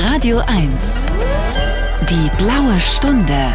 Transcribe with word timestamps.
Radio 0.00 0.38
1. 0.46 1.06
Die 2.08 2.30
blaue 2.36 2.78
Stunde. 2.78 3.52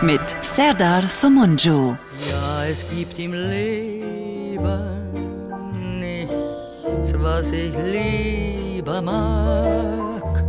Mit 0.00 0.22
Serdar 0.40 1.06
Somunju. 1.08 1.94
Ja, 2.30 2.64
es 2.64 2.82
gibt 2.88 3.18
im 3.18 3.34
Leben 3.34 4.62
nichts, 6.00 7.12
was 7.18 7.52
ich 7.52 7.74
lieber 7.76 9.02
mag, 9.02 10.42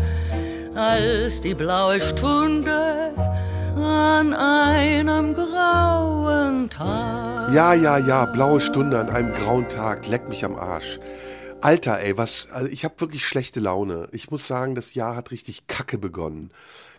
als 0.73 1.41
die 1.41 1.53
blaue 1.53 1.99
Stunde 1.99 3.11
an 3.75 4.33
einem 4.33 5.33
grauen 5.33 6.69
Tag. 6.69 7.51
Ja, 7.51 7.73
ja, 7.73 7.97
ja, 7.97 8.25
blaue 8.25 8.61
Stunde 8.61 8.99
an 8.99 9.09
einem 9.09 9.33
grauen 9.33 9.67
Tag, 9.67 10.07
leck 10.07 10.29
mich 10.29 10.45
am 10.45 10.55
Arsch. 10.55 10.97
Alter, 11.64 12.02
ey, 12.02 12.18
was, 12.18 12.48
also 12.52 12.70
ich 12.70 12.84
habe 12.84 13.00
wirklich 13.00 13.25
schlechte 13.25 13.61
Laune. 13.61 14.09
Ich 14.12 14.30
muss 14.30 14.48
sagen, 14.48 14.75
das 14.75 14.95
Jahr 14.95 15.16
hat 15.16 15.32
richtig 15.32 15.66
kacke 15.67 15.98
begonnen. 15.98 16.52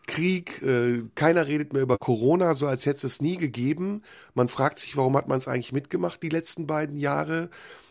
Krieg, 0.07 0.63
äh, 0.63 1.03
keiner 1.15 1.47
redet 1.47 1.75
mehr 1.75 1.83
über 1.83 1.99
Corona, 1.99 2.55
so 2.55 2.67
als 2.67 2.87
hätte 2.87 3.07
es 3.07 3.21
nie 3.21 3.37
gegeben. 3.37 4.01
Man 4.33 4.49
fragt 4.49 4.79
sich, 4.79 4.97
warum 4.97 5.19
hat 5.19 5.29
man 5.29 5.37
es 5.37 5.49
eigentlich 5.49 5.75
mitgemacht 5.75 6.23
die 6.23 6.31
letzten 6.31 6.67
beiden 6.67 6.97
Jahre? 6.97 7.51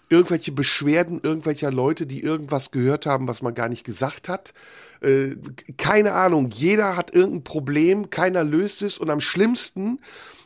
Irgendwelche 0.09 0.51
Beschwerden 0.51 1.21
irgendwelcher 1.21 1.71
Leute, 1.71 2.07
die 2.07 2.23
irgendwas 2.23 2.71
gehört 2.71 3.05
haben, 3.05 3.27
was 3.27 3.43
man 3.43 3.53
gar 3.53 3.69
nicht 3.69 3.83
gesagt 3.83 4.27
hat. 4.27 4.55
Äh, 5.01 5.35
keine 5.77 6.13
Ahnung, 6.13 6.49
jeder 6.49 6.95
hat 6.95 7.13
irgendein 7.13 7.43
Problem, 7.43 8.09
keiner 8.09 8.43
löst 8.43 8.81
es 8.81 8.97
und 8.97 9.11
am 9.11 9.21
schlimmsten 9.21 9.99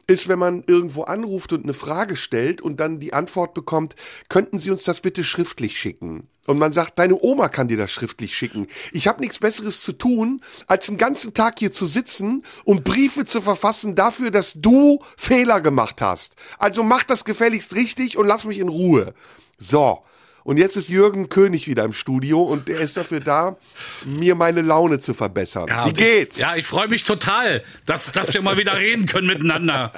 ist, 0.07 0.27
wenn 0.29 0.39
man 0.39 0.63
irgendwo 0.65 1.03
anruft 1.03 1.53
und 1.53 1.63
eine 1.63 1.73
Frage 1.73 2.15
stellt 2.15 2.61
und 2.61 2.79
dann 2.79 2.99
die 2.99 3.13
Antwort 3.13 3.53
bekommt, 3.53 3.95
könnten 4.29 4.57
Sie 4.57 4.71
uns 4.71 4.83
das 4.85 5.01
bitte 5.01 5.23
schriftlich 5.23 5.77
schicken? 5.77 6.27
Und 6.47 6.59
man 6.59 6.71
sagt, 6.71 6.97
deine 6.97 7.21
Oma 7.21 7.49
kann 7.49 7.67
dir 7.67 7.75
das 7.75 7.91
schriftlich 7.91 8.35
schicken. 8.35 8.67
Ich 8.93 9.07
habe 9.09 9.19
nichts 9.19 9.39
Besseres 9.39 9.81
zu 9.81 9.91
tun, 9.91 10.41
als 10.65 10.85
den 10.85 10.97
ganzen 10.97 11.33
Tag 11.33 11.59
hier 11.59 11.73
zu 11.73 11.85
sitzen 11.85 12.43
und 12.63 12.85
Briefe 12.85 13.25
zu 13.25 13.41
verfassen 13.41 13.95
dafür, 13.95 14.31
dass 14.31 14.53
du 14.53 14.99
Fehler 15.17 15.59
gemacht 15.59 16.01
hast. 16.01 16.37
Also 16.57 16.83
mach 16.83 17.03
das 17.03 17.25
gefälligst 17.25 17.75
richtig 17.75 18.17
und 18.17 18.27
lass 18.27 18.45
mich 18.45 18.59
in 18.59 18.69
Ruhe. 18.69 19.13
So. 19.57 20.03
Und 20.47 20.55
jetzt 20.55 20.77
ist 20.77 20.87
Jürgen 20.87 21.27
König 21.27 21.67
wieder 21.67 21.83
im 21.83 21.91
Studio 21.91 22.41
und 22.41 22.69
der 22.69 22.79
ist 22.79 22.95
dafür 22.95 23.19
da, 23.19 23.57
mir 24.05 24.33
meine 24.33 24.61
Laune 24.61 25.01
zu 25.01 25.13
verbessern. 25.13 25.65
Ja, 25.67 25.85
Wie 25.87 25.91
geht's? 25.91 26.37
Ich, 26.37 26.41
ja, 26.41 26.55
ich 26.55 26.65
freue 26.65 26.87
mich 26.87 27.03
total, 27.03 27.63
dass, 27.85 28.13
dass 28.13 28.33
wir 28.33 28.41
mal 28.41 28.55
wieder 28.55 28.77
reden 28.77 29.07
können 29.07 29.27
miteinander. 29.27 29.91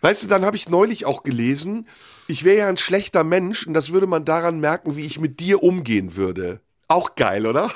Weißt 0.00 0.24
du, 0.24 0.26
dann 0.26 0.44
habe 0.44 0.56
ich 0.56 0.68
neulich 0.68 1.06
auch 1.06 1.22
gelesen, 1.22 1.86
ich 2.26 2.42
wäre 2.42 2.58
ja 2.58 2.68
ein 2.68 2.78
schlechter 2.78 3.22
Mensch 3.22 3.64
und 3.64 3.74
das 3.74 3.92
würde 3.92 4.08
man 4.08 4.24
daran 4.24 4.58
merken, 4.58 4.96
wie 4.96 5.06
ich 5.06 5.20
mit 5.20 5.38
dir 5.38 5.62
umgehen 5.62 6.16
würde. 6.16 6.60
Auch 6.88 7.14
geil, 7.14 7.46
oder? 7.46 7.70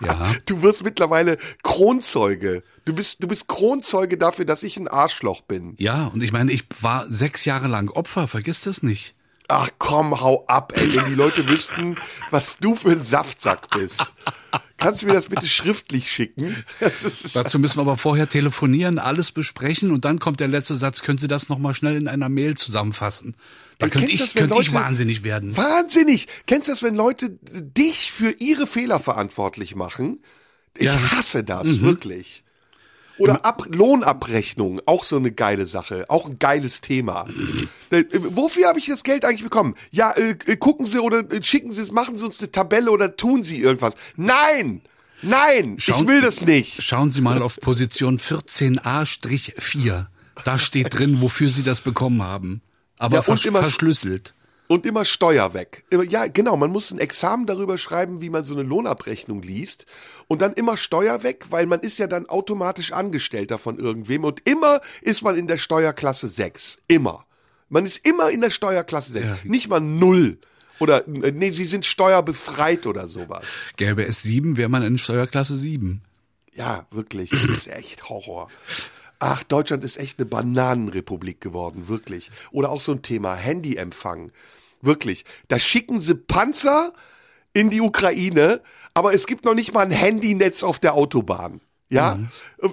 Ja. 0.00 0.34
Du 0.46 0.62
wirst 0.62 0.82
mittlerweile 0.82 1.36
Kronzeuge. 1.62 2.62
Du 2.86 2.94
bist, 2.94 3.22
du 3.22 3.28
bist 3.28 3.48
Kronzeuge 3.48 4.16
dafür, 4.16 4.46
dass 4.46 4.62
ich 4.62 4.78
ein 4.78 4.88
Arschloch 4.88 5.42
bin. 5.42 5.74
Ja, 5.76 6.06
und 6.06 6.22
ich 6.22 6.32
meine, 6.32 6.52
ich 6.52 6.64
war 6.80 7.04
sechs 7.10 7.44
Jahre 7.44 7.68
lang 7.68 7.90
Opfer, 7.90 8.26
vergiss 8.28 8.62
das 8.62 8.82
nicht. 8.82 9.14
Ach 9.50 9.70
komm, 9.78 10.20
hau 10.20 10.44
ab, 10.46 10.74
ey, 10.76 10.94
wenn 10.94 11.06
die 11.06 11.14
Leute 11.14 11.48
wüssten, 11.48 11.96
was 12.30 12.58
du 12.58 12.76
für 12.76 12.90
ein 12.90 13.02
Saftsack 13.02 13.70
bist. 13.70 14.04
Kannst 14.76 15.00
du 15.02 15.06
mir 15.06 15.14
das 15.14 15.28
bitte 15.28 15.48
schriftlich 15.48 16.12
schicken? 16.12 16.54
Dazu 17.32 17.58
müssen 17.58 17.78
wir 17.78 17.82
aber 17.82 17.96
vorher 17.96 18.28
telefonieren, 18.28 18.98
alles 18.98 19.32
besprechen 19.32 19.90
und 19.90 20.04
dann 20.04 20.18
kommt 20.18 20.40
der 20.40 20.48
letzte 20.48 20.76
Satz, 20.76 21.02
können 21.02 21.16
Sie 21.18 21.28
das 21.28 21.48
nochmal 21.48 21.72
schnell 21.72 21.96
in 21.96 22.08
einer 22.08 22.28
Mail 22.28 22.56
zusammenfassen? 22.58 23.36
Da 23.78 23.88
könnte 23.88 24.10
ich, 24.10 24.18
das, 24.20 24.34
könnte 24.34 24.58
ich 24.60 24.74
wahnsinnig 24.74 25.24
werden. 25.24 25.56
Wahnsinnig! 25.56 26.28
Kennst 26.46 26.68
du 26.68 26.72
das, 26.72 26.82
wenn 26.82 26.94
Leute 26.94 27.30
dich 27.40 28.12
für 28.12 28.30
ihre 28.32 28.66
Fehler 28.66 29.00
verantwortlich 29.00 29.74
machen? 29.74 30.20
Ich 30.76 30.84
Ja. 30.84 30.94
Mhm. 30.96 31.10
hasse 31.12 31.42
das, 31.42 31.80
wirklich. 31.80 32.44
Oder 33.18 33.44
Ab 33.44 33.64
Lohnabrechnung, 33.68 34.80
auch 34.86 35.04
so 35.04 35.16
eine 35.16 35.32
geile 35.32 35.66
Sache, 35.66 36.04
auch 36.08 36.26
ein 36.28 36.38
geiles 36.38 36.80
Thema. 36.80 37.26
Äh, 37.90 38.04
Wofür 38.12 38.68
habe 38.68 38.78
ich 38.78 38.86
das 38.86 39.02
Geld 39.02 39.24
eigentlich 39.24 39.42
bekommen? 39.42 39.74
Ja, 39.90 40.12
äh, 40.12 40.36
äh, 40.46 40.56
gucken 40.56 40.86
Sie 40.86 40.98
oder 41.00 41.20
äh, 41.32 41.42
schicken 41.42 41.72
Sie 41.72 41.82
es, 41.82 41.90
machen 41.92 42.16
Sie 42.16 42.24
uns 42.24 42.38
eine 42.38 42.50
Tabelle 42.52 42.90
oder 42.90 43.16
tun 43.16 43.42
Sie 43.44 43.60
irgendwas. 43.60 43.94
Nein! 44.16 44.82
Nein! 45.22 45.76
Schauen- 45.78 46.02
ich 46.02 46.08
will 46.08 46.20
das 46.20 46.42
nicht! 46.42 46.80
Schauen 46.82 47.10
Sie 47.10 47.20
mal 47.20 47.42
auf 47.42 47.58
Position 47.60 48.18
14a-4. 48.18 50.06
Da 50.44 50.58
steht 50.58 50.96
drin, 50.98 51.20
wofür 51.20 51.48
Sie 51.48 51.62
das 51.64 51.80
bekommen 51.80 52.22
haben. 52.22 52.62
Aber 52.98 53.16
Ja, 53.16 53.22
vers 53.22 53.44
immer- 53.44 53.60
verschlüsselt. 53.60 54.34
Und 54.68 54.84
immer 54.84 55.06
Steuer 55.06 55.54
weg. 55.54 55.84
Ja, 56.10 56.26
genau, 56.26 56.54
man 56.58 56.70
muss 56.70 56.90
ein 56.90 56.98
Examen 56.98 57.46
darüber 57.46 57.78
schreiben, 57.78 58.20
wie 58.20 58.28
man 58.28 58.44
so 58.44 58.52
eine 58.52 58.62
Lohnabrechnung 58.64 59.40
liest. 59.40 59.86
Und 60.28 60.42
dann 60.42 60.52
immer 60.52 60.76
Steuer 60.76 61.22
weg, 61.22 61.46
weil 61.50 61.66
man 61.66 61.80
ist 61.80 61.98
ja 61.98 62.06
dann 62.06 62.26
automatisch 62.26 62.92
Angestellter 62.92 63.58
von 63.58 63.78
irgendwem. 63.78 64.24
Und 64.24 64.46
immer 64.46 64.80
ist 65.00 65.22
man 65.22 65.36
in 65.36 65.46
der 65.46 65.56
Steuerklasse 65.56 66.28
6. 66.28 66.78
Immer. 66.86 67.24
Man 67.70 67.86
ist 67.86 68.06
immer 68.06 68.30
in 68.30 68.42
der 68.42 68.50
Steuerklasse 68.50 69.12
6. 69.12 69.24
Ja. 69.24 69.38
Nicht 69.44 69.68
mal 69.68 69.80
null. 69.80 70.38
Oder, 70.78 71.08
äh, 71.08 71.32
nee, 71.32 71.50
sie 71.50 71.64
sind 71.64 71.86
steuerbefreit 71.86 72.86
oder 72.86 73.08
sowas. 73.08 73.44
Gäbe 73.76 74.04
es 74.04 74.22
sieben, 74.22 74.56
wäre 74.56 74.68
man 74.68 74.82
in 74.82 74.98
Steuerklasse 74.98 75.56
7. 75.56 76.02
Ja, 76.54 76.86
wirklich. 76.90 77.30
Das 77.30 77.44
ist 77.44 77.68
echt 77.68 78.08
Horror. 78.08 78.48
Ach, 79.20 79.42
Deutschland 79.44 79.82
ist 79.82 79.96
echt 79.96 80.18
eine 80.18 80.26
Bananenrepublik 80.26 81.40
geworden, 81.40 81.88
wirklich. 81.88 82.30
Oder 82.52 82.70
auch 82.70 82.80
so 82.80 82.92
ein 82.92 83.02
Thema, 83.02 83.34
Handyempfang. 83.34 84.30
Wirklich. 84.80 85.24
Da 85.48 85.58
schicken 85.58 86.00
sie 86.00 86.14
Panzer 86.14 86.92
in 87.52 87.70
die 87.70 87.80
Ukraine, 87.80 88.60
aber 88.98 89.14
es 89.14 89.28
gibt 89.28 89.44
noch 89.44 89.54
nicht 89.54 89.72
mal 89.72 89.82
ein 89.82 89.92
Handynetz 89.92 90.64
auf 90.64 90.80
der 90.80 90.94
Autobahn. 90.94 91.60
Ja? 91.88 92.18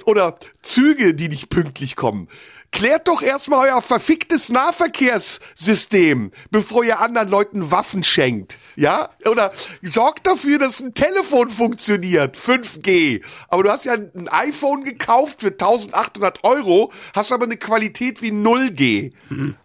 Oder 0.05 0.37
Züge, 0.63 1.13
die 1.13 1.29
nicht 1.29 1.49
pünktlich 1.49 1.95
kommen. 1.95 2.29
Klärt 2.71 3.07
doch 3.07 3.21
erstmal 3.21 3.69
euer 3.69 3.81
verficktes 3.83 4.49
Nahverkehrssystem, 4.49 6.31
bevor 6.49 6.83
ihr 6.83 6.99
anderen 6.99 7.29
Leuten 7.29 7.69
Waffen 7.69 8.03
schenkt. 8.03 8.57
Ja? 8.75 9.11
Oder 9.29 9.53
sorgt 9.83 10.25
dafür, 10.25 10.57
dass 10.57 10.81
ein 10.81 10.95
Telefon 10.95 11.51
funktioniert. 11.51 12.35
5G. 12.35 13.21
Aber 13.47 13.61
du 13.61 13.69
hast 13.69 13.85
ja 13.85 13.93
ein 13.93 14.27
iPhone 14.27 14.83
gekauft 14.83 15.41
für 15.41 15.51
1800 15.51 16.43
Euro, 16.43 16.91
hast 17.13 17.31
aber 17.31 17.45
eine 17.45 17.57
Qualität 17.57 18.23
wie 18.23 18.31
0G. 18.31 19.13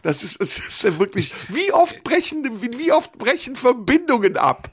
Das 0.03 0.23
ist, 0.23 0.39
das 0.43 0.59
ist 0.59 0.85
ja 0.85 0.99
wirklich, 0.99 1.35
wie 1.49 1.73
oft 1.73 2.05
brechen, 2.05 2.61
wie 2.61 2.93
oft 2.93 3.17
brechen 3.17 3.57
Verbindungen 3.57 4.37
ab? 4.37 4.71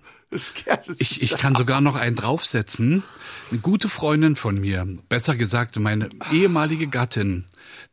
Ich, 0.97 1.21
ich 1.21 1.38
kann 1.38 1.55
sogar 1.55 1.79
noch 1.81 1.95
einen 1.95 2.15
draufsetzen. 2.15 3.03
Eine 3.49 3.59
gute 3.61 3.88
Freundin 3.88 4.35
von 4.35 4.55
mir, 4.55 4.85
besser 5.07 5.35
gesagt 5.35 5.79
meine 5.79 6.09
ehemalige 6.31 6.88
Gattin, 6.88 7.45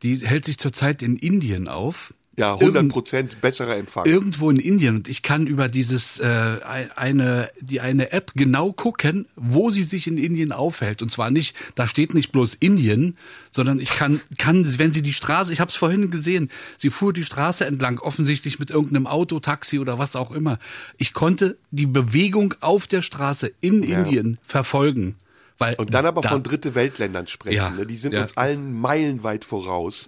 die 0.03 0.17
hält 0.17 0.43
sich 0.43 0.57
zurzeit 0.57 1.01
in 1.01 1.15
Indien 1.15 1.67
auf. 1.69 2.13
Ja, 2.37 2.51
Irgend- 2.53 2.75
100 2.75 2.89
Prozent 2.89 3.41
besserer 3.41 3.77
Empfang. 3.77 4.05
Irgendwo 4.05 4.49
in 4.49 4.57
Indien 4.57 4.97
und 4.97 5.07
ich 5.07 5.21
kann 5.21 5.47
über 5.47 5.69
dieses 5.69 6.19
äh, 6.19 6.59
eine 6.95 7.49
die 7.61 7.79
eine 7.79 8.11
App 8.11 8.33
genau 8.35 8.73
gucken, 8.73 9.27
wo 9.35 9.69
sie 9.71 9.83
sich 9.83 10.07
in 10.07 10.17
Indien 10.17 10.51
aufhält 10.51 11.01
und 11.01 11.09
zwar 11.09 11.31
nicht, 11.31 11.55
da 11.75 11.87
steht 11.87 12.13
nicht 12.13 12.31
bloß 12.31 12.55
Indien, 12.55 13.17
sondern 13.51 13.79
ich 13.79 13.89
kann 13.89 14.21
kann 14.37 14.65
wenn 14.79 14.91
sie 14.91 15.01
die 15.01 15.13
Straße, 15.13 15.53
ich 15.53 15.59
habe 15.59 15.69
es 15.69 15.75
vorhin 15.75 16.11
gesehen, 16.11 16.49
sie 16.77 16.89
fuhr 16.89 17.13
die 17.13 17.23
Straße 17.23 17.65
entlang, 17.65 17.99
offensichtlich 17.99 18.59
mit 18.59 18.69
irgendeinem 18.69 19.07
Auto, 19.07 19.39
Taxi 19.39 19.79
oder 19.79 19.97
was 19.97 20.15
auch 20.15 20.31
immer. 20.31 20.59
Ich 20.97 21.13
konnte 21.13 21.57
die 21.71 21.85
Bewegung 21.85 22.53
auf 22.59 22.87
der 22.87 23.01
Straße 23.01 23.51
in 23.61 23.83
Indien 23.83 24.37
verfolgen, 24.41 25.15
weil 25.57 25.75
Und 25.75 25.93
dann 25.93 26.05
aber 26.05 26.21
da, 26.21 26.29
von 26.29 26.43
dritte 26.43 26.75
Weltländern 26.75 27.27
sprechen. 27.27 27.55
Ja, 27.55 27.69
ne? 27.69 27.85
Die 27.85 27.97
sind 27.97 28.13
ja. 28.13 28.23
uns 28.23 28.35
allen 28.35 28.73
meilenweit 28.73 29.45
voraus. 29.45 30.07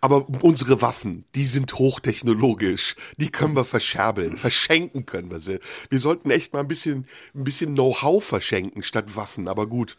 Aber 0.00 0.28
unsere 0.42 0.82
Waffen, 0.82 1.24
die 1.34 1.46
sind 1.46 1.74
hochtechnologisch. 1.74 2.96
Die 3.16 3.30
können 3.30 3.56
wir 3.56 3.64
verscherbeln. 3.64 4.36
Verschenken 4.36 5.06
können 5.06 5.30
wir 5.30 5.40
sie. 5.40 5.58
Wir 5.90 6.00
sollten 6.00 6.30
echt 6.30 6.52
mal 6.52 6.60
ein 6.60 6.68
bisschen, 6.68 7.06
ein 7.34 7.44
bisschen 7.44 7.74
Know-how 7.74 8.22
verschenken 8.22 8.82
statt 8.82 9.16
Waffen. 9.16 9.48
Aber 9.48 9.66
gut, 9.66 9.96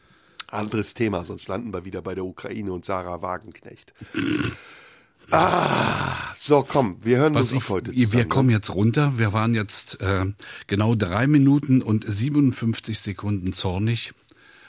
anderes 0.47 0.93
Thema. 0.93 1.25
Sonst 1.25 1.47
landen 1.47 1.73
wir 1.73 1.85
wieder 1.85 2.01
bei 2.01 2.15
der 2.15 2.25
Ukraine 2.25 2.71
und 2.71 2.85
Sarah 2.85 3.21
Wagenknecht. 3.21 3.93
ah, 5.31 6.33
so 6.35 6.65
komm, 6.67 6.97
wir 7.01 7.17
hören 7.17 7.33
Pass 7.33 7.51
Musik 7.51 7.57
auf, 7.57 7.69
heute 7.69 7.91
wir 7.91 7.95
zusammen. 7.95 8.11
ne? 8.19 8.27
kommen 8.27 8.49
jetzt 8.49 8.73
runter. 8.73 9.13
Wir 9.17 9.33
waren 9.33 9.53
jetzt 9.53 10.01
äh, 10.01 10.25
genau 10.67 10.95
drei 10.95 11.27
Minuten 11.27 11.81
und 11.81 12.05
57 12.07 12.99
Sekunden 12.99 13.51
zornig. 13.51 14.13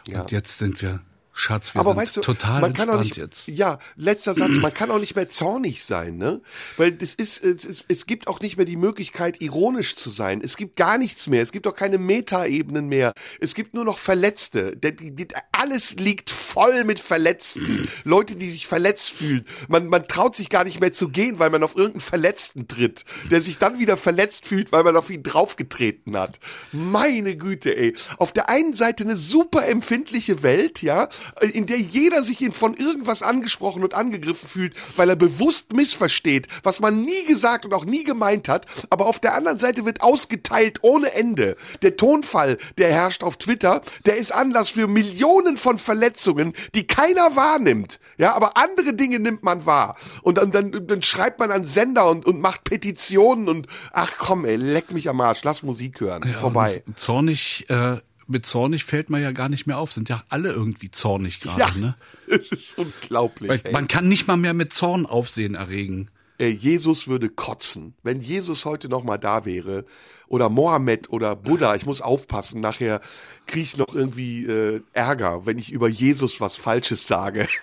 Ja. 0.08 0.22
Und 0.22 0.32
jetzt 0.32 0.58
sind 0.58 0.80
wir 0.82 1.00
Schatz, 1.38 1.72
wir 1.72 1.80
Aber 1.80 1.90
sind 1.90 1.98
weißt 1.98 2.16
du, 2.16 2.20
total 2.22 2.60
man 2.60 2.74
kann 2.74 2.90
auch 2.90 2.94
entspannt 2.94 3.04
nicht, 3.04 3.16
jetzt. 3.16 3.46
Ja, 3.46 3.78
letzter 3.94 4.34
Satz, 4.34 4.54
man 4.60 4.74
kann 4.74 4.90
auch 4.90 4.98
nicht 4.98 5.14
mehr 5.14 5.28
zornig 5.28 5.84
sein, 5.84 6.16
ne? 6.16 6.42
Weil 6.76 6.90
das 6.90 7.14
ist, 7.14 7.44
es, 7.44 7.64
ist, 7.64 7.84
es 7.86 8.06
gibt 8.06 8.26
auch 8.26 8.40
nicht 8.40 8.56
mehr 8.56 8.66
die 8.66 8.76
Möglichkeit, 8.76 9.40
ironisch 9.40 9.94
zu 9.94 10.10
sein. 10.10 10.40
Es 10.42 10.56
gibt 10.56 10.74
gar 10.74 10.98
nichts 10.98 11.28
mehr. 11.28 11.40
Es 11.40 11.52
gibt 11.52 11.68
auch 11.68 11.76
keine 11.76 11.96
Metaebenen 11.96 12.88
mehr. 12.88 13.12
Es 13.38 13.54
gibt 13.54 13.72
nur 13.72 13.84
noch 13.84 13.98
Verletzte. 13.98 14.76
Der, 14.76 14.90
die, 14.90 15.14
die, 15.14 15.28
alles 15.52 15.94
liegt 15.94 16.30
voll 16.30 16.82
mit 16.82 16.98
Verletzten. 16.98 17.88
Leute, 18.02 18.34
die 18.34 18.50
sich 18.50 18.66
verletzt 18.66 19.10
fühlen. 19.10 19.44
Man, 19.68 19.86
man 19.86 20.08
traut 20.08 20.34
sich 20.34 20.48
gar 20.48 20.64
nicht 20.64 20.80
mehr 20.80 20.92
zu 20.92 21.08
gehen, 21.08 21.38
weil 21.38 21.50
man 21.50 21.62
auf 21.62 21.76
irgendeinen 21.76 22.00
Verletzten 22.00 22.66
tritt, 22.66 23.04
der 23.30 23.42
sich 23.42 23.58
dann 23.58 23.78
wieder 23.78 23.96
verletzt 23.96 24.44
fühlt, 24.44 24.72
weil 24.72 24.82
man 24.82 24.96
auf 24.96 25.08
ihn 25.08 25.22
draufgetreten 25.22 26.16
hat. 26.16 26.40
Meine 26.72 27.36
Güte, 27.36 27.76
ey. 27.76 27.94
Auf 28.16 28.32
der 28.32 28.48
einen 28.48 28.74
Seite 28.74 29.04
eine 29.04 29.16
super 29.16 29.68
empfindliche 29.68 30.42
Welt, 30.42 30.82
ja, 30.82 31.08
in 31.40 31.66
der 31.66 31.78
jeder 31.78 32.24
sich 32.24 32.38
von 32.54 32.74
irgendwas 32.74 33.22
angesprochen 33.22 33.82
und 33.82 33.94
angegriffen 33.94 34.48
fühlt, 34.48 34.74
weil 34.96 35.08
er 35.08 35.16
bewusst 35.16 35.72
missversteht, 35.72 36.48
was 36.62 36.80
man 36.80 37.02
nie 37.02 37.24
gesagt 37.26 37.64
und 37.64 37.74
auch 37.74 37.84
nie 37.84 38.04
gemeint 38.04 38.48
hat. 38.48 38.66
Aber 38.90 39.06
auf 39.06 39.18
der 39.18 39.34
anderen 39.34 39.58
Seite 39.58 39.84
wird 39.84 40.02
ausgeteilt 40.02 40.78
ohne 40.82 41.12
Ende. 41.12 41.56
Der 41.82 41.96
Tonfall, 41.96 42.58
der 42.78 42.92
herrscht 42.92 43.22
auf 43.22 43.36
Twitter, 43.36 43.82
der 44.06 44.16
ist 44.16 44.32
Anlass 44.32 44.70
für 44.70 44.86
Millionen 44.86 45.56
von 45.56 45.78
Verletzungen, 45.78 46.54
die 46.74 46.86
keiner 46.86 47.36
wahrnimmt. 47.36 48.00
Ja, 48.16 48.34
aber 48.34 48.56
andere 48.56 48.94
Dinge 48.94 49.18
nimmt 49.18 49.42
man 49.42 49.66
wahr. 49.66 49.96
Und 50.22 50.38
dann, 50.38 50.50
dann, 50.50 50.86
dann 50.86 51.02
schreibt 51.02 51.38
man 51.38 51.50
an 51.50 51.64
Sender 51.64 52.08
und, 52.10 52.26
und 52.26 52.40
macht 52.40 52.64
Petitionen 52.64 53.48
und 53.48 53.66
ach 53.92 54.12
komm, 54.18 54.44
ey, 54.44 54.56
leck 54.56 54.90
mich 54.90 55.08
am 55.08 55.20
Arsch, 55.20 55.42
lass 55.44 55.62
Musik 55.62 56.00
hören. 56.00 56.22
Ja, 56.26 56.38
Vorbei. 56.38 56.82
Zornig, 56.94 57.66
äh, 57.68 57.98
mit 58.28 58.46
zornig 58.46 58.84
fällt 58.84 59.10
man 59.10 59.22
ja 59.22 59.32
gar 59.32 59.48
nicht 59.48 59.66
mehr 59.66 59.78
auf. 59.78 59.92
Sind 59.92 60.08
ja 60.08 60.22
alle 60.28 60.52
irgendwie 60.52 60.90
zornig 60.90 61.40
gerade, 61.40 61.78
ne? 61.78 61.96
es 62.26 62.52
ist 62.52 62.78
unglaublich. 62.78 63.48
Weil 63.48 63.72
man 63.72 63.88
kann 63.88 64.08
nicht 64.08 64.26
mal 64.26 64.36
mehr 64.36 64.54
mit 64.54 64.72
Zorn 64.72 65.06
Aufsehen 65.06 65.54
erregen. 65.54 66.10
Jesus 66.40 67.08
würde 67.08 67.30
kotzen. 67.30 67.94
Wenn 68.04 68.20
Jesus 68.20 68.64
heute 68.64 68.88
noch 68.88 69.02
mal 69.02 69.18
da 69.18 69.44
wäre 69.44 69.84
oder 70.28 70.48
Mohammed 70.48 71.10
oder 71.10 71.34
Buddha, 71.34 71.74
ich 71.74 71.84
muss 71.84 72.00
aufpassen, 72.00 72.60
nachher 72.60 73.00
kriege 73.46 73.64
ich 73.64 73.76
noch 73.76 73.92
irgendwie 73.92 74.44
äh, 74.44 74.80
Ärger, 74.92 75.46
wenn 75.46 75.58
ich 75.58 75.72
über 75.72 75.88
Jesus 75.88 76.40
was 76.40 76.54
Falsches 76.54 77.08
sage. 77.08 77.48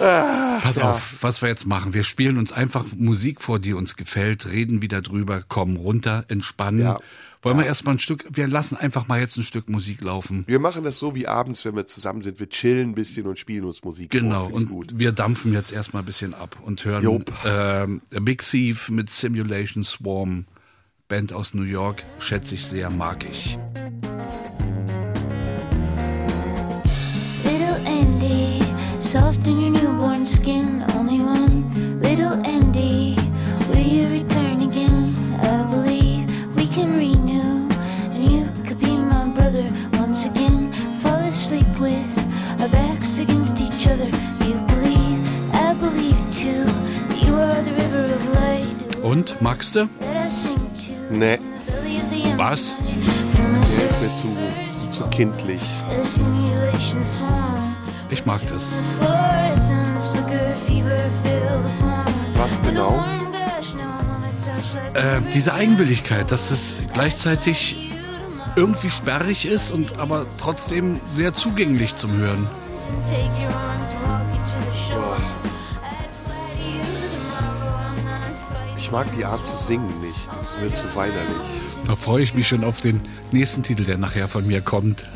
Pass 0.00 0.78
auf, 0.78 1.22
was 1.22 1.42
wir 1.42 1.50
jetzt 1.50 1.66
machen. 1.66 1.92
Wir 1.92 2.04
spielen 2.04 2.38
uns 2.38 2.52
einfach 2.52 2.86
Musik 2.96 3.42
vor, 3.42 3.58
die 3.58 3.74
uns 3.74 3.96
gefällt, 3.96 4.46
reden 4.46 4.80
wieder 4.80 5.02
drüber, 5.02 5.42
kommen 5.42 5.76
runter, 5.76 6.24
entspannen. 6.28 6.80
Ja. 6.80 6.98
Wollen 7.42 7.58
wir 7.58 7.64
erstmal 7.64 7.94
ein 7.94 7.98
Stück, 7.98 8.26
wir 8.30 8.46
lassen 8.46 8.76
einfach 8.76 9.08
mal 9.08 9.18
jetzt 9.18 9.36
ein 9.38 9.42
Stück 9.42 9.70
Musik 9.70 10.02
laufen. 10.02 10.44
Wir 10.46 10.58
machen 10.58 10.84
das 10.84 10.98
so 10.98 11.14
wie 11.14 11.26
abends, 11.26 11.64
wenn 11.64 11.74
wir 11.74 11.86
zusammen 11.86 12.20
sind. 12.20 12.38
Wir 12.38 12.50
chillen 12.50 12.90
ein 12.90 12.94
bisschen 12.94 13.26
und 13.26 13.38
spielen 13.38 13.64
uns 13.64 13.82
Musik. 13.82 14.10
Genau, 14.10 14.48
vor. 14.48 14.54
Und 14.54 14.68
gut. 14.68 14.98
wir 14.98 15.12
dampfen 15.12 15.54
jetzt 15.54 15.72
erstmal 15.72 16.02
ein 16.02 16.06
bisschen 16.06 16.34
ab 16.34 16.56
und 16.62 16.84
hören 16.84 17.24
ähm, 17.46 18.02
Big 18.22 18.42
Thief 18.42 18.90
mit 18.90 19.08
Simulation 19.08 19.84
Swarm, 19.84 20.44
Band 21.08 21.32
aus 21.32 21.54
New 21.54 21.62
York, 21.62 22.04
schätze 22.18 22.54
ich 22.56 22.66
sehr, 22.66 22.90
mag 22.90 23.24
ich. 23.30 23.58
Und, 49.10 49.42
magst 49.42 49.74
du? 49.74 49.88
Nee, 51.10 51.40
Was? 52.36 52.76
Der 53.76 53.88
ist 53.88 54.00
mir 54.00 54.14
zu, 54.14 54.28
zu 54.92 55.04
kindlich. 55.08 55.60
Ich 58.08 58.24
mag 58.24 58.40
das. 58.46 58.78
Was 62.36 62.62
genau? 62.62 63.04
Äh, 64.94 65.20
diese 65.34 65.54
Eigenwilligkeit, 65.54 66.30
dass 66.30 66.52
es 66.52 66.76
gleichzeitig 66.94 67.90
irgendwie 68.54 68.90
sperrig 68.90 69.44
ist 69.44 69.72
und 69.72 69.98
aber 69.98 70.26
trotzdem 70.38 71.00
sehr 71.10 71.32
zugänglich 71.32 71.96
zum 71.96 72.16
Hören. 72.16 72.46
Take 73.08 73.40
Ich 78.90 78.92
mag 78.92 79.06
die 79.16 79.24
Art 79.24 79.46
zu 79.46 79.54
singen 79.54 79.86
nicht. 80.00 80.18
Das 80.36 80.48
ist 80.50 80.60
mir 80.60 80.74
zu 80.74 80.82
weinerlich. 80.96 81.36
Da 81.86 81.94
freue 81.94 82.24
ich 82.24 82.34
mich 82.34 82.48
schon 82.48 82.64
auf 82.64 82.80
den 82.80 83.00
nächsten 83.30 83.62
Titel, 83.62 83.84
der 83.84 83.98
nachher 83.98 84.26
von 84.26 84.44
mir 84.44 84.60
kommt. 84.62 85.06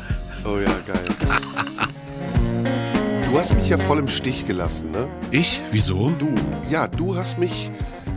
Oh 0.45 0.57
ja, 0.57 0.73
geil. 0.87 1.03
Du 3.29 3.37
hast 3.37 3.53
mich 3.53 3.67
ja 3.67 3.77
voll 3.77 3.99
im 3.99 4.07
Stich 4.07 4.47
gelassen, 4.47 4.91
ne? 4.91 5.09
Ich? 5.31 5.59
Wieso? 5.73 6.09
Du, 6.11 6.29
ja, 6.69 6.87
du 6.87 7.17
hast 7.17 7.37
mich 7.37 7.69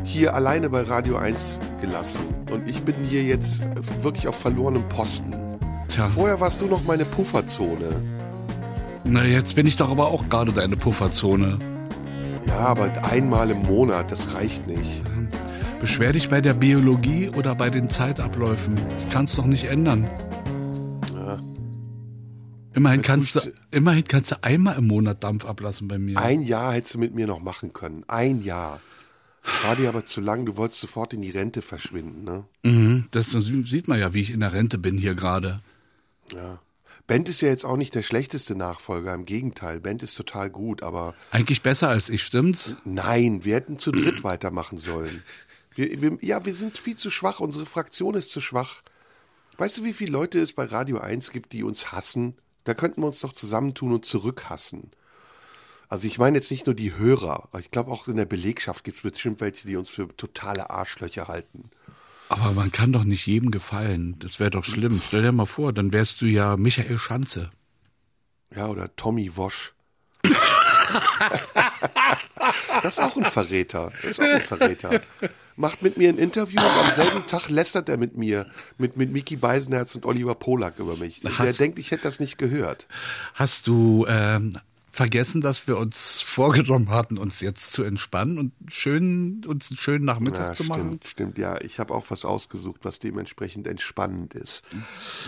hier 0.05 0.33
alleine 0.33 0.71
bei 0.71 0.83
Radio 0.83 1.17
1 1.17 1.59
gelassen. 1.81 2.21
Und 2.53 2.69
ich 2.69 2.83
bin 2.83 2.95
hier 3.09 3.25
jetzt 3.25 3.61
wirklich 4.01 4.29
auf 4.29 4.37
verlorenem 4.37 4.89
Posten. 4.89 5.33
Tja, 5.89 6.09
Vorher 6.09 6.39
warst 6.39 6.61
du 6.61 6.67
noch 6.67 6.85
meine 6.85 7.05
Pufferzone. 7.05 7.97
na 9.03 9.25
jetzt 9.25 9.57
bin 9.57 9.67
ich 9.67 9.75
doch 9.75 9.91
aber 9.91 10.07
auch 10.07 10.29
gerade 10.29 10.53
deine 10.53 10.77
Pufferzone. 10.77 11.59
Ja, 12.47 12.59
aber 12.59 12.93
einmal 13.11 13.51
im 13.51 13.63
Monat, 13.65 14.13
das 14.13 14.35
reicht 14.35 14.69
nicht. 14.69 15.03
Beschwer 15.81 16.13
dich 16.13 16.29
bei 16.29 16.41
der 16.41 16.55
Biologie 16.55 17.29
oder 17.31 17.55
bei 17.55 17.71
den 17.71 17.89
Zeitabläufen. 17.89 18.75
Ich 19.05 19.11
kann 19.11 19.27
es 19.27 19.37
doch 19.37 19.47
nicht 19.47 19.65
ändern. 19.65 20.11
Immerhin 22.75 23.01
Jetzt 23.01 23.07
kannst, 23.07 23.35
du, 23.37 23.53
immerhin 23.71 24.05
kannst 24.05 24.31
du 24.31 24.43
einmal 24.43 24.77
im 24.79 24.87
Monat 24.87 25.25
Dampf 25.25 25.45
ablassen 25.45 25.89
bei 25.89 25.99
mir. 25.99 26.19
Ein 26.19 26.43
Jahr 26.43 26.75
hättest 26.75 26.95
du 26.95 26.99
mit 26.99 27.15
mir 27.15 27.27
noch 27.27 27.41
machen 27.41 27.73
können. 27.73 28.05
Ein 28.07 28.43
Jahr. 28.43 28.81
War 29.65 29.77
dir 29.77 29.89
aber 29.89 30.05
zu 30.05 30.21
lang, 30.21 30.47
du 30.47 30.57
wolltest 30.57 30.81
sofort 30.81 31.13
in 31.13 31.23
die 31.23 31.31
Rente 31.31 31.63
verschwinden, 31.63 32.25
ne? 32.25 32.45
Mhm, 32.63 33.07
das 33.11 33.31
sieht 33.31 33.89
man 33.89 33.99
ja, 33.99 34.13
wie 34.15 34.21
ich 34.21 34.31
in 34.31 34.41
der 34.41 34.53
Rente 34.53 34.79
bin 34.79 34.99
hier 34.99 35.15
gerade. 35.15 35.61
Ja. 36.33 36.61
Bent 37.07 37.29
ist 37.31 37.41
ja 37.41 37.49
jetzt 37.49 37.65
auch 37.65 37.79
nicht 37.79 37.95
der 37.95 38.03
schlechteste 38.03 38.55
Nachfolger, 38.55 39.15
im 39.15 39.25
Gegenteil. 39.25 39.81
Bent 39.81 40.03
ist 40.03 40.15
total 40.15 40.51
gut, 40.51 40.83
aber 40.83 41.15
Eigentlich 41.31 41.63
besser 41.63 41.89
als 41.89 42.11
ich, 42.11 42.23
stimmt's? 42.23 42.77
nein, 42.85 43.45
wir 43.45 43.55
hätten 43.55 43.79
zu 43.79 43.91
dritt 43.91 44.23
weitermachen 44.25 44.79
sollen. 44.79 45.23
Wir, 45.79 46.01
wir, 46.03 46.19
ja, 46.23 46.45
wir 46.45 46.57
sind 46.57 46.77
viel 46.77 46.97
zu 46.97 47.09
schwach, 47.09 47.39
unsere 47.39 47.65
Fraktion 47.65 48.17
ist 48.17 48.33
zu 48.33 48.41
schwach. 48.41 48.83
Weißt 49.59 49.79
du, 49.79 49.85
wie 49.85 49.93
viele 49.93 50.11
Leute 50.11 50.41
es 50.41 50.53
bei 50.53 50.65
Radio 50.65 50.99
1 50.99 51.31
gibt, 51.31 51.53
die 51.53 51.63
uns 51.63 51.93
hassen? 51.93 52.37
Da 52.65 52.75
könnten 52.75 53.01
wir 53.01 53.07
uns 53.07 53.21
doch 53.21 53.33
zusammentun 53.33 53.93
und 53.93 54.05
zurückhassen. 54.05 54.91
Also 55.89 56.09
ich 56.09 56.19
meine 56.19 56.39
jetzt 56.39 56.51
nicht 56.51 56.67
nur 56.67 56.75
die 56.75 56.97
Hörer, 56.97 57.49
ich 57.61 57.71
glaube 57.71 57.93
auch 57.93 58.09
in 58.09 58.17
der 58.17 58.25
Belegschaft 58.25 58.83
gibt 58.83 58.97
es 58.97 59.05
bestimmt 59.05 59.41
welche, 59.41 59.69
die 59.69 59.77
uns 59.77 59.91
für 59.91 60.09
totale 60.17 60.69
Arschlöcher 60.69 61.29
halten. 61.29 61.71
Aber 62.29 62.51
man 62.51 62.73
kann 62.73 62.93
doch 62.93 63.05
nicht 63.05 63.29
jedem 63.29 63.53
gefallen. 63.53 64.17
Das 64.19 64.41
wäre 64.41 64.51
doch 64.51 64.65
schlimm. 64.65 65.01
Stell 65.01 65.23
dir 65.23 65.31
mal 65.31 65.47
vor, 65.47 65.73
dann 65.73 65.93
wärst 65.93 66.21
du 66.21 66.27
ja 66.27 66.57
Michael 66.57 66.99
Schanze. 66.99 67.53
Ja, 68.53 68.67
oder 68.67 68.95
Tommy 68.97 69.37
Wosch. 69.37 69.75
das 72.83 72.99
ist 72.99 73.01
auch 73.01 73.17
ein 73.17 73.25
Verräter. 73.25 73.93
Das 74.03 74.11
ist 74.11 74.21
auch 74.21 74.25
ein 74.25 74.41
Verräter. 74.41 75.01
Macht 75.59 75.83
mit 75.83 75.97
mir 75.99 76.09
ein 76.09 76.19
Interview 76.19 76.61
und 76.61 76.87
am 76.89 76.95
selben 76.95 77.27
Tag 77.27 77.49
lästert 77.49 77.89
er 77.89 77.97
mit 77.99 78.17
mir, 78.17 78.47
mit, 78.79 78.97
mit 78.97 79.11
Miki 79.13 79.35
Beisenherz 79.35 79.93
und 79.97 80.07
Oliver 80.07 80.37
Polak 80.37 80.79
über 80.79 80.97
mich. 80.97 81.21
Der 81.21 81.37
Hast- 81.37 81.59
denkt, 81.59 81.81
ich 81.81 81.91
hätte 81.91 82.05
das 82.05 82.21
nicht 82.21 82.39
gehört. 82.39 82.87
Hast 83.35 83.67
du 83.67 84.07
ähm, 84.09 84.57
vergessen, 84.99 85.41
dass 85.41 85.69
wir 85.69 85.79
uns 85.79 86.23
vorgenommen 86.23 86.91
hatten, 86.91 87.19
uns 87.19 87.41
jetzt 87.41 87.73
zu 87.73 87.85
entspannen 87.85 88.37
und 88.37 88.53
schön, 88.67 89.43
uns 89.47 89.71
einen 89.71 89.79
schönen 89.79 90.05
Nachmittag 90.05 90.49
Ja, 90.49 90.53
zu 90.53 90.65
machen? 90.65 90.81
stimmt, 91.01 91.07
stimmt. 91.07 91.39
Ja, 91.39 91.61
ich 91.61 91.79
habe 91.79 91.95
auch 91.95 92.07
was 92.11 92.25
ausgesucht, 92.25 92.81
was 92.83 92.99
dementsprechend 92.99 93.69
entspannend 93.69 94.35
ist. 94.35 94.63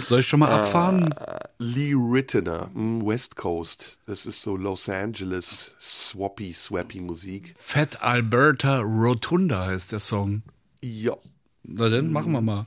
Soll 0.09 0.21
ich 0.21 0.27
schon 0.27 0.41
mal 0.41 0.51
abfahren? 0.51 1.15
Lee 1.59 1.95
Rittener, 1.95 2.69
mm, 2.75 3.07
West 3.07 3.37
Coast. 3.37 4.01
Das 4.07 4.27
ist 4.27 4.43
so 4.43 4.57
Los 4.57 4.89
Angeles 4.89 5.71
swappy, 5.81 6.53
swappy 6.53 7.01
Musik. 7.01 7.55
Fat 7.57 8.03
Alberta 8.03 8.81
Rotunda 8.81 9.67
heißt 9.67 9.93
der 9.93 10.01
Song. 10.01 10.43
Ja. 10.83 11.15
Na 11.63 11.89
dann, 11.89 12.11
machen 12.11 12.33
wir 12.33 12.41
mal. 12.41 12.67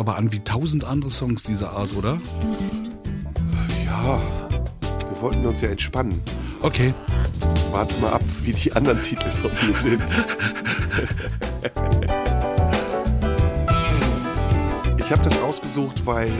Aber 0.00 0.16
an 0.16 0.32
wie 0.32 0.40
tausend 0.40 0.82
andere 0.84 1.10
Songs 1.10 1.42
dieser 1.42 1.72
Art, 1.72 1.94
oder? 1.94 2.18
Ja, 3.84 4.18
bin 4.80 5.20
wollten 5.20 5.44
uns 5.44 5.60
ja 5.60 5.68
entspannen. 5.68 6.22
Okay. 6.62 6.94
Warte 7.70 8.00
mal 8.00 8.14
ab, 8.14 8.22
wie 8.42 8.54
die 8.54 8.72
anderen 8.72 9.02
Titel 9.02 9.28
von 9.28 9.50
mir 9.50 9.76
sind. 9.76 10.02
ich 14.96 15.12
habe 15.12 15.22
das 15.22 15.38
ausgesucht, 15.42 16.06
weil 16.06 16.28
äh, 16.28 16.32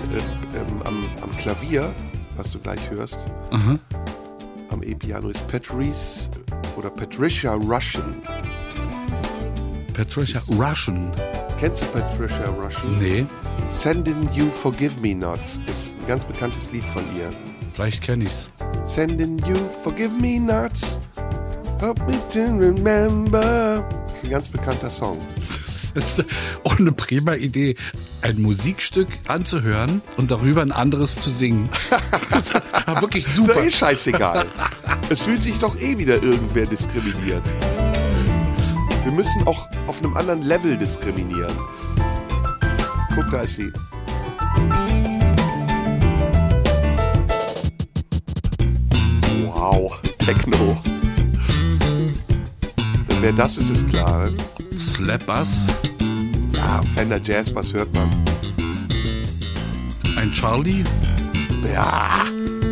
ähm, 0.56 0.80
am, 0.84 1.04
am 1.20 1.36
Klavier, 1.36 1.94
was 2.36 2.52
du 2.52 2.60
gleich 2.60 2.80
hörst, 2.88 3.18
Aha. 3.50 3.74
am 4.70 4.82
E-Piano 4.82 5.28
ist 5.28 5.46
Patrice 5.48 6.30
oder 6.78 6.88
Patricia 6.88 7.52
Russian. 7.52 8.22
Patricia 9.92 10.40
Russian. 10.48 11.12
Kennst 11.58 11.82
du 11.82 11.86
Patricia 11.88 12.48
Russian? 12.48 12.96
Nee, 12.98 13.26
Sending 13.68 14.28
You 14.34 14.50
Forgive 14.50 14.98
Me 15.00 15.14
Nots 15.14 15.60
ist 15.70 15.94
ein 16.00 16.06
ganz 16.08 16.24
bekanntes 16.24 16.70
Lied 16.72 16.84
von 16.92 17.02
ihr. 17.16 17.28
vielleicht 17.74 18.02
kenne 18.02 18.24
ich's. 18.24 18.50
Sending 18.84 19.38
You 19.46 19.56
Forgive 19.82 20.10
Me 20.20 20.38
Nots. 20.40 20.98
Help 21.78 21.98
me 22.06 22.14
to 22.32 22.40
remember. 22.58 23.88
Das 24.06 24.16
ist 24.18 24.24
ein 24.24 24.30
ganz 24.30 24.48
bekannter 24.48 24.90
Song. 24.90 25.18
Das 25.94 26.18
ist 26.18 26.24
auch 26.64 26.78
eine 26.78 26.92
prima 26.92 27.34
Idee, 27.34 27.74
ein 28.22 28.40
Musikstück 28.42 29.08
anzuhören 29.26 30.02
und 30.16 30.30
darüber 30.30 30.62
ein 30.62 30.72
anderes 30.72 31.16
zu 31.16 31.30
singen. 31.30 31.68
Das 32.30 32.52
wirklich 33.00 33.26
super. 33.34 33.60
ist 33.62 33.76
scheißegal. 33.76 34.46
es 35.08 35.22
fühlt 35.22 35.42
sich 35.42 35.58
doch 35.58 35.74
eh 35.80 35.96
wieder 35.98 36.22
irgendwer 36.22 36.66
diskriminiert. 36.66 37.42
Wir 39.04 39.12
müssen 39.12 39.46
auch 39.46 39.66
auf 39.86 39.98
einem 40.00 40.16
anderen 40.16 40.42
Level 40.42 40.76
diskriminieren. 40.76 41.56
Guck, 43.14 43.30
da 43.30 43.40
ist 43.42 43.54
sie. 43.56 43.70
Wow, 49.44 49.98
Techno. 50.18 50.76
Wer 53.20 53.32
das 53.32 53.56
ist, 53.58 53.70
ist 53.70 53.88
klar. 53.88 54.30
Ne? 54.30 54.36
Slap 54.78 55.26
Bass, 55.26 55.72
Ja, 56.54 56.82
Fender 56.94 57.20
Jazz 57.22 57.50
Bass 57.52 57.72
hört 57.72 57.92
man. 57.94 58.08
ein 60.16 60.30
Charlie, 60.32 60.84
Ja, 61.72 62.24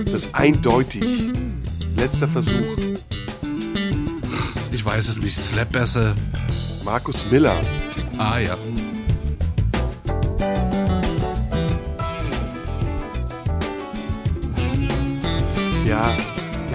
das 0.07 0.25
ist 0.27 0.35
eindeutig. 0.35 1.05
Letzter 1.97 2.29
Versuch. 2.29 2.77
ich 4.73 4.85
weiß 4.85 5.09
es 5.09 5.19
nicht, 5.21 5.37
Slap 5.37 5.73
Bässe. 5.73 6.15
Markus 6.85 7.25
Miller. 7.31 7.57
Ah. 8.17 8.39
Ja, 8.39 8.57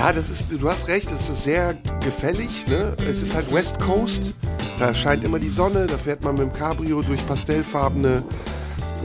ja, 0.03 0.11
das 0.11 0.29
ist, 0.29 0.51
du 0.51 0.69
hast 0.69 0.89
recht, 0.89 1.09
das 1.09 1.29
ist 1.29 1.45
sehr 1.45 1.77
gefällig. 2.03 2.67
Ne? 2.67 2.93
Es 3.09 3.21
ist 3.21 3.33
halt 3.33 3.53
West 3.53 3.79
Coast. 3.79 4.33
Da 4.77 4.93
scheint 4.93 5.23
immer 5.23 5.39
die 5.39 5.49
Sonne, 5.49 5.87
da 5.87 5.97
fährt 5.97 6.25
man 6.25 6.35
mit 6.35 6.43
dem 6.43 6.51
Cabrio 6.51 7.01
durch 7.01 7.25
pastellfarbene 7.25 8.21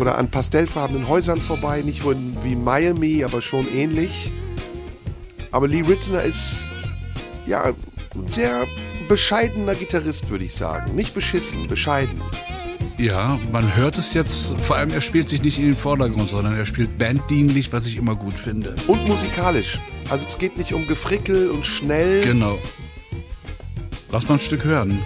oder 0.00 0.18
an 0.18 0.28
pastellfarbenen 0.28 1.06
Häusern 1.06 1.40
vorbei. 1.40 1.82
Nicht 1.82 2.02
wie 2.04 2.52
in 2.52 2.64
Miami, 2.64 3.22
aber 3.22 3.42
schon 3.42 3.72
ähnlich. 3.72 4.32
Aber 5.52 5.68
Lee 5.68 5.82
Ritenour 5.82 6.22
ist 6.22 6.62
ja 7.46 7.62
ein 7.62 8.28
sehr 8.28 8.66
bescheidener 9.08 9.76
Gitarrist, 9.76 10.28
würde 10.30 10.46
ich 10.46 10.54
sagen. 10.56 10.96
Nicht 10.96 11.14
beschissen, 11.14 11.68
bescheiden. 11.68 12.20
Ja, 12.96 13.38
man 13.52 13.76
hört 13.76 13.98
es 13.98 14.14
jetzt, 14.14 14.58
vor 14.58 14.74
allem 14.74 14.90
er 14.90 15.00
spielt 15.00 15.28
sich 15.28 15.42
nicht 15.42 15.60
in 15.60 15.66
den 15.66 15.76
Vordergrund, 15.76 16.28
sondern 16.28 16.56
er 16.58 16.64
spielt 16.64 16.98
banddienlich, 16.98 17.72
was 17.72 17.86
ich 17.86 17.96
immer 17.96 18.16
gut 18.16 18.34
finde. 18.34 18.74
Und 18.88 19.06
musikalisch. 19.06 19.78
Also 20.10 20.26
es 20.26 20.38
geht 20.38 20.56
nicht 20.56 20.72
um 20.72 20.86
Gefrickel 20.86 21.50
und 21.50 21.66
schnell. 21.66 22.22
Genau. 22.22 22.58
Lass 24.10 24.26
mal 24.26 24.34
ein 24.36 24.40
Stück 24.40 24.64
hören. 24.64 25.02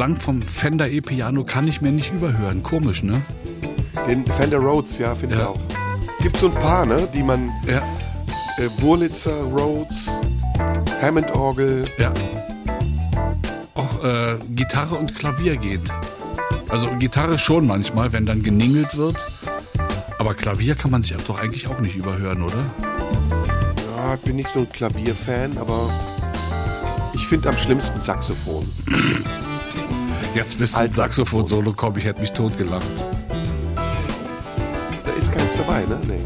Klang 0.00 0.18
vom 0.18 0.40
Fender 0.40 0.88
E-Piano 0.88 1.44
kann 1.44 1.68
ich 1.68 1.82
mir 1.82 1.92
nicht 1.92 2.10
überhören. 2.10 2.62
Komisch, 2.62 3.02
ne? 3.02 3.20
Den 4.08 4.24
Fender 4.24 4.56
Rhodes, 4.56 4.96
ja, 4.96 5.14
finde 5.14 5.34
ich 5.34 5.42
Ja. 5.42 5.48
auch. 5.48 5.60
Gibt 6.22 6.38
so 6.38 6.46
ein 6.46 6.54
paar, 6.54 6.86
ne, 6.86 7.06
die 7.12 7.22
man 7.22 7.50
Ja, 7.66 7.82
äh, 8.56 8.70
Wurlitzer, 8.78 9.42
Rhodes, 9.42 10.06
Hammond-Orgel. 11.02 11.84
ja. 11.98 12.14
Auch 13.74 14.02
äh, 14.02 14.38
Gitarre 14.48 14.94
und 14.94 15.14
Klavier 15.14 15.58
geht. 15.58 15.92
Also 16.70 16.88
Gitarre 16.98 17.38
schon 17.38 17.66
manchmal, 17.66 18.10
wenn 18.14 18.24
dann 18.24 18.42
geningelt 18.42 18.96
wird. 18.96 19.16
Aber 20.18 20.32
Klavier 20.32 20.76
kann 20.76 20.92
man 20.92 21.02
sich 21.02 21.14
doch 21.26 21.38
eigentlich 21.38 21.66
auch 21.66 21.80
nicht 21.80 21.96
überhören, 21.96 22.40
oder? 22.40 22.64
Ja, 23.98 24.14
ich 24.14 24.20
bin 24.22 24.36
nicht 24.36 24.48
so 24.50 24.60
ein 24.60 24.72
Klavierfan, 24.72 25.58
aber 25.58 25.90
ich 27.12 27.26
finde 27.26 27.50
am 27.50 27.58
schlimmsten 27.58 28.00
Saxophon. 28.00 28.66
Jetzt 30.34 30.58
bist 30.58 30.74
du 30.74 30.78
ein 30.78 30.82
Alt- 30.86 30.94
Saxophon-Solo 30.94 31.72
komm, 31.76 31.96
ich 31.98 32.04
hätte 32.04 32.20
mich 32.20 32.32
totgelacht. 32.32 32.86
Da 33.76 35.12
ist 35.18 35.32
keins 35.32 35.56
dabei, 35.56 35.80
ne? 35.80 35.98
Nee. 36.06 36.20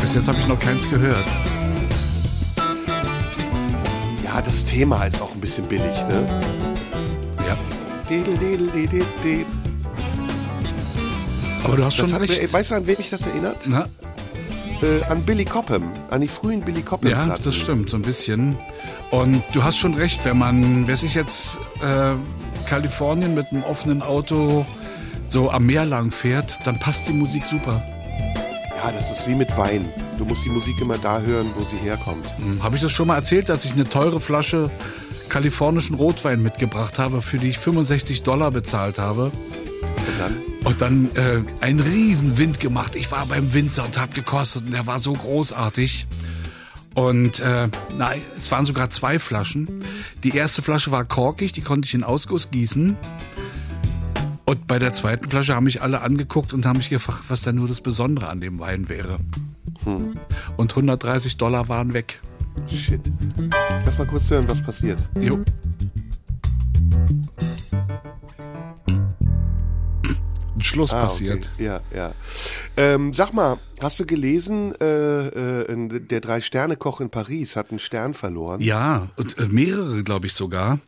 Bis 0.00 0.14
jetzt 0.14 0.28
habe 0.28 0.38
ich 0.38 0.46
noch 0.46 0.58
keins 0.58 0.88
gehört. 0.88 1.24
Ja, 4.24 4.40
das 4.40 4.64
Thema 4.64 5.04
ist 5.04 5.20
auch 5.20 5.32
ein 5.32 5.40
bisschen 5.40 5.66
billig, 5.66 6.04
ne? 6.08 6.26
Ja. 7.46 7.56
Aber 11.64 11.76
du 11.76 11.84
hast 11.84 11.96
schon 11.96 12.12
hat 12.12 12.22
recht. 12.22 12.52
weißt 12.52 12.70
du, 12.70 12.74
an 12.76 12.86
wen 12.86 12.96
mich 12.96 13.10
das 13.10 13.26
erinnert? 13.26 13.56
Na, 13.66 13.86
Äh, 14.82 15.02
an 15.10 15.22
Billy 15.24 15.44
Cobham, 15.44 15.84
an 16.08 16.22
die 16.22 16.28
frühen 16.28 16.62
Billy 16.62 16.80
Cobham 16.80 17.10
ja, 17.10 17.36
das 17.36 17.54
stimmt, 17.54 17.90
so 17.90 17.98
ein 17.98 18.02
bisschen. 18.02 18.56
Und 19.10 19.42
du 19.52 19.62
hast 19.62 19.76
schon 19.76 19.92
recht, 19.94 20.24
wenn 20.24 20.38
man, 20.38 20.86
wer 20.86 20.96
sich 20.96 21.14
jetzt 21.14 21.58
äh, 21.82 22.14
Kalifornien 22.70 23.34
mit 23.34 23.50
einem 23.50 23.64
offenen 23.64 24.00
Auto 24.00 24.64
so 25.28 25.50
am 25.50 25.66
Meer 25.66 25.86
lang 25.86 26.12
fährt, 26.12 26.56
dann 26.64 26.78
passt 26.78 27.08
die 27.08 27.12
Musik 27.12 27.44
super. 27.44 27.82
Ja, 28.76 28.92
das 28.92 29.10
ist 29.10 29.26
wie 29.26 29.34
mit 29.34 29.54
Wein. 29.56 29.86
Du 30.18 30.24
musst 30.24 30.44
die 30.44 30.50
Musik 30.50 30.80
immer 30.80 30.96
da 30.96 31.20
hören, 31.20 31.50
wo 31.56 31.64
sie 31.64 31.76
herkommt. 31.76 32.24
Habe 32.62 32.76
ich 32.76 32.82
das 32.82 32.92
schon 32.92 33.08
mal 33.08 33.16
erzählt, 33.16 33.48
dass 33.48 33.64
ich 33.64 33.72
eine 33.72 33.88
teure 33.88 34.20
Flasche 34.20 34.70
kalifornischen 35.28 35.96
Rotwein 35.96 36.44
mitgebracht 36.44 37.00
habe, 37.00 37.22
für 37.22 37.38
die 37.38 37.48
ich 37.48 37.58
65 37.58 38.22
Dollar 38.22 38.52
bezahlt 38.52 39.00
habe? 39.00 39.32
Und 39.32 40.20
dann? 40.20 40.36
Und 40.62 40.80
dann 40.80 41.10
äh, 41.16 41.64
einen 41.64 41.80
riesen 41.80 42.38
Wind 42.38 42.60
gemacht. 42.60 42.94
Ich 42.94 43.10
war 43.10 43.26
beim 43.26 43.52
Winzer 43.52 43.84
und 43.84 43.98
habe 43.98 44.12
gekostet 44.12 44.66
und 44.66 44.72
der 44.72 44.86
war 44.86 45.00
so 45.00 45.12
großartig. 45.12 46.06
Und 46.94 47.40
äh, 47.40 47.68
nein, 47.96 48.22
es 48.36 48.50
waren 48.50 48.64
sogar 48.64 48.90
zwei 48.90 49.18
Flaschen. 49.18 49.84
Die 50.24 50.30
erste 50.30 50.62
Flasche 50.62 50.90
war 50.90 51.04
korkig, 51.04 51.52
die 51.52 51.60
konnte 51.60 51.86
ich 51.86 51.94
in 51.94 52.04
Ausguss 52.04 52.50
gießen. 52.50 52.96
Und 54.44 54.66
bei 54.66 54.80
der 54.80 54.92
zweiten 54.92 55.30
Flasche 55.30 55.54
haben 55.54 55.64
mich 55.64 55.82
alle 55.82 56.00
angeguckt 56.00 56.52
und 56.52 56.66
haben 56.66 56.78
mich 56.78 56.90
gefragt, 56.90 57.24
was 57.28 57.42
denn 57.42 57.54
nur 57.54 57.68
das 57.68 57.80
Besondere 57.80 58.28
an 58.28 58.40
dem 58.40 58.58
Wein 58.58 58.88
wäre. 58.88 59.20
Und 60.56 60.72
130 60.72 61.36
Dollar 61.36 61.68
waren 61.68 61.92
weg. 61.92 62.20
Shit. 62.68 63.00
Lass 63.84 63.98
mal 63.98 64.06
kurz 64.06 64.30
hören, 64.30 64.48
was 64.48 64.60
passiert. 64.60 64.98
Jo. 65.20 65.42
Schluss 70.70 70.92
Ah, 70.92 71.02
passiert. 71.02 71.50
Okay. 71.54 71.64
Ja, 71.66 71.80
ja. 71.94 72.12
Ähm, 72.76 73.12
sag 73.12 73.32
mal, 73.34 73.58
hast 73.80 74.00
du 74.00 74.06
gelesen, 74.06 74.74
äh, 74.80 75.26
äh, 75.62 76.00
der 76.00 76.20
Drei-Sterne-Koch 76.20 77.00
in 77.00 77.10
Paris 77.10 77.56
hat 77.56 77.70
einen 77.70 77.78
Stern 77.80 78.14
verloren? 78.14 78.60
Ja, 78.60 79.08
und 79.16 79.36
äh, 79.38 79.46
mehrere, 79.48 80.02
glaube 80.04 80.26
ich 80.28 80.32
sogar. 80.34 80.78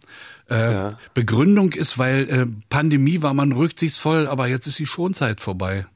Äh, 0.48 0.72
Ja. 0.72 0.98
Begründung 1.14 1.72
ist, 1.72 1.98
weil 1.98 2.28
äh, 2.30 2.46
Pandemie 2.70 3.22
war 3.22 3.34
man 3.34 3.52
rücksichtsvoll, 3.52 4.26
aber 4.26 4.48
jetzt 4.48 4.66
ist 4.66 4.78
die 4.78 4.86
Schonzeit 4.86 5.40
vorbei. 5.40 5.86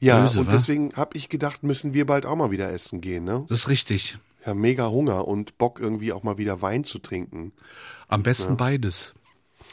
Ja, 0.00 0.22
Böse, 0.22 0.40
und 0.40 0.46
wa? 0.48 0.52
deswegen 0.52 0.92
habe 0.94 1.16
ich 1.18 1.28
gedacht, 1.28 1.62
müssen 1.62 1.92
wir 1.92 2.06
bald 2.06 2.24
auch 2.24 2.36
mal 2.36 2.50
wieder 2.50 2.72
essen 2.72 3.00
gehen, 3.02 3.24
ne? 3.24 3.44
Das 3.48 3.60
ist 3.60 3.68
richtig. 3.68 4.16
Ja, 4.46 4.54
mega 4.54 4.88
Hunger 4.88 5.28
und 5.28 5.58
Bock 5.58 5.78
irgendwie 5.78 6.14
auch 6.14 6.22
mal 6.22 6.38
wieder 6.38 6.62
Wein 6.62 6.84
zu 6.84 6.98
trinken. 6.98 7.52
Am 8.08 8.22
besten 8.22 8.56
beides. 8.56 9.12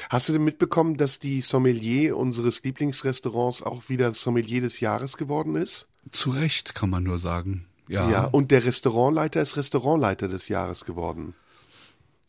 Hast 0.10 0.30
du 0.30 0.34
denn 0.34 0.44
mitbekommen, 0.44 0.98
dass 0.98 1.20
die 1.20 1.42
Sommelier 1.42 2.16
unseres 2.18 2.64
Lieblingsrestaurants 2.64 3.64
auch 3.64 3.90
wieder 3.90 4.12
Sommelier 4.14 4.62
des 4.62 4.80
Jahres 4.80 5.18
geworden 5.18 5.56
ist? 5.56 5.88
Zu 6.12 6.32
Recht, 6.32 6.76
kann 6.76 6.90
man 6.90 7.04
nur 7.04 7.18
sagen. 7.20 7.66
Ja. 7.90 8.10
Ja, 8.10 8.26
und 8.26 8.52
der 8.52 8.66
Restaurantleiter 8.66 9.42
ist 9.42 9.56
Restaurantleiter 9.58 10.28
des 10.28 10.48
Jahres 10.50 10.86
geworden. 10.86 11.34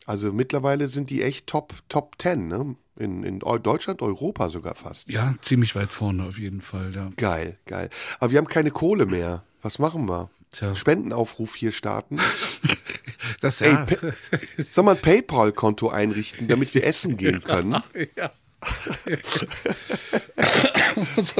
Also 0.05 0.33
mittlerweile 0.33 0.87
sind 0.87 1.09
die 1.09 1.21
echt 1.21 1.47
Top 1.47 1.73
Top 1.89 2.15
10, 2.19 2.47
ne? 2.47 2.75
In, 2.95 3.23
in 3.23 3.41
Eu- 3.43 3.59
Deutschland, 3.59 4.01
Europa 4.01 4.49
sogar 4.49 4.75
fast. 4.75 5.07
Ja, 5.07 5.35
ziemlich 5.41 5.75
weit 5.75 5.91
vorne 5.93 6.23
auf 6.25 6.37
jeden 6.39 6.61
Fall, 6.61 6.93
ja. 6.93 7.11
Geil, 7.15 7.57
geil. 7.65 7.89
Aber 8.19 8.31
wir 8.31 8.37
haben 8.39 8.47
keine 8.47 8.71
Kohle 8.71 9.05
mehr. 9.05 9.43
Was 9.61 9.79
machen 9.79 10.07
wir? 10.09 10.29
Tja. 10.51 10.75
Spendenaufruf 10.75 11.55
hier 11.55 11.71
starten. 11.71 12.19
Das 13.41 13.61
Ey, 13.61 13.71
ja. 13.71 13.85
Pa- 13.85 13.95
soll 14.69 14.83
man 14.83 14.97
ein 14.97 15.01
PayPal-Konto 15.01 15.89
einrichten, 15.89 16.47
damit 16.49 16.73
wir 16.73 16.83
essen 16.85 17.15
gehen 17.15 17.41
können? 17.43 17.81
ja. 18.17 18.31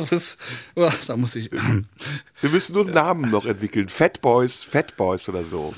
das, 0.09 0.37
oh, 0.75 0.89
da 1.07 1.17
muss 1.17 1.35
ich. 1.35 1.51
Wir 1.51 2.49
müssen 2.49 2.73
nur 2.73 2.85
einen 2.85 2.93
Namen 2.93 3.29
noch 3.31 3.45
entwickeln. 3.45 3.89
Fat 3.89 4.21
Boys, 4.21 4.63
Fat 4.63 4.95
Boys 4.95 5.27
oder 5.27 5.43
so. 5.43 5.73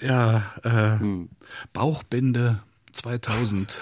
Ja, 0.00 0.52
äh, 0.62 0.98
Bauchbinde 1.72 2.62
2000. 2.92 3.80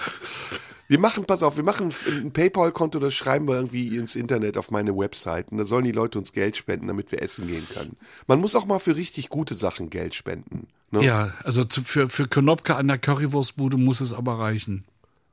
Wir 0.89 0.99
machen, 0.99 1.25
pass 1.25 1.43
auf, 1.43 1.55
wir 1.55 1.63
machen 1.63 1.93
ein 2.07 2.31
PayPal-Konto, 2.33 2.99
das 2.99 3.13
schreiben 3.13 3.47
wir 3.47 3.55
irgendwie 3.55 3.95
ins 3.97 4.15
Internet 4.15 4.57
auf 4.57 4.69
meine 4.69 4.95
Website. 4.97 5.51
Und 5.51 5.57
da 5.57 5.65
sollen 5.65 5.85
die 5.85 5.91
Leute 5.91 6.19
uns 6.19 6.33
Geld 6.33 6.57
spenden, 6.57 6.87
damit 6.87 7.11
wir 7.11 7.21
essen 7.21 7.47
gehen 7.47 7.65
können. 7.73 7.95
Man 8.27 8.41
muss 8.41 8.53
auch 8.55 8.65
mal 8.65 8.79
für 8.79 8.95
richtig 8.95 9.29
gute 9.29 9.55
Sachen 9.55 9.89
Geld 9.89 10.13
spenden. 10.13 10.67
Ne? 10.91 11.03
Ja, 11.05 11.33
also 11.43 11.63
zu, 11.63 11.83
für, 11.83 12.09
für 12.09 12.27
Konopka 12.27 12.75
an 12.75 12.87
der 12.89 12.97
Currywurstbude 12.99 13.77
muss 13.77 14.01
es 14.01 14.13
aber 14.13 14.37
reichen. 14.39 14.83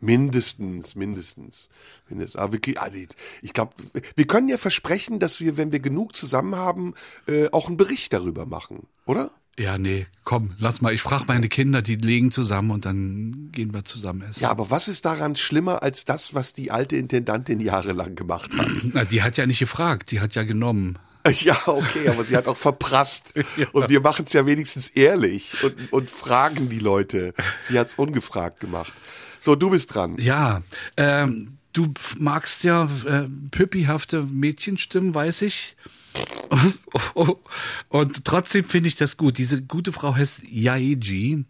Mindestens, 0.03 0.95
mindestens. 0.97 1.69
mindestens. 2.09 2.37
Aber 2.41 2.53
wir, 2.53 2.61
krieg- 2.61 2.81
also 2.81 2.97
ich- 2.97 3.09
ich 3.43 3.53
glaube, 3.53 3.75
wir 4.17 4.27
können 4.27 4.49
ja 4.49 4.57
versprechen, 4.57 5.19
dass 5.19 5.41
wir, 5.41 5.57
wenn 5.59 5.73
wir 5.73 5.81
genug 5.81 6.17
zusammen 6.17 6.55
haben, 6.57 6.95
äh, 7.27 7.49
auch 7.53 7.69
einen 7.69 7.77
Bericht 7.77 8.13
darüber 8.15 8.47
machen, 8.47 8.87
oder? 9.05 9.31
Ja, 9.59 9.77
nee, 9.79 10.07
komm, 10.25 10.53
lass 10.59 10.81
mal. 10.81 10.95
Ich 10.95 11.03
frage 11.03 11.25
meine 11.27 11.49
Kinder, 11.49 11.83
die 11.83 11.97
legen 11.97 12.31
zusammen 12.31 12.71
und 12.71 12.87
dann 12.87 13.51
gehen 13.53 13.75
wir 13.75 13.85
zusammen 13.85 14.23
essen. 14.23 14.43
Ja, 14.43 14.51
aber 14.51 14.71
was 14.71 14.89
ist 14.89 15.05
daran 15.05 15.37
schlimmer 15.37 15.83
als 15.83 16.05
das, 16.05 16.35
was 16.35 16.55
die 16.55 16.71
alte 16.71 16.97
Intendantin 16.97 17.61
jahrelang 17.61 18.15
gemacht 18.15 18.51
hat? 18.57 18.69
Na, 18.93 19.05
die 19.05 19.23
hat 19.23 19.37
ja 19.37 19.47
nicht 19.47 19.59
gefragt, 19.59 20.11
die 20.13 20.21
hat 20.21 20.35
ja 20.35 20.45
genommen. 20.45 20.99
Ja, 21.33 21.57
okay, 21.67 22.09
aber 22.09 22.25
sie 22.25 22.35
hat 22.35 22.49
auch 22.49 22.57
verprasst. 22.57 23.35
Und 23.73 23.91
wir 23.91 24.01
machen 24.01 24.25
es 24.27 24.33
ja 24.33 24.47
wenigstens 24.47 24.89
ehrlich 24.89 25.63
und, 25.63 25.93
und 25.93 26.11
fragen 26.11 26.71
die 26.71 26.79
Leute. 26.79 27.35
Sie 27.69 27.79
hat 27.79 27.89
es 27.89 27.95
ungefragt 27.97 28.61
gemacht. 28.61 28.93
So, 29.39 29.55
du 29.55 29.69
bist 29.69 29.95
dran. 29.95 30.17
Ja, 30.19 30.63
ähm, 30.97 31.59
du 31.73 31.93
magst 32.19 32.65
ja 32.65 32.89
äh, 33.05 33.29
püppihafte 33.51 34.23
Mädchenstimmen, 34.23 35.15
weiß 35.15 35.43
ich. 35.43 35.77
Und 37.89 38.25
trotzdem 38.25 38.65
finde 38.65 38.89
ich 38.89 38.97
das 38.97 39.17
gut. 39.17 39.39
Diese 39.39 39.63
gute 39.63 39.93
Frau 39.93 40.15
heißt 40.15 40.43
Yaeji 40.51 41.45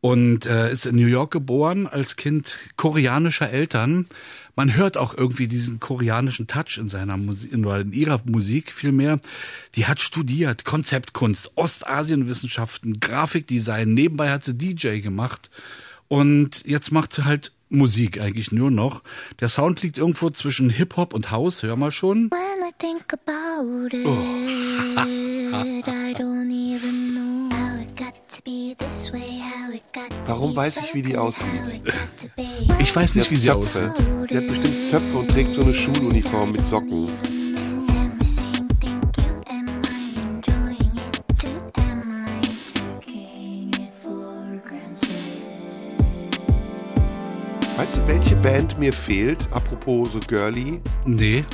und 0.00 0.44
äh, 0.44 0.70
ist 0.70 0.84
in 0.84 0.96
New 0.96 1.06
York 1.06 1.30
geboren 1.30 1.86
als 1.86 2.16
Kind 2.16 2.58
koreanischer 2.76 3.48
Eltern. 3.48 4.04
Man 4.54 4.76
hört 4.76 4.98
auch 4.98 5.16
irgendwie 5.16 5.48
diesen 5.48 5.80
koreanischen 5.80 6.46
Touch 6.46 6.76
in 6.78 6.88
seiner 6.88 7.16
Musik, 7.16 7.52
in, 7.52 7.92
ihrer 7.92 8.20
Musik 8.26 8.70
vielmehr. 8.70 9.18
Die 9.76 9.86
hat 9.86 10.02
studiert, 10.02 10.66
Konzeptkunst, 10.66 11.52
Ostasienwissenschaften, 11.56 13.00
Grafikdesign. 13.00 13.94
Nebenbei 13.94 14.30
hat 14.30 14.44
sie 14.44 14.58
DJ 14.58 15.00
gemacht. 15.00 15.48
Und 16.08 16.66
jetzt 16.66 16.92
macht 16.92 17.14
sie 17.14 17.24
halt 17.24 17.52
Musik 17.76 18.20
eigentlich 18.20 18.52
nur 18.52 18.70
noch. 18.70 19.02
Der 19.40 19.48
Sound 19.48 19.82
liegt 19.82 19.98
irgendwo 19.98 20.30
zwischen 20.30 20.70
Hip-Hop 20.70 21.14
und 21.14 21.30
House, 21.30 21.62
hör 21.62 21.76
mal 21.76 21.92
schon. 21.92 22.30
When 22.30 22.68
I 22.68 22.72
think 22.78 23.12
about 23.12 23.94
it, 23.94 24.06
I 25.86 26.14
don't 26.14 26.50
even 26.50 27.14
know 27.14 27.50
how 27.54 27.80
it 27.80 27.96
got 27.96 28.14
to 28.28 28.42
be 28.44 28.74
this 28.78 29.12
way, 29.12 29.40
how 29.40 29.74
it 29.74 29.82
got 29.92 30.08
to 30.08 30.32
Warum 30.32 30.56
weiß 30.56 30.78
ich, 30.78 30.94
wie 30.94 31.02
die 31.02 31.16
aussieht? 31.16 31.46
Ich 32.78 32.94
weiß 32.94 33.14
nicht, 33.16 33.30
wie 33.30 33.36
sie 33.36 33.50
aussieht. 33.50 33.92
Die 34.30 34.36
hat 34.36 34.48
bestimmt 34.48 34.84
Zöpfe 34.84 35.18
und 35.18 35.28
trägt 35.30 35.54
so 35.54 35.62
eine 35.62 35.74
Schuluniform 35.74 36.52
mit 36.52 36.66
Socken. 36.66 37.08
Weißt 47.84 47.98
du, 47.98 48.06
welche 48.06 48.36
Band 48.36 48.78
mir 48.78 48.94
fehlt? 48.94 49.46
Apropos 49.50 50.10
so 50.14 50.18
girly. 50.18 50.80
Nee. 51.04 51.44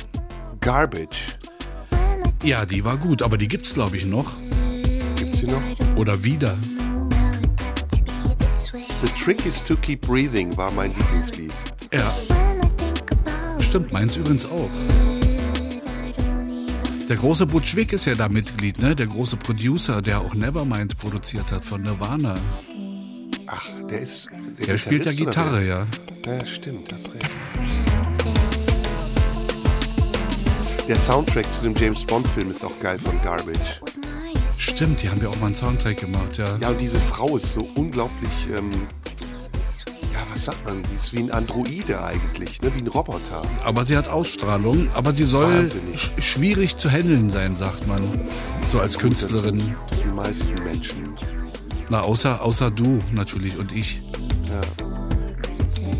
Garbage. 0.61 1.35
Ja, 2.41 2.65
die 2.65 2.85
war 2.85 2.95
gut, 2.95 3.21
aber 3.21 3.37
die 3.37 3.49
gibt's 3.49 3.73
glaube 3.73 3.97
ich 3.97 4.05
noch. 4.05 4.31
Gibt's 5.17 5.39
sie 5.39 5.47
noch? 5.47 5.61
Oder 5.97 6.23
wieder. 6.23 6.57
The 9.01 9.09
Trick 9.21 9.45
is 9.45 9.61
to 9.61 9.75
Keep 9.75 10.07
Breathing 10.07 10.55
war 10.55 10.71
mein 10.71 10.95
Lieblingslied. 10.95 11.51
Ja, 11.91 12.15
stimmt, 13.59 13.91
meins 13.91 14.15
übrigens 14.15 14.45
auch. 14.45 14.69
Der 17.09 17.17
große 17.17 17.45
Butch 17.45 17.75
Vig 17.75 17.91
ist 17.91 18.05
ja 18.05 18.15
da 18.15 18.29
Mitglied, 18.29 18.81
ne? 18.81 18.95
Der 18.95 19.07
große 19.07 19.35
Producer, 19.35 20.01
der 20.01 20.21
auch 20.21 20.33
Nevermind 20.33 20.97
produziert 20.97 21.51
hat 21.51 21.65
von 21.65 21.81
Nirvana. 21.81 22.39
Ach, 23.53 23.67
der 23.89 23.99
ist. 23.99 24.29
Der 24.65 24.77
spielt 24.77 25.05
ja 25.05 25.11
Gitarre, 25.11 25.65
ja. 25.65 25.85
Ja, 26.25 26.45
stimmt, 26.45 26.89
das 26.89 27.13
recht. 27.13 27.29
Der 30.87 30.97
Soundtrack 30.97 31.51
zu 31.51 31.61
dem 31.63 31.75
James 31.75 32.05
Bond-Film 32.05 32.51
ist 32.51 32.63
auch 32.63 32.79
geil 32.79 32.97
von 32.97 33.21
Garbage. 33.21 33.81
Stimmt, 34.57 35.03
die 35.03 35.09
haben 35.09 35.21
ja 35.21 35.27
auch 35.27 35.35
mal 35.37 35.47
einen 35.47 35.55
Soundtrack 35.55 35.97
gemacht, 35.97 36.37
ja. 36.37 36.57
Ja, 36.61 36.69
und 36.69 36.79
diese 36.79 36.99
Frau 36.99 37.35
ist 37.35 37.51
so 37.51 37.67
unglaublich. 37.75 38.31
Ähm, 38.55 38.71
ja, 40.13 40.19
was 40.31 40.45
sagt 40.45 40.65
man? 40.65 40.81
Die 40.83 40.95
ist 40.95 41.11
wie 41.13 41.19
ein 41.19 41.31
Androide 41.31 42.01
eigentlich, 42.01 42.61
ne? 42.61 42.73
wie 42.73 42.79
ein 42.79 42.87
Roboter. 42.87 43.41
Aber 43.65 43.83
sie 43.83 43.97
hat 43.97 44.07
Ausstrahlung, 44.07 44.89
aber 44.93 45.11
sie 45.11 45.25
soll 45.25 45.69
sch 45.95 46.11
schwierig 46.19 46.77
zu 46.77 46.89
handeln 46.89 47.29
sein, 47.29 47.57
sagt 47.57 47.85
man. 47.85 48.01
So 48.71 48.79
als 48.79 48.97
Künstlerin. 48.97 49.75
Das 49.87 49.91
sind 49.91 50.05
die 50.05 50.13
meisten 50.13 50.53
Menschen. 50.63 51.40
Na, 51.89 52.01
außer, 52.01 52.41
außer 52.41 52.71
du 52.71 53.01
natürlich 53.11 53.57
und 53.57 53.71
ich. 53.71 54.01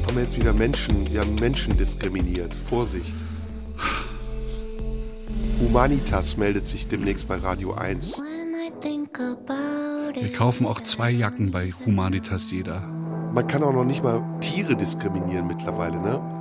Haben 0.07 0.15
wir 0.15 0.23
jetzt 0.23 0.37
wieder 0.37 0.53
Menschen, 0.53 1.11
wir 1.11 1.21
haben 1.21 1.35
Menschen 1.35 1.77
diskriminiert. 1.77 2.53
Vorsicht. 2.69 3.13
Humanitas 5.61 6.37
meldet 6.37 6.67
sich 6.67 6.87
demnächst 6.87 7.27
bei 7.27 7.35
Radio 7.35 7.73
1. 7.73 8.17
When 8.17 8.53
I 8.55 8.71
think 8.81 9.19
about 9.19 10.19
Wir 10.19 10.33
kaufen 10.33 10.65
auch 10.65 10.81
zwei 10.81 11.11
Jacken 11.11 11.51
bei 11.51 11.71
Humanitas 11.85 12.51
jeder. 12.51 12.81
Man 13.33 13.47
kann 13.47 13.63
auch 13.63 13.73
noch 13.73 13.85
nicht 13.85 14.03
mal 14.03 14.21
Tiere 14.41 14.75
diskriminieren 14.75 15.47
mittlerweile, 15.47 15.99
ne? 15.99 16.40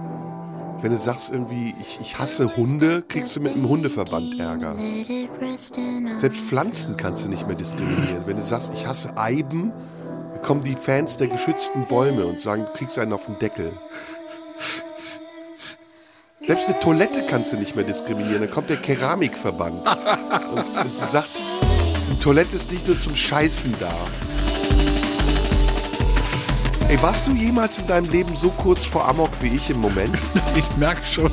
Wenn 0.83 0.93
du 0.93 0.99
sagst 0.99 1.31
irgendwie, 1.31 1.75
ich, 1.81 1.99
ich 2.01 2.19
hasse 2.19 2.57
Hunde, 2.57 3.03
kriegst 3.07 3.37
du 3.37 3.41
mit 3.41 3.53
einem 3.53 3.69
Hundeverband 3.69 4.39
Ärger. 4.41 4.77
Selbst 6.19 6.41
Pflanzen 6.41 6.97
kannst 6.97 7.25
du 7.25 7.29
nicht 7.29 7.47
mehr 7.47 7.57
diskriminieren. 7.57 8.23
Wenn 8.27 8.39
du 8.39 8.43
sagst, 8.43 8.73
ich 8.73 8.87
hasse 8.87 9.17
Eiben, 9.19 9.73
kommen 10.43 10.65
die 10.65 10.77
Fans 10.77 11.19
der 11.19 11.27
geschützten 11.27 11.85
Bäume 11.85 12.25
und 12.25 12.41
sagen, 12.41 12.65
du 12.65 12.79
kriegst 12.79 12.99
einen 12.99 13.13
auf 13.13 13.27
den 13.27 13.39
Deckel. 13.39 13.73
Selbst 16.41 16.67
eine 16.69 16.81
Toilette 16.81 17.27
kannst 17.29 17.53
du 17.53 17.59
nicht 17.59 17.77
mehr 17.77 17.85
diskriminieren. 17.85 18.41
Dann 18.41 18.51
kommt 18.51 18.71
der 18.71 18.79
Keramikverband 18.79 19.87
und, 19.87 20.79
und 20.79 21.11
sagt, 21.11 21.29
eine 22.09 22.19
Toilette 22.21 22.57
ist 22.57 22.73
nicht 22.73 22.87
nur 22.87 22.99
zum 22.99 23.15
Scheißen 23.15 23.75
da. 23.79 23.93
Ey, 26.91 27.01
warst 27.03 27.29
du 27.29 27.31
jemals 27.31 27.79
in 27.79 27.87
deinem 27.87 28.11
Leben 28.11 28.35
so 28.35 28.49
kurz 28.49 28.85
vor 28.85 29.07
Amok 29.07 29.31
wie 29.41 29.55
ich 29.55 29.71
im 29.71 29.79
Moment? 29.81 30.19
Ich 30.57 30.77
merke 30.77 31.07
schon. 31.07 31.31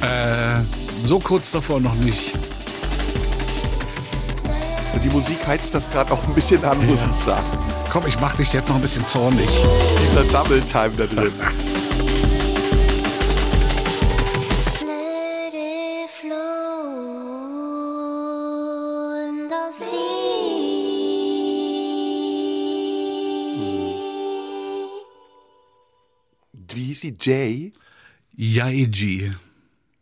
Äh, 0.00 0.62
so 1.04 1.18
kurz 1.20 1.50
davor 1.50 1.80
noch 1.80 1.94
nicht. 1.96 2.32
Die 5.04 5.10
Musik 5.10 5.46
heizt 5.46 5.74
das 5.74 5.90
gerade 5.90 6.10
auch 6.12 6.24
ein 6.26 6.32
bisschen 6.32 6.64
an, 6.64 6.78
muss 6.86 7.00
ich 7.00 7.24
sagen. 7.24 7.44
Komm, 7.90 8.06
ich 8.06 8.18
mach 8.18 8.34
dich 8.34 8.54
jetzt 8.54 8.70
noch 8.70 8.76
ein 8.76 8.80
bisschen 8.80 9.04
zornig. 9.04 9.50
Dieser 10.08 10.24
Double 10.24 10.62
Time 10.62 10.92
da 10.96 11.04
drin. 11.04 11.32
hieß 27.00 27.00
sie? 27.00 27.16
Jay? 27.30 27.72
Yaeji. 28.36 29.32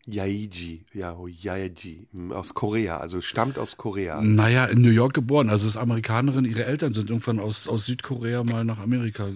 Yaeji, 0.07 0.85
ja, 0.93 1.15
oh, 1.17 1.27
Yaeji, 1.27 2.07
Hm, 2.13 2.31
aus 2.31 2.53
Korea, 2.53 2.97
also 2.97 3.21
stammt 3.21 3.57
aus 3.57 3.75
Korea. 3.75 4.21
Naja, 4.21 4.65
in 4.65 4.81
New 4.81 4.91
York 4.91 5.15
geboren, 5.15 5.49
also 5.49 5.65
ist 5.65 5.77
Amerikanerin. 5.77 6.45
Ihre 6.45 6.65
Eltern 6.65 6.93
sind 6.93 7.09
irgendwann 7.09 7.39
aus, 7.39 7.67
aus 7.67 7.87
Südkorea 7.87 8.43
mal 8.43 8.63
nach 8.65 8.77
Amerika 8.79 9.29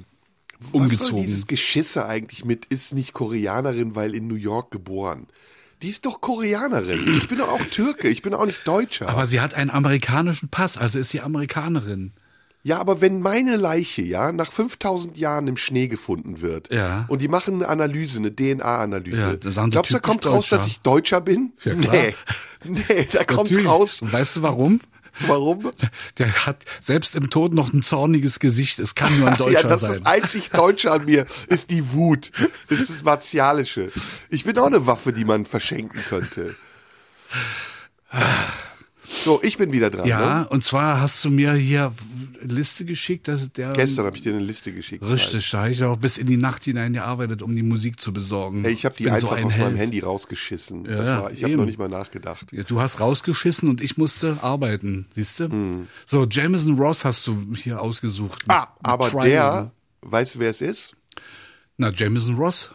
Was 0.60 0.72
soll 0.72 0.82
umgezogen. 0.82 1.24
dieses 1.24 1.48
Geschisse 1.48 2.06
eigentlich 2.06 2.46
mit, 2.46 2.66
ist 2.66 2.94
nicht 2.94 3.14
Koreanerin, 3.14 3.96
weil 3.96 4.14
in 4.14 4.28
New 4.28 4.36
York 4.36 4.70
geboren? 4.70 5.26
Die 5.82 5.90
ist 5.90 6.06
doch 6.06 6.22
Koreanerin. 6.22 7.00
Ich 7.18 7.28
bin 7.30 7.40
doch 7.40 7.48
auch 7.48 7.64
Türke, 7.72 8.08
ich 8.10 8.22
bin 8.22 8.36
auch 8.36 8.46
nicht 8.46 8.68
Deutscher. 8.68 9.10
Aber 9.10 9.26
sie 9.26 9.40
hat 9.40 9.56
einen 9.56 9.72
amerikanischen 9.72 10.50
Pass, 10.50 10.78
also 10.78 11.00
ist 11.00 11.10
sie 11.10 11.22
Amerikanerin. 11.22 12.12
Ja, 12.62 12.78
aber 12.80 13.00
wenn 13.00 13.22
meine 13.22 13.56
Leiche, 13.56 14.02
ja, 14.02 14.32
nach 14.34 14.52
5000 14.52 15.18
Jahren 15.18 15.48
im 15.48 15.56
Schnee 15.56 15.88
gefunden 15.88 16.42
wird 16.42 16.70
Ja. 16.72 17.06
und 17.08 17.22
die 17.22 17.30
machen 17.30 17.56
eine 17.56 17.68
Analyse, 17.70 18.20
eine 18.20 18.36
DNA-Analyse, 18.36 19.40
Ja, 19.42 19.66
glaubst 19.68 19.92
du, 19.92 19.96
da 19.96 20.00
kommt 20.02 20.26
raus, 20.26 20.50
dass 20.50 20.68
ich 20.68 20.82
Deutscher 20.82 21.22
bin? 21.22 21.54
Ja, 21.64 21.74
klar. 21.76 21.94
Nee, 21.94 22.16
nee, 22.66 23.08
da 23.12 23.24
kommt 23.24 23.50
Natürlich. 23.50 23.66
raus, 23.68 24.02
Und 24.02 24.12
weißt 24.12 24.38
du 24.38 24.42
warum? 24.42 24.82
warum? 25.28 25.72
Der 26.18 26.46
hat 26.46 26.64
selbst 26.82 27.16
im 27.16 27.30
Tod 27.30 27.54
noch 27.54 27.74
ein 27.74 27.82
zorniges 27.82 28.40
Gesicht. 28.40 28.80
Es 28.80 28.94
kann 28.96 29.18
nur 29.20 29.30
ein 29.30 29.38
Deutscher 29.38 29.62
ja, 29.64 29.68
das 29.70 29.80
sein. 29.82 29.94
ist 29.94 30.06
einzig 30.06 30.50
Deutsche 30.52 30.92
an 30.92 31.06
mir, 31.06 31.26
ist 31.48 31.72
die 31.72 31.94
Wut, 31.94 32.32
ist 32.68 32.90
das 32.90 33.04
Martialische. 33.04 33.90
Ich 34.30 34.44
bin 34.44 34.58
auch 34.58 34.68
eine 34.68 34.86
Waffe, 34.86 35.12
die 35.14 35.24
man 35.26 35.46
verschenken 35.46 36.00
könnte. 36.10 36.56
So, 39.12 39.40
ich 39.42 39.58
bin 39.58 39.72
wieder 39.72 39.90
dran. 39.90 40.08
ja, 40.08 40.42
Ne? 40.42 40.50
und 40.50 40.64
zwar 40.64 41.02
hast 41.02 41.26
du 41.26 41.32
mir 41.32 41.54
hier 41.54 41.92
eine 42.42 42.54
Liste 42.54 42.86
geschickt, 42.86 43.28
dass 43.28 43.52
der 43.52 43.74
Gestern 43.74 44.06
habe 44.06 44.16
ich 44.16 44.24
dir 44.24 44.34
eine 44.34 44.44
Liste 44.44 44.72
geschickt. 44.72 45.04
Richtig, 45.04 45.50
da 45.50 45.62
habe 45.62 45.72
ich 45.72 45.84
auch 45.84 45.98
bis 45.98 46.18
in 46.18 46.28
die 46.28 46.38
Nacht 46.38 46.64
hinein 46.64 46.94
gearbeitet, 46.94 47.42
um 47.42 47.56
die 47.56 47.64
Musik 47.64 48.00
zu 48.00 48.14
besorgen. 48.14 48.64
Ey, 48.64 48.72
ich 48.72 48.86
habe 48.86 48.96
die 48.96 49.06
Bin 49.06 49.14
einfach 49.14 49.30
so 49.30 49.34
ein 49.36 49.46
aus 49.46 49.54
Held. 49.54 49.66
meinem 49.66 49.78
Handy 49.78 50.00
rausgeschissen. 50.00 50.86
Ja, 50.86 51.24
war, 51.24 51.32
ich 51.32 51.44
habe 51.44 51.58
noch 51.58 51.66
nicht 51.66 51.80
mal 51.80 51.90
nachgedacht. 51.90 52.48
Ja, 52.52 52.64
Du 52.64 52.80
hast 52.80 53.00
rausgeschissen 53.00 53.68
und 53.68 53.82
ich 53.82 53.98
musste 53.98 54.38
arbeiten, 54.44 55.08
siehst 55.16 55.40
du? 55.40 55.46
Hm. 55.50 55.88
So, 56.06 56.26
Jameson 56.30 56.78
Ross 56.78 57.04
hast 57.04 57.26
du 57.28 57.46
hier 57.56 57.82
ausgesucht. 57.82 58.48
mit- 58.48 58.56
Ah, 58.56 58.74
aber 58.84 59.10
der, 59.24 59.72
weißt 60.02 60.36
du, 60.36 60.40
wer 60.40 60.52
es 60.52 60.62
ist? 60.62 60.96
Na, 61.78 61.90
Jameson 61.92 62.36
Ross. 62.36 62.72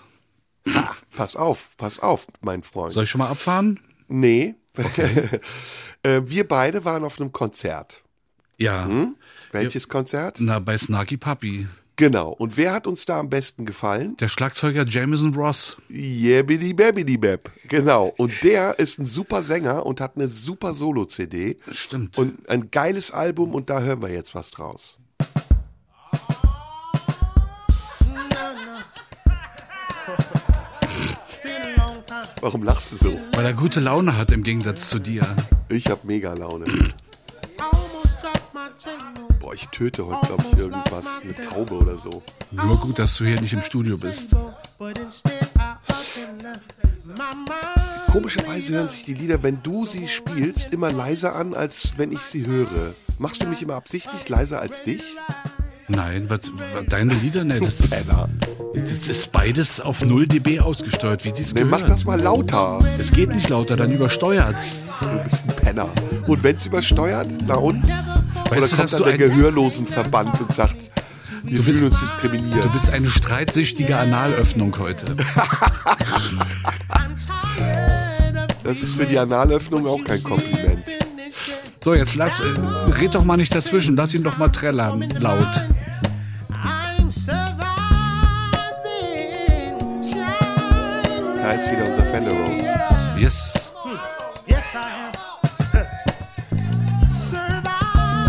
Pass 1.16 1.36
auf, 1.36 1.70
pass 1.76 1.98
auf, 2.00 2.26
mein 2.40 2.62
Freund. 2.64 2.92
Soll 2.92 3.04
ich 3.04 3.10
schon 3.10 3.20
mal 3.20 3.28
abfahren? 3.28 3.78
Nee. 4.08 4.54
Äh, 6.04 6.22
Wir 6.26 6.46
beide 6.46 6.84
waren 6.84 7.02
auf 7.04 7.20
einem 7.20 7.32
Konzert. 7.32 8.02
Ja. 8.58 8.84
Hm? 8.84 9.16
Welches 9.52 9.88
Konzert? 9.88 10.36
Na, 10.38 10.58
bei 10.60 10.78
Snarky 10.78 11.16
Puppy. 11.16 11.66
Genau. 11.96 12.30
Und 12.30 12.56
wer 12.56 12.72
hat 12.72 12.86
uns 12.88 13.04
da 13.06 13.20
am 13.20 13.28
besten 13.30 13.64
gefallen? 13.66 14.16
Der 14.16 14.28
Schlagzeuger 14.28 14.84
Jameson 14.86 15.34
Ross. 15.34 15.76
Yebidi 15.88 16.74
Babidi 16.74 17.16
Bab. 17.16 17.50
Genau. 17.68 18.12
Und 18.16 18.32
der 18.42 18.78
ist 18.80 18.98
ein 18.98 19.06
super 19.06 19.42
Sänger 19.42 19.86
und 19.86 20.00
hat 20.00 20.16
eine 20.16 20.28
super 20.28 20.74
Solo-CD. 20.74 21.56
Stimmt. 21.70 22.18
Und 22.18 22.48
ein 22.48 22.70
geiles 22.70 23.10
Album 23.12 23.54
und 23.54 23.70
da 23.70 23.80
hören 23.80 24.02
wir 24.02 24.10
jetzt 24.10 24.34
was 24.34 24.50
draus. 24.50 24.98
Warum 32.40 32.62
lachst 32.62 32.92
du 32.92 32.96
so? 32.96 33.18
Weil 33.34 33.46
er 33.46 33.54
gute 33.54 33.80
Laune 33.80 34.16
hat 34.16 34.30
im 34.32 34.42
Gegensatz 34.42 34.90
zu 34.90 34.98
dir. 34.98 35.24
Ich 35.74 35.90
hab 35.90 36.04
mega 36.04 36.32
Laune. 36.34 36.66
Boah, 39.40 39.54
ich 39.54 39.66
töte 39.70 40.06
heute, 40.06 40.26
glaube 40.28 40.44
ich, 40.52 40.58
irgendwas. 40.58 41.04
Eine 41.20 41.34
Taube 41.48 41.74
oder 41.74 41.98
so. 41.98 42.22
Nur 42.52 42.76
gut, 42.76 43.00
dass 43.00 43.16
du 43.16 43.24
hier 43.24 43.40
nicht 43.40 43.54
im 43.54 43.62
Studio 43.62 43.96
bist. 43.96 44.36
Komischerweise 48.12 48.72
hören 48.74 48.88
sich 48.88 49.04
die 49.04 49.14
Lieder, 49.14 49.42
wenn 49.42 49.64
du 49.64 49.84
sie 49.84 50.06
spielst, 50.06 50.68
immer 50.72 50.92
leiser 50.92 51.34
an, 51.34 51.54
als 51.54 51.94
wenn 51.96 52.12
ich 52.12 52.20
sie 52.20 52.46
höre. 52.46 52.94
Machst 53.18 53.42
du 53.42 53.48
mich 53.48 53.60
immer 53.60 53.74
absichtlich 53.74 54.28
leiser 54.28 54.60
als 54.60 54.84
dich? 54.84 55.02
Nein, 55.88 56.24
was, 56.28 56.50
was 56.72 56.84
deine 56.88 57.12
Lieder? 57.14 57.44
Ne, 57.44 57.60
das, 57.60 57.76
das 57.78 59.08
ist 59.08 59.32
beides 59.32 59.80
auf 59.80 60.02
0 60.04 60.26
dB 60.26 60.60
ausgesteuert, 60.60 61.24
wie 61.24 61.32
dies 61.32 61.52
Nee, 61.54 61.60
gehört. 61.62 61.80
mach 61.82 61.88
das 61.88 62.04
mal 62.04 62.20
lauter. 62.20 62.78
Es 62.98 63.12
geht 63.12 63.28
nicht 63.34 63.48
lauter, 63.50 63.76
dann 63.76 63.92
übersteuert's. 63.92 64.78
Du 65.00 65.06
bist 65.30 65.44
ein 65.48 65.54
Penner. 65.56 65.88
Und 66.26 66.42
wenn's 66.42 66.64
übersteuert, 66.64 67.28
na 67.46 67.56
und? 67.56 67.84
Oder 67.84 68.50
Weißt 68.50 68.72
du, 68.72 68.76
kommt 68.76 68.82
dass 68.84 68.90
dann 68.92 69.02
du 69.10 69.16
der 69.16 69.28
Gehörlosenverband 69.28 70.40
und 70.40 70.54
sagt, 70.54 70.90
wir 71.42 71.60
bist- 71.60 71.78
fühlen 71.80 71.92
uns 71.92 72.00
diskriminiert. 72.00 72.64
du 72.64 72.70
bist 72.70 72.90
eine 72.90 73.08
streitsüchtige 73.10 73.96
Analöffnung 73.98 74.74
heute. 74.78 75.04
das 78.64 78.78
ist 78.78 78.94
für 78.94 79.04
die 79.04 79.18
Analöffnung 79.18 79.86
auch 79.86 80.02
kein 80.02 80.22
Kompliment. 80.22 80.84
So, 81.84 81.92
jetzt 81.92 82.14
lass, 82.14 82.40
äh, 82.40 82.46
red 82.98 83.14
doch 83.14 83.24
mal 83.26 83.36
nicht 83.36 83.54
dazwischen, 83.54 83.94
lass 83.94 84.14
ihn 84.14 84.22
doch 84.22 84.38
mal 84.38 84.48
trällern, 84.48 85.06
laut. 85.20 85.46
Da 91.42 91.52
ist 91.52 91.70
wieder 91.70 91.86
unser 91.86 92.06
Fender 92.06 92.30
Rose. 92.30 92.74
Yes. 93.18 93.74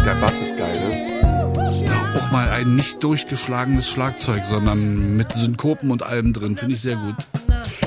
Der 0.06 0.16
Bass 0.16 0.42
ist 0.42 0.58
geil, 0.58 0.78
ne? 0.90 1.86
Ja, 1.86 2.14
auch 2.20 2.32
mal 2.32 2.50
ein 2.50 2.76
nicht 2.76 3.02
durchgeschlagenes 3.02 3.90
Schlagzeug, 3.90 4.44
sondern 4.46 5.16
mit 5.16 5.32
Synkopen 5.32 5.92
und 5.92 6.04
allem 6.04 6.34
drin, 6.34 6.58
finde 6.58 6.76
ich 6.76 6.82
sehr 6.82 6.98
gut. 6.98 7.16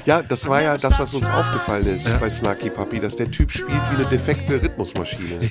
Ja, 0.09 0.23
das 0.23 0.49
war 0.49 0.63
ja 0.63 0.79
das, 0.79 0.99
was 0.99 1.13
uns 1.13 1.29
aufgefallen 1.29 1.87
ist 1.87 2.19
bei 2.19 2.31
Snarky 2.31 2.71
Puppy, 2.71 2.99
dass 2.99 3.15
der 3.15 3.31
Typ 3.31 3.53
spielt 3.53 3.69
wie 3.91 3.97
eine 3.97 4.07
defekte 4.07 4.55
Rhythmusmaschine. 4.63 5.39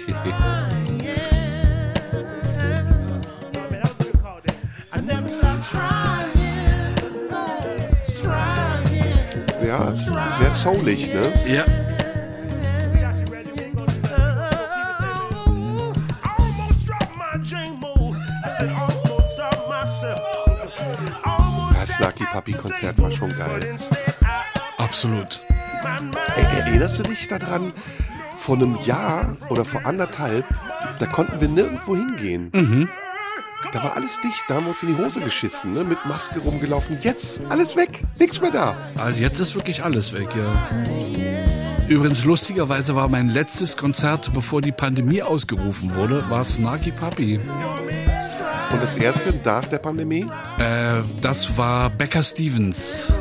Ja, 9.65 9.93
sehr 9.95 10.51
soulig, 10.51 11.13
ne? 11.13 11.33
Ja. 11.45 11.65
Das 21.73 21.89
Snarky 21.89 22.25
Puppy 22.31 22.53
Konzert 22.53 23.01
war 23.01 23.11
schon 23.11 23.29
geil. 23.29 23.77
Absolut. 24.97 25.39
Erinnerst 26.35 26.97
du 26.97 27.03
dich 27.03 27.27
daran, 27.27 27.71
vor 28.35 28.55
einem 28.55 28.79
Jahr 28.81 29.37
oder 29.47 29.63
vor 29.63 29.85
anderthalb, 29.85 30.43
da 30.97 31.05
konnten 31.05 31.39
wir 31.39 31.47
nirgendwo 31.47 31.95
hingehen. 31.95 32.89
Da 33.73 33.83
war 33.83 33.95
alles 33.95 34.19
dicht, 34.21 34.43
da 34.47 34.55
haben 34.55 34.65
wir 34.65 34.71
uns 34.71 34.81
in 34.81 34.95
die 34.95 34.99
Hose 34.99 35.21
geschissen, 35.21 35.73
ne? 35.73 35.83
mit 35.83 36.03
Maske 36.07 36.39
rumgelaufen. 36.39 36.97
Jetzt 37.01 37.41
alles 37.47 37.75
weg, 37.75 38.05
nichts 38.17 38.41
mehr 38.41 38.49
da. 38.49 38.75
Also 38.95 39.21
jetzt 39.21 39.39
ist 39.39 39.53
wirklich 39.53 39.83
alles 39.83 40.13
weg, 40.13 40.29
ja. 40.35 40.67
Übrigens, 41.87 42.25
lustigerweise 42.25 42.95
war 42.95 43.07
mein 43.07 43.29
letztes 43.29 43.77
Konzert, 43.77 44.33
bevor 44.33 44.61
die 44.61 44.71
Pandemie 44.71 45.21
ausgerufen 45.21 45.93
wurde, 45.93 46.27
war 46.27 46.43
Snarky 46.43 46.89
Puppy. 46.89 47.39
Und 48.71 48.83
das 48.83 48.95
erste 48.95 49.31
nach 49.45 49.65
der 49.65 49.77
Pandemie? 49.77 50.25
Äh, 50.57 51.01
das 51.21 51.55
war 51.55 51.91
Becca 51.91 52.23
Stevens. 52.23 53.11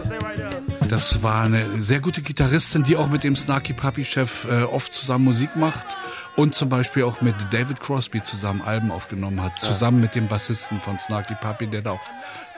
Das 0.88 1.22
war 1.22 1.42
eine 1.42 1.82
sehr 1.82 2.00
gute 2.00 2.22
Gitarristin, 2.22 2.84
die 2.84 2.96
auch 2.96 3.08
mit 3.08 3.24
dem 3.24 3.34
Snarky 3.34 3.72
Puppy-Chef 3.72 4.44
äh, 4.44 4.62
oft 4.62 4.94
zusammen 4.94 5.24
Musik 5.24 5.56
macht 5.56 5.96
und 6.36 6.54
zum 6.54 6.68
Beispiel 6.68 7.02
auch 7.02 7.20
mit 7.22 7.34
David 7.50 7.80
Crosby 7.80 8.22
zusammen 8.22 8.62
Alben 8.62 8.92
aufgenommen 8.92 9.42
hat, 9.42 9.58
zusammen 9.58 10.00
mit 10.00 10.14
dem 10.14 10.28
Bassisten 10.28 10.80
von 10.80 10.98
Snarky 10.98 11.34
Puppy, 11.34 11.66
der 11.66 11.82
da 11.82 11.92
auch 11.92 12.00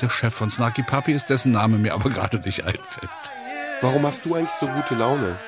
der 0.03 0.11
Chef 0.11 0.35
von 0.35 0.51
Snarky 0.51 0.83
Puppy 0.83 1.12
ist, 1.12 1.31
dessen 1.31 1.53
Name 1.53 1.79
mir 1.79 1.95
aber 1.95 2.11
gerade 2.11 2.38
nicht 2.41 2.64
einfällt. 2.64 3.09
Warum 3.81 4.05
hast 4.05 4.25
du 4.27 4.35
eigentlich 4.35 4.51
so 4.51 4.67
gute 4.67 4.95
Laune? 4.95 5.38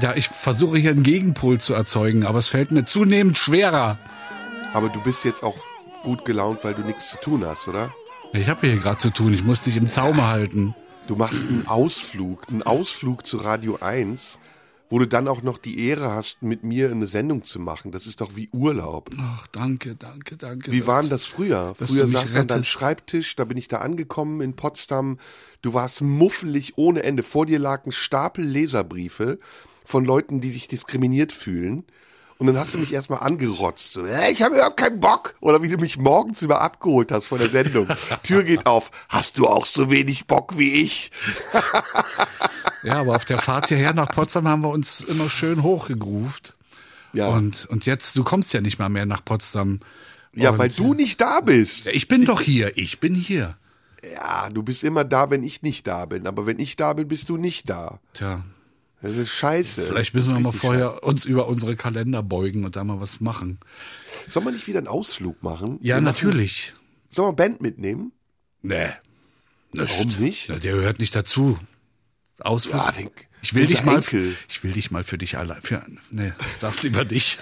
Ja, 0.00 0.14
ich 0.14 0.28
versuche 0.28 0.78
hier 0.78 0.92
einen 0.92 1.02
Gegenpol 1.02 1.58
zu 1.58 1.74
erzeugen, 1.74 2.24
aber 2.24 2.38
es 2.38 2.48
fällt 2.48 2.70
mir 2.70 2.84
zunehmend 2.84 3.36
schwerer. 3.36 3.98
Aber 4.72 4.88
du 4.88 5.02
bist 5.02 5.24
jetzt 5.24 5.42
auch 5.42 5.56
gut 6.02 6.24
gelaunt, 6.24 6.60
weil 6.62 6.74
du 6.74 6.82
nichts 6.82 7.10
zu 7.10 7.16
tun 7.18 7.44
hast, 7.44 7.66
oder? 7.68 7.92
Ich 8.32 8.48
habe 8.48 8.66
hier 8.66 8.76
gerade 8.76 8.98
zu 8.98 9.10
tun, 9.10 9.34
ich 9.34 9.44
muss 9.44 9.62
dich 9.62 9.76
im 9.76 9.88
Zaume 9.88 10.26
halten. 10.26 10.74
Du 11.06 11.14
machst 11.14 11.46
einen 11.46 11.68
Ausflug, 11.68 12.48
einen 12.48 12.62
Ausflug 12.64 13.24
zu 13.24 13.36
Radio 13.36 13.78
1, 13.80 14.40
wo 14.90 14.98
du 14.98 15.06
dann 15.06 15.28
auch 15.28 15.40
noch 15.40 15.56
die 15.56 15.86
Ehre 15.86 16.10
hast, 16.10 16.42
mit 16.42 16.64
mir 16.64 16.90
eine 16.90 17.06
Sendung 17.06 17.44
zu 17.44 17.60
machen. 17.60 17.92
Das 17.92 18.08
ist 18.08 18.20
doch 18.20 18.34
wie 18.34 18.48
Urlaub. 18.52 19.10
Ach, 19.16 19.46
danke, 19.48 19.94
danke, 19.94 20.36
danke. 20.36 20.72
Wie 20.72 20.84
war 20.86 21.00
denn 21.00 21.10
das 21.10 21.24
früher? 21.24 21.76
Früher 21.76 22.08
saß 22.08 22.32
du 22.32 22.40
an 22.40 22.46
deinem. 22.48 22.64
Schreibtisch, 22.64 23.36
da 23.36 23.44
bin 23.44 23.56
ich 23.56 23.68
da 23.68 23.78
angekommen 23.78 24.40
in 24.40 24.56
Potsdam. 24.56 25.18
Du 25.62 25.74
warst 25.74 26.02
muffelig 26.02 26.76
ohne 26.76 27.04
Ende. 27.04 27.22
Vor 27.22 27.46
dir 27.46 27.60
lag 27.60 27.86
ein 27.86 27.92
Stapel 27.92 28.44
Leserbriefe 28.44 29.38
von 29.84 30.04
Leuten, 30.04 30.40
die 30.40 30.50
sich 30.50 30.66
diskriminiert 30.66 31.32
fühlen. 31.32 31.84
Und 32.38 32.48
dann 32.48 32.58
hast 32.58 32.74
du 32.74 32.78
mich 32.78 32.92
erstmal 32.92 33.20
angerotzt. 33.20 33.92
So, 33.94 34.04
"Äh, 34.04 34.30
ich 34.30 34.42
habe 34.42 34.56
überhaupt 34.56 34.76
keinen 34.76 35.00
Bock. 35.00 35.34
Oder 35.40 35.62
wie 35.62 35.68
du 35.70 35.78
mich 35.78 35.96
morgens 35.96 36.42
immer 36.42 36.60
abgeholt 36.60 37.10
hast 37.10 37.28
von 37.28 37.38
der 37.38 37.48
Sendung. 37.48 37.88
Tür 38.22 38.42
geht 38.44 38.66
auf. 38.66 38.90
Hast 39.08 39.38
du 39.38 39.46
auch 39.48 39.64
so 39.64 39.90
wenig 39.90 40.26
Bock 40.26 40.58
wie 40.58 40.82
ich? 40.82 41.10
Ja, 42.82 42.94
aber 43.00 43.16
auf 43.16 43.24
der 43.24 43.38
Fahrt 43.38 43.68
hierher 43.68 43.94
nach 43.94 44.08
Potsdam 44.08 44.46
haben 44.46 44.62
wir 44.62 44.70
uns 44.70 45.00
immer 45.00 45.28
schön 45.28 45.62
hochgegruft. 45.62 46.54
Ja, 47.12 47.28
Und, 47.28 47.66
und 47.70 47.86
jetzt, 47.86 48.16
du 48.16 48.24
kommst 48.24 48.52
ja 48.52 48.60
nicht 48.60 48.78
mal 48.78 48.88
mehr 48.90 49.06
nach 49.06 49.24
Potsdam. 49.24 49.80
ja 50.34 50.50
und, 50.50 50.58
weil 50.58 50.68
du 50.68 50.92
nicht 50.94 51.20
da 51.20 51.40
bist. 51.40 51.86
Ich 51.86 52.06
bin 52.08 52.26
doch 52.26 52.40
hier, 52.42 52.76
ich 52.76 53.00
bin 53.00 53.14
hier. 53.14 53.56
Ja, 54.12 54.50
du 54.50 54.62
bist 54.62 54.84
immer 54.84 55.04
da, 55.04 55.30
wenn 55.30 55.42
ich 55.42 55.62
nicht 55.62 55.86
da 55.86 56.04
bin. 56.04 56.26
Aber 56.26 56.46
wenn 56.46 56.58
ich 56.58 56.76
da 56.76 56.92
bin, 56.92 57.08
bist 57.08 57.28
du 57.28 57.36
nicht 57.38 57.68
da. 57.70 57.98
Tja, 58.12 58.44
Das 59.02 59.12
ist 59.16 59.30
scheiße. 59.30 59.82
Vielleicht 59.82 60.14
müssen 60.14 60.32
wir 60.32 60.40
mal 60.40 60.52
vorher 60.52 61.02
uns 61.04 61.24
über 61.26 61.46
unsere 61.48 61.76
Kalender 61.76 62.22
beugen 62.22 62.64
und 62.64 62.76
da 62.76 62.82
mal 62.84 62.98
was 63.00 63.20
machen. 63.20 63.58
scheiße. 63.60 64.30
Sollen 64.32 64.46
wir 64.46 64.52
nicht 64.52 64.66
wieder 64.66 64.78
einen 64.78 64.88
Ausflug 64.88 65.42
machen? 65.42 65.78
Ja, 65.82 65.96
Wir 65.96 66.02
machen- 66.02 66.04
natürlich. 66.04 66.72
Sollen 67.10 67.28
wir 67.28 67.32
Band 67.36 67.60
mitnehmen? 67.60 68.12
Nee. 68.62 68.88
Nicht. 69.72 69.98
Warum 69.98 70.24
nicht? 70.24 70.46
Na, 70.48 70.58
der 70.58 70.74
gehört 70.74 70.98
nicht 70.98 71.14
dazu. 71.14 71.58
Ausflug. 72.40 72.74
Ja, 72.76 72.92
den- 72.92 73.10
ich 73.42 73.54
will 73.54 73.66
dich 73.66 73.84
mal, 73.84 73.96
Enkel. 73.96 74.34
ich 74.48 74.64
will 74.64 74.72
dich 74.72 74.90
mal 74.90 75.04
für 75.04 75.18
dich 75.18 75.38
allein, 75.38 75.62
für, 75.62 75.84
nee, 76.10 76.32
sag's 76.58 76.82
lieber 76.82 77.04
nicht. 77.04 77.38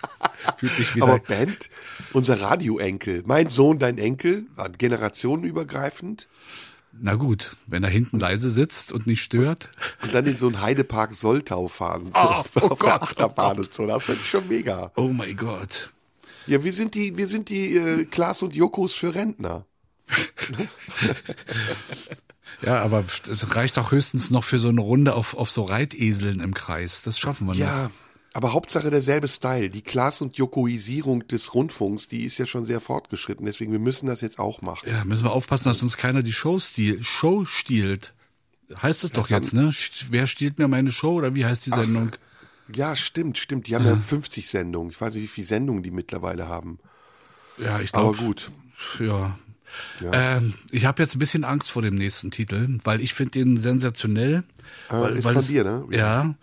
Fühlt 0.56 0.72
sich 0.72 0.94
wieder, 0.94 1.04
Aber 1.06 1.18
Band, 1.18 1.68
unser 2.14 2.40
Radioenkel, 2.40 3.22
mein 3.26 3.50
Sohn, 3.50 3.78
dein 3.78 3.98
Enkel, 3.98 4.46
war 4.56 4.70
generationenübergreifend. 4.70 6.28
Na 7.04 7.16
gut, 7.16 7.56
wenn 7.66 7.82
er 7.82 7.90
hinten 7.90 8.20
leise 8.20 8.48
sitzt 8.48 8.92
und 8.92 9.08
nicht 9.08 9.22
stört. 9.22 9.70
Und 10.02 10.14
dann 10.14 10.24
in 10.24 10.36
so 10.36 10.46
einen 10.46 10.60
Heidepark 10.62 11.16
Soltau 11.16 11.66
fahren. 11.66 12.12
So, 12.14 12.20
Oh, 12.20 12.24
auf 12.24 12.50
oh 12.54 12.60
der 12.60 12.76
Gott, 12.76 13.02
Achterbahn 13.02 13.58
oh 13.58 13.62
so. 13.62 13.86
Das 13.86 14.04
finde 14.04 14.20
ich 14.22 14.30
schon 14.30 14.46
mega. 14.48 14.92
Oh 14.94 15.08
mein 15.08 15.36
Gott. 15.36 15.90
Ja, 16.46 16.62
wir 16.62 16.72
sind 16.72 16.94
die, 16.94 17.16
wir 17.16 17.26
sind 17.26 17.48
die 17.48 17.76
äh, 17.76 18.04
Klaas 18.04 18.42
und 18.42 18.54
Jokos 18.54 18.94
für 18.94 19.14
Rentner. 19.14 19.66
Ja, 22.64 22.80
aber 22.82 23.02
es 23.28 23.56
reicht 23.56 23.76
auch 23.78 23.90
höchstens 23.90 24.30
noch 24.30 24.44
für 24.44 24.58
so 24.60 24.68
eine 24.68 24.80
Runde 24.80 25.14
auf, 25.14 25.34
auf 25.34 25.50
so 25.50 25.64
Reiteseln 25.64 26.38
im 26.38 26.54
Kreis. 26.54 27.02
Das 27.02 27.18
schaffen 27.18 27.46
wir 27.48 27.54
noch. 27.54 27.58
Ja, 27.58 27.90
aber 28.34 28.52
Hauptsache 28.52 28.90
derselbe 28.90 29.28
Style. 29.28 29.68
Die 29.68 29.82
Klaas 29.82 30.20
und 30.20 30.36
Jokoisierung 30.36 31.26
des 31.28 31.54
Rundfunks, 31.54 32.08
die 32.08 32.24
ist 32.24 32.38
ja 32.38 32.46
schon 32.46 32.64
sehr 32.64 32.80
fortgeschritten. 32.80 33.44
Deswegen, 33.44 33.72
wir 33.72 33.78
müssen 33.78 34.06
das 34.06 34.20
jetzt 34.20 34.38
auch 34.38 34.62
machen. 34.62 34.88
Ja, 34.88 35.04
müssen 35.04 35.24
wir 35.24 35.32
aufpassen, 35.32 35.64
dass 35.64 35.82
uns 35.82 35.96
keiner 35.96 36.22
die 36.22 36.32
Show, 36.32 36.58
stil, 36.58 37.02
Show 37.02 37.44
stiehlt. 37.44 38.14
Heißt 38.80 39.04
es 39.04 39.12
doch 39.12 39.28
jetzt, 39.28 39.52
ne? 39.52 39.70
Wer 40.10 40.26
stiehlt 40.26 40.58
mir 40.58 40.66
meine 40.66 40.92
Show 40.92 41.12
oder 41.12 41.34
wie 41.34 41.44
heißt 41.44 41.66
die 41.66 41.70
Sendung? 41.70 42.12
Ja, 42.74 42.96
stimmt, 42.96 43.36
stimmt. 43.36 43.66
Die 43.66 43.74
haben 43.74 43.84
ja 43.84 43.96
50 43.96 44.48
Sendungen. 44.48 44.90
Ich 44.90 45.00
weiß 45.00 45.12
nicht, 45.14 45.24
wie 45.24 45.28
viele 45.28 45.46
Sendungen 45.46 45.82
die 45.82 45.90
mittlerweile 45.90 46.48
haben. 46.48 46.78
Ja, 47.58 47.80
ich 47.80 47.92
Aber 47.92 48.12
glaube. 48.12 48.24
gut. 48.24 48.50
Ja. 48.98 49.36
Ähm, 50.00 50.54
ich 50.70 50.84
habe 50.84 51.02
jetzt 51.02 51.16
ein 51.16 51.18
bisschen 51.18 51.44
Angst 51.44 51.70
vor 51.70 51.82
dem 51.82 51.94
nächsten 51.94 52.30
Titel, 52.30 52.78
weil 52.84 53.00
ich 53.00 53.14
finde 53.14 53.32
den 53.32 53.56
sensationell. 53.56 54.44
weil, 54.88 55.16
ist 55.16 55.24
weil 55.24 55.34
von 55.34 55.40
es, 55.40 55.48
dir, 55.48 55.64
ne? 55.64 55.84
Ja. 55.90 56.34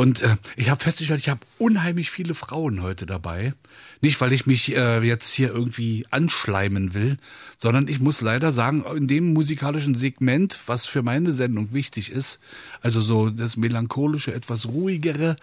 Und 0.00 0.22
äh, 0.22 0.38
ich 0.56 0.70
habe 0.70 0.82
festgestellt, 0.82 1.20
ich 1.20 1.28
habe 1.28 1.40
unheimlich 1.58 2.10
viele 2.10 2.32
Frauen 2.32 2.82
heute 2.82 3.04
dabei. 3.04 3.52
Nicht, 4.00 4.18
weil 4.22 4.32
ich 4.32 4.46
mich 4.46 4.74
äh, 4.74 5.02
jetzt 5.02 5.34
hier 5.34 5.52
irgendwie 5.52 6.06
anschleimen 6.10 6.94
will, 6.94 7.18
sondern 7.58 7.86
ich 7.86 8.00
muss 8.00 8.22
leider 8.22 8.50
sagen, 8.50 8.82
in 8.96 9.08
dem 9.08 9.34
musikalischen 9.34 9.98
Segment, 9.98 10.58
was 10.64 10.86
für 10.86 11.02
meine 11.02 11.34
Sendung 11.34 11.74
wichtig 11.74 12.10
ist, 12.10 12.40
also 12.80 13.02
so 13.02 13.28
das 13.28 13.58
melancholische, 13.58 14.32
etwas 14.32 14.68
ruhigere, 14.68 15.36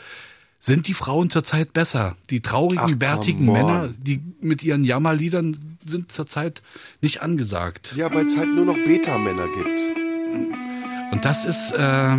sind 0.60 0.88
die 0.88 0.96
Frauen 0.96 1.30
zurzeit 1.30 1.72
besser. 1.74 2.18
Die 2.32 2.42
traurigen, 2.42 2.94
Ach, 2.96 2.98
bärtigen. 2.98 3.46
Männer, 3.46 3.94
die 4.00 4.24
mit 4.42 4.64
ihren 4.64 4.84
Jammerliedern 4.84 5.78
sind 5.86 6.12
zurzeit 6.12 6.64
nicht 7.00 7.22
angesagt. 7.22 7.94
Ja, 7.96 8.12
weil 8.12 8.26
es 8.26 8.36
halt 8.36 8.50
nur 8.50 8.66
noch 8.66 8.74
Beta-Männer 8.74 9.50
gibt. 9.50 11.14
Und 11.14 11.26
das 11.26 11.46
ist 11.46 11.74
äh, 11.74 12.18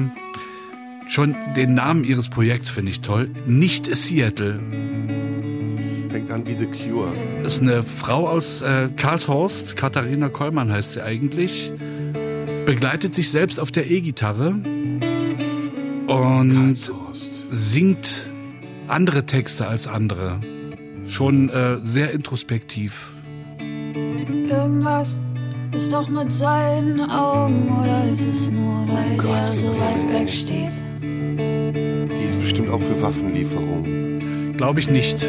schon 1.09 1.35
den 1.57 1.75
Namen 1.75 2.05
ihres 2.05 2.29
Projekts 2.29 2.71
finde 2.71 2.93
ich 2.93 3.01
toll. 3.01 3.29
Nicht 3.47 3.87
Seattle. 3.95 4.61
Fängt 6.11 6.31
an 6.31 6.47
wie 6.47 6.55
The 6.55 6.67
Cure. 6.67 7.13
Das 7.43 7.57
ist 7.57 7.63
eine 7.63 7.83
Frau 7.83 8.29
aus 8.29 8.63
äh, 8.63 8.89
Karlshorst, 8.97 9.77
Katharina 9.77 10.29
Kollmann 10.29 10.71
heißt 10.71 10.93
sie 10.93 11.03
eigentlich, 11.03 11.73
begleitet 12.67 13.15
sich 13.15 13.31
selbst 13.31 13.59
auf 13.59 13.71
der 13.71 13.91
E-Gitarre 13.91 14.51
und 16.07 16.77
Karlshorst. 16.77 17.31
singt 17.51 18.31
andere 18.87 19.27
Texte 19.27 19.67
als 19.67 19.87
andere. 19.87 20.41
Schon 21.07 21.49
äh, 21.49 21.79
sehr 21.85 22.13
introspektiv. 22.13 23.13
Irgendwas 23.59 25.21
ist 25.73 25.93
doch 25.93 26.09
mit 26.09 26.33
seinen 26.33 27.01
Augen 27.01 27.69
oder 27.83 28.05
ist 28.05 28.27
es 28.27 28.51
nur, 28.51 28.87
weil 28.89 29.17
Gott, 29.17 29.31
er 29.31 29.53
so 29.55 29.67
Junge, 29.67 29.81
weit 29.81 30.21
weg 30.21 30.31
steht 30.31 30.88
Die 31.75 32.25
ist 32.27 32.41
bestimmt 32.41 32.71
auch 32.71 32.81
für 32.81 33.01
Waffenlieferungen. 33.03 34.55
Glaube 34.57 34.81
ich 34.81 34.91
nicht. 34.91 35.25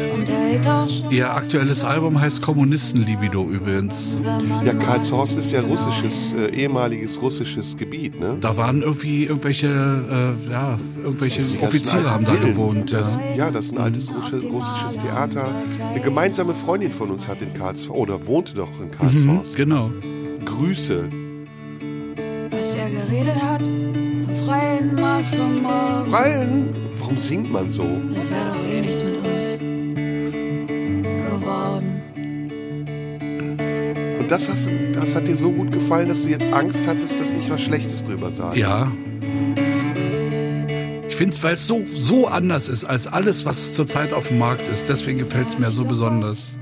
Ihr 1.10 1.32
aktuelles 1.32 1.84
Album 1.84 2.20
heißt 2.20 2.42
Kommunistenlibido 2.42 3.44
übrigens. 3.48 4.18
Ja, 4.64 4.74
Karlshorst 4.74 5.36
ist 5.36 5.52
ja 5.52 5.60
russisches, 5.60 6.34
äh, 6.36 6.52
ehemaliges 6.52 7.22
russisches 7.22 7.76
Gebiet, 7.76 8.18
ne? 8.18 8.36
Da 8.40 8.56
waren 8.56 8.82
irgendwie 8.82 9.26
irgendwelche, 9.26 9.68
äh, 9.68 10.50
ja, 10.50 10.78
irgendwelche 11.04 11.42
Offiziere 11.62 12.10
haben 12.10 12.24
da 12.24 12.32
Villen. 12.32 12.48
gewohnt. 12.50 12.92
Das, 12.92 13.14
Ja. 13.36 13.44
ja, 13.46 13.50
das 13.52 13.66
ist 13.66 13.72
ein 13.72 13.78
altes 13.78 14.10
russisches, 14.12 14.50
russisches 14.50 14.94
Theater. 15.00 15.54
Eine 15.92 16.00
gemeinsame 16.00 16.54
Freundin 16.54 16.90
von 16.90 17.10
uns 17.10 17.28
hat 17.28 17.40
in 17.40 17.54
Karlshorst, 17.54 17.90
oder 17.90 18.26
wohnte 18.26 18.54
doch 18.54 18.68
in 18.80 18.86
Mhm, 18.86 18.90
Karlshorst. 18.90 19.54
genau. 19.54 19.90
Grüße. 20.44 21.04
was 22.50 22.74
er 22.74 22.90
geredet 22.90 23.40
hat 23.40 23.62
freien 24.44 24.94
Markt 24.94 25.26
vom 25.28 25.62
Morgen 25.62 26.10
Brian, 26.10 26.68
warum 26.98 27.18
singt 27.18 27.50
man 27.52 27.70
so? 27.70 27.84
es 28.18 28.30
wäre 28.30 28.46
doch 28.46 28.64
eh 28.66 28.80
nichts 28.80 29.02
mit 29.04 29.16
uns 29.16 29.58
geworden 31.30 32.02
Und 34.20 34.30
das, 34.30 34.48
hast, 34.48 34.66
du- 34.66 34.92
das 34.92 35.14
hat 35.14 35.26
dir 35.28 35.36
so 35.36 35.50
gut 35.50 35.72
gefallen, 35.72 36.08
dass 36.08 36.22
du 36.22 36.28
jetzt 36.28 36.52
Angst 36.52 36.86
hattest, 36.86 37.18
dass 37.20 37.32
ich 37.32 37.50
was 37.50 37.60
Schlechtes 37.60 38.02
drüber 38.04 38.30
sage. 38.32 38.58
Ja. 38.60 38.90
Ich 41.08 41.16
finde 41.16 41.34
es, 41.36 41.42
weil 41.42 41.52
es 41.54 41.66
so, 41.66 41.82
so 41.86 42.26
anders 42.28 42.68
ist 42.68 42.84
als 42.84 43.06
alles, 43.06 43.44
was 43.44 43.74
zurzeit 43.74 44.12
auf 44.14 44.28
dem 44.28 44.38
Markt 44.38 44.66
ist. 44.68 44.88
Deswegen 44.88 45.18
gefällt 45.18 45.48
es 45.50 45.58
mir 45.58 45.70
so 45.70 45.84
besonders. 45.84 46.54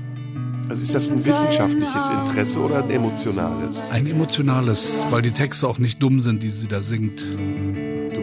Also 0.67 0.83
ist 0.83 0.93
das 0.93 1.09
ein 1.09 1.23
wissenschaftliches 1.23 2.09
Interesse 2.09 2.59
oder 2.59 2.83
ein 2.83 2.89
emotionales? 2.91 3.79
Ein 3.89 4.05
emotionales, 4.05 5.05
weil 5.09 5.21
die 5.21 5.31
Texte 5.31 5.67
auch 5.67 5.79
nicht 5.79 6.03
dumm 6.03 6.19
sind, 6.21 6.43
die 6.43 6.49
sie 6.49 6.67
da 6.67 6.81
singt. 6.81 7.25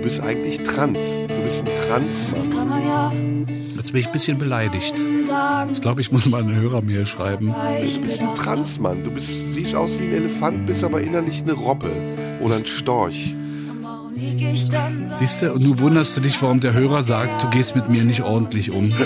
Du 0.06 0.10
bist 0.10 0.22
eigentlich 0.22 0.62
trans. 0.62 1.20
Du 1.26 1.42
bist 1.42 1.66
ein 1.66 1.72
das 1.74 1.86
Transmann. 1.88 2.50
kann 2.52 2.68
man 2.68 2.86
ja 2.86 3.12
Jetzt 3.74 3.90
bin 3.90 4.02
ich 4.02 4.06
ein 4.06 4.12
bisschen 4.12 4.38
beleidigt. 4.38 4.94
Ich 5.72 5.80
glaube, 5.80 6.00
ich 6.00 6.12
muss 6.12 6.28
mal 6.28 6.44
eine 6.44 6.54
Hörermail 6.54 7.06
schreiben. 7.06 7.48
Du 7.48 8.00
bist 8.02 8.20
ein 8.20 8.32
Transmann. 8.36 9.02
Du 9.02 9.10
bist, 9.10 9.30
siehst 9.52 9.74
aus 9.74 9.98
wie 9.98 10.04
ein 10.04 10.12
Elefant, 10.12 10.64
bist 10.64 10.84
aber 10.84 11.00
innerlich 11.00 11.42
eine 11.42 11.54
Robbe 11.54 11.90
oder 12.40 12.54
ein 12.54 12.66
Storch. 12.66 13.34
ich 14.14 14.68
Siehst 15.16 15.42
du, 15.42 15.52
und 15.54 15.64
du 15.64 15.80
wunderst 15.80 16.16
du 16.16 16.20
dich, 16.20 16.40
warum 16.40 16.60
der 16.60 16.72
Hörer 16.74 17.02
sagt, 17.02 17.42
du 17.42 17.50
gehst 17.50 17.74
mit 17.74 17.88
mir 17.88 18.04
nicht 18.04 18.22
ordentlich 18.22 18.70
um. 18.70 18.94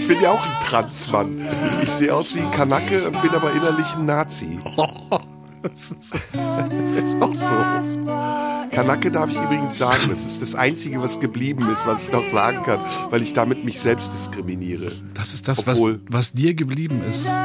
Ich 0.00 0.08
bin 0.08 0.22
ja 0.22 0.30
auch 0.30 0.42
ein 0.42 0.66
Transmann. 0.66 1.38
Ich 1.82 1.90
sehe 1.90 2.14
aus 2.14 2.34
wie 2.34 2.40
ein 2.40 2.50
Kanake, 2.50 2.98
bin 3.20 3.30
aber 3.30 3.52
innerlich 3.52 3.94
ein 3.94 4.06
Nazi. 4.06 4.58
ist 5.72 7.20
auch 7.20 7.34
so. 7.34 8.00
Kanake 8.70 9.10
darf 9.10 9.30
ich 9.30 9.36
übrigens 9.36 9.78
sagen. 9.78 10.08
Das 10.10 10.24
ist 10.24 10.42
das 10.42 10.54
Einzige, 10.54 11.00
was 11.00 11.20
geblieben 11.20 11.68
ist, 11.70 11.86
was 11.86 12.02
ich 12.02 12.12
noch 12.12 12.26
sagen 12.26 12.62
kann, 12.64 12.80
weil 13.10 13.22
ich 13.22 13.32
damit 13.32 13.64
mich 13.64 13.80
selbst 13.80 14.12
diskriminiere. 14.12 14.90
Das 15.14 15.32
ist 15.34 15.48
das, 15.48 15.66
was, 15.66 15.78
Obwohl- 15.78 16.00
was 16.08 16.32
dir 16.32 16.54
geblieben 16.54 17.02
ist. 17.02 17.30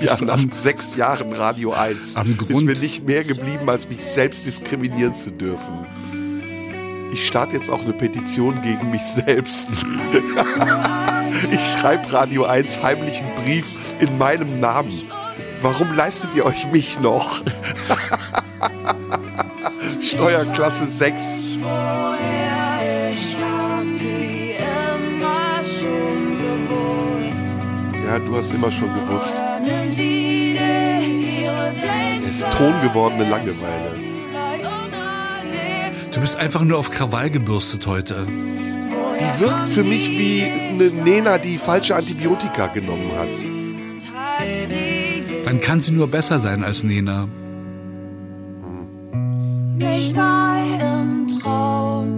Ja, 0.00 0.16
nach 0.24 0.34
am- 0.34 0.50
sechs 0.62 0.96
Jahren 0.96 1.32
Radio 1.32 1.72
1 1.72 2.16
am 2.16 2.30
ist 2.32 2.38
Grund- 2.38 2.64
mir 2.66 2.74
nicht 2.76 3.06
mehr 3.06 3.22
geblieben, 3.22 3.68
als 3.68 3.88
mich 3.88 4.02
selbst 4.02 4.44
diskriminieren 4.44 5.14
zu 5.14 5.30
dürfen. 5.30 5.86
Ich 7.12 7.24
starte 7.26 7.54
jetzt 7.54 7.70
auch 7.70 7.82
eine 7.82 7.92
Petition 7.92 8.60
gegen 8.62 8.90
mich 8.90 9.02
selbst. 9.04 9.68
ich 11.52 11.60
schreibe 11.72 12.10
Radio 12.12 12.44
1 12.46 12.82
heimlich 12.82 13.22
einen 13.22 13.44
Brief 13.44 13.66
in 14.00 14.18
meinem 14.18 14.58
Namen. 14.60 14.90
Warum 15.66 15.92
leistet 15.96 16.32
ihr 16.36 16.46
euch 16.46 16.70
mich 16.70 17.00
noch? 17.00 17.42
Steuerklasse 20.00 20.86
6. 20.86 21.22
Woher 21.60 23.10
ich 23.10 23.36
hab 23.42 23.82
die 23.98 24.54
immer 24.54 25.64
schon 25.64 26.38
gewusst. 26.38 27.56
Ja, 28.06 28.20
du 28.20 28.36
hast 28.36 28.52
immer 28.52 28.70
schon 28.70 28.94
gewusst. 28.94 29.34
Es 32.20 32.28
ist 32.28 32.48
tongewordene 32.52 33.28
Langeweile. 33.28 33.92
Du 36.12 36.20
bist 36.20 36.36
einfach 36.36 36.62
nur 36.62 36.78
auf 36.78 36.92
Krawall 36.92 37.28
gebürstet 37.28 37.88
heute. 37.88 38.24
Die 38.24 39.40
wirkt 39.40 39.70
für 39.70 39.82
mich 39.82 40.10
wie 40.10 40.44
eine 40.44 40.90
Nena, 40.90 41.38
die 41.38 41.58
falsche 41.58 41.96
Antibiotika 41.96 42.68
genommen 42.68 43.10
hat. 43.18 43.55
Dann 45.46 45.60
kann 45.60 45.78
sie 45.78 45.92
nur 45.92 46.08
besser 46.08 46.40
sein 46.40 46.64
als 46.64 46.82
Nena. 46.82 47.28
Mich 49.78 50.12
mal 50.12 50.64
im 50.80 51.28
Traum. 51.28 52.08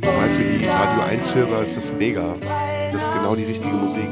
Weil 0.00 0.30
für 0.30 0.44
die 0.44 0.64
Radio 0.64 1.02
1-Hörer 1.20 1.62
ist 1.62 1.76
das 1.76 1.92
mega. 1.92 2.36
Das 2.90 3.02
ist 3.02 3.12
genau 3.12 3.36
die 3.36 3.44
richtige 3.44 3.74
Musik. 3.74 4.08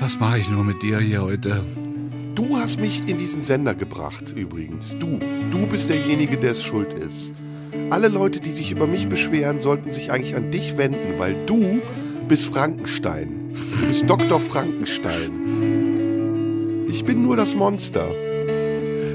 Was 0.00 0.18
mache 0.18 0.38
ich 0.38 0.50
nur 0.50 0.64
mit 0.64 0.82
dir 0.82 0.98
hier 0.98 1.22
heute? 1.22 1.60
Du 2.34 2.56
hast 2.56 2.80
mich 2.80 3.04
in 3.06 3.18
diesen 3.18 3.44
Sender 3.44 3.76
gebracht, 3.76 4.34
übrigens. 4.36 4.98
Du. 4.98 5.20
Du 5.52 5.64
bist 5.68 5.88
derjenige, 5.88 6.38
der 6.38 6.50
es 6.52 6.64
schuld 6.64 6.92
ist. 6.92 7.30
Alle 7.90 8.08
Leute, 8.08 8.40
die 8.40 8.52
sich 8.52 8.72
über 8.72 8.88
mich 8.88 9.08
beschweren, 9.08 9.60
sollten 9.60 9.92
sich 9.92 10.10
eigentlich 10.10 10.34
an 10.34 10.50
dich 10.50 10.76
wenden, 10.76 11.20
weil 11.20 11.46
du 11.46 11.80
bist 12.32 12.46
Frankenstein. 12.46 13.50
Du 13.52 13.88
bist 13.88 14.08
Dr. 14.08 14.40
Frankenstein. 14.40 15.30
Ich 16.88 17.04
bin 17.04 17.20
nur 17.20 17.36
das 17.36 17.54
Monster. 17.54 18.08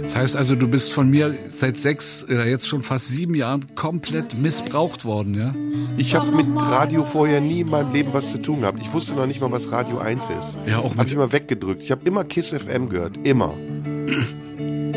Das 0.04 0.16
heißt 0.16 0.38
also, 0.38 0.56
du 0.56 0.68
bist 0.68 0.94
von 0.94 1.10
mir 1.10 1.36
seit 1.50 1.78
sechs, 1.78 2.22
äh, 2.30 2.48
jetzt 2.48 2.68
schon 2.68 2.84
fast 2.84 3.08
sieben 3.08 3.34
Jahren 3.34 3.74
komplett 3.74 4.38
missbraucht 4.38 5.04
worden, 5.04 5.34
ja? 5.34 5.56
Ich 5.98 6.14
habe 6.14 6.32
mit 6.32 6.46
Radio 6.56 7.04
vorher 7.04 7.42
nie 7.42 7.62
in 7.62 7.72
meinem 7.72 7.92
Leben 7.92 8.14
was 8.14 8.30
zu 8.30 8.38
tun 8.38 8.60
gehabt. 8.60 8.80
Ich 8.84 8.94
wusste 8.94 9.16
noch 9.16 9.26
nicht 9.26 9.42
mal, 9.42 9.52
was 9.52 9.72
Radio 9.72 9.98
1 9.98 10.26
ist. 10.40 10.56
Ja, 10.68 10.78
auch 10.78 10.96
Hab 10.96 11.08
ich 11.08 11.14
immer 11.14 11.32
weggedrückt. 11.32 11.82
Ich 11.82 11.90
habe 11.90 12.02
immer 12.06 12.24
Kiss 12.24 12.50
FM 12.50 12.88
gehört. 12.88 13.18
Immer. 13.24 13.56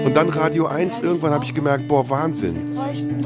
Und 0.04 0.16
dann 0.16 0.28
Radio 0.30 0.66
1, 0.66 1.00
irgendwann 1.00 1.32
habe 1.32 1.44
ich 1.44 1.54
gemerkt, 1.54 1.86
boah, 1.86 2.08
Wahnsinn. 2.08 2.76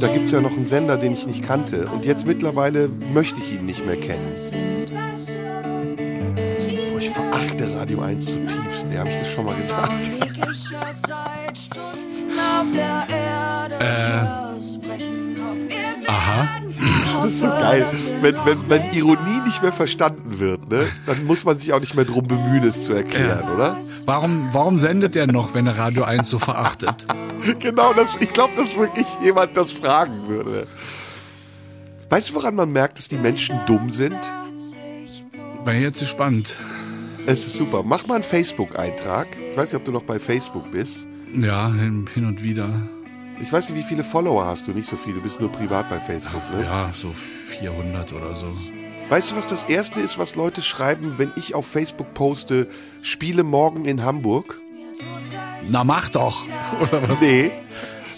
Da 0.00 0.09
gibt 0.09 0.26
es 0.26 0.33
ja 0.33 0.40
noch 0.40 0.52
einen 0.52 0.66
Sender, 0.66 0.96
den 0.96 1.12
ich 1.12 1.26
nicht 1.26 1.42
kannte. 1.42 1.87
Und 1.87 2.04
jetzt 2.04 2.26
mittlerweile 2.26 2.88
möchte 3.12 3.40
ich 3.40 3.54
ihn 3.54 3.64
nicht 3.66 3.87
mehr 3.87 3.96
kennen. 3.96 4.35
Radio 7.85 8.01
1 8.01 8.25
zutiefst. 8.25 8.87
Ja, 8.94 9.01
habe 9.01 9.11
ich 9.11 9.18
das 9.18 9.31
schon 9.31 9.44
mal 9.44 9.61
gesagt? 9.61 10.11
Äh, 13.79 13.87
aha. 16.07 16.49
Das 17.23 17.29
ist 17.29 17.40
so 17.40 17.47
geil. 17.47 17.87
Wenn, 18.23 18.37
wenn, 18.47 18.70
wenn 18.70 18.92
Ironie 18.94 19.40
nicht 19.44 19.61
mehr 19.61 19.73
verstanden 19.73 20.38
wird, 20.38 20.66
ne, 20.70 20.87
dann 21.05 21.27
muss 21.27 21.44
man 21.44 21.59
sich 21.59 21.75
auch 21.75 21.81
nicht 21.81 21.94
mehr 21.94 22.07
drum 22.07 22.27
bemühen, 22.27 22.64
es 22.64 22.87
zu 22.87 22.94
erklären, 22.94 23.51
oder? 23.51 23.77
Warum, 24.07 24.49
warum 24.53 24.79
sendet 24.79 25.14
er 25.14 25.27
noch, 25.27 25.53
wenn 25.53 25.66
er 25.66 25.77
Radio 25.77 26.05
1 26.05 26.31
so 26.31 26.38
verachtet? 26.38 27.07
Genau, 27.59 27.92
das, 27.92 28.16
ich 28.20 28.33
glaube, 28.33 28.55
dass 28.57 28.75
wirklich 28.75 29.07
jemand 29.20 29.55
das 29.55 29.70
fragen 29.70 30.29
würde. 30.29 30.66
Weißt 32.09 32.31
du, 32.31 32.37
woran 32.37 32.55
man 32.55 32.73
merkt, 32.73 32.97
dass 32.97 33.09
die 33.09 33.18
Menschen 33.18 33.61
dumm 33.66 33.90
sind? 33.90 34.18
Bin 35.66 35.83
jetzt 35.83 36.01
gespannt. 36.01 36.57
Es 37.26 37.46
ist 37.46 37.56
super. 37.56 37.82
Mach 37.82 38.06
mal 38.06 38.16
einen 38.16 38.24
Facebook-Eintrag. 38.24 39.28
Ich 39.50 39.56
weiß 39.56 39.72
nicht, 39.72 39.80
ob 39.80 39.84
du 39.84 39.92
noch 39.92 40.02
bei 40.02 40.18
Facebook 40.18 40.70
bist. 40.70 40.98
Ja, 41.37 41.72
hin, 41.72 42.04
hin 42.12 42.26
und 42.26 42.42
wieder. 42.42 42.68
Ich 43.40 43.52
weiß 43.52 43.68
nicht, 43.68 43.78
wie 43.78 43.82
viele 43.88 44.04
Follower 44.04 44.44
hast 44.46 44.66
du? 44.66 44.72
Nicht 44.72 44.88
so 44.88 44.96
viele. 44.96 45.16
Du 45.16 45.22
bist 45.22 45.40
nur 45.40 45.50
privat 45.50 45.88
bei 45.88 45.98
Facebook, 46.00 46.42
ne? 46.54 46.62
Ja, 46.64 46.92
so 46.94 47.12
400 47.12 48.12
oder 48.12 48.34
so. 48.34 48.46
Weißt 49.08 49.32
du, 49.32 49.37
was 49.37 49.46
das 49.46 49.64
Erste 49.64 50.00
ist, 50.00 50.18
was 50.18 50.34
Leute 50.34 50.62
schreiben, 50.62 51.14
wenn 51.16 51.32
ich 51.37 51.54
auf 51.54 51.66
Facebook 51.66 52.14
poste, 52.14 52.68
spiele 53.02 53.42
morgen 53.42 53.84
in 53.84 54.02
Hamburg? 54.02 54.60
Na, 55.68 55.82
mach 55.84 56.08
doch. 56.10 56.46
Oder 56.80 57.08
was? 57.08 57.20
Nee. 57.20 57.50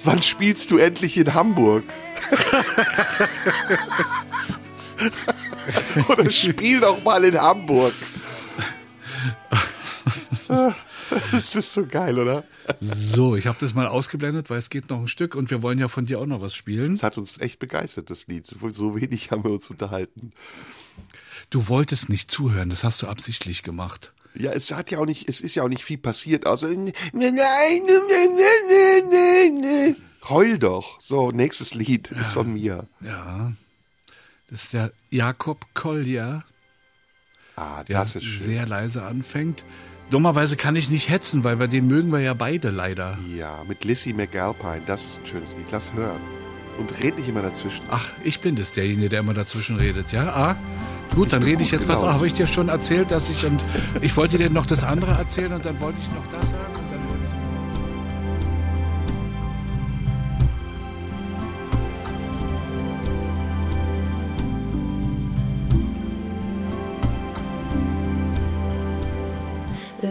Wann 0.04 0.22
spielst 0.22 0.70
du 0.70 0.78
endlich 0.78 1.16
in 1.16 1.34
Hamburg? 1.34 1.84
Oder 6.08 6.30
spiel 6.30 6.80
doch 6.80 7.02
mal 7.02 7.24
in 7.24 7.40
Hamburg. 7.40 7.92
Das 11.30 11.54
ist 11.54 11.72
so 11.72 11.86
geil, 11.86 12.18
oder? 12.18 12.44
So, 12.80 13.36
ich 13.36 13.46
habe 13.46 13.58
das 13.60 13.74
mal 13.74 13.86
ausgeblendet, 13.86 14.50
weil 14.50 14.58
es 14.58 14.70
geht 14.70 14.90
noch 14.90 15.00
ein 15.00 15.08
Stück 15.08 15.34
und 15.34 15.50
wir 15.50 15.62
wollen 15.62 15.78
ja 15.78 15.88
von 15.88 16.06
dir 16.06 16.18
auch 16.18 16.26
noch 16.26 16.40
was 16.40 16.54
spielen. 16.54 16.94
Das 16.94 17.02
hat 17.02 17.18
uns 17.18 17.38
echt 17.38 17.58
begeistert, 17.58 18.10
das 18.10 18.26
Lied. 18.26 18.46
So 18.46 18.96
wenig 18.96 19.30
haben 19.30 19.44
wir 19.44 19.50
uns 19.50 19.70
unterhalten. 19.70 20.32
Du 21.50 21.68
wolltest 21.68 22.08
nicht 22.08 22.30
zuhören, 22.30 22.70
das 22.70 22.84
hast 22.84 23.02
du 23.02 23.06
absichtlich 23.06 23.62
gemacht. 23.62 24.12
Ja, 24.34 24.52
es 24.52 24.70
hat 24.72 24.90
ja 24.90 24.98
auch 24.98 25.06
nicht, 25.06 25.28
es 25.28 25.40
ist 25.40 25.54
ja 25.54 25.62
auch 25.62 25.68
nicht 25.68 25.84
viel 25.84 25.98
passiert, 25.98 26.46
außer 26.46 26.68
nein, 26.68 26.92
nein, 27.12 27.32
nein, 27.32 27.82
nein, 27.86 29.02
nein, 29.10 29.60
nein. 29.60 29.96
Heul 30.28 30.58
doch. 30.58 31.00
So, 31.00 31.30
nächstes 31.30 31.74
Lied 31.74 32.10
ist 32.10 32.32
von 32.32 32.52
mir. 32.52 32.86
Ja. 33.00 33.52
Das 34.50 34.64
ist 34.64 34.72
der 34.72 34.92
Jakob 35.10 35.64
Kolja, 35.74 36.44
Ah, 37.56 37.82
der 37.84 38.00
das 38.00 38.16
ist 38.16 38.24
schön. 38.24 38.42
sehr 38.42 38.66
leise 38.66 39.02
anfängt. 39.02 39.64
Dummerweise 40.10 40.56
kann 40.56 40.76
ich 40.76 40.90
nicht 40.90 41.08
hetzen, 41.08 41.42
weil 41.42 41.58
wir 41.58 41.66
den 41.68 41.86
mögen 41.86 42.12
wir 42.12 42.20
ja 42.20 42.34
beide 42.34 42.70
leider. 42.70 43.18
Ja, 43.34 43.64
mit 43.66 43.84
Lissy 43.84 44.12
McAlpine, 44.12 44.82
das 44.86 45.04
ist 45.04 45.20
ein 45.20 45.26
schönes 45.26 45.56
Lied. 45.56 45.66
Lass 45.72 45.92
hören. 45.94 46.20
Und 46.78 47.02
red 47.02 47.16
nicht 47.16 47.28
immer 47.28 47.40
dazwischen. 47.42 47.82
Ach, 47.90 48.06
ich 48.22 48.40
bin 48.40 48.54
das 48.54 48.72
derjenige, 48.72 49.08
der 49.08 49.20
immer 49.20 49.32
dazwischen 49.32 49.76
redet, 49.76 50.12
ja? 50.12 50.28
Ah, 50.28 50.56
gut, 51.14 51.32
dann 51.32 51.42
rede 51.42 51.62
ich 51.62 51.70
jetzt. 51.70 51.88
Genau. 51.88 51.98
auf, 52.00 52.12
habe 52.12 52.26
ich 52.26 52.34
dir 52.34 52.46
schon 52.46 52.68
erzählt, 52.68 53.10
dass 53.10 53.30
ich 53.30 53.44
und 53.46 53.64
ich 54.02 54.14
wollte 54.16 54.36
dir 54.36 54.50
noch 54.50 54.66
das 54.66 54.84
andere 54.84 55.12
erzählen 55.12 55.54
und 55.54 55.64
dann 55.64 55.80
wollte 55.80 55.98
ich 56.00 56.08
noch 56.12 56.26
das 56.26 56.50
sagen 56.50 56.86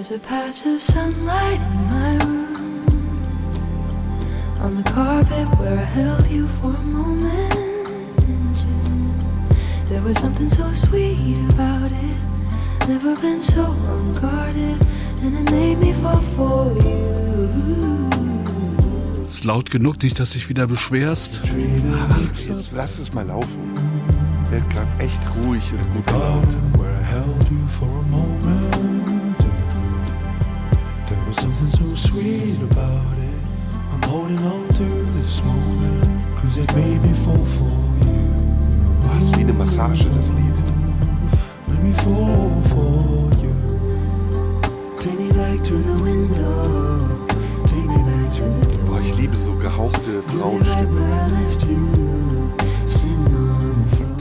There's 0.07 0.21
a 0.21 0.27
patch 0.27 0.65
of 0.67 0.79
sunlight 0.83 1.59
in 1.59 1.75
my 1.89 2.17
room. 2.23 3.23
On 4.61 4.75
the 4.77 4.83
carpet 4.83 5.47
where 5.57 5.79
I 5.79 5.83
held 5.83 6.27
you 6.27 6.47
for 6.47 6.67
a 6.67 6.83
moment 6.93 7.55
in 8.19 8.53
June. 8.53 9.19
There 9.87 10.03
was 10.03 10.19
something 10.19 10.47
so 10.47 10.71
sweet 10.73 11.39
about 11.49 11.91
it. 11.91 12.87
Never 12.87 13.15
been 13.15 13.41
so 13.41 13.63
unguarded. 13.63 14.79
And 15.23 15.39
it 15.39 15.51
made 15.51 15.79
me 15.79 15.91
fall 15.93 16.21
for 16.21 16.71
you. 16.83 18.09
Ist 19.23 19.43
laut 19.43 19.71
genug, 19.71 20.03
nicht, 20.03 20.19
dass 20.19 20.33
dich 20.33 20.49
wieder 20.49 20.67
beschwerst. 20.67 21.41
Ach, 21.43 22.39
jetzt 22.47 22.69
lass 22.73 22.99
es 22.99 23.11
mal 23.11 23.25
laufen. 23.25 23.73
Werd 24.51 24.69
grad 24.69 24.87
echt 24.99 25.21
ruhig 25.35 25.63
und 25.73 25.95
gut 25.95 26.05
There 31.35 31.49
was 31.49 31.57
something 31.57 31.95
so 31.95 32.09
sweet 32.09 32.61
about 32.61 33.17
it. 33.17 33.45
I'm 33.91 34.01
holding 34.03 34.37
on 34.39 34.67
to 34.67 34.83
this 35.17 35.43
moment, 35.43 36.37
cause 36.37 36.57
it 36.57 36.73
made 36.75 37.01
me 37.01 37.13
fall 37.13 37.45
for 37.45 37.71
you. 38.03 38.21
Du 39.03 39.09
hast 39.13 39.35
wie 39.35 39.41
eine 39.41 39.53
Massage, 39.53 40.05
das 40.15 40.27
Lied. 40.29 40.57
Made 41.67 41.83
me 41.83 41.93
fall 41.93 42.61
for 42.69 43.31
you. 43.41 43.53
Take 44.95 45.19
me 45.19 45.31
back 45.33 45.63
to 45.63 45.73
the 45.73 46.03
window. 46.03 47.27
Take 47.65 47.85
me 47.85 47.97
back 47.97 48.31
to 48.31 48.45
the 48.45 48.75
door. 48.75 48.85
Boah, 48.87 48.99
ich 49.01 49.17
liebe 49.17 49.35
so 49.37 49.55
gehauchte 49.55 50.21
Frauenstimmen. 50.27 51.35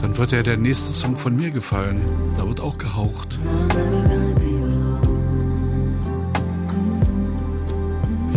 Dann 0.01 0.17
wird 0.17 0.31
ja 0.31 0.43
der 0.43 0.57
nächste 0.57 0.91
Song 0.91 1.17
von 1.17 1.35
mir 1.35 1.51
gefallen. 1.51 2.01
Da 2.37 2.47
wird 2.47 2.59
auch 2.61 2.77
gehaucht. 2.77 3.39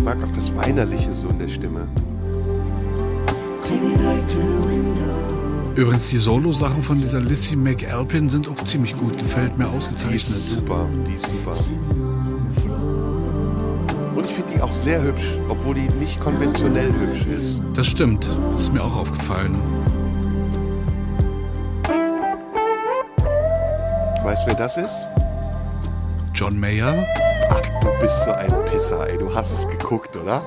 Mag 0.08 0.24
auch 0.24 0.32
das 0.32 0.54
Weinerliche 0.56 1.12
so 1.12 1.28
in 1.28 1.38
der 1.38 1.48
Stimme. 1.48 1.86
Übrigens, 5.74 6.08
die 6.08 6.16
Solo-Sachen 6.16 6.82
von 6.82 6.98
dieser 6.98 7.20
Lissy 7.20 7.56
McAlpin 7.56 8.30
sind 8.30 8.48
auch 8.48 8.64
ziemlich 8.64 8.96
gut. 8.96 9.18
Gefällt 9.18 9.58
mir 9.58 9.64
Die 9.66 9.76
ist 9.76 9.88
ausgezeichnet. 9.88 10.38
super, 10.38 10.86
die 11.06 11.14
ist 11.14 11.26
super. 11.26 11.54
Und 14.16 14.24
ich 14.24 14.30
finde 14.30 14.54
die 14.54 14.62
auch 14.62 14.74
sehr 14.74 15.02
hübsch, 15.02 15.38
obwohl 15.50 15.74
die 15.74 15.90
nicht 16.00 16.18
konventionell 16.20 16.90
hübsch 16.90 17.26
ist. 17.26 17.62
Das 17.74 17.86
stimmt. 17.86 18.26
Das 18.54 18.62
ist 18.62 18.72
mir 18.72 18.82
auch 18.82 18.96
aufgefallen. 18.96 19.56
Weißt 24.22 24.44
du, 24.44 24.46
wer 24.46 24.54
das 24.54 24.78
ist? 24.78 25.06
John 26.34 26.58
Mayer. 26.58 27.04
Ach, 27.50 27.60
du 27.80 27.88
bist 28.00 28.22
so 28.24 28.32
ein 28.32 28.52
Pisser, 28.66 29.08
ey. 29.08 29.16
Du 29.16 29.34
hast 29.34 29.52
es 29.52 29.68
geguckt, 29.68 30.16
oder? 30.16 30.42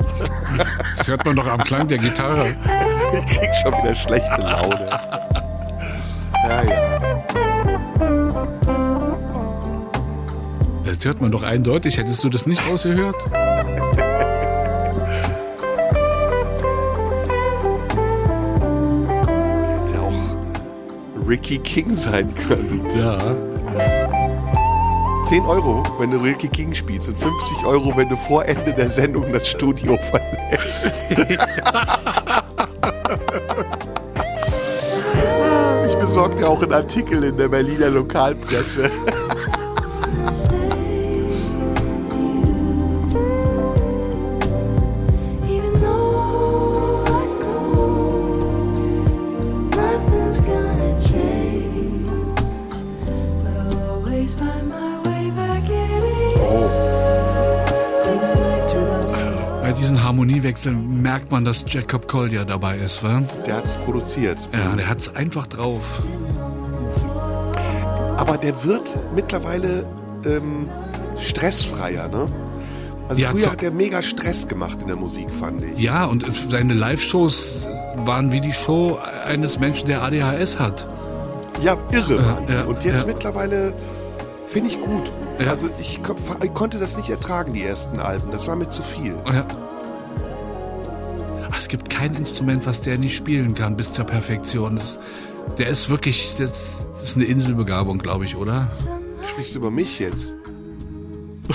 Das 0.97 1.07
hört 1.07 1.25
man 1.25 1.35
doch 1.35 1.47
am 1.47 1.63
Klang 1.63 1.87
der 1.87 1.97
Gitarre. 1.97 2.55
Ich 3.13 3.25
krieg 3.25 3.49
schon 3.61 3.73
wieder 3.73 3.95
schlechte 3.95 4.41
Laune. 4.41 4.89
Ja, 6.47 6.63
ja. 6.63 6.99
Das 10.83 11.05
hört 11.05 11.21
man 11.21 11.31
doch 11.31 11.43
eindeutig. 11.43 11.97
Hättest 11.97 12.23
du 12.23 12.29
das 12.29 12.45
nicht 12.45 12.61
rausgehört? 12.69 13.15
Hätte 19.85 19.99
auch 19.99 21.27
Ricky 21.27 21.59
King 21.59 21.97
sein 21.97 22.33
können. 22.35 22.85
Ja. 22.95 23.17
10 25.31 25.45
Euro, 25.45 25.81
wenn 25.97 26.11
du 26.11 26.17
Ricky 26.17 26.49
King 26.49 26.73
spielst 26.73 27.07
und 27.07 27.17
50 27.17 27.65
Euro, 27.65 27.95
wenn 27.95 28.09
du 28.09 28.17
vor 28.17 28.43
Ende 28.43 28.73
der 28.73 28.89
Sendung 28.89 29.31
das 29.31 29.47
Studio 29.47 29.97
verlässt. 29.97 31.05
ich 35.87 35.95
besorge 35.95 36.35
dir 36.35 36.49
auch 36.49 36.61
einen 36.61 36.73
Artikel 36.73 37.23
in 37.23 37.37
der 37.37 37.47
Berliner 37.47 37.91
Lokalpresse. 37.91 38.91
Harmoniewechseln 60.65 61.01
merkt 61.01 61.31
man, 61.31 61.45
dass 61.45 61.65
Jacob 61.67 62.07
Collier 62.07 62.45
dabei 62.45 62.77
ist, 62.77 63.03
wa? 63.03 63.21
Der 63.45 63.57
hat 63.57 63.65
es 63.65 63.77
produziert. 63.77 64.37
Ja, 64.53 64.75
der 64.75 64.87
hat's 64.87 65.13
einfach 65.15 65.47
drauf. 65.47 66.03
Aber 68.17 68.37
der 68.37 68.63
wird 68.63 68.95
mittlerweile 69.15 69.85
ähm, 70.25 70.69
stressfreier, 71.19 72.07
ne? 72.07 72.27
Also 73.09 73.21
Ja, 73.21 73.31
früher 73.31 73.51
hat 73.51 73.63
er 73.63 73.71
mega 73.71 74.01
Stress 74.03 74.47
gemacht 74.47 74.77
in 74.81 74.87
der 74.87 74.95
Musik, 74.95 75.29
fand 75.31 75.63
ich. 75.63 75.79
Ja, 75.79 76.05
und 76.05 76.25
seine 76.49 76.73
Live-Shows 76.73 77.67
waren 78.05 78.31
wie 78.31 78.39
die 78.39 78.53
Show 78.53 78.99
eines 79.25 79.59
Menschen, 79.59 79.87
der 79.87 80.03
ADHS 80.03 80.59
hat. 80.59 80.87
Ja, 81.61 81.75
irre. 81.91 82.21
Mann. 82.21 82.45
ja, 82.47 82.63
Und 82.63 82.83
jetzt 82.83 83.01
ja. 83.01 83.07
mittlerweile 83.07 83.73
finde 84.47 84.69
ich 84.69 84.79
gut. 84.79 85.11
Ja. 85.39 85.49
Also 85.49 85.69
ich, 85.79 85.99
ich 86.43 86.53
konnte 86.53 86.79
das 86.79 86.95
nicht 86.95 87.09
ertragen, 87.09 87.53
die 87.53 87.63
ersten 87.63 87.99
Alben. 87.99 88.31
Das 88.31 88.47
war 88.47 88.55
mir 88.55 88.69
zu 88.69 88.83
viel. 88.83 89.15
Ach, 91.51 91.57
Es 91.57 91.67
gibt 91.67 91.89
kein 91.89 92.15
Instrument, 92.15 92.65
was 92.65 92.81
der 92.81 92.97
nicht 92.97 93.15
spielen 93.15 93.53
kann 93.55 93.75
bis 93.75 93.91
zur 93.93 94.05
Perfektion. 94.05 94.75
Das, 94.77 94.99
der 95.57 95.67
ist 95.67 95.89
wirklich, 95.89 96.35
das, 96.37 96.85
das 96.91 97.03
ist 97.03 97.15
eine 97.17 97.25
Inselbegabung, 97.25 97.97
glaube 97.99 98.25
ich, 98.25 98.35
oder? 98.35 98.71
Sprichst 99.29 99.55
du 99.55 99.59
über 99.59 99.71
mich 99.71 99.99
jetzt? 99.99 100.33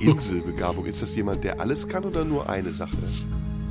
Inselbegabung. 0.00 0.86
Ist 0.86 1.02
das 1.02 1.14
jemand, 1.14 1.44
der 1.44 1.60
alles 1.60 1.88
kann 1.88 2.04
oder 2.04 2.24
nur 2.24 2.48
eine 2.48 2.72
Sache? 2.72 2.96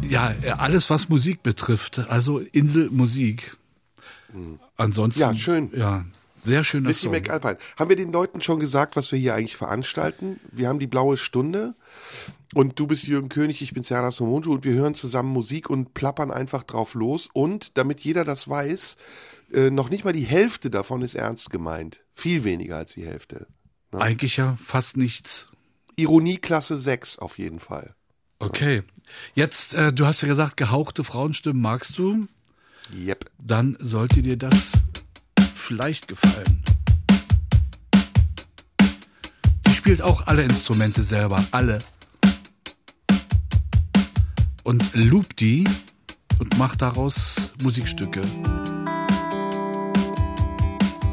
Ja, 0.07 0.33
äh, 0.41 0.51
alles, 0.51 0.89
was 0.89 1.09
Musik 1.09 1.43
betrifft. 1.43 1.99
Also 2.09 2.39
Inselmusik. 2.39 3.55
Ansonsten. 4.77 5.21
Ja, 5.21 5.35
schön. 5.35 5.69
Ja, 5.75 6.05
sehr 6.43 6.63
schöner 6.63 6.87
Missy. 6.87 7.09
McAlpine. 7.09 7.57
Haben 7.77 7.89
wir 7.89 7.95
den 7.95 8.11
Leuten 8.11 8.41
schon 8.41 8.59
gesagt, 8.59 8.95
was 8.95 9.11
wir 9.11 9.19
hier 9.19 9.35
eigentlich 9.35 9.55
veranstalten? 9.55 10.39
Wir 10.51 10.67
haben 10.67 10.79
die 10.79 10.87
blaue 10.87 11.17
Stunde 11.17 11.75
und 12.53 12.79
du 12.79 12.87
bist 12.87 13.07
Jürgen 13.07 13.29
König, 13.29 13.61
ich 13.61 13.73
bin 13.73 13.83
Sarah 13.83 14.11
Somunju 14.11 14.53
und 14.53 14.63
wir 14.63 14.73
hören 14.73 14.95
zusammen 14.95 15.31
Musik 15.31 15.69
und 15.69 15.93
plappern 15.93 16.31
einfach 16.31 16.63
drauf 16.63 16.93
los. 16.93 17.29
Und 17.33 17.77
damit 17.77 18.01
jeder 18.01 18.25
das 18.25 18.47
weiß, 18.47 18.97
äh, 19.53 19.69
noch 19.69 19.89
nicht 19.89 20.03
mal 20.03 20.13
die 20.13 20.21
Hälfte 20.21 20.69
davon 20.69 21.01
ist 21.01 21.15
ernst 21.15 21.49
gemeint. 21.49 22.01
Viel 22.13 22.43
weniger 22.43 22.77
als 22.77 22.93
die 22.93 23.05
Hälfte. 23.05 23.47
Eigentlich 23.91 24.37
ja 24.37 24.57
fast 24.63 24.97
nichts. 24.97 25.47
Ironie 25.95 26.37
Klasse 26.37 26.77
6 26.77 27.19
auf 27.19 27.37
jeden 27.37 27.59
Fall. 27.59 27.95
Okay. 28.39 28.83
Jetzt, 29.35 29.75
äh, 29.75 29.93
du 29.93 30.05
hast 30.05 30.21
ja 30.21 30.27
gesagt, 30.27 30.57
gehauchte 30.57 31.03
Frauenstimmen 31.03 31.61
magst 31.61 31.97
du. 31.97 32.27
Yep. 32.93 33.29
Dann 33.39 33.77
sollte 33.79 34.21
dir 34.21 34.37
das 34.37 34.73
vielleicht 35.55 36.07
gefallen. 36.07 36.63
Die 39.67 39.73
spielt 39.73 40.01
auch 40.01 40.27
alle 40.27 40.43
Instrumente 40.43 41.03
selber, 41.03 41.43
alle. 41.51 41.79
Und 44.63 44.93
loopt 44.93 45.39
die 45.41 45.65
und 46.39 46.57
macht 46.57 46.81
daraus 46.81 47.51
Musikstücke. 47.61 48.21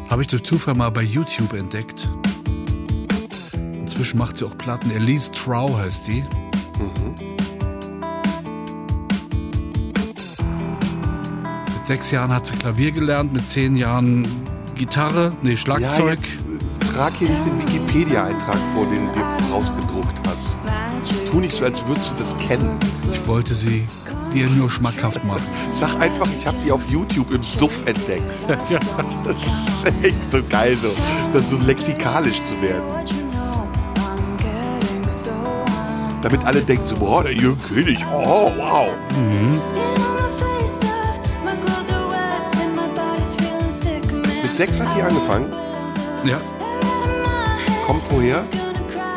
Habe 0.09 0.23
ich 0.23 0.29
durch 0.29 0.43
Zufall 0.43 0.75
mal 0.75 0.91
bei 0.91 1.03
YouTube 1.03 1.53
entdeckt. 1.53 2.09
Inzwischen 3.75 4.19
macht 4.19 4.37
sie 4.37 4.45
auch 4.45 4.57
Platten. 4.57 4.91
Elise 4.91 5.31
Trow 5.33 5.77
heißt 5.77 6.07
die. 6.09 6.25
Mit 11.75 11.87
sechs 11.87 12.11
Jahren 12.11 12.33
hat 12.33 12.47
sie 12.47 12.55
Klavier 12.57 12.93
gelernt, 12.93 13.33
mit 13.33 13.49
zehn 13.49 13.77
Jahren 13.77 14.27
Gitarre, 14.75 15.37
nee, 15.43 15.53
Ja, 15.53 15.57
Schlagzeug. 15.57 16.19
jetzt 16.21 16.39
äh, 17.01 17.03
trag 17.03 17.15
hier 17.17 17.31
nicht 17.31 17.47
den 17.47 17.59
Wikipedia-Eintrag 17.59 18.59
vor, 18.75 18.87
den 18.87 19.07
du 19.07 19.13
dir 19.13 19.25
rausgedruckt 19.51 20.19
hast. 20.29 20.57
Tu 21.31 21.41
nicht 21.41 21.55
so, 21.55 21.65
als 21.65 21.87
würdest 21.87 22.13
du 22.13 22.17
das 22.17 22.37
kennen. 22.37 22.79
ich 23.11 23.27
wollte 23.27 23.55
sie 23.55 23.87
dir 24.33 24.47
nur 24.51 24.69
schmackhaft 24.69 25.25
machen. 25.25 25.47
Sag 25.73 25.99
einfach, 26.01 26.29
ich 26.37 26.47
habe 26.47 26.59
die 26.65 26.71
auf 26.71 26.87
YouTube 26.89 27.33
im 27.33 27.43
Suff 27.43 27.87
entdeckt. 27.87 28.23
Das 29.25 29.95
ist 29.95 30.05
echt 30.05 30.33
so 30.33 30.43
geil, 30.49 30.77
so, 30.77 30.89
dann 31.33 31.47
so 31.47 31.57
lexikalisch 31.57 32.41
zu 32.43 32.61
werden. 32.61 32.83
Damit 36.23 36.45
alle 36.45 36.61
denken 36.61 36.85
so, 36.85 36.97
boah, 36.97 37.23
der 37.23 37.33
Jürgen 37.33 37.61
König, 37.61 38.05
oh, 38.13 38.53
wow. 38.57 38.89
Mit 44.43 44.55
sechs 44.55 44.79
hat 44.79 44.95
die 44.95 45.01
angefangen. 45.01 45.51
Ja, 46.25 46.39
Kommt 47.91 48.05
woher? 48.11 48.41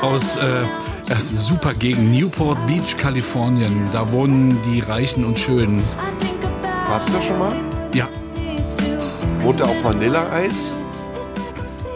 aus 0.02 0.36
äh, 0.36 0.64
das 1.08 1.30
super 1.30 1.76
Gegend, 1.76 2.12
Newport 2.12 2.58
Beach, 2.66 2.98
Kalifornien. 2.98 3.90
Da 3.92 4.12
wohnen 4.12 4.58
die 4.66 4.80
Reichen 4.80 5.26
und 5.26 5.38
Schönen. 5.38 5.80
Warst 6.88 7.08
du 7.10 7.14
da 7.14 7.22
schon 7.22 7.38
mal? 7.38 7.56
Ja, 7.94 8.08
Wohnt 9.42 9.60
da 9.60 9.66
auch 9.66 9.84
Vanilleeis? 9.84 10.72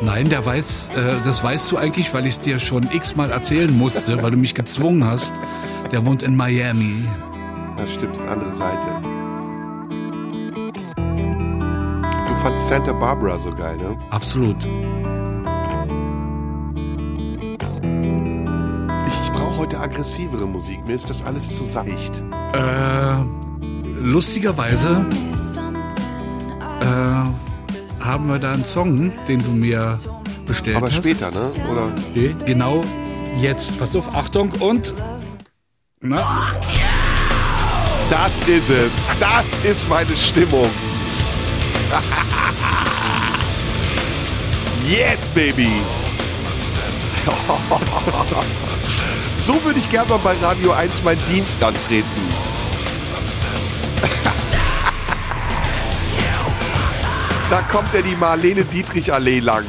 nein, 0.01 0.29
der 0.29 0.45
weiß, 0.45 0.91
äh, 0.95 1.15
das 1.25 1.43
weißt 1.43 1.71
du 1.71 1.77
eigentlich, 1.77 2.13
weil 2.13 2.27
ich 2.27 2.33
es 2.33 2.39
dir 2.41 2.59
schon 2.59 2.87
x-mal 2.91 3.31
erzählen 3.31 3.75
musste, 3.75 4.21
weil 4.21 4.29
du 4.29 4.37
mich 4.37 4.53
gezwungen 4.53 5.03
hast. 5.03 5.33
Der 5.91 6.05
wohnt 6.05 6.21
in 6.21 6.35
Miami. 6.35 7.05
Ja, 7.79 7.87
stimmt, 7.87 8.17
die 8.17 8.27
andere 8.27 8.53
Seite. 8.53 8.87
Du 12.27 12.35
fandst 12.35 12.67
Santa 12.67 12.93
Barbara 12.93 13.39
so 13.39 13.49
geil, 13.49 13.77
ne? 13.77 13.97
Absolut. 14.11 14.67
Aggressivere 19.79 20.45
Musik. 20.47 20.85
Mir 20.85 20.95
ist 20.95 21.09
das 21.09 21.21
alles 21.23 21.49
zu 21.55 21.63
seicht. 21.63 22.21
Äh, 22.53 23.21
lustigerweise 24.01 25.05
äh, 26.81 28.03
haben 28.03 28.27
wir 28.27 28.39
da 28.39 28.53
einen 28.53 28.65
Song, 28.65 29.11
den 29.27 29.39
du 29.43 29.51
mir 29.51 29.95
bestellt 30.45 30.77
Aber 30.77 30.87
hast. 30.87 30.95
später, 30.97 31.31
ne? 31.31 31.49
Oder? 31.71 31.91
Nee, 32.13 32.35
genau 32.45 32.83
jetzt. 33.41 33.77
Pass 33.79 33.95
auf, 33.95 34.13
Achtung 34.15 34.51
und. 34.59 34.93
Na, 36.01 36.51
Das 38.09 38.31
ist 38.47 38.69
es. 38.69 38.91
Das 39.19 39.43
ist 39.69 39.89
meine 39.89 40.15
Stimmung. 40.15 40.69
yes, 44.87 45.27
baby. 45.29 45.69
so 49.47 49.63
würde 49.63 49.79
ich 49.79 49.89
gerne 49.89 50.09
mal 50.09 50.17
bei 50.17 50.35
Radio 50.41 50.73
1 50.73 51.03
meinen 51.03 51.25
Dienst 51.29 51.63
antreten. 51.63 52.05
da 57.49 57.61
kommt 57.71 57.93
ja 57.93 58.01
die 58.01 58.17
Marlene 58.17 58.65
Dietrich 58.65 59.13
Allee 59.13 59.39
lang. 59.39 59.63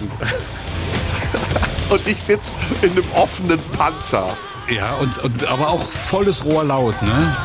Und 1.91 2.09
ich 2.09 2.21
sitze 2.21 2.51
in 2.83 2.91
einem 2.91 3.05
offenen 3.15 3.61
Panzer. 3.79 4.37
ja, 4.69 4.95
und, 4.95 5.17
und 5.21 5.47
aber 5.47 5.69
auch 5.69 5.89
volles 5.89 6.45
Rohr 6.45 6.65
laut, 6.65 7.01
ne? 7.01 7.11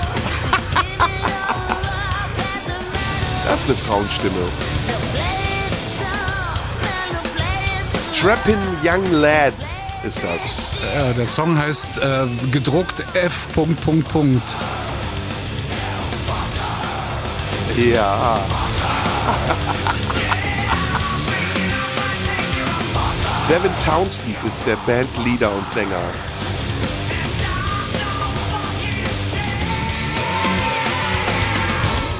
Das 3.47 3.61
ist 3.61 3.67
eine 3.67 3.75
Frauenstimme. 3.75 4.49
Strappin' 7.95 8.57
Young 8.83 9.11
Lad 9.11 9.53
ist 10.03 10.19
das. 10.21 10.77
Äh, 10.95 11.13
der 11.13 11.27
Song 11.27 11.57
heißt 11.57 11.99
äh, 11.99 12.27
gedruckt 12.51 13.03
F. 13.13 13.47
Punkt, 13.53 13.81
Punkt, 13.81 14.07
Punkt. 14.09 14.55
Ja. 17.77 18.39
Devin 23.49 23.71
Townsend 23.83 24.35
ist 24.47 24.65
der 24.65 24.77
Bandleader 24.87 25.51
und 25.51 25.69
Sänger. 25.71 25.99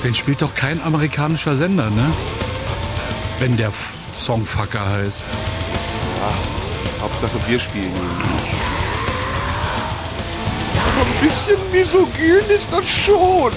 Den 0.04 0.14
spielt 0.14 0.42
doch 0.42 0.54
kein 0.54 0.82
amerikanischer 0.82 1.56
Sender, 1.56 1.90
ne? 1.90 2.14
Wenn 3.40 3.56
der 3.56 3.72
Songfucker 4.14 4.86
heißt. 4.86 5.26
Hauptsache 7.24 7.48
wir 7.48 7.60
spielen 7.60 7.86
ihn. 7.86 7.92
Aber 10.76 11.06
ein 11.06 11.14
bisschen 11.22 11.58
misogyn 11.72 12.44
ist 12.54 12.68
das 12.70 12.90
schon. 12.90 13.54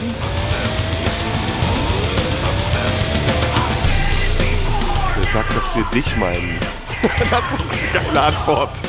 Wer 5.17 5.33
sagt, 5.33 5.51
dass 5.57 5.75
wir 5.75 5.85
dich 5.93 6.17
meinen? 6.17 6.61
das 7.03 7.13
ist 7.19 7.97
eine 7.97 8.05
geile 8.05 8.21
Antwort. 8.23 8.71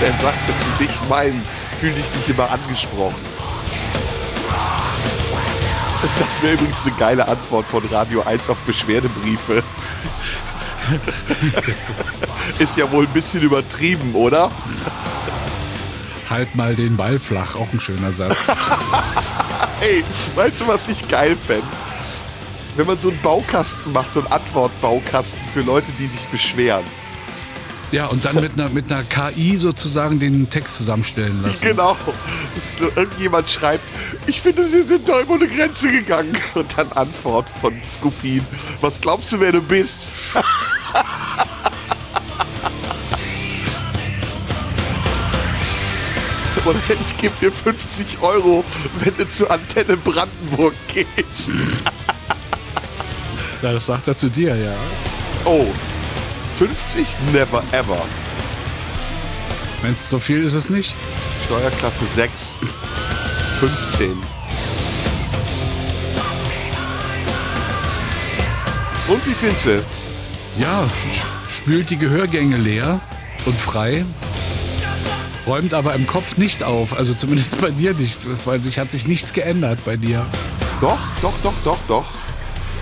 Wer 0.00 0.12
sagt, 0.14 0.48
dass 0.48 0.56
wir 0.66 0.86
dich 0.86 1.00
meinen, 1.08 1.46
fühl 1.78 1.92
dich 1.92 2.10
nicht 2.16 2.28
immer 2.28 2.50
angesprochen. 2.50 3.30
Das 6.18 6.42
wäre 6.42 6.54
übrigens 6.54 6.82
eine 6.84 6.94
geile 6.96 7.28
Antwort 7.28 7.66
von 7.66 7.84
Radio 7.84 8.22
1 8.22 8.48
auf 8.50 8.58
Beschwerdebriefe. 8.66 9.62
Ist 12.58 12.76
ja 12.76 12.90
wohl 12.90 13.06
ein 13.06 13.12
bisschen 13.12 13.42
übertrieben, 13.42 14.14
oder? 14.14 14.50
Halt 16.28 16.54
mal 16.54 16.74
den 16.74 16.96
Ball 16.96 17.18
flach, 17.18 17.56
auch 17.56 17.72
ein 17.72 17.80
schöner 17.80 18.12
Satz. 18.12 18.36
Ey, 19.80 20.04
weißt 20.34 20.60
du, 20.60 20.68
was 20.68 20.88
ich 20.88 21.06
geil 21.08 21.36
fände? 21.36 21.66
Wenn 22.76 22.86
man 22.86 22.98
so 22.98 23.08
einen 23.08 23.20
Baukasten 23.20 23.92
macht, 23.92 24.12
so 24.14 24.20
einen 24.20 24.32
Antwortbaukasten 24.32 25.40
für 25.52 25.62
Leute, 25.62 25.90
die 25.98 26.06
sich 26.06 26.20
beschweren. 26.26 26.84
Ja, 27.92 28.06
und 28.06 28.24
dann 28.24 28.36
mit 28.36 28.52
einer, 28.52 28.68
mit 28.68 28.92
einer 28.92 29.02
KI 29.02 29.56
sozusagen 29.56 30.20
den 30.20 30.48
Text 30.48 30.76
zusammenstellen 30.76 31.42
lassen. 31.42 31.66
Genau. 31.66 31.96
Irgendjemand 32.94 33.50
schreibt, 33.50 33.82
ich 34.26 34.40
finde, 34.40 34.64
sie 34.64 34.82
sind 34.82 35.08
da 35.08 35.20
über 35.20 35.34
eine 35.34 35.48
Grenze 35.48 35.90
gegangen. 35.90 36.36
Und 36.54 36.66
dann 36.76 36.92
Antwort 36.92 37.50
von 37.60 37.74
Skupin. 37.92 38.46
Was 38.80 39.00
glaubst 39.00 39.32
du, 39.32 39.40
wer 39.40 39.52
du 39.52 39.60
bist? 39.60 40.12
Oder 46.64 46.78
ich 47.04 47.16
gebe 47.16 47.34
dir 47.40 47.50
50 47.50 48.20
Euro, 48.20 48.62
wenn 49.00 49.16
du 49.16 49.28
zur 49.28 49.50
Antenne 49.50 49.96
Brandenburg 49.96 50.74
gehst. 50.88 51.50
Ja, 53.62 53.72
das 53.72 53.84
sagt 53.84 54.08
er 54.08 54.16
zu 54.16 54.30
dir, 54.30 54.56
ja. 54.56 54.72
Oh, 55.44 55.66
50? 56.58 57.06
Never 57.30 57.62
ever. 57.72 58.06
Wenn 59.82 59.92
es 59.92 60.08
so 60.08 60.18
viel 60.18 60.42
ist, 60.44 60.54
ist 60.54 60.64
es 60.64 60.70
nicht. 60.70 60.94
Steuerklasse 61.44 62.06
6. 62.14 62.54
15. 63.60 64.12
Und 69.08 69.26
wie 69.26 69.34
findest 69.34 69.66
du? 69.66 69.82
Ja, 70.58 70.88
spült 71.48 71.90
die 71.90 71.96
Gehörgänge 71.96 72.56
leer 72.56 73.00
und 73.46 73.58
frei. 73.58 74.04
Räumt 75.46 75.74
aber 75.74 75.94
im 75.94 76.06
Kopf 76.06 76.36
nicht 76.36 76.62
auf, 76.62 76.96
also 76.96 77.14
zumindest 77.14 77.60
bei 77.60 77.70
dir 77.70 77.94
nicht, 77.94 78.20
weil 78.46 78.60
sich 78.60 78.78
hat 78.78 78.90
sich 78.90 79.06
nichts 79.06 79.32
geändert 79.32 79.78
bei 79.84 79.96
dir. 79.96 80.26
Doch, 80.80 80.98
doch, 81.22 81.34
doch, 81.42 81.54
doch, 81.64 81.78
doch. 81.88 82.06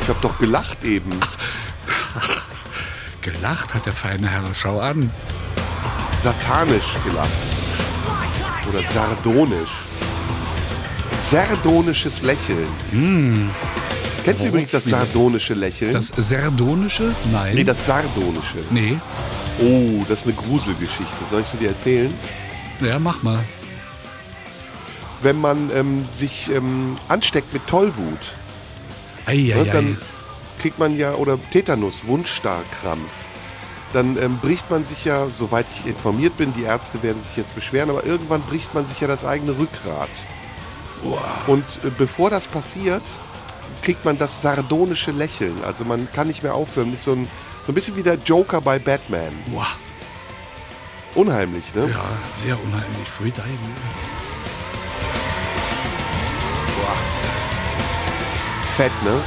Ich 0.02 0.08
hab 0.08 0.20
doch 0.22 0.38
gelacht 0.38 0.84
eben. 0.84 1.12
Gelacht 3.22 3.74
hat 3.74 3.86
der 3.86 3.92
feine 3.92 4.28
Herr, 4.28 4.42
schau 4.54 4.80
an. 4.80 5.10
Satanisch 6.22 6.96
gelacht. 7.04 7.28
Oder 8.68 8.82
sardonisch. 8.82 9.70
Sardonisches 11.30 12.22
Lächeln. 12.22 12.68
Kennst 14.28 14.44
du 14.44 14.48
übrigens 14.48 14.70
das 14.72 14.84
sardonische 14.84 15.54
Lächeln? 15.54 15.92
Das 15.92 16.08
Serdonische? 16.08 17.14
Nein. 17.32 17.54
nee, 17.54 17.64
das 17.64 17.86
sardonische. 17.86 18.58
nee. 18.70 18.98
Oh, 19.60 20.04
das 20.06 20.20
ist 20.20 20.26
eine 20.26 20.34
Gruselgeschichte. 20.34 21.24
Soll 21.30 21.40
ich 21.40 21.46
sie 21.46 21.56
dir 21.56 21.68
erzählen? 21.68 22.12
Ja, 22.80 22.98
mach 22.98 23.22
mal. 23.22 23.42
Wenn 25.22 25.40
man 25.40 25.70
ähm, 25.74 26.04
sich 26.14 26.50
ähm, 26.50 26.96
ansteckt 27.08 27.52
mit 27.54 27.66
Tollwut, 27.66 28.18
Ei, 29.26 29.36
ne, 29.36 29.54
ei, 29.54 29.60
ei. 29.62 29.64
dann 29.64 29.98
kriegt 30.60 30.78
man 30.78 30.96
ja, 30.96 31.14
oder 31.14 31.38
Tetanus, 31.50 32.06
Wundstarkrampf, 32.06 33.10
dann 33.94 34.18
ähm, 34.22 34.36
bricht 34.42 34.70
man 34.70 34.84
sich 34.84 35.06
ja, 35.06 35.26
soweit 35.38 35.66
ich 35.74 35.86
informiert 35.86 36.36
bin, 36.36 36.52
die 36.52 36.64
Ärzte 36.64 37.02
werden 37.02 37.22
sich 37.22 37.36
jetzt 37.36 37.54
beschweren, 37.54 37.88
aber 37.88 38.04
irgendwann 38.04 38.42
bricht 38.42 38.74
man 38.74 38.86
sich 38.86 39.00
ja 39.00 39.08
das 39.08 39.24
eigene 39.24 39.58
Rückgrat. 39.58 40.10
Und 41.46 41.64
äh, 41.84 41.90
bevor 41.96 42.28
das 42.28 42.46
passiert, 42.46 43.02
kriegt 43.82 44.04
man 44.04 44.18
das 44.18 44.42
sardonische 44.42 45.10
Lächeln. 45.10 45.54
Also 45.64 45.84
man 45.84 46.08
kann 46.12 46.26
nicht 46.28 46.42
mehr 46.42 46.54
aufhören. 46.54 46.92
Ist 46.94 47.04
so 47.04 47.12
ein, 47.12 47.28
so 47.66 47.72
ein 47.72 47.74
bisschen 47.74 47.96
wie 47.96 48.02
der 48.02 48.16
Joker 48.24 48.60
bei 48.60 48.78
Batman. 48.78 49.32
Boah, 49.46 49.66
Unheimlich, 51.14 51.74
ne? 51.74 51.88
ja, 51.90 52.04
sehr 52.44 52.56
unheimlich. 52.62 53.08
Free 53.08 53.30
Diving. 53.30 53.74
Fett, 58.76 58.92
ne? 59.04 59.20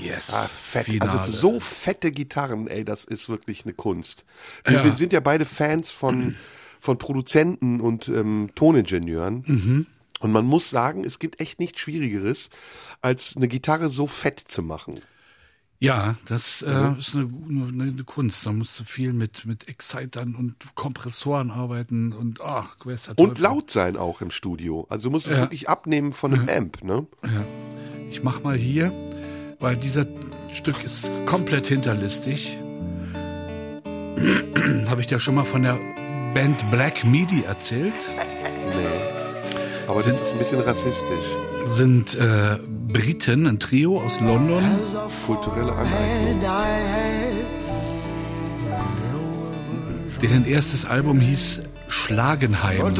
Yes. 0.00 0.32
Ah, 0.32 0.48
fett. 0.48 0.86
Finale. 0.86 1.20
Also 1.20 1.32
so 1.32 1.60
fette 1.60 2.10
Gitarren, 2.12 2.68
ey, 2.68 2.84
das 2.84 3.04
ist 3.04 3.28
wirklich 3.28 3.64
eine 3.64 3.74
Kunst. 3.74 4.24
Wir, 4.64 4.74
Ja. 4.78 4.84
wir 4.84 4.92
sind 4.92 5.12
ja 5.12 5.20
beide 5.20 5.44
Fans 5.44 5.90
von, 5.90 6.36
von 6.80 6.96
Produzenten 6.98 7.80
und 7.80 8.08
ähm, 8.08 8.50
Toningenieuren. 8.54 9.44
Mhm. 9.46 9.86
Und 10.20 10.32
man 10.32 10.46
muss 10.46 10.70
sagen, 10.70 11.04
es 11.04 11.18
gibt 11.18 11.40
echt 11.40 11.60
nichts 11.60 11.80
Schwierigeres, 11.80 12.48
als 13.02 13.34
eine 13.36 13.48
Gitarre 13.48 13.90
so 13.90 14.06
fett 14.06 14.40
zu 14.40 14.62
machen. 14.62 15.00
Ja, 15.78 16.16
das 16.24 16.62
äh, 16.62 16.70
Mhm. 16.72 16.96
ist 16.98 17.14
eine, 17.16 17.28
eine, 17.50 17.82
eine 17.82 18.04
Kunst. 18.04 18.46
Da 18.46 18.52
musst 18.52 18.80
du 18.80 18.84
viel 18.84 19.12
mit, 19.12 19.44
mit 19.44 19.68
Excitern 19.68 20.34
und 20.34 20.54
Kompressoren 20.74 21.50
arbeiten 21.50 22.12
und 22.14 22.40
ach, 22.40 22.76
ist 22.86 23.08
der 23.08 23.18
Und 23.18 23.38
laut 23.38 23.70
sein 23.70 23.98
auch 23.98 24.22
im 24.22 24.30
Studio. 24.30 24.86
Also 24.88 25.10
muss 25.10 25.26
es 25.26 25.32
Ja. 25.32 25.40
wirklich 25.40 25.68
abnehmen 25.68 26.14
von 26.14 26.32
einem 26.32 26.48
Amp, 26.48 26.82
ne? 26.82 27.06
Ja. 27.24 27.44
Ich 28.10 28.22
mach 28.22 28.42
mal 28.42 28.56
hier, 28.56 28.90
weil 29.60 29.76
dieser 29.76 30.06
Stück 30.52 30.82
ist 30.82 31.12
komplett 31.26 31.66
hinterlistig. 31.66 32.58
Habe 34.88 35.00
ich 35.02 35.06
dir 35.06 35.18
schon 35.18 35.34
mal 35.34 35.44
von 35.44 35.62
der 35.62 35.78
Band 36.34 36.70
Black 36.70 37.04
Midi 37.04 37.42
erzählt? 37.42 38.08
Nee. 38.16 38.86
Aber 39.86 40.00
Sind- 40.00 40.14
das 40.14 40.22
ist 40.28 40.32
ein 40.32 40.38
bisschen 40.38 40.60
rassistisch. 40.60 41.26
Sind 41.66 42.14
äh, 42.14 42.58
Briten, 42.96 43.46
ein 43.46 43.58
Trio 43.58 44.00
aus 44.00 44.20
London. 44.20 44.64
Kulturelle 45.26 45.70
Aneignung. 45.70 46.40
Deren 50.22 50.46
erstes 50.46 50.86
Album 50.86 51.20
hieß 51.20 51.60
Schlagenheim. 51.88 52.94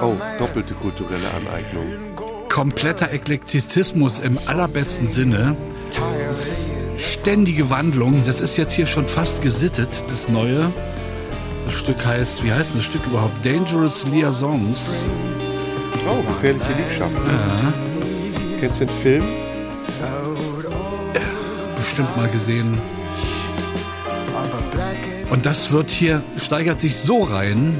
Oh, 0.00 0.14
doppelte 0.38 0.72
kulturelle 0.72 1.26
Aneignung. 1.36 2.48
Kompletter 2.48 3.12
Eklektizismus 3.12 4.20
im 4.20 4.38
allerbesten 4.46 5.06
Sinne. 5.06 5.54
Ständige 6.96 7.68
Wandlung. 7.68 8.22
Das 8.24 8.40
ist 8.40 8.56
jetzt 8.56 8.72
hier 8.72 8.86
schon 8.86 9.06
fast 9.06 9.42
gesittet, 9.42 10.02
das 10.08 10.30
Neue. 10.30 10.72
Das 11.66 11.74
Stück 11.74 12.06
heißt, 12.06 12.42
wie 12.42 12.52
heißt 12.52 12.70
denn 12.70 12.78
das 12.78 12.86
Stück 12.86 13.04
überhaupt? 13.06 13.44
Dangerous 13.44 14.06
Liaisons. 14.06 15.04
Oh, 16.08 16.22
gefährliche 16.22 16.72
Liebschaft. 16.72 17.16
Kennst 18.64 18.80
du 18.80 18.86
den 18.86 18.96
Film? 19.02 19.24
Bestimmt 21.76 22.16
mal 22.16 22.30
gesehen. 22.30 22.78
Und 25.28 25.44
das 25.44 25.70
wird 25.70 25.90
hier, 25.90 26.22
steigert 26.38 26.80
sich 26.80 26.96
so 26.96 27.24
rein. 27.24 27.78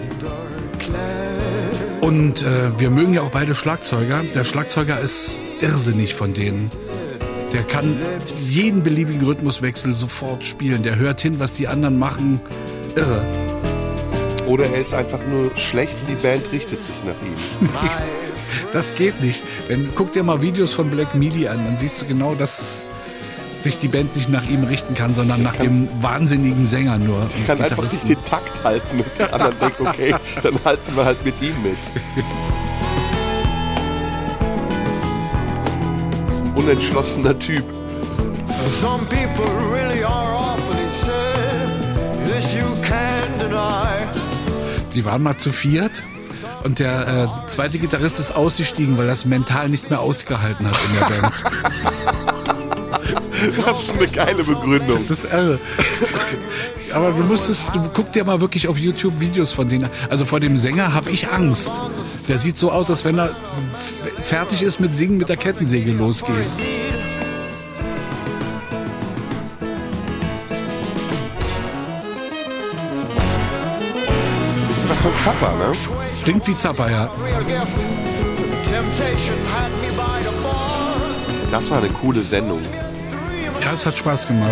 Und 2.02 2.42
äh, 2.42 2.78
wir 2.78 2.90
mögen 2.90 3.14
ja 3.14 3.22
auch 3.22 3.30
beide 3.30 3.54
Schlagzeuger. 3.54 4.24
Der 4.34 4.44
Schlagzeuger 4.44 5.00
ist 5.00 5.40
irrsinnig 5.62 6.14
von 6.14 6.34
denen. 6.34 6.70
Der 7.54 7.62
kann 7.62 7.98
jeden 8.46 8.82
beliebigen 8.82 9.24
Rhythmuswechsel 9.24 9.94
sofort 9.94 10.44
spielen. 10.44 10.82
Der 10.82 10.96
hört 10.96 11.18
hin, 11.18 11.38
was 11.38 11.54
die 11.54 11.66
anderen 11.66 11.98
machen. 11.98 12.42
Irre. 12.94 13.24
Oder 14.46 14.66
er 14.66 14.82
ist 14.82 14.92
einfach 14.92 15.20
nur 15.30 15.50
schlecht, 15.56 15.94
die 16.10 16.22
Band 16.22 16.42
richtet 16.52 16.84
sich 16.84 17.02
nach 17.04 17.16
ihm. 17.22 17.68
Das 18.72 18.94
geht 18.94 19.20
nicht. 19.22 19.44
Wenn, 19.68 19.90
guck 19.94 20.12
dir 20.12 20.22
mal 20.22 20.42
Videos 20.42 20.72
von 20.72 20.90
Black 20.90 21.14
Midi 21.14 21.48
an, 21.48 21.64
dann 21.64 21.78
siehst 21.78 22.02
du 22.02 22.06
genau, 22.06 22.34
dass 22.34 22.88
sich 23.64 23.78
die 23.78 23.88
Band 23.88 24.14
nicht 24.14 24.28
nach 24.28 24.48
ihm 24.48 24.64
richten 24.64 24.94
kann, 24.94 25.14
sondern 25.14 25.42
nach 25.42 25.56
dem 25.56 25.88
wahnsinnigen 26.02 26.66
Sänger 26.66 26.98
nur. 26.98 27.22
und 27.22 27.46
kann 27.46 27.60
einfach 27.60 27.82
nicht 27.82 28.06
den 28.06 28.22
Takt 28.24 28.52
halten 28.62 28.98
und 28.98 29.06
die 29.18 29.22
anderen 29.22 29.58
denken, 29.58 29.86
okay, 29.86 30.14
dann 30.42 30.58
halten 30.64 30.94
wir 30.94 31.04
halt 31.04 31.24
mit 31.24 31.34
ihm 31.40 31.54
mit. 31.62 31.76
Das 36.26 36.34
ist 36.34 36.42
ein 36.42 36.52
unentschlossener 36.54 37.38
Typ. 37.38 37.64
Some 38.80 39.04
people 39.06 39.50
really 39.72 40.04
are 40.04 40.32
awfully 40.32 40.88
sad. 41.02 42.26
This 42.26 42.54
you 42.54 42.66
can't 42.82 43.40
deny. 43.40 44.06
Die 44.94 45.04
waren 45.04 45.22
mal 45.22 45.36
zu 45.36 45.52
viert 45.52 46.04
und 46.64 46.78
der 46.78 47.28
äh, 47.44 47.48
zweite 47.48 47.78
Gitarrist 47.78 48.18
ist 48.18 48.34
ausgestiegen, 48.34 48.98
weil 48.98 49.06
er 49.06 49.12
es 49.12 49.24
mental 49.24 49.68
nicht 49.68 49.90
mehr 49.90 50.00
ausgehalten 50.00 50.66
hat 50.66 50.78
in 50.88 50.94
der 50.98 51.20
Band. 51.20 51.44
Das 53.66 53.82
ist 53.82 53.90
eine 53.90 54.06
geile 54.06 54.42
Begründung. 54.42 54.96
Das 54.96 55.10
ist 55.10 55.24
irre. 55.24 55.58
Aber 56.94 57.10
du 57.10 57.24
musstest, 57.24 57.68
du 57.74 57.80
guck 57.92 58.10
dir 58.12 58.24
mal 58.24 58.40
wirklich 58.40 58.68
auf 58.68 58.78
YouTube 58.78 59.20
Videos 59.20 59.52
von 59.52 59.68
denen. 59.68 59.90
Also 60.08 60.24
vor 60.24 60.40
dem 60.40 60.56
Sänger 60.56 60.94
habe 60.94 61.10
ich 61.10 61.28
Angst. 61.28 61.72
Der 62.28 62.38
sieht 62.38 62.56
so 62.56 62.70
aus, 62.70 62.90
als 62.90 63.04
wenn 63.04 63.18
er 63.18 63.36
fertig 64.22 64.62
ist 64.62 64.80
mit 64.80 64.96
Singen 64.96 65.18
mit 65.18 65.28
der 65.28 65.36
Kettensäge 65.36 65.92
losgeht. 65.92 66.48
Zappa, 75.22 75.52
ne? 75.56 75.72
Klingt 76.22 76.46
wie 76.46 76.56
Zappa, 76.56 76.90
ja. 76.90 77.10
Das 81.50 81.70
war 81.70 81.78
eine 81.78 81.88
coole 81.90 82.20
Sendung. 82.20 82.62
Ja, 83.62 83.72
es 83.72 83.86
hat 83.86 83.96
Spaß 83.96 84.26
gemacht. 84.26 84.50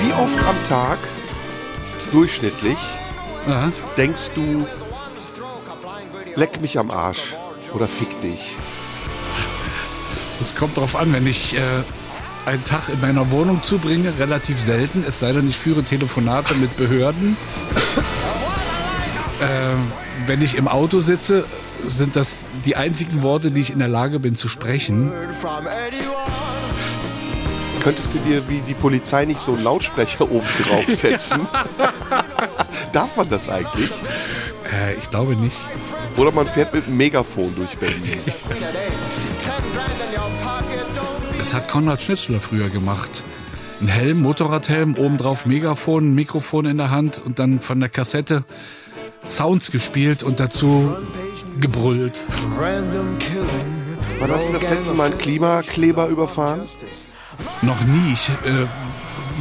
Wie 0.00 0.12
oft 0.12 0.38
am 0.38 0.68
Tag, 0.68 0.98
durchschnittlich, 2.12 2.78
Aha. 3.48 3.70
denkst 3.96 4.30
du, 4.34 4.66
leck 6.36 6.60
mich 6.60 6.78
am 6.78 6.90
Arsch 6.90 7.34
oder 7.74 7.88
fick 7.88 8.20
dich? 8.22 8.56
Es 10.44 10.54
kommt 10.54 10.76
drauf 10.76 10.94
an, 10.94 11.10
wenn 11.14 11.26
ich 11.26 11.56
äh, 11.56 11.60
einen 12.44 12.62
Tag 12.64 12.90
in 12.92 13.00
meiner 13.00 13.30
Wohnung 13.30 13.62
zubringe, 13.62 14.12
relativ 14.18 14.60
selten, 14.60 15.02
es 15.08 15.18
sei 15.18 15.32
denn, 15.32 15.48
ich 15.48 15.56
führe 15.56 15.82
Telefonate 15.82 16.54
mit 16.54 16.76
Behörden. 16.76 17.38
äh, 19.40 20.26
wenn 20.26 20.42
ich 20.42 20.58
im 20.58 20.68
Auto 20.68 21.00
sitze, 21.00 21.46
sind 21.86 22.14
das 22.14 22.40
die 22.66 22.76
einzigen 22.76 23.22
Worte, 23.22 23.52
die 23.52 23.62
ich 23.62 23.70
in 23.70 23.78
der 23.78 23.88
Lage 23.88 24.20
bin 24.20 24.36
zu 24.36 24.48
sprechen. 24.48 25.10
Könntest 27.82 28.12
du 28.12 28.18
dir 28.18 28.46
wie 28.46 28.60
die 28.60 28.74
Polizei 28.74 29.24
nicht 29.24 29.40
so 29.40 29.54
einen 29.54 29.64
Lautsprecher 29.64 30.30
oben 30.30 30.46
draufsetzen? 30.62 31.40
Darf 32.92 33.16
man 33.16 33.30
das 33.30 33.48
eigentlich? 33.48 33.90
Äh, 34.70 34.92
ich 35.00 35.10
glaube 35.10 35.36
nicht. 35.36 35.56
Oder 36.18 36.32
man 36.32 36.46
fährt 36.46 36.74
mit 36.74 36.86
einem 36.86 36.98
Megafon 36.98 37.54
durch 37.56 37.78
Berlin. 37.78 38.20
Das 41.44 41.52
hat 41.52 41.68
Konrad 41.68 42.02
Schnitzler 42.02 42.40
früher 42.40 42.70
gemacht. 42.70 43.22
Ein 43.78 43.88
Helm, 43.88 44.22
Motorradhelm, 44.22 44.94
obendrauf 44.96 45.44
Megafon, 45.44 46.12
ein 46.12 46.14
Mikrofon 46.14 46.64
in 46.64 46.78
der 46.78 46.90
Hand 46.90 47.20
und 47.22 47.38
dann 47.38 47.60
von 47.60 47.80
der 47.80 47.90
Kassette 47.90 48.44
Sounds 49.26 49.70
gespielt 49.70 50.22
und 50.22 50.40
dazu 50.40 50.96
gebrüllt. 51.60 52.22
random 52.58 53.18
killing. 53.18 53.46
Wann 54.20 54.30
hast 54.30 54.48
du 54.48 54.54
das 54.54 54.62
letzte 54.62 54.94
Mal 54.94 55.10
einen 55.10 55.18
Klimakleber 55.18 56.08
überfahren? 56.08 56.62
Noch 57.60 57.82
nie. 57.82 58.14
Ich 58.14 58.30
äh, 58.30 58.64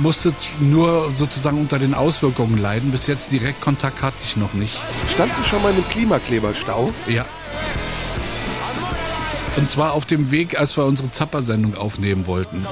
musste 0.02 0.34
nur 0.60 1.10
sozusagen 1.16 1.58
unter 1.58 1.80
den 1.80 1.94
Auswirkungen 1.94 2.58
leiden. 2.58 2.92
Bis 2.92 3.08
jetzt 3.08 3.32
Direktkontakt 3.32 4.04
hatte 4.04 4.18
ich 4.26 4.36
noch 4.36 4.54
nicht. 4.54 4.78
Standst 5.14 5.40
du 5.40 5.44
schon 5.46 5.64
mal 5.64 5.70
in 5.70 5.76
einem 5.76 5.88
Klimakleberstau? 5.88 6.94
Ja. 7.08 7.26
Und 9.56 9.70
zwar 9.70 9.94
auf 9.94 10.06
dem 10.06 10.32
Weg, 10.32 10.60
als 10.60 10.78
wir 10.78 10.86
unsere 10.86 11.12
Zapper-Sendung 11.12 11.78
aufnehmen 11.78 12.26
wollten. 12.26 12.66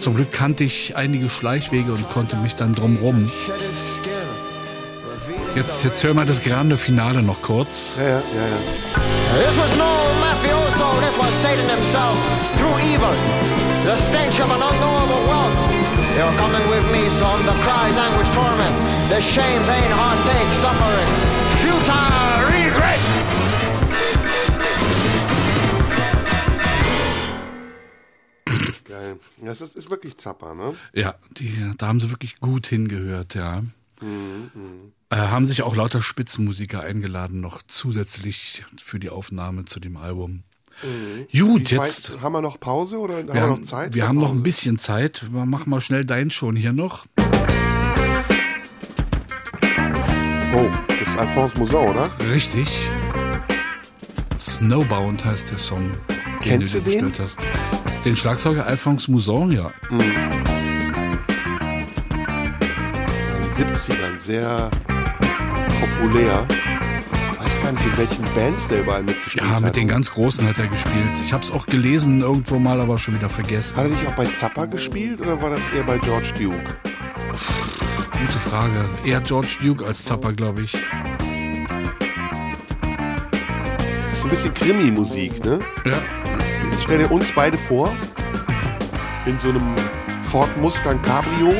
Zum 0.00 0.14
Glück 0.16 0.30
kannte 0.30 0.64
ich 0.64 0.96
einige 0.96 1.28
Schleichwege 1.28 1.92
und 1.92 2.08
konnte 2.08 2.36
mich 2.36 2.54
dann 2.54 2.74
drumrum. 2.74 3.30
Jetzt, 5.54 5.84
jetzt 5.84 6.04
hören 6.04 6.16
wir 6.16 6.24
das 6.24 6.42
grande 6.42 6.76
Finale 6.76 7.22
noch 7.22 7.42
kurz. 7.42 7.94
Ja, 7.96 8.04
ja, 8.04 8.10
ja, 8.10 8.20
ja. 8.20 9.06
This 9.36 9.56
was 9.58 9.76
no 9.76 10.00
mafioso, 10.20 11.00
this 11.00 11.16
was 11.18 11.32
Satan 11.42 11.68
himself, 11.68 12.16
through 12.56 12.78
evil, 12.80 13.12
the 13.84 13.96
stench 14.08 14.40
of 14.40 14.48
an 14.50 14.62
unknowable 14.62 15.24
wealth. 15.26 15.56
They 16.14 16.24
were 16.24 16.36
coming 16.40 16.64
with 16.70 16.84
me, 16.92 17.10
son, 17.10 17.44
the 17.44 17.52
cries, 17.60 17.96
anguish, 17.96 18.30
torment, 18.30 18.76
the 19.08 19.20
shame, 19.20 19.60
pain, 19.64 19.90
heartache, 19.92 20.52
suffering, 20.56 21.10
futile 21.60 22.46
regret. 22.48 23.00
Geil. 28.84 29.18
Das 29.42 29.60
ist, 29.60 29.74
ist 29.76 29.90
wirklich 29.90 30.16
Zapper, 30.16 30.54
ne? 30.54 30.74
Ja, 30.94 31.16
die, 31.38 31.52
da 31.76 31.88
haben 31.88 31.98
sie 32.00 32.10
wirklich 32.10 32.38
gut 32.38 32.66
hingehört, 32.66 33.34
ja. 33.34 33.62
Äh, 35.10 35.16
haben 35.16 35.46
sich 35.46 35.62
auch 35.62 35.74
lauter 35.74 36.00
Spitzenmusiker 36.02 36.82
eingeladen, 36.82 37.40
noch 37.40 37.62
zusätzlich 37.66 38.62
für 38.82 39.00
die 39.00 39.10
Aufnahme 39.10 39.64
zu 39.64 39.80
dem 39.80 39.96
Album. 39.96 40.42
Gut, 40.82 41.30
Wie 41.32 41.74
jetzt. 41.74 42.12
weit- 42.12 42.20
haben 42.20 42.32
wir 42.32 42.42
noch 42.42 42.60
Pause 42.60 42.98
oder 42.98 43.16
haben 43.16 43.26
wir, 43.28 43.34
Wir 43.34 43.40
noch 43.40 43.48
haben, 43.56 43.64
Zeit? 43.64 43.94
wir 43.94 44.06
haben 44.06 44.16
noch 44.18 44.26
Pause? 44.28 44.38
ein 44.40 44.42
bisschen 44.42 44.78
Zeit. 44.78 45.24
Mach 45.32 45.64
mal 45.66 45.80
schnell 45.80 46.04
deinen 46.04 46.30
schon 46.30 46.54
hier 46.54 46.74
noch. 46.74 47.06
Oh, 50.56 50.66
das 50.88 51.08
ist 51.08 51.18
Alphonse 51.18 51.58
Mouzon, 51.58 51.88
oder? 51.88 52.10
Richtig. 52.32 52.68
Snowbound 54.38 55.24
heißt 55.24 55.50
der 55.50 55.58
Song, 55.58 55.90
den 56.08 56.40
Kennst 56.40 56.74
du 56.74 56.78
du 56.78 56.84
dir 56.84 56.98
den? 56.98 57.10
bestellt 57.10 57.20
hast. 57.20 57.38
Den 58.04 58.16
Schlagzeuger 58.16 58.66
Alphonse 58.66 59.10
Mouzon, 59.10 59.52
ja. 59.52 59.70
In 59.90 59.98
den 59.98 60.14
70ern 63.74 64.18
sehr 64.18 64.70
populär. 65.80 66.46
Ich 66.48 67.40
weiß 67.44 67.62
gar 67.62 67.72
nicht, 67.72 67.84
in 67.84 67.96
welchen 67.98 68.24
Bands 68.34 68.68
der 68.68 68.80
überall 68.80 69.02
mitgespielt 69.02 69.44
Ja, 69.44 69.50
hat. 69.56 69.62
mit 69.62 69.76
den 69.76 69.88
ganz 69.88 70.10
Großen 70.10 70.46
hat 70.48 70.58
er 70.58 70.68
gespielt. 70.68 70.94
Ich 71.24 71.32
habe 71.32 71.42
es 71.42 71.50
auch 71.50 71.66
gelesen 71.66 72.20
irgendwo 72.20 72.58
mal, 72.58 72.80
aber 72.80 72.98
schon 72.98 73.14
wieder 73.14 73.28
vergessen. 73.28 73.76
Hat 73.76 73.84
er 73.86 73.90
nicht 73.90 74.06
auch 74.06 74.14
bei 74.14 74.26
Zappa 74.26 74.64
gespielt 74.66 75.20
oder 75.20 75.40
war 75.42 75.50
das 75.50 75.68
eher 75.70 75.82
bei 75.84 75.98
George 75.98 76.32
Duke? 76.38 76.76
Gute 78.12 78.38
Frage. 78.38 78.84
Eher 79.04 79.20
George 79.20 79.56
Duke 79.62 79.84
als 79.84 80.04
Zappa, 80.04 80.30
glaube 80.32 80.62
ich. 80.62 80.72
Das 80.72 80.80
ist 84.12 84.20
so 84.20 84.24
ein 84.24 84.30
bisschen 84.30 84.54
Krimi-Musik, 84.54 85.44
ne? 85.44 85.60
Ja. 85.84 86.02
Jetzt 86.70 86.84
stell 86.84 86.98
dir 86.98 87.10
uns 87.10 87.32
beide 87.32 87.56
vor, 87.56 87.90
in 89.26 89.38
so 89.38 89.50
einem 89.50 89.74
Ford 90.22 90.54
Mustang 90.56 91.00
Cabrio. 91.02 91.52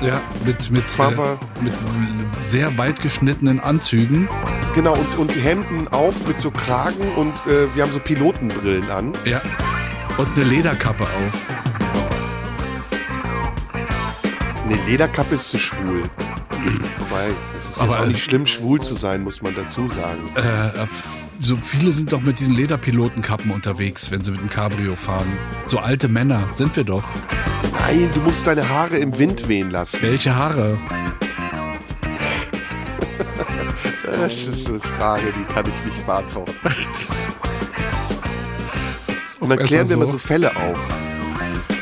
Ja, 0.00 0.20
mit, 0.44 0.70
mit, 0.70 0.84
äh, 0.98 1.10
mit 1.60 1.72
sehr 2.44 2.78
weit 2.78 3.00
geschnittenen 3.00 3.58
Anzügen. 3.58 4.28
Genau, 4.74 4.94
und, 4.94 5.18
und 5.18 5.30
Hemden 5.30 5.88
auf 5.88 6.24
mit 6.26 6.38
so 6.38 6.52
Kragen 6.52 7.02
und 7.16 7.34
äh, 7.46 7.74
wir 7.74 7.82
haben 7.82 7.90
so 7.90 7.98
Pilotenbrillen 7.98 8.88
an. 8.90 9.12
Ja. 9.24 9.40
Und 10.16 10.28
eine 10.36 10.44
Lederkappe 10.44 11.02
auf. 11.02 11.46
Eine 14.68 14.76
Lederkappe 14.84 15.36
ist 15.36 15.48
zu 15.50 15.58
schwul. 15.58 16.02
Wobei, 16.98 17.28
es 17.58 17.70
ist 17.70 17.80
Aber, 17.80 18.00
auch 18.00 18.04
äh, 18.04 18.08
nicht 18.08 18.22
schlimm, 18.22 18.44
schwul 18.44 18.82
zu 18.82 18.94
sein, 18.96 19.22
muss 19.22 19.40
man 19.40 19.54
dazu 19.54 19.88
sagen. 19.88 20.28
Äh, 20.34 20.86
so 21.40 21.56
viele 21.56 21.90
sind 21.92 22.12
doch 22.12 22.20
mit 22.20 22.38
diesen 22.38 22.54
Lederpilotenkappen 22.54 23.50
unterwegs, 23.50 24.10
wenn 24.10 24.22
sie 24.22 24.30
mit 24.32 24.40
dem 24.40 24.50
Cabrio 24.50 24.94
fahren. 24.94 25.26
So 25.66 25.78
alte 25.78 26.08
Männer 26.08 26.50
sind 26.56 26.76
wir 26.76 26.84
doch. 26.84 27.04
Nein, 27.72 28.10
du 28.12 28.20
musst 28.20 28.46
deine 28.46 28.68
Haare 28.68 28.98
im 28.98 29.18
Wind 29.18 29.48
wehen 29.48 29.70
lassen. 29.70 29.96
Welche 30.02 30.34
Haare? 30.34 30.76
Das 34.04 34.34
ist 34.34 34.66
eine 34.68 34.80
Frage, 34.80 35.32
die 35.32 35.44
kann 35.54 35.64
ich 35.66 35.84
nicht 35.86 36.04
beantworten. 36.04 36.52
Und 39.40 39.48
dann 39.48 39.58
klären 39.60 39.88
wir 39.88 39.94
so. 39.94 40.02
immer 40.02 40.10
so 40.10 40.18
Fälle 40.18 40.54
auf. 40.54 40.78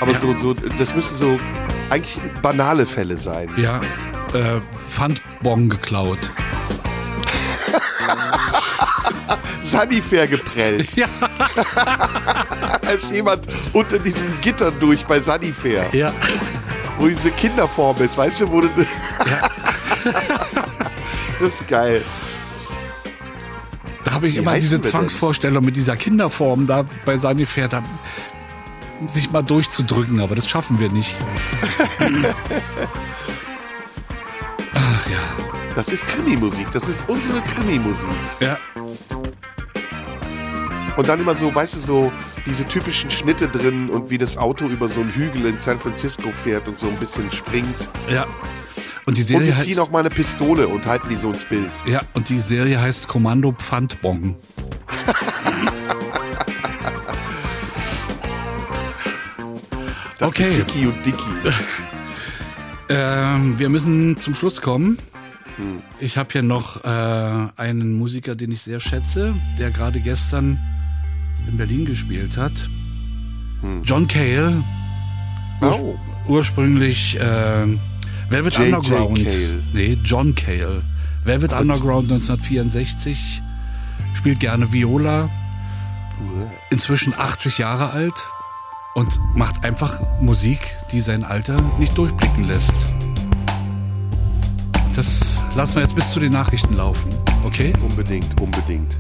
Aber 0.01 0.13
Ja. 0.13 0.21
so, 0.21 0.37
so, 0.37 0.55
das 0.79 0.95
müssen 0.95 1.17
so 1.17 1.39
eigentlich 1.91 2.19
banale 2.43 2.87
Fälle 2.87 3.17
sein. 3.17 3.49
Ja, 3.57 3.81
äh, 4.35 4.61
Pfandbon 4.73 5.69
geklaut. 5.69 6.19
Sunnyfair 9.63 10.29
geprellt. 10.29 10.95
Ja. 10.97 11.07
Als 12.87 13.11
jemand 13.11 13.49
unter 13.73 13.99
diesem 13.99 14.41
Gitter 14.41 14.71
durch 14.71 15.05
bei 15.07 15.21
Sunnyfair, 15.21 15.87
Ja. 15.93 16.13
wo 16.99 17.09
diese 17.09 17.31
Kinderform 17.33 18.01
ist, 18.03 18.17
weißt 18.17 18.43
du, 18.43 18.53
wo 18.53 18.61
du. 18.61 18.69
das 21.41 21.49
ist 21.55 21.67
geil. 21.69 22.03
Da 24.05 24.13
habe 24.13 24.29
ich 24.29 24.35
Wie 24.35 24.39
immer 24.39 24.55
diese 24.55 24.77
wir 24.77 24.83
denn? 24.83 24.91
Zwangsvorstellung 24.91 25.65
mit 25.65 25.75
dieser 25.75 25.97
Kinderform 25.97 26.67
da 26.67 26.85
bei 27.05 27.17
Sanifair, 27.17 27.67
da 27.69 27.83
sich 29.07 29.31
mal 29.31 29.43
durchzudrücken, 29.43 30.21
aber 30.21 30.35
das 30.35 30.49
schaffen 30.49 30.81
wir 30.81 30.91
nicht. 30.91 31.17
Ach 34.75 35.07
ja. 35.11 35.19
Das 35.75 35.89
ist 35.89 36.07
Krimi-Musik. 36.07 36.69
Das 36.73 36.89
ist 36.89 37.09
unsere 37.09 37.41
Krimi-Musik. 37.43 38.09
Ja, 38.41 38.59
Und 40.97 41.07
dann 41.09 41.21
immer 41.21 41.35
so, 41.35 41.55
weißt 41.55 41.75
du, 41.75 41.81
so 41.81 42.13
diese 42.47 42.65
typischen 42.67 43.11
Schnitte 43.11 43.49
drin 43.49 43.91
und 43.91 44.09
wie 44.11 44.17
das 44.19 44.37
Auto 44.39 44.67
über 44.67 44.89
so 44.89 45.01
einen 45.03 45.13
Hügel 45.13 45.45
in 45.47 45.59
San 45.59 45.79
Francisco 45.79 46.33
fährt 46.33 46.67
und 46.69 46.79
so 46.79 46.87
ein 46.87 46.97
bisschen 46.97 47.31
springt. 47.33 47.77
ja. 48.11 48.27
Und 49.05 49.17
die 49.19 49.23
Und 49.23 49.29
Serie 49.29 49.53
die 49.53 49.61
ziehen 49.63 49.71
heißt, 49.71 49.81
auch 49.81 49.91
mal 49.91 50.01
eine 50.01 50.11
Pistole 50.11 50.67
und 50.67 50.85
halten 50.85 51.09
die 51.09 51.15
so 51.15 51.31
ins 51.31 51.45
Bild. 51.45 51.71
ja, 51.87 52.03
und 52.15 52.29
die 52.29 52.41
Serie 52.41 52.81
heißt 52.81 53.07
Kommando 53.07 53.53
Pfandbon. 53.53 54.35
Okay. 60.37 60.51
Ficky 60.53 60.87
und 60.87 61.05
Dicky. 61.07 61.17
Ähm, 62.89 63.59
wir 63.59 63.69
müssen 63.69 64.21
zum 64.21 64.37
Schluss 64.37 64.63
kommen. 64.63 64.97
Hm. 65.57 65.83
Ich 65.99 66.17
habe 66.17 66.29
hier 66.31 66.45
noch 66.45 66.85
äh, 66.85 66.89
einen 67.57 67.95
Musiker, 67.95 68.37
den 68.37 68.53
ich 68.53 68.63
sehr 68.63 68.79
schätze, 68.79 69.35
der 69.59 69.73
gerade 69.73 69.99
gestern 69.99 70.61
in 71.49 71.57
Berlin 71.57 71.85
gespielt 71.85 72.37
hat. 72.37 72.53
Hm. 73.61 73.83
John 73.83 74.07
Cale, 74.07 74.63
urs 75.61 75.81
Oh. 75.81 75.99
ursprünglich 76.29 77.19
äh, 77.19 77.67
Velvet 78.29 78.55
J.J. 78.57 78.67
Underground. 78.77 79.27
Cale. 79.27 79.63
Nee, 79.73 79.99
John 80.05 80.33
Cale. 80.37 80.85
Velvet 81.25 81.55
Underground 81.55 82.13
1964. 82.13 83.43
Spielt 84.13 84.39
gerne 84.39 84.73
Viola. 84.73 85.29
Inzwischen 86.71 87.15
80 87.19 87.59
Jahre 87.59 87.91
alt. 87.91 88.15
Und 88.97 89.21
macht 89.35 89.63
einfach 89.63 90.01
Musik, 90.23 90.75
die 90.91 91.03
sein 91.03 91.23
Alter 91.23 91.61
nicht 91.79 91.97
durchblicken 91.99 92.45
lässt. 92.45 92.75
Das 94.97 95.39
lassen 95.55 95.77
wir 95.77 95.83
jetzt 95.83 95.95
bis 95.95 96.11
zu 96.11 96.19
den 96.19 96.33
Nachrichten 96.33 96.73
laufen, 96.73 97.11
okay? 97.45 97.75
Unbedingt, 97.87 98.41
unbedingt. 98.41 98.97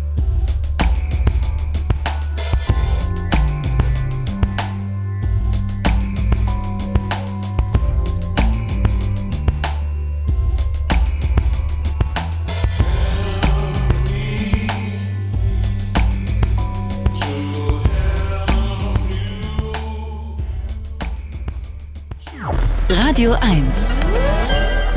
Radio 23.27 23.41
1. 23.41 24.01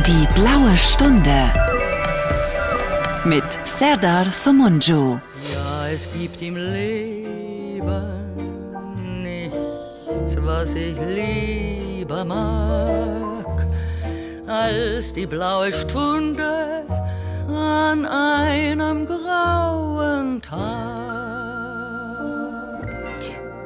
Die 0.05 0.27
blaue 0.35 0.77
Stunde. 0.77 1.51
Mit 3.25 3.43
Serdar 3.65 4.29
Somunju. 4.29 5.17
Ja, 5.51 5.87
es 5.87 6.07
gibt 6.13 6.39
im 6.39 6.55
Leben 6.55 7.81
nichts, 9.23 10.37
was 10.41 10.75
ich 10.75 10.95
lieber 10.99 12.23
mag, 12.23 13.65
als 14.45 15.11
die 15.11 15.25
blaue 15.25 15.73
Stunde 15.73 16.83
an 17.47 18.05
einem 18.05 19.07
grauen 19.07 20.39
Tag. 20.39 20.59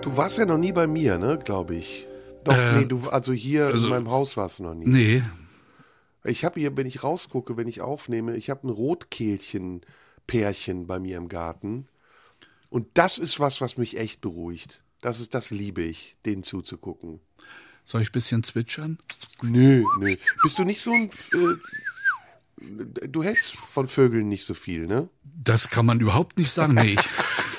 Du 0.01 0.15
warst 0.15 0.37
ja 0.37 0.45
noch 0.45 0.57
nie 0.57 0.71
bei 0.71 0.87
mir, 0.87 1.17
ne, 1.17 1.37
glaube 1.37 1.75
ich. 1.75 2.07
Doch, 2.43 2.55
Äh, 2.55 2.79
nee, 2.81 2.85
du, 2.85 3.09
also 3.09 3.33
hier 3.33 3.65
also- 3.67 3.85
in 3.85 3.89
meinem 3.89 4.09
Haus 4.09 4.37
warst 4.37 4.59
du 4.59 4.63
noch 4.63 4.73
nie. 4.75 4.85
Nee, 4.87 5.23
Ich 6.25 6.45
habe 6.45 6.59
hier, 6.59 6.75
wenn 6.77 6.85
ich 6.87 7.03
rausgucke, 7.03 7.57
wenn 7.57 7.67
ich 7.67 7.81
aufnehme, 7.81 8.35
ich 8.37 8.49
habe 8.49 8.67
ein 8.67 8.71
Rotkehlchen-Pärchen 8.71 10.87
bei 10.87 10.99
mir 10.99 11.17
im 11.17 11.27
Garten. 11.27 11.87
Und 12.69 12.87
das 12.93 13.17
ist 13.17 13.39
was, 13.39 13.61
was 13.61 13.77
mich 13.77 13.97
echt 13.97 14.21
beruhigt. 14.21 14.81
Das 15.01 15.19
ist, 15.19 15.33
das 15.33 15.49
liebe 15.51 15.81
ich, 15.81 16.15
denen 16.25 16.43
zuzugucken. 16.43 17.19
soll 17.83 18.01
ich 18.01 18.09
ein 18.09 18.13
bisschen 18.13 18.43
zwitschern? 18.43 18.97
Nö, 19.41 19.83
nö. 19.99 20.15
Bist 20.41 20.57
du 20.57 20.63
nicht 20.63 20.79
so 20.81 20.91
ein. 20.91 21.09
Äh, 21.33 21.55
du 23.09 23.23
hältst 23.23 23.55
von 23.57 23.87
Vögeln 23.89 24.29
nicht 24.29 24.45
so 24.45 24.53
viel, 24.53 24.87
ne? 24.87 25.09
Das 25.43 25.69
kann 25.69 25.85
man 25.85 25.99
überhaupt 25.99 26.37
nicht 26.37 26.51
sagen. 26.51 26.75
Nee, 26.75 26.95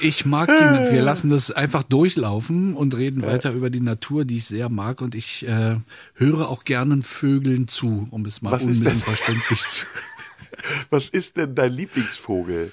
ich, 0.00 0.26
mag 0.26 0.48
die, 0.48 0.92
wir 0.92 1.02
lassen 1.02 1.30
das 1.30 1.50
einfach 1.50 1.82
durchlaufen 1.82 2.74
und 2.74 2.96
reden 2.96 3.22
weiter 3.22 3.52
über 3.52 3.70
die 3.70 3.80
Natur, 3.80 4.24
die 4.24 4.38
ich 4.38 4.46
sehr 4.46 4.68
mag. 4.68 5.00
Und 5.00 5.14
ich 5.14 5.46
äh, 5.46 5.76
höre 6.14 6.48
auch 6.48 6.64
gerne 6.64 7.02
Vögeln 7.02 7.68
zu, 7.68 8.08
um 8.10 8.24
es 8.26 8.42
mal 8.42 8.54
unmissverständlich 8.54 9.60
zu. 9.60 9.86
Was 10.90 11.08
ist 11.08 11.36
denn 11.36 11.54
dein 11.54 11.72
Lieblingsvogel? 11.72 12.72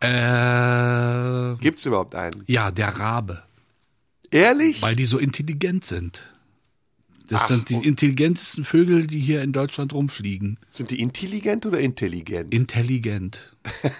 Äh, 0.00 1.56
Gibt's 1.60 1.84
überhaupt 1.86 2.14
einen? 2.14 2.42
ja, 2.46 2.70
der 2.70 2.88
Rabe, 2.88 3.42
Ehrlich? 4.30 4.80
weil 4.82 4.94
die 4.94 5.04
so 5.04 5.18
intelligent 5.18 5.84
sind. 5.84 6.24
Das 7.28 7.42
Ach, 7.42 7.46
sind 7.48 7.68
die 7.68 7.86
intelligentesten 7.86 8.64
Vögel, 8.64 9.06
die 9.06 9.18
hier 9.18 9.42
in 9.42 9.52
Deutschland 9.52 9.92
rumfliegen. 9.92 10.58
Sind 10.70 10.90
die 10.90 11.00
intelligent 11.00 11.66
oder 11.66 11.78
intelligent? 11.78 12.54
Intelligent. 12.54 13.52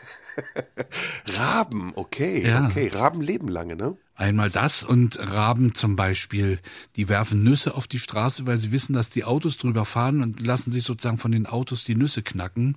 Raben, 1.36 1.92
okay, 1.94 2.46
Ja. 2.46 2.66
okay. 2.66 2.88
Raben 2.88 3.20
leben 3.20 3.48
lange, 3.48 3.76
ne? 3.76 3.96
Einmal 4.14 4.50
das 4.50 4.82
und 4.82 5.18
Raben 5.18 5.74
zum 5.74 5.94
Beispiel, 5.94 6.58
die 6.96 7.08
werfen 7.08 7.44
Nüsse 7.44 7.74
auf 7.74 7.86
die 7.86 8.00
Straße, 8.00 8.46
weil 8.46 8.58
sie 8.58 8.72
wissen, 8.72 8.92
dass 8.92 9.10
die 9.10 9.24
Autos 9.24 9.56
drüber 9.58 9.84
fahren 9.84 10.22
und 10.22 10.44
lassen 10.44 10.72
sich 10.72 10.84
sozusagen 10.84 11.18
von 11.18 11.30
den 11.30 11.46
Autos 11.46 11.84
die 11.84 11.94
Nüsse 11.94 12.22
knacken. 12.22 12.76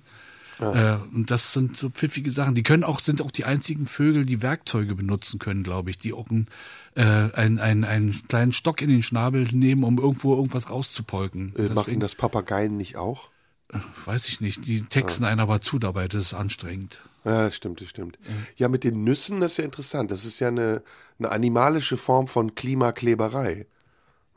Äh, 0.60 0.98
und 1.12 1.30
das 1.30 1.52
sind 1.52 1.76
so 1.76 1.90
pfiffige 1.90 2.30
Sachen. 2.30 2.54
Die 2.54 2.62
können 2.62 2.84
auch, 2.84 3.00
sind 3.00 3.22
auch 3.22 3.30
die 3.30 3.44
einzigen 3.44 3.86
Vögel, 3.86 4.24
die 4.24 4.42
Werkzeuge 4.42 4.94
benutzen 4.94 5.38
können, 5.38 5.64
glaube 5.64 5.90
ich, 5.90 5.98
die 5.98 6.12
auch 6.12 6.30
einen, 6.30 6.46
äh, 6.94 7.02
einen, 7.02 7.58
einen, 7.58 7.84
einen 7.84 8.28
kleinen 8.28 8.52
Stock 8.52 8.80
in 8.80 8.90
den 8.90 9.02
Schnabel 9.02 9.48
nehmen, 9.50 9.82
um 9.82 9.98
irgendwo 9.98 10.36
irgendwas 10.36 10.70
rauszupolken. 10.70 11.56
Äh, 11.56 11.72
machen 11.72 11.98
das 11.98 12.14
Papageien 12.14 12.76
nicht 12.76 12.96
auch? 12.96 13.30
weiß 14.04 14.28
ich 14.28 14.40
nicht. 14.40 14.66
Die 14.66 14.82
texten 14.82 15.24
einen 15.24 15.40
aber 15.40 15.60
zu 15.60 15.78
dabei, 15.78 16.06
das 16.06 16.20
ist 16.20 16.34
anstrengend. 16.34 17.00
Ja, 17.24 17.44
das 17.44 17.54
stimmt, 17.54 17.80
das 17.80 17.88
stimmt. 17.88 18.18
Ja, 18.56 18.68
mit 18.68 18.84
den 18.84 19.04
Nüssen, 19.04 19.40
das 19.40 19.52
ist 19.52 19.58
ja 19.58 19.64
interessant. 19.64 20.10
Das 20.10 20.24
ist 20.24 20.40
ja 20.40 20.48
eine, 20.48 20.82
eine 21.18 21.30
animalische 21.30 21.96
Form 21.96 22.26
von 22.26 22.54
Klimakleberei. 22.54 23.66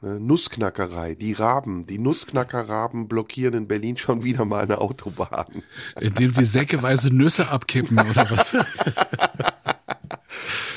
Ne, 0.01 0.19
Nussknackerei. 0.19 1.15
Die 1.15 1.33
Raben, 1.33 1.87
die 1.87 1.97
Nussknackerraben 1.97 3.07
blockieren 3.07 3.55
in 3.55 3.67
Berlin 3.67 3.97
schon 3.97 4.23
wieder 4.23 4.45
mal 4.45 4.63
eine 4.63 4.77
Autobahn. 4.79 5.63
Indem 5.99 6.31
sie 6.33 6.43
säckeweise 6.43 7.11
Nüsse 7.13 7.49
abkippen 7.49 7.97
oder 7.99 8.29
was. 8.29 8.53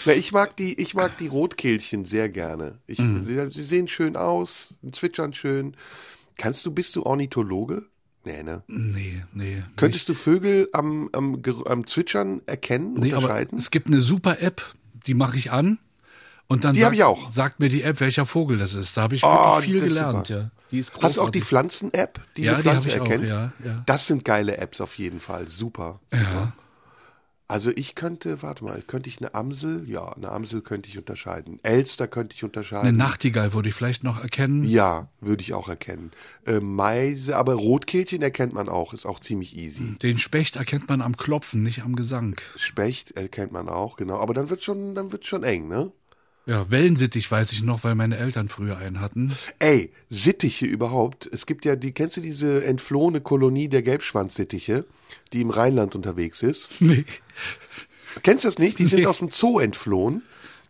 Na, 0.07 0.13
ich 0.13 0.33
mag 0.33 0.57
die, 0.57 0.81
ich 0.81 0.95
mag 0.95 1.19
die 1.19 1.27
Rotkehlchen 1.27 2.07
sehr 2.07 2.31
gerne. 2.31 2.79
Ich, 2.87 2.99
sie, 2.99 3.51
sie 3.51 3.63
sehen 3.63 3.89
schön 3.89 4.17
aus, 4.17 4.73
zwitschern 4.93 5.35
schön. 5.35 5.77
Kannst 6.39 6.65
du, 6.65 6.71
bist 6.71 6.97
du 6.97 7.03
Ornithologe? 7.03 7.85
Nee, 8.29 8.43
ne? 8.43 8.63
Nee, 8.67 9.23
nee. 9.33 9.63
Könntest 9.77 10.09
du 10.11 10.15
Vögel 10.15 10.69
am, 10.73 11.09
am, 11.13 11.41
am 11.67 11.87
Zwitschern 11.87 12.43
erkennen, 12.47 12.95
Nee, 12.95 13.13
aber 13.13 13.23
unterscheiden? 13.25 13.59
es 13.59 13.71
gibt 13.71 13.87
eine 13.89 14.01
super 14.01 14.43
App, 14.43 14.63
die 15.07 15.15
mache 15.15 15.39
ich 15.39 15.51
an. 15.51 15.79
Und 16.47 16.65
dann 16.65 16.75
Die 16.75 16.81
sagt, 16.81 17.01
auch. 17.03 17.31
sagt 17.31 17.61
mir 17.61 17.69
die 17.69 17.83
App, 17.83 18.01
welcher 18.01 18.25
Vogel 18.27 18.57
das 18.59 18.73
ist. 18.75 18.97
Da 18.97 19.03
habe 19.03 19.15
ich 19.15 19.23
Oh, 19.25 19.57
wirklich 19.57 19.65
viel 19.73 19.81
gelernt. 19.89 20.29
Ja. 20.31 20.51
Die 20.71 20.79
ist 20.79 20.93
großartig. 20.93 21.09
Hast 21.09 21.17
du 21.19 21.23
auch 21.23 21.31
die 21.31 21.41
Pflanzen-App, 21.43 22.21
die 22.37 22.43
Ja, 22.43 22.55
die 22.55 22.63
Pflanze 22.63 22.89
ich 22.89 22.95
auch, 23.01 23.07
erkennt? 23.07 23.29
ja, 23.29 23.53
ja. 23.65 23.83
Das 23.87 24.07
sind 24.07 24.25
geile 24.25 24.57
Apps 24.59 24.81
auf 24.81 24.95
jeden 24.99 25.21
Fall. 25.21 25.49
Super. 25.49 26.01
super. 26.11 26.23
Ja. 26.23 26.53
Also 27.51 27.71
ich 27.75 27.95
könnte, 27.95 28.43
warte 28.43 28.63
mal, 28.63 28.83
könnte 28.87 29.09
ich 29.09 29.19
eine 29.23 29.35
Amsel? 29.35 29.89
Ja, 29.89 30.13
eine 30.13 30.31
Amsel 30.31 30.61
könnte 30.61 30.91
ich 30.91 30.99
unterscheiden. 30.99 31.59
Elster 31.63 32.07
könnte 32.07 32.35
ich 32.35 32.45
unterscheiden. 32.45 32.89
Eine 32.89 32.99
Nachtigall 32.99 33.55
würde 33.55 33.71
ich 33.71 33.75
vielleicht 33.75 34.05
noch 34.05 34.23
erkennen. 34.23 34.65
Ja, 34.65 35.09
würde 35.23 35.41
ich 35.41 35.55
auch 35.55 35.67
erkennen. 35.67 36.11
Äh, 36.45 36.61
Meise, 36.61 37.37
aber 37.37 37.55
Rotkehlchen 37.55 38.21
erkennt 38.21 38.53
man 38.53 38.69
auch, 38.69 38.93
ist 38.93 39.07
auch 39.07 39.19
ziemlich 39.19 39.57
easy. 39.57 39.97
Den 40.03 40.19
Specht 40.19 40.57
erkennt 40.57 40.91
man 40.91 41.01
am 41.01 41.17
Klopfen, 41.17 41.63
nicht 41.63 41.83
am 41.85 41.97
Gesang. 41.97 42.39
Specht 42.57 43.13
erkennt 43.13 43.51
man 43.51 43.71
auch, 43.71 43.97
genau. 43.97 44.21
Aber 44.21 44.35
dann 44.35 44.51
wird 44.51 44.63
schon, 44.63 44.95
dann 44.95 45.11
wird 45.11 45.27
schon 45.27 45.43
eng, 45.43 45.69
ne? 45.69 45.91
Ja, 46.49 46.71
Wellensittich 46.71 47.31
weiß 47.31 47.53
ich 47.53 47.63
noch, 47.63 47.85
weil 47.85 47.95
meine 47.95 48.17
Eltern 48.17 48.49
früher 48.49 48.79
einen 48.79 49.01
hatten. 49.01 49.35
Ey, 49.59 49.93
Sittiche 50.09 50.65
überhaupt. 50.65 51.29
Es 51.31 51.45
gibt 51.45 51.67
ja 51.67 51.77
die, 51.77 51.93
kennst 51.93 52.17
du 52.17 52.23
diese 52.23 52.65
entflohene 52.65 53.21
Kolonie 53.21 53.69
der 53.69 53.83
Gelbschwanzsittiche, 53.83 54.87
die 55.35 55.43
im 55.43 55.51
Rheinland 55.51 55.95
unterwegs 55.95 56.43
ist? 56.43 56.71
Nee. 56.81 57.05
Kennst 58.23 58.45
du 58.45 58.49
das 58.49 58.59
nicht? 58.59 58.79
Die 58.79 58.87
sind 58.87 59.01
Nee. 59.01 59.07
aus 59.07 59.19
dem 59.19 59.31
Zoo 59.31 59.61
entflohen 59.61 60.23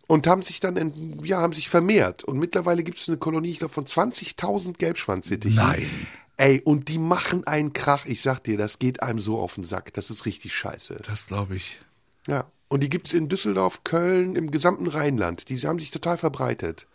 und 0.07 0.27
haben 0.27 0.41
sich 0.41 0.59
dann, 0.59 1.23
ja, 1.23 1.39
haben 1.39 1.53
sich 1.53 1.69
vermehrt. 1.69 2.25
Und 2.25 2.37
mittlerweile 2.37 2.83
gibt 2.83 2.97
es 2.97 3.07
eine 3.07 3.17
Kolonie, 3.17 3.51
ich 3.51 3.59
glaube, 3.59 3.73
von 3.73 3.85
20.000 3.85 4.77
Gelbschwanzsittichen. 4.77 5.55
Nein. 5.55 5.89
Ey, 6.35 6.61
und 6.63 6.89
die 6.89 6.97
machen 6.97 7.47
einen 7.47 7.71
Krach. 7.71 8.05
Ich 8.05 8.21
sag 8.21 8.43
dir, 8.43 8.57
das 8.57 8.79
geht 8.79 9.01
einem 9.01 9.19
so 9.19 9.39
auf 9.39 9.55
den 9.55 9.63
Sack. 9.63 9.93
Das 9.93 10.09
ist 10.09 10.25
richtig 10.25 10.53
scheiße. 10.53 10.99
Das 11.05 11.27
glaube 11.27 11.55
ich. 11.55 11.79
Ja. 12.27 12.51
Und 12.69 12.81
die 12.83 12.89
gibt's 12.89 13.13
in 13.13 13.27
Düsseldorf, 13.29 13.83
Köln, 13.83 14.35
im 14.35 14.51
gesamten 14.51 14.87
Rheinland. 14.87 15.49
Die 15.49 15.57
haben 15.59 15.79
sich 15.79 15.91
total 15.91 16.17
verbreitet. 16.17 16.85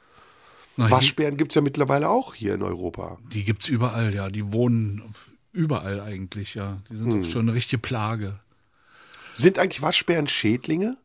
Na, 0.77 0.91
Waschbären 0.91 1.37
gibt's 1.37 1.55
ja 1.57 1.61
mittlerweile 1.62 2.09
auch 2.09 2.35
hier 2.35 2.55
in 2.55 2.62
Europa. 2.62 3.18
Die 3.33 3.45
gibt's 3.45 3.68
überall, 3.68 4.14
ja. 4.14 4.29
Die 4.31 4.53
wohnen 4.53 5.03
überall 5.53 6.01
eigentlich, 6.01 6.55
ja. 6.55 6.81
Die 6.91 6.97
sind 6.97 7.12
Hm. 7.12 7.25
schon 7.25 7.43
eine 7.49 7.55
richtige 7.55 7.79
Plage. 7.81 8.39
Sind 9.37 9.59
eigentlich 9.59 9.83
Waschbären 9.83 10.29
Schädlinge? 10.29 10.97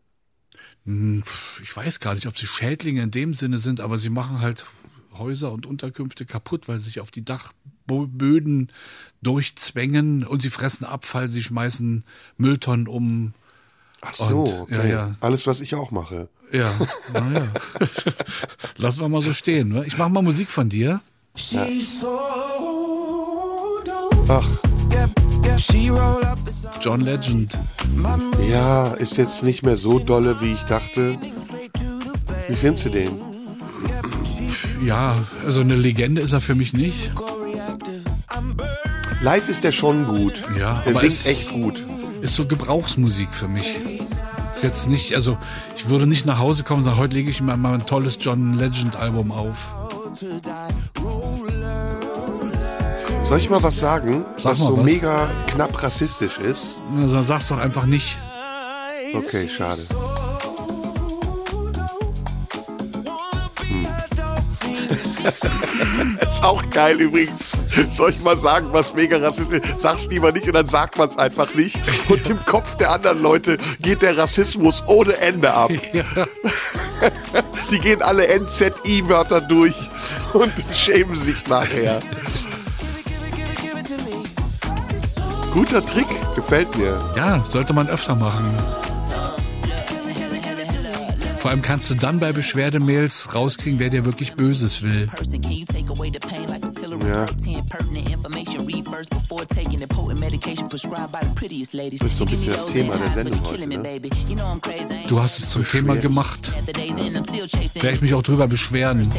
Hm, 0.86 1.24
Ich 1.64 1.76
weiß 1.76 2.00
gar 2.00 2.14
nicht, 2.16 2.28
ob 2.28 2.38
sie 2.38 2.48
Schädlinge 2.48 3.02
in 3.02 3.12
dem 3.12 3.34
Sinne 3.34 3.58
sind, 3.58 3.82
aber 3.82 3.98
sie 3.98 4.10
machen 4.10 4.40
halt 4.40 4.66
Häuser 5.14 5.52
und 5.52 5.66
Unterkünfte 5.66 6.26
kaputt, 6.26 6.68
weil 6.68 6.78
sie 6.80 6.86
sich 6.86 7.00
auf 7.00 7.12
die 7.12 7.26
Dachböden 7.26 8.70
durchzwängen 9.22 10.24
und 10.26 10.42
sie 10.42 10.50
fressen 10.50 10.86
Abfall, 10.86 11.28
sie 11.28 11.42
schmeißen 11.44 12.06
Mülltonnen 12.38 12.88
um. 12.88 13.34
Ach 14.02 14.14
so, 14.14 14.44
Und, 14.44 14.62
okay. 14.62 14.76
ja, 14.78 14.86
ja. 14.86 15.16
Alles, 15.22 15.46
was 15.48 15.60
ich 15.62 15.76
auch 15.76 15.92
mache. 15.92 16.30
Ja, 16.52 16.72
naja. 17.14 17.48
Lassen 18.78 19.00
wir 19.02 19.10
mal 19.10 19.22
so 19.22 19.34
stehen. 19.34 19.70
Ne? 19.70 19.86
Ich 19.86 19.98
mache 19.98 20.10
mal 20.10 20.22
Musik 20.22 20.50
von 20.50 20.70
dir. 20.70 21.02
Ach, 24.28 24.48
John 26.82 27.02
Legend. 27.02 27.58
ja, 28.50 28.94
ist 28.94 29.18
jetzt 29.18 29.44
nicht 29.44 29.64
mehr 29.64 29.78
so 29.78 30.00
dolle, 30.00 30.40
wie 30.42 30.54
ich 30.54 30.62
dachte. 30.64 31.18
Wie 32.48 32.56
findest 32.56 32.86
du 32.86 32.90
den? 32.90 33.12
Ja, 34.84 35.16
also 35.46 35.62
eine 35.62 35.76
Legende 35.76 36.22
ist 36.22 36.32
er 36.34 36.40
für 36.42 36.56
mich 36.56 36.74
nicht. 36.74 37.12
Live 39.22 39.50
ist 39.50 39.64
der 39.64 39.72
schon 39.74 40.06
gut. 40.06 40.34
Ja, 40.58 40.82
der 40.86 40.92
aber 40.94 41.00
singt 41.00 41.12
es- 41.12 41.26
echt 41.26 41.52
gut. 41.52 41.82
Ist 42.22 42.36
so 42.36 42.46
Gebrauchsmusik 42.46 43.30
für 43.32 43.48
mich. 43.48 43.78
Ist 44.56 44.64
jetzt 44.64 44.88
nicht, 44.90 45.16
also 45.16 45.38
ich 45.78 45.88
würde 45.88 46.06
nicht 46.06 46.26
nach 46.26 46.40
Hause 46.40 46.64
kommen 46.64 46.80
und 46.80 46.84
sagen, 46.86 46.98
heute 46.98 47.16
lege 47.16 47.30
ich 47.30 47.42
mir 47.42 47.56
mal 47.58 47.74
ein 47.74 47.86
tolles 47.86 48.18
John 48.20 48.54
Legend 48.56 48.96
Album 48.98 49.32
auf. 49.32 49.74
Soll 53.26 53.38
ich 53.38 53.50
mal 53.50 53.62
was 53.62 53.80
sagen, 53.80 54.26
Sag 54.38 54.54
was 54.54 54.60
mal 54.60 54.70
so 54.70 54.78
was. 54.78 54.84
mega 54.84 55.28
knapp 55.48 55.82
rassistisch 55.84 56.40
ist? 56.40 56.82
Also 56.98 57.22
sag's 57.22 57.48
doch 57.48 57.58
einfach 57.60 57.86
nicht. 57.86 58.18
Okay, 59.14 59.48
schade. 59.50 59.82
ist 66.22 66.44
auch 66.44 66.64
geil 66.72 67.00
übrigens. 67.00 67.52
Soll 67.92 68.12
ich 68.12 68.22
mal 68.22 68.38
sagen, 68.38 68.68
was 68.72 68.94
mega 68.94 69.18
rassistisch 69.18 69.62
ist? 69.64 69.80
Sag's 69.80 70.06
lieber 70.08 70.32
nicht 70.32 70.48
und 70.48 70.54
dann 70.54 70.68
sagt 70.68 70.98
man's 70.98 71.18
einfach 71.18 71.54
nicht. 71.54 71.80
Und 72.10 72.30
im 72.30 72.44
Kopf 72.46 72.76
der 72.78 72.92
anderen 72.92 73.22
Leute 73.22 73.58
geht 73.82 74.02
der 74.02 74.18
Rassismus 74.18 74.84
ohne 74.88 75.18
Ende 75.18 75.54
ab. 75.54 75.72
Die 77.72 77.80
gehen 77.80 78.02
alle 78.02 78.28
NZI-Wörter 78.28 79.42
durch 79.42 79.76
und 80.34 80.52
schämen 80.74 81.16
sich 81.16 81.48
nachher. 81.48 82.02
Guter 85.54 85.86
Trick, 85.86 86.08
gefällt 86.36 86.76
mir. 86.78 87.00
Ja, 87.16 87.44
sollte 87.48 87.74
man 87.74 87.88
öfter 87.90 88.16
machen. 88.16 88.46
Vor 91.40 91.52
allem 91.52 91.62
kannst 91.62 91.90
du 91.90 91.96
dann 91.96 92.20
bei 92.20 92.34
Beschwerdemails 92.34 93.34
rauskriegen, 93.34 93.80
wer 93.80 93.90
dir 93.90 94.04
wirklich 94.04 94.34
Böses 94.34 94.82
will. 94.82 95.10
Ja. 97.08 97.26
Das 97.26 97.46
ist 102.08 102.18
so 102.18 102.26
ein 102.26 102.30
bisschen 102.30 102.52
das 102.54 102.68
Thema 102.68 102.98
der 102.98 103.10
Sendung 103.14 103.42
heute, 103.46 103.68
ne? 103.68 103.80
Du 105.08 105.22
hast 105.22 105.40
es 105.40 105.50
zum 105.50 105.66
Thema 105.66 105.96
gemacht. 105.96 106.52
Werde 107.76 107.92
ich 107.94 108.02
mich 108.02 108.14
auch 108.14 108.24
drüber 108.24 108.46
beschweren. 108.48 109.10
Ich 109.10 109.18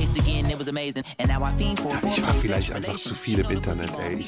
war 2.22 2.34
vielleicht 2.38 2.72
einfach 2.72 3.00
zu 3.00 3.14
viel 3.14 3.38
im 3.38 3.48
Internet, 3.48 3.90
ey. 3.98 4.18
Ich, 4.20 4.26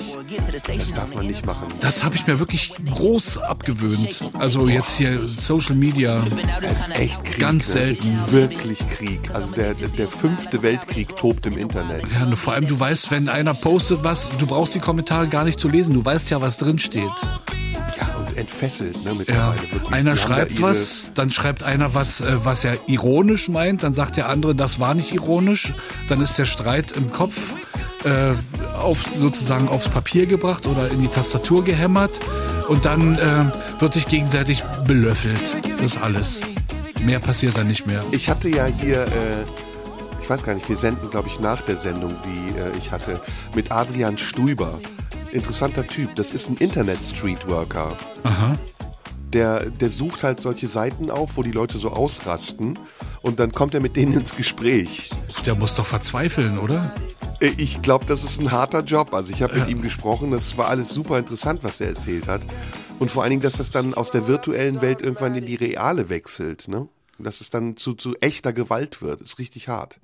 das 0.78 0.92
darf 0.94 1.14
man 1.14 1.26
nicht 1.26 1.44
machen. 1.44 1.68
Das 1.80 2.02
habe 2.04 2.16
ich 2.16 2.26
mir 2.26 2.38
wirklich 2.38 2.72
groß 2.90 3.36
abgewöhnt. 3.38 4.22
Also 4.32 4.66
jetzt 4.68 4.96
hier 4.96 5.28
Social 5.28 5.76
Media. 5.76 6.24
Es 6.62 6.86
ist 6.86 6.98
echt 6.98 7.22
Krieg. 7.24 7.38
Ganz 7.38 7.74
ne? 7.74 7.81
Wirklich 8.30 8.78
Krieg. 8.90 9.20
Also 9.32 9.52
der, 9.52 9.74
der, 9.74 10.08
fünfte 10.08 10.62
Weltkrieg 10.62 11.16
tobt 11.16 11.46
im 11.46 11.58
Internet. 11.58 12.02
Ja, 12.12 12.24
nur 12.26 12.36
vor 12.36 12.54
allem, 12.54 12.66
du 12.66 12.78
weißt, 12.78 13.10
wenn 13.10 13.28
einer 13.28 13.54
postet 13.54 14.04
was, 14.04 14.30
du 14.38 14.46
brauchst 14.46 14.74
die 14.74 14.78
Kommentare 14.80 15.28
gar 15.28 15.44
nicht 15.44 15.58
zu 15.58 15.68
lesen. 15.68 15.94
Du 15.94 16.04
weißt 16.04 16.30
ja, 16.30 16.40
was 16.40 16.56
drin 16.56 16.78
steht. 16.78 17.02
Ja, 17.98 18.14
und 18.16 18.36
entfesselt, 18.36 19.04
ne, 19.04 19.14
Ja, 19.28 19.54
einer 19.90 20.10
da 20.10 20.16
schreibt 20.16 20.52
ihre- 20.52 20.62
was, 20.62 21.12
dann 21.14 21.30
schreibt 21.30 21.62
einer 21.62 21.94
was, 21.94 22.20
äh, 22.20 22.44
was 22.44 22.64
er 22.64 22.78
ironisch 22.86 23.48
meint, 23.48 23.82
dann 23.82 23.94
sagt 23.94 24.16
der 24.16 24.28
andere, 24.28 24.54
das 24.54 24.80
war 24.80 24.94
nicht 24.94 25.12
ironisch, 25.12 25.72
dann 26.08 26.20
ist 26.20 26.38
der 26.38 26.46
Streit 26.46 26.92
im 26.92 27.10
Kopf 27.12 27.54
äh, 28.04 28.32
auf, 28.80 29.04
sozusagen 29.16 29.68
aufs 29.68 29.88
Papier 29.88 30.26
gebracht 30.26 30.66
oder 30.66 30.90
in 30.90 31.00
die 31.00 31.08
Tastatur 31.08 31.62
gehämmert 31.64 32.20
und 32.68 32.84
dann 32.84 33.16
äh, 33.18 33.80
wird 33.80 33.94
sich 33.94 34.06
gegenseitig 34.06 34.64
belöffelt. 34.86 35.40
Das 35.78 35.86
ist 35.86 36.02
alles. 36.02 36.40
Mehr 37.04 37.18
passiert 37.18 37.56
dann 37.58 37.66
nicht 37.66 37.86
mehr. 37.86 38.04
Ich 38.12 38.28
hatte 38.28 38.48
ja 38.48 38.66
hier, 38.66 39.02
äh, 39.06 39.44
ich 40.22 40.30
weiß 40.30 40.44
gar 40.44 40.54
nicht, 40.54 40.68
wir 40.68 40.76
senden, 40.76 41.10
glaube 41.10 41.28
ich, 41.28 41.40
nach 41.40 41.60
der 41.62 41.78
Sendung, 41.78 42.14
die 42.24 42.58
äh, 42.58 42.76
ich 42.78 42.92
hatte, 42.92 43.20
mit 43.54 43.72
Adrian 43.72 44.18
Stuiber. 44.18 44.78
Interessanter 45.32 45.86
Typ. 45.86 46.14
Das 46.14 46.32
ist 46.32 46.48
ein 46.48 46.56
Internet-Streetworker. 46.58 47.96
Aha. 48.22 48.56
Der, 49.32 49.70
der 49.70 49.90
sucht 49.90 50.22
halt 50.22 50.40
solche 50.40 50.68
Seiten 50.68 51.10
auf, 51.10 51.36
wo 51.36 51.42
die 51.42 51.52
Leute 51.52 51.78
so 51.78 51.90
ausrasten. 51.90 52.78
Und 53.22 53.40
dann 53.40 53.50
kommt 53.52 53.74
er 53.74 53.80
mit 53.80 53.96
denen 53.96 54.12
ins 54.12 54.36
Gespräch. 54.36 55.10
Der 55.46 55.54
muss 55.54 55.74
doch 55.74 55.86
verzweifeln, 55.86 56.58
oder? 56.58 56.92
Äh, 57.40 57.52
Ich 57.56 57.82
glaube, 57.82 58.04
das 58.06 58.22
ist 58.22 58.38
ein 58.40 58.52
harter 58.52 58.84
Job. 58.84 59.12
Also 59.12 59.32
ich 59.32 59.42
habe 59.42 59.58
mit 59.58 59.68
ihm 59.68 59.82
gesprochen, 59.82 60.30
das 60.30 60.56
war 60.56 60.68
alles 60.68 60.90
super 60.90 61.18
interessant, 61.18 61.60
was 61.62 61.80
er 61.80 61.88
erzählt 61.88 62.28
hat. 62.28 62.42
Und 63.02 63.10
vor 63.10 63.22
allen 63.22 63.30
Dingen, 63.30 63.42
dass 63.42 63.54
das 63.54 63.70
dann 63.70 63.94
aus 63.94 64.10
der 64.10 64.26
virtuellen 64.26 64.80
Welt 64.80 65.02
irgendwann 65.02 65.34
in 65.34 65.46
die 65.46 65.56
reale 65.56 66.08
wechselt, 66.08 66.68
ne? 66.68 66.88
Dass 67.18 67.40
es 67.40 67.50
dann 67.50 67.76
zu, 67.76 67.94
zu 67.94 68.16
echter 68.20 68.52
Gewalt 68.52 69.02
wird. 69.02 69.20
Ist 69.20 69.38
richtig 69.38 69.68
hart. 69.68 69.98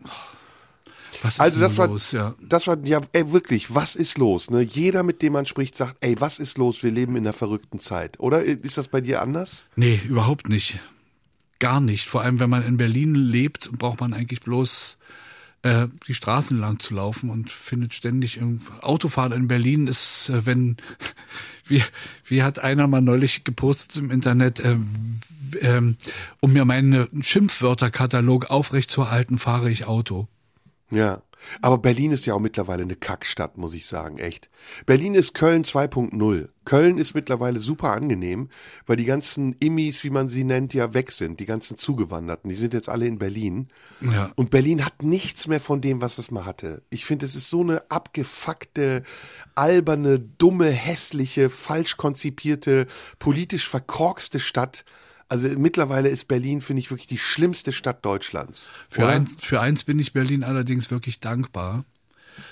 Was 1.22 1.34
ist 1.34 1.40
Also 1.40 1.60
das 1.60 1.78
war, 1.78 1.88
los? 1.88 2.12
Ja. 2.12 2.34
das 2.40 2.66
war, 2.66 2.76
ja, 2.84 3.00
ey, 3.12 3.32
wirklich, 3.32 3.74
was 3.74 3.96
ist 3.96 4.18
los? 4.18 4.50
Ne? 4.50 4.60
Jeder, 4.62 5.02
mit 5.02 5.22
dem 5.22 5.32
man 5.32 5.46
spricht, 5.46 5.76
sagt, 5.76 5.96
ey, 6.00 6.20
was 6.20 6.38
ist 6.38 6.58
los? 6.58 6.82
Wir 6.82 6.90
leben 6.90 7.16
in 7.16 7.24
einer 7.24 7.32
verrückten 7.32 7.80
Zeit. 7.80 8.20
Oder 8.20 8.42
ist 8.42 8.78
das 8.78 8.88
bei 8.88 9.00
dir 9.00 9.22
anders? 9.22 9.64
Nee, 9.74 10.00
überhaupt 10.08 10.48
nicht. 10.48 10.78
Gar 11.58 11.80
nicht. 11.80 12.06
Vor 12.06 12.22
allem, 12.22 12.40
wenn 12.40 12.50
man 12.50 12.62
in 12.62 12.76
Berlin 12.76 13.14
lebt, 13.14 13.70
braucht 13.72 14.00
man 14.00 14.12
eigentlich 14.12 14.40
bloß 14.40 14.98
äh, 15.62 15.88
die 16.06 16.14
Straßen 16.14 16.58
lang 16.58 16.78
zu 16.78 16.94
laufen 16.94 17.30
und 17.30 17.50
findet 17.50 17.94
ständig. 17.94 18.40
Autofahren 18.82 19.32
in 19.32 19.48
Berlin 19.48 19.88
ist, 19.88 20.28
äh, 20.28 20.46
wenn, 20.46 20.76
wie, 21.68 21.82
wie 22.24 22.42
hat 22.42 22.58
einer 22.58 22.86
mal 22.86 23.00
neulich 23.00 23.44
gepostet 23.44 23.96
im 23.96 24.10
Internet, 24.10 24.60
äh, 24.60 24.76
ähm, 25.60 25.96
um 26.40 26.52
mir 26.52 26.64
meinen 26.64 27.22
Schimpfwörterkatalog 27.22 28.50
aufrechtzuerhalten, 28.50 29.38
fahre 29.38 29.70
ich 29.70 29.86
Auto. 29.86 30.28
Ja. 30.90 31.22
Aber 31.62 31.78
Berlin 31.78 32.12
ist 32.12 32.26
ja 32.26 32.34
auch 32.34 32.40
mittlerweile 32.40 32.82
eine 32.82 32.96
Kackstadt, 32.96 33.58
muss 33.58 33.74
ich 33.74 33.86
sagen, 33.86 34.18
echt. 34.18 34.50
Berlin 34.86 35.14
ist 35.14 35.34
Köln 35.34 35.64
2.0. 35.64 36.48
Köln 36.64 36.98
ist 36.98 37.14
mittlerweile 37.14 37.60
super 37.60 37.92
angenehm, 37.92 38.50
weil 38.86 38.96
die 38.96 39.04
ganzen 39.04 39.54
Immis, 39.58 40.04
wie 40.04 40.10
man 40.10 40.28
sie 40.28 40.44
nennt, 40.44 40.74
ja 40.74 40.92
weg 40.92 41.12
sind. 41.12 41.40
Die 41.40 41.46
ganzen 41.46 41.78
Zugewanderten, 41.78 42.50
die 42.50 42.56
sind 42.56 42.74
jetzt 42.74 42.88
alle 42.88 43.06
in 43.06 43.18
Berlin. 43.18 43.68
Ja. 44.00 44.32
Und 44.36 44.50
Berlin 44.50 44.84
hat 44.84 45.02
nichts 45.02 45.46
mehr 45.46 45.60
von 45.60 45.80
dem, 45.80 46.02
was 46.02 46.18
es 46.18 46.30
mal 46.30 46.44
hatte. 46.44 46.82
Ich 46.90 47.06
finde, 47.06 47.26
es 47.26 47.34
ist 47.34 47.48
so 47.48 47.62
eine 47.62 47.90
abgefuckte, 47.90 49.02
alberne, 49.54 50.18
dumme, 50.18 50.68
hässliche, 50.68 51.48
falsch 51.48 51.96
konzipierte, 51.96 52.86
politisch 53.18 53.68
verkorkste 53.68 54.40
Stadt. 54.40 54.84
Also 55.28 55.48
mittlerweile 55.48 56.08
ist 56.08 56.26
Berlin, 56.26 56.62
finde 56.62 56.80
ich, 56.80 56.90
wirklich 56.90 57.06
die 57.06 57.18
schlimmste 57.18 57.72
Stadt 57.72 58.04
Deutschlands. 58.04 58.70
Für 58.88 59.02
Oder? 59.02 59.10
eins, 59.10 59.36
für 59.40 59.60
eins 59.60 59.84
bin 59.84 59.98
ich 59.98 60.12
Berlin 60.12 60.42
allerdings 60.42 60.90
wirklich 60.90 61.20
dankbar. 61.20 61.84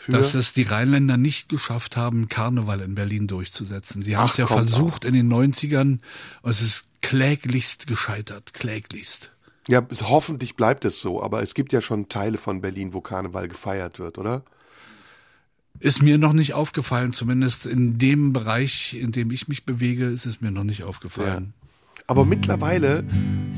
Für? 0.00 0.12
dass 0.12 0.34
es 0.34 0.52
die 0.52 0.64
Rheinländer 0.64 1.16
nicht 1.16 1.48
geschafft 1.48 1.96
haben, 1.96 2.28
Karneval 2.28 2.80
in 2.80 2.96
Berlin 2.96 3.28
durchzusetzen. 3.28 4.02
Sie 4.02 4.16
haben 4.16 4.28
es 4.28 4.36
ja 4.36 4.46
versucht 4.46 5.04
in 5.04 5.14
den 5.14 5.32
90ern 5.32 6.00
und 6.42 6.50
es 6.50 6.60
ist 6.60 6.88
kläglichst 7.02 7.86
gescheitert, 7.86 8.52
kläglichst. 8.52 9.30
Ja, 9.68 9.86
es, 9.88 10.02
hoffentlich 10.02 10.56
bleibt 10.56 10.84
es 10.84 11.00
so, 11.00 11.22
aber 11.22 11.42
es 11.42 11.54
gibt 11.54 11.72
ja 11.72 11.82
schon 11.82 12.08
Teile 12.08 12.38
von 12.38 12.60
Berlin, 12.60 12.94
wo 12.94 13.00
Karneval 13.00 13.48
gefeiert 13.48 13.98
wird, 13.98 14.18
oder? 14.18 14.44
Ist 15.78 16.02
mir 16.02 16.18
noch 16.18 16.32
nicht 16.32 16.54
aufgefallen, 16.54 17.12
zumindest 17.12 17.66
in 17.66 17.98
dem 17.98 18.32
Bereich, 18.32 18.94
in 18.94 19.12
dem 19.12 19.30
ich 19.30 19.48
mich 19.48 19.64
bewege, 19.64 20.06
ist 20.06 20.24
es 20.24 20.40
mir 20.40 20.50
noch 20.50 20.64
nicht 20.64 20.84
aufgefallen. 20.84 21.52
Aber 22.06 22.24
mittlerweile 22.24 23.04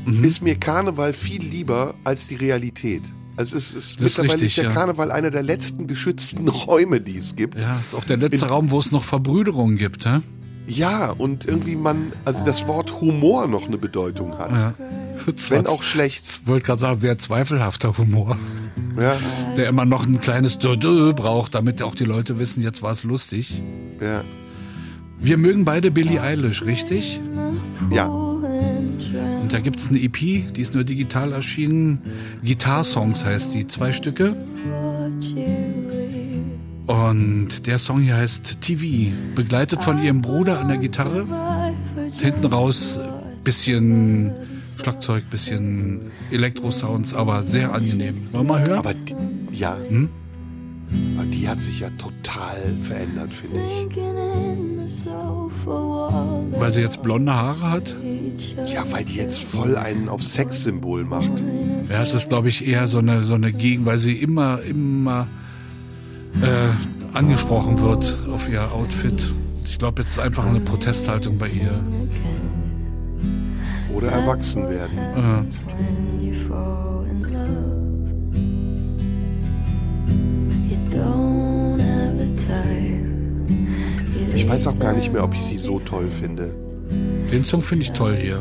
Mhm. 0.05 0.23
ist 0.23 0.41
mir 0.41 0.55
Karneval 0.55 1.13
viel 1.13 1.43
lieber 1.43 1.93
als 2.03 2.27
die 2.27 2.35
Realität. 2.35 3.03
Also 3.37 3.55
es 3.57 3.67
ist, 3.73 3.75
Das 3.75 3.85
ist 3.85 3.99
mittlerweile 4.01 4.33
richtig, 4.33 4.47
ist 4.49 4.57
der 4.57 4.63
ja. 4.65 4.71
Karneval 4.71 5.11
einer 5.11 5.31
der 5.31 5.43
letzten 5.43 5.87
geschützten 5.87 6.47
Räume, 6.49 6.99
die 6.99 7.17
es 7.17 7.35
gibt. 7.35 7.57
Ja, 7.59 7.79
ist 7.79 7.93
auch 7.95 8.03
der 8.03 8.17
letzte 8.17 8.45
In- 8.45 8.51
Raum, 8.51 8.71
wo 8.71 8.79
es 8.79 8.91
noch 8.91 9.03
Verbrüderungen 9.03 9.77
gibt, 9.77 10.05
hä? 10.05 10.19
Ja, 10.67 11.09
und 11.11 11.45
irgendwie 11.45 11.75
man, 11.75 12.11
also 12.25 12.45
das 12.45 12.67
Wort 12.67 13.01
Humor 13.01 13.47
noch 13.47 13.67
eine 13.67 13.77
Bedeutung 13.79 14.37
hat. 14.37 14.51
Ja. 14.51 14.73
Wenn 15.49 15.65
auch 15.67 15.81
schlecht. 15.83 16.25
Ich 16.41 16.47
wollte 16.47 16.65
gerade 16.67 16.79
sagen, 16.79 16.99
sehr 16.99 17.17
zweifelhafter 17.17 17.97
Humor, 17.97 18.37
Ja, 18.99 19.15
der 19.57 19.67
immer 19.67 19.85
noch 19.85 20.05
ein 20.05 20.19
kleines 20.21 20.59
Dö 20.59 21.13
braucht, 21.13 21.55
damit 21.55 21.81
auch 21.81 21.95
die 21.95 22.03
Leute 22.05 22.37
wissen, 22.39 22.61
jetzt 22.61 22.81
war 22.83 22.91
es 22.91 23.03
lustig. 23.03 23.61
ja, 24.01 24.23
Wir 25.19 25.37
mögen 25.37 25.65
beide 25.65 25.91
Billie 25.91 26.21
Eilish, 26.21 26.63
richtig? 26.65 27.19
ja. 27.91 28.07
Und 29.41 29.53
da 29.53 29.59
gibt's 29.59 29.89
eine 29.89 30.01
EP, 30.01 30.17
die 30.17 30.61
ist 30.61 30.73
nur 30.73 30.83
digital 30.83 31.31
erschienen. 31.31 32.01
Guitar 32.43 32.83
Songs 32.83 33.25
heißt 33.25 33.53
die, 33.53 33.67
zwei 33.67 33.91
Stücke. 33.91 34.35
Und 36.87 37.67
der 37.67 37.77
Song 37.77 38.01
hier 38.01 38.15
heißt 38.15 38.61
TV, 38.61 39.13
begleitet 39.35 39.83
von 39.83 40.01
ihrem 40.01 40.21
Bruder 40.21 40.59
an 40.59 40.69
der 40.69 40.77
Gitarre. 40.77 41.25
Hinten 42.19 42.45
raus 42.47 42.99
bisschen 43.43 44.31
Schlagzeug, 44.81 45.29
bisschen 45.29 46.01
Elektrosounds, 46.31 47.13
aber 47.13 47.43
sehr 47.43 47.73
angenehm. 47.73 48.15
Wollen 48.31 48.47
wir 48.47 48.53
mal 48.53 48.67
hören? 48.67 48.79
Aber 48.79 48.93
die, 48.93 49.15
ja. 49.55 49.77
Hm? 49.87 50.09
Aber 51.17 51.25
die 51.27 51.47
hat 51.47 51.61
sich 51.61 51.81
ja 51.81 51.89
total 51.91 52.57
verändert, 52.81 53.33
finde 53.33 53.59
ich. 53.59 54.48
Weil 56.51 56.71
sie 56.71 56.81
jetzt 56.81 57.01
blonde 57.03 57.33
Haare 57.33 57.71
hat? 57.71 57.95
Ja, 58.71 58.83
weil 58.91 59.05
die 59.05 59.15
jetzt 59.15 59.39
voll 59.41 59.77
einen 59.77 60.09
auf 60.09 60.23
Sexsymbol 60.23 61.03
macht. 61.03 61.31
Ja, 61.89 62.01
es 62.01 62.13
ist, 62.13 62.29
glaube 62.29 62.49
ich, 62.49 62.67
eher 62.67 62.87
so 62.87 62.99
eine, 62.99 63.23
so 63.23 63.35
eine 63.35 63.51
Gegend, 63.51 63.85
weil 63.85 63.97
sie 63.97 64.13
immer, 64.13 64.61
immer 64.61 65.27
äh, 66.41 67.15
angesprochen 67.17 67.79
wird 67.79 68.17
auf 68.31 68.49
ihr 68.49 68.71
Outfit. 68.71 69.27
Ich 69.65 69.77
glaube, 69.77 70.01
jetzt 70.01 70.11
ist 70.11 70.19
einfach 70.19 70.45
eine 70.45 70.59
Protesthaltung 70.59 71.37
bei 71.37 71.47
ihr. 71.47 71.79
Oder 73.95 74.11
erwachsen 74.11 74.69
werden. 74.69 75.47
when 75.79 76.08
Ich 84.39 84.47
weiß 84.47 84.67
auch 84.67 84.79
gar 84.79 84.93
nicht 84.93 85.11
mehr, 85.11 85.23
ob 85.25 85.33
ich 85.33 85.41
sie 85.41 85.57
so 85.57 85.79
toll 85.79 86.09
finde. 86.09 86.53
Den 87.29 87.43
Song 87.43 87.61
finde 87.61 87.83
ich 87.83 87.91
toll 87.91 88.15
hier. 88.15 88.39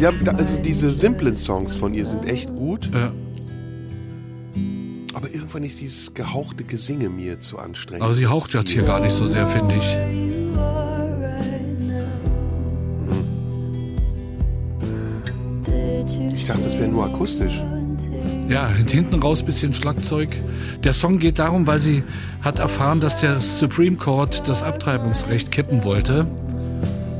Ja, 0.00 0.10
also 0.36 0.56
diese 0.58 0.90
simplen 0.90 1.38
Songs 1.38 1.72
von 1.74 1.94
ihr 1.94 2.04
sind 2.04 2.26
echt 2.26 2.52
gut, 2.52 2.90
Ja. 2.92 3.12
aber 5.14 5.32
irgendwann 5.32 5.62
ist 5.62 5.80
dieses 5.80 6.12
gehauchte 6.14 6.64
Gesinge 6.64 7.08
mir 7.08 7.38
zu 7.38 7.60
anstrengend. 7.60 8.02
Aber 8.02 8.12
sie 8.12 8.26
haucht 8.26 8.54
jetzt 8.54 8.70
hier 8.70 8.82
gar 8.82 8.98
nicht 8.98 9.12
so 9.12 9.24
sehr, 9.26 9.46
finde 9.46 9.74
ich. 9.76 9.96
you 16.16 16.30
Ich 16.32 16.48
dachte, 16.48 16.62
das 16.62 16.76
wäre 16.76 16.88
nur 16.88 17.04
akustisch. 17.04 17.62
Ja, 18.48 18.68
hinten 18.68 19.20
raus 19.20 19.42
bisschen 19.42 19.72
Schlagzeug. 19.72 20.28
Der 20.82 20.92
Song 20.92 21.18
geht 21.18 21.38
darum, 21.38 21.66
weil 21.66 21.78
sie 21.78 22.02
hat 22.42 22.58
erfahren, 22.58 23.00
dass 23.00 23.20
der 23.20 23.40
Supreme 23.40 23.96
Court 23.96 24.46
das 24.48 24.62
Abtreibungsrecht 24.62 25.50
kippen 25.50 25.82
wollte. 25.84 26.26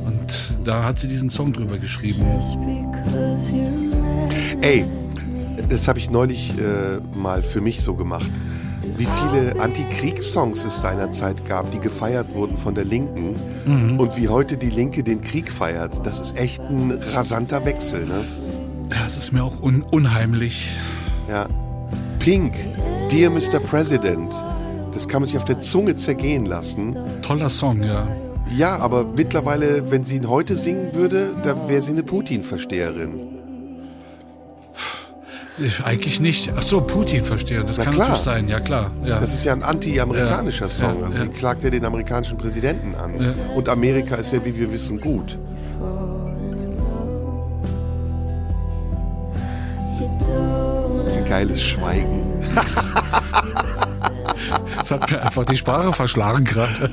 Und 0.05 0.59
da 0.63 0.83
hat 0.83 0.99
sie 0.99 1.07
diesen 1.07 1.29
Song 1.29 1.51
drüber 1.51 1.77
geschrieben. 1.77 2.25
Ey, 4.61 4.85
das 5.69 5.87
habe 5.87 5.99
ich 5.99 6.11
neulich 6.11 6.53
äh, 6.59 6.99
mal 7.17 7.41
für 7.41 7.61
mich 7.61 7.81
so 7.81 7.95
gemacht. 7.95 8.29
Wie 8.97 9.07
viele 9.07 9.59
Antikriegssongs 9.59 10.63
es 10.63 10.79
seinerzeit 10.79 11.45
gab, 11.45 11.71
die 11.71 11.79
gefeiert 11.79 12.33
wurden 12.33 12.57
von 12.57 12.75
der 12.75 12.85
Linken 12.85 13.35
und 13.97 14.15
wie 14.15 14.29
heute 14.29 14.57
die 14.57 14.69
Linke 14.69 15.03
den 15.03 15.21
Krieg 15.21 15.51
feiert. 15.51 16.05
Das 16.05 16.19
ist 16.19 16.37
echt 16.37 16.61
ein 16.61 16.91
rasanter 17.13 17.65
Wechsel, 17.65 18.05
ne? 18.05 18.23
Ja, 18.91 19.05
es 19.07 19.17
ist 19.17 19.33
mir 19.33 19.43
auch 19.43 19.61
un 19.61 19.81
unheimlich. 19.81 20.69
Ja. 21.29 21.47
Pink, 22.19 22.53
Dear 23.11 23.29
Mr. 23.31 23.59
President. 23.59 24.33
Das 24.93 25.07
kann 25.07 25.21
man 25.21 25.27
sich 25.27 25.37
auf 25.37 25.45
der 25.45 25.59
Zunge 25.59 25.95
zergehen 25.95 26.45
lassen. 26.45 26.95
Toller 27.21 27.49
Song, 27.49 27.83
ja. 27.83 28.07
Ja, 28.55 28.77
aber 28.77 29.03
mittlerweile, 29.03 29.89
wenn 29.91 30.05
sie 30.05 30.17
ihn 30.17 30.29
heute 30.29 30.55
singen 30.57 30.93
würde, 30.93 31.35
dann 31.43 31.67
wäre 31.67 31.81
sie 31.81 31.91
eine 31.91 32.03
Putin-Versteherin. 32.03 33.19
Ich, 35.57 35.83
eigentlich 35.83 36.19
nicht. 36.19 36.51
Ach 36.55 36.61
so, 36.61 36.81
Putin 36.81 37.23
verstehe. 37.23 37.63
Das 37.63 37.77
Na 37.77 37.85
kann 37.85 37.93
klar. 37.93 38.07
natürlich 38.09 38.23
sein, 38.25 38.49
ja 38.49 38.59
klar. 38.59 38.91
Ja. 39.05 39.19
Das 39.21 39.33
ist 39.33 39.45
ja 39.45 39.53
ein 39.53 39.63
anti-amerikanischer 39.63 40.65
Ja, 40.65 40.69
Song. 40.71 40.99
ja, 40.99 41.05
also 41.05 41.17
sie 41.19 41.25
ja. 41.25 41.31
klagt 41.31 41.63
ja 41.63 41.69
den 41.69 41.85
amerikanischen 41.85 42.37
Präsidenten 42.37 42.93
an. 42.95 43.13
Und 43.55 43.69
Amerika 43.69 44.15
ist 44.15 44.33
ja, 44.33 44.43
wie 44.43 44.57
wir 44.57 44.71
wissen, 44.71 44.99
gut. 44.99 45.37
Geiles 51.27 51.61
Schweigen. 51.61 52.23
Das 54.77 54.91
hat 54.91 55.09
mir 55.09 55.19
einfach 55.23 55.45
die 55.45 55.57
Sprache 55.57 55.91
verschlagen 55.91 56.45
gerade. 56.45 56.91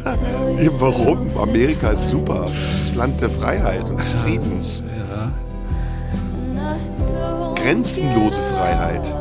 Warum? 0.79 1.37
Amerika 1.37 1.91
ist 1.91 2.09
super. 2.09 2.47
Das 2.47 2.95
Land 2.95 3.21
der 3.21 3.29
Freiheit 3.29 3.85
und 3.91 3.99
des 3.99 4.11
Friedens. 4.13 4.83
Ja. 5.11 5.31
Grenzenlose 7.55 8.41
Freiheit. 8.55 9.15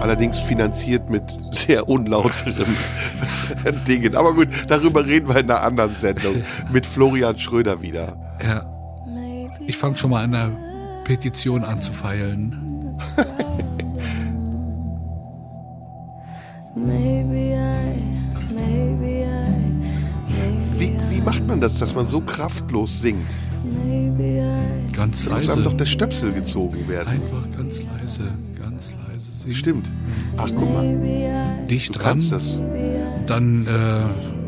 Allerdings 0.00 0.38
finanziert 0.40 1.10
mit 1.10 1.22
sehr 1.50 1.86
unlauteren 1.86 2.64
Dingen. 3.86 4.16
Aber 4.16 4.32
gut, 4.32 4.48
darüber 4.68 5.04
reden 5.04 5.28
wir 5.28 5.36
in 5.36 5.50
einer 5.50 5.60
anderen 5.62 5.94
Sendung. 5.94 6.42
Mit 6.72 6.86
Florian 6.86 7.38
Schröder 7.38 7.82
wieder. 7.82 8.16
ja. 8.42 8.64
Ich 9.66 9.76
fange 9.76 9.96
schon 9.96 10.10
mal 10.10 10.24
an 10.24 10.34
einer 10.34 10.50
Petition 11.04 11.64
an 11.64 11.80
zu 11.80 11.92
feilen. 11.92 12.56
Maybe 16.74 17.54
I, 17.54 18.02
maybe 18.54 19.24
I, 19.26 20.78
Wie, 20.78 20.96
wie 21.10 21.20
macht 21.20 21.46
man 21.46 21.60
das, 21.60 21.78
dass 21.78 21.94
man 21.94 22.06
so 22.06 22.20
kraftlos 22.20 23.00
singt? 23.00 23.26
Ganz 24.92 25.24
Da 25.24 25.34
muss 25.34 25.48
einem 25.48 25.64
doch 25.64 25.72
leise. 25.72 25.76
der 25.76 25.86
Stöpsel 25.86 26.32
gezogen 26.32 26.88
werden. 26.88 27.08
Einfach 27.08 27.50
ganz 27.56 27.80
leise, 27.82 28.24
ganz 28.60 28.92
leise 29.08 29.32
singen. 29.32 29.54
Stimmt. 29.54 29.86
Ach, 30.36 30.50
guck 30.54 30.72
mal. 30.72 30.96
Dicht 31.68 31.94
Du 31.94 31.98
dran, 31.98 32.22
das. 32.30 32.58
dann 33.26 33.66
äh, 33.66 34.04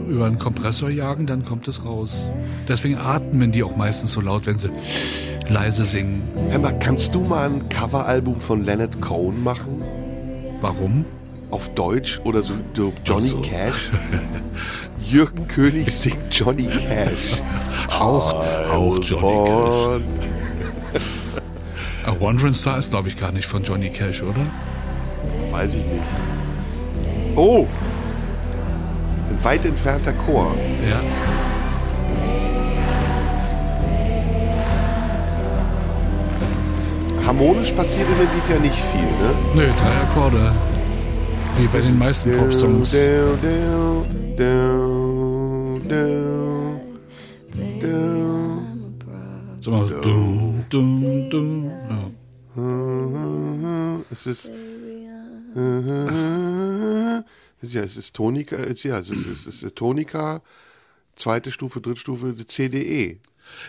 über 0.08 0.26
einen 0.26 0.38
Kompressor 0.38 0.90
jagen, 0.90 1.26
dann 1.26 1.44
kommt 1.44 1.68
es 1.68 1.84
raus. 1.84 2.30
Deswegen 2.68 2.96
atmen 2.96 3.52
die 3.52 3.62
auch 3.62 3.76
meistens 3.76 4.12
so 4.12 4.20
laut, 4.20 4.46
wenn 4.46 4.58
sie 4.58 4.70
leise 5.48 5.84
singen. 5.84 6.22
Mal, 6.60 6.78
kannst 6.78 7.14
du 7.14 7.20
mal 7.20 7.50
ein 7.50 7.68
Coveralbum 7.68 8.40
von 8.40 8.64
Leonard 8.64 9.00
Cohen 9.00 9.42
machen? 9.42 9.82
Warum? 10.60 11.04
Auf 11.50 11.68
Deutsch 11.74 12.20
oder 12.24 12.42
so, 12.42 12.54
so 12.74 12.92
Johnny 13.04 13.28
so. 13.28 13.40
Cash? 13.42 13.90
Jürgen 15.08 15.46
König 15.46 15.92
singt 15.92 16.16
Johnny 16.30 16.66
Cash. 16.66 17.40
Auch, 17.90 18.44
auch 18.72 18.98
Johnny. 19.02 20.00
Cash. 20.00 20.02
A 22.06 22.20
Wandering 22.20 22.54
Star 22.54 22.78
ist, 22.78 22.90
glaube 22.90 23.08
ich, 23.08 23.16
gar 23.16 23.32
nicht 23.32 23.46
von 23.46 23.62
Johnny 23.62 23.90
Cash, 23.90 24.22
oder? 24.22 24.46
Weiß 25.50 25.72
ich 25.72 25.84
nicht. 25.84 26.02
Oh! 27.36 27.66
Ein 29.34 29.44
weit 29.44 29.64
entfernter 29.64 30.12
Chor. 30.12 30.54
Ja. 30.88 31.00
Harmonisch 37.26 37.72
passiert 37.72 38.06
in 38.08 38.16
dem 38.16 38.28
Lied 38.32 38.48
ja 38.48 38.58
nicht 38.60 38.76
viel, 38.76 39.00
ne? 39.00 39.34
Nö, 39.56 39.66
drei 39.76 40.02
Akkorde. 40.02 40.52
Wie 41.58 41.66
bei 41.66 41.80
den 41.80 41.98
meisten 41.98 42.30
Popsongs. 42.30 42.92
Sag 49.60 49.72
mal, 49.72 49.84
so, 49.84 50.00
dum, 50.00 50.64
dum, 50.70 51.30
dum. 51.30 51.70
Ja. 51.90 51.96
Es 54.12 54.26
ist. 54.26 54.50
Ja, 57.72 57.82
es 57.82 57.96
ist 57.96 58.14
Tonika, 58.14 58.56
ja, 58.56 58.98
es 58.98 59.10
ist, 59.10 59.46
es 59.46 59.62
ist 59.62 59.76
Tonika, 59.76 60.42
zweite 61.16 61.50
Stufe, 61.50 61.80
dritte 61.80 62.00
Stufe, 62.00 62.34
CDE. 62.46 63.18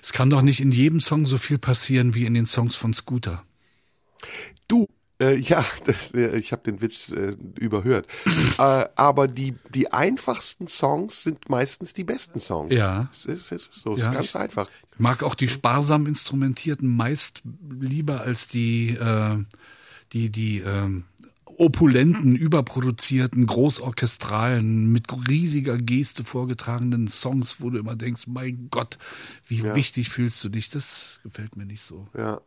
Es 0.01 0.13
kann 0.13 0.29
doch 0.29 0.41
nicht 0.41 0.61
in 0.61 0.71
jedem 0.71 0.99
Song 0.99 1.25
so 1.25 1.37
viel 1.37 1.57
passieren 1.57 2.15
wie 2.15 2.25
in 2.25 2.33
den 2.33 2.45
Songs 2.45 2.75
von 2.75 2.93
Scooter. 2.93 3.43
Du, 4.67 4.87
äh, 5.19 5.35
ja, 5.35 5.65
das, 5.85 6.13
äh, 6.13 6.37
ich 6.37 6.51
habe 6.51 6.63
den 6.63 6.81
Witz 6.81 7.09
äh, 7.09 7.35
überhört. 7.59 8.07
äh, 8.57 8.85
aber 8.95 9.27
die, 9.27 9.55
die 9.73 9.91
einfachsten 9.91 10.67
Songs 10.67 11.23
sind 11.23 11.49
meistens 11.49 11.93
die 11.93 12.03
besten 12.03 12.39
Songs. 12.39 12.73
Ja. 12.73 13.09
Es 13.11 13.25
ist, 13.25 13.51
es 13.51 13.67
ist 13.67 13.75
so, 13.75 13.93
es 13.93 14.01
Ja, 14.01 14.09
ist 14.09 14.15
ganz 14.15 14.35
einfach. 14.35 14.69
Ich 14.93 14.99
mag 14.99 15.23
auch 15.23 15.35
die 15.35 15.47
sparsam 15.47 16.05
instrumentierten 16.05 16.87
meist 16.87 17.41
lieber 17.79 18.21
als 18.21 18.47
die, 18.47 18.89
äh, 18.89 19.37
die, 20.13 20.29
die 20.29 20.59
ähm, 20.59 21.03
opulenten, 21.57 22.35
überproduzierten, 22.35 23.45
großorchestralen, 23.45 24.91
mit 24.91 25.05
riesiger 25.27 25.77
Geste 25.77 26.23
vorgetragenen 26.23 27.07
Songs, 27.07 27.57
wo 27.59 27.69
du 27.69 27.77
immer 27.77 27.95
denkst, 27.95 28.23
mein 28.27 28.67
Gott, 28.71 28.97
wie 29.47 29.63
wichtig 29.63 30.09
fühlst 30.09 30.43
du 30.43 30.49
dich? 30.49 30.69
Das 30.69 31.19
gefällt 31.23 31.55
mir 31.55 31.65
nicht 31.65 31.83
so. 31.83 32.07
Ja. 32.17 32.41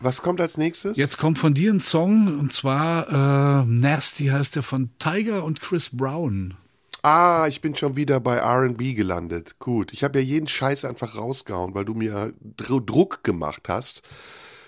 Was 0.00 0.20
kommt 0.20 0.40
als 0.40 0.56
nächstes? 0.58 0.96
Jetzt 0.96 1.16
kommt 1.16 1.38
von 1.38 1.54
dir 1.54 1.72
ein 1.72 1.78
Song, 1.78 2.40
und 2.40 2.52
zwar 2.52 3.62
äh, 3.62 3.66
Nasty 3.66 4.26
heißt 4.26 4.56
der 4.56 4.64
von 4.64 4.90
Tiger 4.98 5.44
und 5.44 5.60
Chris 5.60 5.90
Brown. 5.90 6.54
Ah, 7.02 7.46
ich 7.48 7.60
bin 7.60 7.76
schon 7.76 7.96
wieder 7.96 8.20
bei 8.20 8.40
RB 8.40 8.96
gelandet. 8.96 9.58
Gut. 9.58 9.92
Ich 9.92 10.04
habe 10.04 10.20
ja 10.20 10.24
jeden 10.24 10.48
Scheiß 10.48 10.84
einfach 10.84 11.16
rausgehauen, 11.16 11.74
weil 11.74 11.84
du 11.84 11.94
mir 11.94 12.32
Dr 12.40 12.80
Druck 12.80 13.24
gemacht 13.24 13.68
hast. 13.68 14.02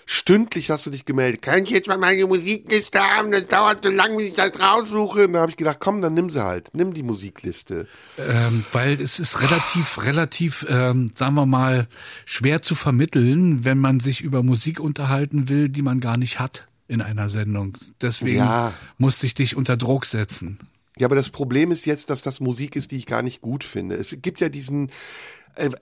Stündlich 0.07 0.69
hast 0.69 0.85
du 0.85 0.91
dich 0.91 1.05
gemeldet. 1.05 1.41
Kann 1.41 1.63
ich 1.63 1.71
jetzt 1.71 1.87
mal 1.87 1.97
meine 1.97 2.27
Musikliste 2.27 2.99
haben? 2.99 3.31
Das 3.31 3.47
dauert 3.47 3.83
so 3.83 3.89
lange, 3.89 4.17
bis 4.17 4.27
ich 4.27 4.33
das 4.33 4.59
raussuche. 4.59 5.25
Und 5.25 5.33
da 5.33 5.41
habe 5.41 5.49
ich 5.51 5.57
gedacht, 5.57 5.77
komm, 5.79 6.01
dann 6.01 6.13
nimm 6.13 6.29
sie 6.29 6.43
halt. 6.43 6.69
Nimm 6.73 6.93
die 6.93 7.01
Musikliste. 7.01 7.87
Ähm, 8.19 8.63
weil 8.71 9.01
es 9.01 9.19
ist 9.19 9.41
relativ, 9.41 10.03
relativ, 10.03 10.65
ähm, 10.69 11.09
sagen 11.13 11.33
wir 11.33 11.47
mal, 11.47 11.87
schwer 12.25 12.61
zu 12.61 12.75
vermitteln, 12.75 13.65
wenn 13.65 13.79
man 13.79 13.99
sich 13.99 14.21
über 14.21 14.43
Musik 14.43 14.79
unterhalten 14.79 15.49
will, 15.49 15.69
die 15.69 15.81
man 15.81 15.99
gar 15.99 16.17
nicht 16.17 16.39
hat 16.39 16.67
in 16.87 17.01
einer 17.01 17.29
Sendung. 17.29 17.75
Deswegen 17.99 18.37
Ja. 18.37 18.73
musste 18.99 19.25
ich 19.25 19.33
dich 19.33 19.55
unter 19.55 19.75
Druck 19.75 20.05
setzen. 20.05 20.59
Ja, 20.97 21.07
aber 21.07 21.15
das 21.15 21.29
Problem 21.29 21.71
ist 21.71 21.85
jetzt, 21.85 22.09
dass 22.09 22.21
das 22.21 22.39
Musik 22.39 22.75
ist, 22.77 22.91
die 22.91 22.97
ich 22.97 23.05
gar 23.05 23.21
nicht 23.21 23.41
gut 23.41 23.63
finde. 23.65 23.95
Es 23.95 24.15
gibt 24.21 24.39
ja 24.39 24.47
diesen, 24.49 24.91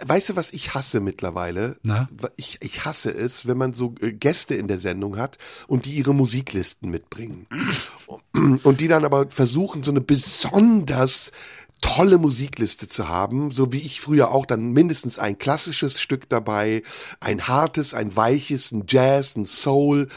weißt 0.05 0.29
du, 0.29 0.35
was 0.35 0.51
ich 0.51 0.73
hasse 0.73 0.99
mittlerweile? 0.99 1.77
Na? 1.83 2.09
Ich, 2.35 2.57
ich 2.61 2.85
hasse 2.85 3.11
es, 3.11 3.47
wenn 3.47 3.57
man 3.57 3.73
so 3.73 3.95
äh, 4.01 4.11
Gäste 4.11 4.55
in 4.55 4.67
der 4.67 4.79
Sendung 4.79 5.17
hat 5.17 5.37
und 5.67 5.85
die 5.85 5.93
ihre 5.93 6.13
Musiklisten 6.13 6.89
mitbringen. 6.89 7.47
und 8.63 8.79
die 8.79 8.87
dann 8.87 9.05
aber 9.05 9.29
versuchen, 9.29 9.83
so 9.83 9.91
eine 9.91 10.01
besonders 10.01 11.31
tolle 11.81 12.17
Musikliste 12.17 12.87
zu 12.87 13.09
haben, 13.09 13.51
so 13.51 13.73
wie 13.73 13.79
ich 13.79 13.99
früher 13.99 14.31
auch, 14.31 14.45
dann 14.45 14.71
mindestens 14.71 15.19
ein 15.19 15.37
klassisches 15.37 15.99
Stück 15.99 16.29
dabei, 16.29 16.81
ein 17.19 17.47
hartes, 17.47 17.93
ein 17.93 18.15
weiches, 18.15 18.71
ein 18.71 18.85
Jazz, 18.87 19.35
ein 19.35 19.45
Soul. 19.45 20.07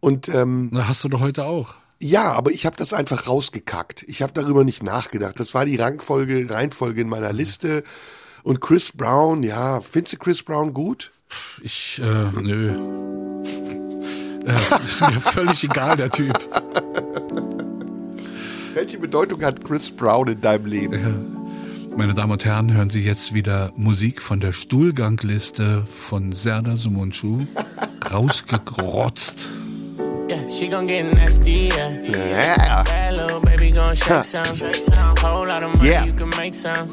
Und 0.00 0.28
ähm, 0.28 0.68
Na, 0.72 0.86
hast 0.86 1.02
du 1.02 1.08
doch 1.08 1.20
heute 1.20 1.44
auch. 1.44 1.74
ja, 1.98 2.32
aber 2.32 2.52
ich 2.52 2.66
habe 2.66 2.76
das 2.76 2.92
einfach 2.92 3.26
rausgekackt. 3.26 4.04
Ich 4.06 4.22
habe 4.22 4.32
darüber 4.32 4.62
nicht 4.62 4.84
nachgedacht. 4.84 5.40
Das 5.40 5.54
war 5.54 5.64
die 5.64 5.74
Rangfolge, 5.76 6.48
Reihenfolge 6.48 7.00
in 7.00 7.08
meiner 7.08 7.32
Liste. 7.32 7.82
Und 8.48 8.62
Chris 8.62 8.90
Brown, 8.90 9.42
ja, 9.42 9.82
findest 9.82 10.14
du 10.14 10.16
Chris 10.16 10.42
Brown 10.42 10.72
gut? 10.72 11.12
Ich, 11.60 12.00
äh, 12.02 12.40
nö. 12.40 12.70
äh, 14.46 14.84
ist 14.86 15.02
mir 15.02 15.20
völlig 15.20 15.64
egal, 15.64 15.98
der 15.98 16.08
Typ. 16.08 16.32
Welche 18.72 18.96
Bedeutung 18.96 19.44
hat 19.44 19.62
Chris 19.62 19.90
Brown 19.90 20.28
in 20.28 20.40
deinem 20.40 20.64
Leben? 20.64 21.36
Meine 21.94 22.14
Damen 22.14 22.32
und 22.32 22.46
Herren, 22.46 22.72
hören 22.72 22.88
Sie 22.88 23.04
jetzt 23.04 23.34
wieder 23.34 23.70
Musik 23.76 24.22
von 24.22 24.40
der 24.40 24.54
Stuhlgangliste 24.54 25.84
von 25.84 26.32
Serdar 26.32 26.78
Sumunchu. 26.78 27.46
Rausgegrotzt. 28.10 29.46
Yeah, 30.28 30.46
she 30.46 30.68
gon' 30.68 30.86
get 30.86 31.04
nasty, 31.14 31.70
yeah. 31.74 31.96
Ja. 32.02 32.82
Bad 32.84 33.16
little 33.16 33.40
baby 33.40 33.70
gon' 33.70 33.94
shake 33.94 34.24
some. 34.24 34.44
Whole 35.22 35.46
lot 35.46 35.62
of 35.64 35.74
money, 35.76 35.88
Yeah. 35.90 36.04
you 36.04 36.12
can 36.12 36.28
make 36.36 36.54
some. 36.54 36.90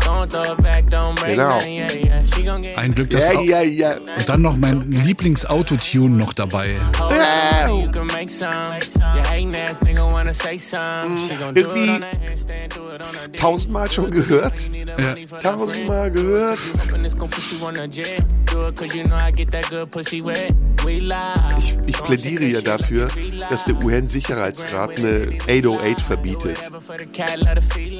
Don't 0.00 0.28
throw 0.28 0.52
it 0.52 0.62
back, 0.62 0.86
don't 0.86 1.14
break 1.20 1.36
Genau. 1.36 1.60
down, 1.60 1.72
yeah, 1.72 1.92
yeah. 1.92 2.24
She 2.34 2.42
gon' 2.42 2.60
get 2.60 2.76
Ein 2.78 2.92
Glück, 2.94 3.10
dass 3.10 3.28
auch, 3.28 3.42
ja, 3.44 3.60
ja. 3.62 3.94
und 3.94 4.28
dann 4.28 4.42
noch 4.42 4.56
mein 4.56 4.90
Lieblings-Autotune 4.90 6.16
noch 6.16 6.32
dabei. 6.32 6.76
whole 6.98 7.16
lot 7.16 7.22
of 7.22 7.68
money, 7.68 7.84
you 7.84 7.90
can 7.90 8.06
make 8.08 8.28
some. 8.30 8.78
You 9.14 9.22
hating 9.30 9.54
ass 9.56 9.80
nigga 9.80 10.12
wanna 10.12 10.32
say 10.32 10.58
some. 10.58 11.16
She 11.28 11.36
gon' 11.36 11.54
do 11.54 11.60
it 11.60 11.66
Irgendwie 11.66 11.88
on 11.90 12.00
that 12.00 12.20
handstand, 12.20 12.74
do 12.74 12.88
it 12.94 13.00
on 13.00 13.30
dick. 13.30 13.40
Tausendmal 13.40 13.90
schon 13.92 14.10
gehört. 14.10 14.54
Ja. 14.98 15.14
Tausendmal 15.40 16.10
gehört. 16.10 16.58
Hoping 16.84 17.02
this 17.04 17.16
gon' 17.16 17.28
put 17.30 17.44
you 17.52 17.64
on 17.66 17.76
a 17.76 17.86
jet. 17.86 18.24
Do 18.46 18.66
it 18.68 18.76
cause 18.76 18.92
you 18.94 19.04
know 19.04 19.16
I 19.16 19.30
get 19.30 19.50
that 19.52 19.68
good 19.70 19.90
pussy 19.90 20.20
wet. 20.20 20.52
Ich, 20.86 21.76
ich 21.86 22.02
plädiere 22.02 22.44
ja 22.44 22.60
dafür, 22.60 23.08
dass 23.50 23.64
der 23.64 23.76
UN-Sicherheitsrat 23.76 24.98
eine 24.98 25.38
808 25.48 26.00
verbietet. 26.00 26.58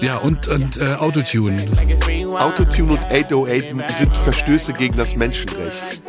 Ja, 0.00 0.16
und, 0.18 0.48
und 0.48 0.78
äh, 0.78 0.94
Autotune. 0.94 1.64
Autotune 2.34 2.92
und 2.92 3.04
808 3.04 3.98
sind 3.98 4.16
Verstöße 4.16 4.72
gegen 4.72 4.96
das 4.96 5.14
Menschenrecht. 5.16 6.04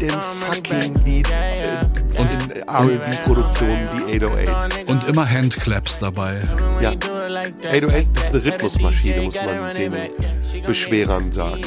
The 0.00 0.08
fucking. 0.36 0.94
Lied 1.04 1.30
äh, 1.30 1.84
und 2.18 2.34
in 2.34 2.62
R&B-Produktionen 2.62 3.88
die 4.08 4.22
808. 4.24 4.88
Und 4.88 5.04
immer 5.04 5.28
Handclaps 5.28 5.98
dabei. 5.98 6.42
Ja. 6.80 6.94
Do 6.94 7.08
it 7.24 7.30
like 7.30 7.62
that. 7.62 7.74
808 7.74 8.18
ist 8.18 8.30
eine 8.30 8.44
Rhythmusmaschine, 8.44 9.22
muss 9.22 9.36
man 9.36 9.76
den 9.76 9.94
Beschwerern 10.66 11.32
sagen. 11.32 11.62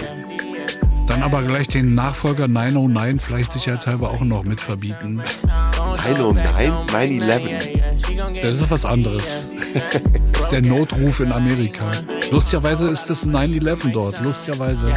Dann 1.07 1.21
aber 1.21 1.43
gleich 1.43 1.67
den 1.67 1.93
Nachfolger 1.93 2.47
909 2.47 3.19
vielleicht 3.19 3.51
sicherheitshalber 3.51 4.09
auch 4.09 4.21
noch 4.21 4.43
mit 4.43 4.59
verbieten. 4.59 5.21
909, 6.03 6.85
911. 6.91 8.41
Das 8.41 8.61
ist 8.61 8.71
was 8.71 8.85
anderes. 8.85 9.49
Das 10.31 10.43
ist 10.43 10.51
der 10.51 10.61
Notruf 10.61 11.19
in 11.19 11.31
Amerika. 11.31 11.85
Lustigerweise 12.31 12.87
ist 12.87 13.09
das 13.09 13.25
9-11 13.25 13.91
dort. 13.91 14.19
Lustigerweise. 14.21 14.93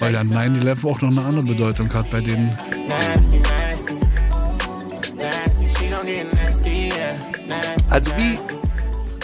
Weil 0.00 0.14
ja 0.14 0.20
9-11 0.20 0.86
auch 0.86 1.00
noch 1.00 1.10
eine 1.10 1.22
andere 1.22 1.44
Bedeutung 1.44 1.92
hat 1.92 2.10
bei 2.10 2.20
denen. 2.20 2.56
Also 7.88 8.10
wie, 8.16 8.38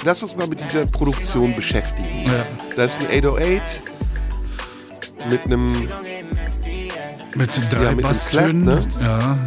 lass 0.04 0.22
uns 0.22 0.36
mal 0.36 0.46
mit 0.46 0.60
dieser 0.60 0.86
Produktion 0.86 1.54
beschäftigen. 1.54 2.26
Ja. 2.26 2.44
Da 2.76 2.84
ist 2.84 2.98
ein 3.00 3.06
808 3.06 3.97
mit 5.30 5.44
einem, 5.44 5.88
Mit 7.34 7.72
drei 7.72 7.82
Ja, 7.82 7.90
mit 7.90 7.98
dem 7.98 8.02
Basstönen. 8.02 8.64
Clap, 8.90 9.00
ne? 9.00 9.04
Ja, 9.06 9.38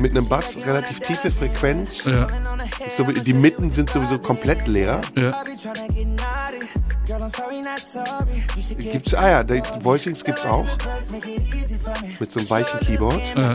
mit 0.00 0.16
einem 0.16 0.28
Bass, 0.28 0.56
relativ 0.64 1.00
tiefe 1.00 1.30
Frequenz. 1.30 2.04
ja, 2.04 2.28
So, 2.96 3.04
die 3.04 3.32
Mitten 3.32 3.70
sind 3.70 3.90
sowieso 3.90 4.18
komplett 4.18 4.66
leer. 4.66 5.00
ja. 5.16 5.42
Gibt's, 8.76 9.14
ah 9.14 9.30
ja, 9.30 9.42
die 9.44 9.62
Voicings 9.82 10.22
gibt's 10.22 10.44
auch. 10.44 10.66
Mit 12.20 12.30
so 12.32 12.40
einem 12.40 12.50
weichen 12.50 12.80
Keyboard. 12.80 13.20
ja. 13.36 13.50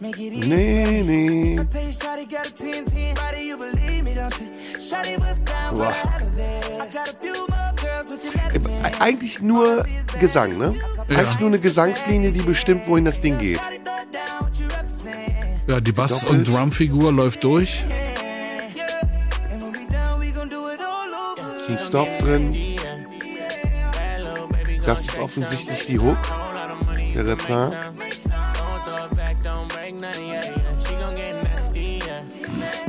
Nee, 0.00 1.02
nee. 1.02 1.60
Boah. 5.74 5.94
Äh, 8.52 8.90
Eigentlich 9.00 9.40
nur 9.40 9.84
Gesang, 10.18 10.58
ne? 10.58 10.74
Ja. 11.08 11.18
Eigentlich 11.18 11.38
nur 11.40 11.48
eine 11.48 11.58
Gesangslinie, 11.58 12.32
die 12.32 12.42
bestimmt, 12.42 12.86
wohin 12.86 13.04
das 13.04 13.20
Ding 13.20 13.38
geht. 13.38 13.60
Ja, 15.66 15.80
die 15.80 15.92
Bass- 15.92 16.24
und 16.24 16.48
Drumfigur 16.48 17.12
läuft 17.12 17.44
durch. 17.44 17.84
Ist 21.60 21.70
ein 21.70 21.78
Stop 21.78 22.08
drin. 22.18 22.56
Das 24.84 25.00
ist 25.02 25.18
offensichtlich 25.18 25.86
die 25.86 26.00
Hook, 26.00 26.18
der 27.14 27.26
Refrain. 27.26 27.72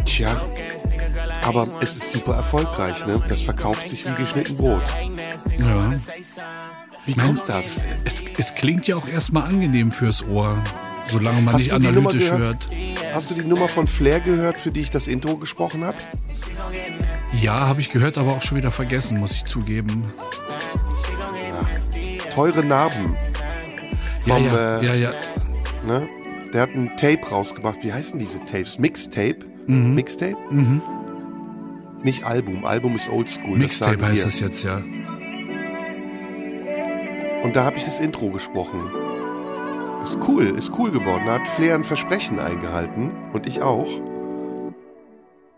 Tja, 0.05 0.41
aber 1.45 1.67
es 1.81 1.95
ist 1.95 2.11
super 2.11 2.35
erfolgreich, 2.35 3.05
ne? 3.05 3.21
Das 3.27 3.41
verkauft 3.41 3.89
sich 3.89 4.05
wie 4.05 4.13
geschnitten 4.15 4.57
Brot. 4.57 4.83
Ja. 5.57 5.93
Wie 7.05 7.15
kommt 7.15 7.41
das? 7.47 7.81
Es, 8.05 8.23
es 8.37 8.55
klingt 8.55 8.87
ja 8.87 8.95
auch 8.95 9.07
erstmal 9.07 9.43
angenehm 9.43 9.91
fürs 9.91 10.25
Ohr, 10.25 10.57
solange 11.09 11.41
man 11.41 11.55
Hast 11.55 11.63
nicht 11.63 11.73
analytisch 11.73 12.31
hört. 12.31 12.67
Hast 13.13 13.29
du 13.29 13.35
die 13.35 13.43
Nummer 13.43 13.67
von 13.67 13.87
Flair 13.87 14.19
gehört, 14.21 14.57
für 14.57 14.71
die 14.71 14.81
ich 14.81 14.91
das 14.91 15.07
Intro 15.07 15.37
gesprochen 15.37 15.83
habe? 15.83 15.97
Ja, 17.41 17.67
habe 17.67 17.81
ich 17.81 17.91
gehört, 17.91 18.17
aber 18.17 18.31
auch 18.31 18.41
schon 18.41 18.57
wieder 18.57 18.71
vergessen, 18.71 19.19
muss 19.19 19.33
ich 19.33 19.45
zugeben. 19.45 20.13
Teure 22.33 22.63
Narben. 22.63 23.15
Ja, 24.25 24.35
Vom, 24.35 24.45
ja, 24.45 24.77
äh, 24.77 24.85
ja, 24.85 24.93
ja. 24.93 25.11
Ne? 25.85 26.07
Der 26.53 26.61
hat 26.61 26.69
ein 26.69 26.95
Tape 26.97 27.27
rausgebracht. 27.29 27.79
Wie 27.81 27.91
heißen 27.91 28.17
diese 28.17 28.39
Tapes? 28.39 28.79
Mixtape? 28.79 29.39
Mhm. 29.67 29.95
Mixtape? 29.95 30.37
Nicht 32.03 32.25
Album. 32.25 32.65
Album 32.65 32.95
ist 32.97 33.09
oldschool. 33.09 33.51
das 33.51 33.59
Mixtape 33.59 33.91
sagen 33.91 34.05
heißt 34.05 34.23
wir. 34.23 34.27
es 34.27 34.39
jetzt 34.39 34.63
ja. 34.63 34.83
Und 37.43 37.55
da 37.55 37.63
habe 37.63 37.77
ich 37.77 37.85
das 37.85 37.99
Intro 37.99 38.29
gesprochen. 38.29 38.89
Ist 40.03 40.17
cool, 40.27 40.43
ist 40.43 40.71
cool 40.77 40.91
geworden. 40.91 41.23
Da 41.25 41.35
hat 41.35 41.47
Flair 41.47 41.75
ein 41.75 41.85
Versprechen 41.85 42.39
eingehalten. 42.39 43.11
Und 43.31 43.47
ich 43.47 43.61
auch. 43.61 43.87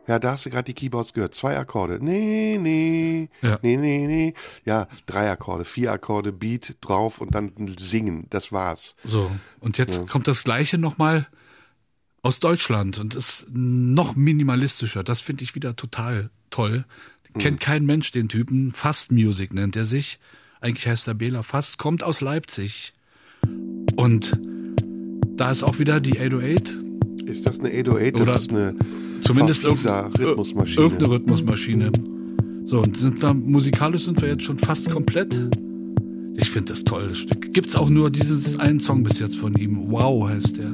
Ja, 0.07 0.19
da 0.19 0.33
hast 0.33 0.45
du 0.45 0.51
gerade 0.51 0.65
die 0.65 0.75
Keyboards 0.75 1.13
gehört. 1.13 1.33
Zwei 1.33 1.57
Akkorde. 1.57 1.97
Nee, 1.99 2.59
nee. 2.61 3.29
Ja. 3.41 3.57
Nee, 3.63 3.77
nee, 3.77 4.05
nee. 4.05 4.33
Ja, 4.63 4.87
drei 5.07 5.31
Akkorde, 5.31 5.65
vier 5.65 5.91
Akkorde, 5.91 6.31
Beat 6.31 6.75
drauf 6.81 7.21
und 7.21 7.33
dann 7.33 7.53
Singen. 7.79 8.27
Das 8.29 8.51
war's. 8.51 8.95
So. 9.03 9.31
Und 9.59 9.79
jetzt 9.79 10.07
kommt 10.07 10.27
das 10.27 10.43
Gleiche 10.43 10.77
nochmal 10.77 11.25
aus 12.25 12.39
Deutschland 12.39 12.97
und 12.97 13.13
ist 13.13 13.45
noch 13.53 14.15
minimalistischer. 14.15 15.03
Das 15.03 15.21
finde 15.21 15.43
ich 15.43 15.53
wieder 15.53 15.75
total 15.75 16.31
toll. 16.49 16.85
Kennt 17.37 17.59
kein 17.59 17.85
Mensch 17.85 18.11
den 18.11 18.29
Typen. 18.29 18.71
Fast 18.71 19.11
Music 19.11 19.53
nennt 19.53 19.75
er 19.75 19.85
sich. 19.85 20.17
Eigentlich 20.59 20.87
heißt 20.87 21.07
er 21.07 21.13
Bela 21.13 21.43
Fast, 21.43 21.77
kommt 21.77 22.01
aus 22.01 22.21
Leipzig. 22.21 22.93
Und 23.95 24.39
da 25.37 25.51
ist 25.51 25.61
auch 25.61 25.77
wieder 25.77 25.99
die 25.99 26.19
808. 26.19 26.73
Ist 27.27 27.45
das 27.47 27.59
eine 27.59 27.69
808? 27.69 28.15
Das 28.15 28.21
Oder 28.21 28.35
ist 28.35 28.49
eine 28.49 28.75
Zumindest 29.21 29.61
Fafisa 29.63 29.99
irgendein- 30.05 30.25
Rhythmusmaschine. 30.25 30.81
Irgendeine 30.81 31.11
Rhythmusmaschine. 31.11 31.91
So, 32.65 32.79
und 32.81 32.97
sind 32.97 33.21
wir, 33.21 33.33
musikalisch 33.35 34.05
sind 34.05 34.19
wir 34.21 34.29
jetzt 34.29 34.43
schon 34.43 34.57
fast 34.57 34.89
komplett. 34.89 35.37
Ich 36.37 36.49
finde 36.49 36.69
das 36.69 36.83
toll, 36.85 37.09
das 37.09 37.19
Stück. 37.19 37.53
Gibt's 37.53 37.75
auch 37.75 37.89
nur 37.89 38.09
dieses 38.09 38.57
einen 38.57 38.79
Song 38.79 39.03
bis 39.03 39.19
jetzt 39.19 39.37
von 39.37 39.53
ihm. 39.55 39.91
Wow 39.91 40.27
heißt 40.29 40.57
der. 40.57 40.73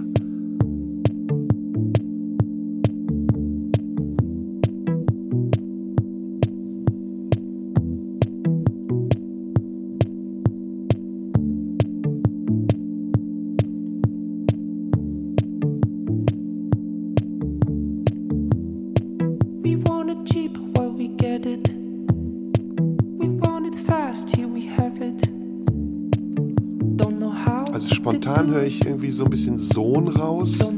Sohn 29.73 30.07
raus. 30.09 30.59
It. 30.59 30.71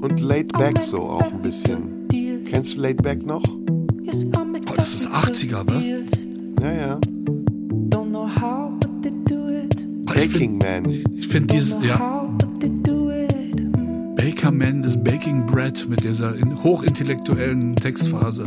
Und 0.00 0.20
Laid 0.20 0.52
Back 0.52 0.80
so 0.82 0.98
auch 0.98 1.32
ein 1.32 1.42
bisschen. 1.42 2.08
Kennst 2.44 2.76
du 2.76 2.80
Laid 2.80 3.02
Back 3.02 3.24
noch? 3.26 3.42
Oh, 3.46 4.74
das 4.76 4.94
ist 4.94 5.08
80er, 5.08 5.66
wa? 5.68 5.82
Ja, 6.62 6.72
ja. 6.72 7.00
Ich 10.14 10.32
Baking 10.32 10.60
finde 10.60 10.66
Man. 10.66 10.90
ich 11.16 11.28
find 11.28 11.52
dieses, 11.52 11.76
ja. 11.82 12.28
Baker 14.16 14.50
Man 14.50 14.84
is 14.84 14.96
Baking 14.96 15.46
Bread 15.46 15.88
mit 15.88 16.02
dieser 16.02 16.36
in, 16.36 16.62
hochintellektuellen 16.62 17.76
Textphase. 17.76 18.44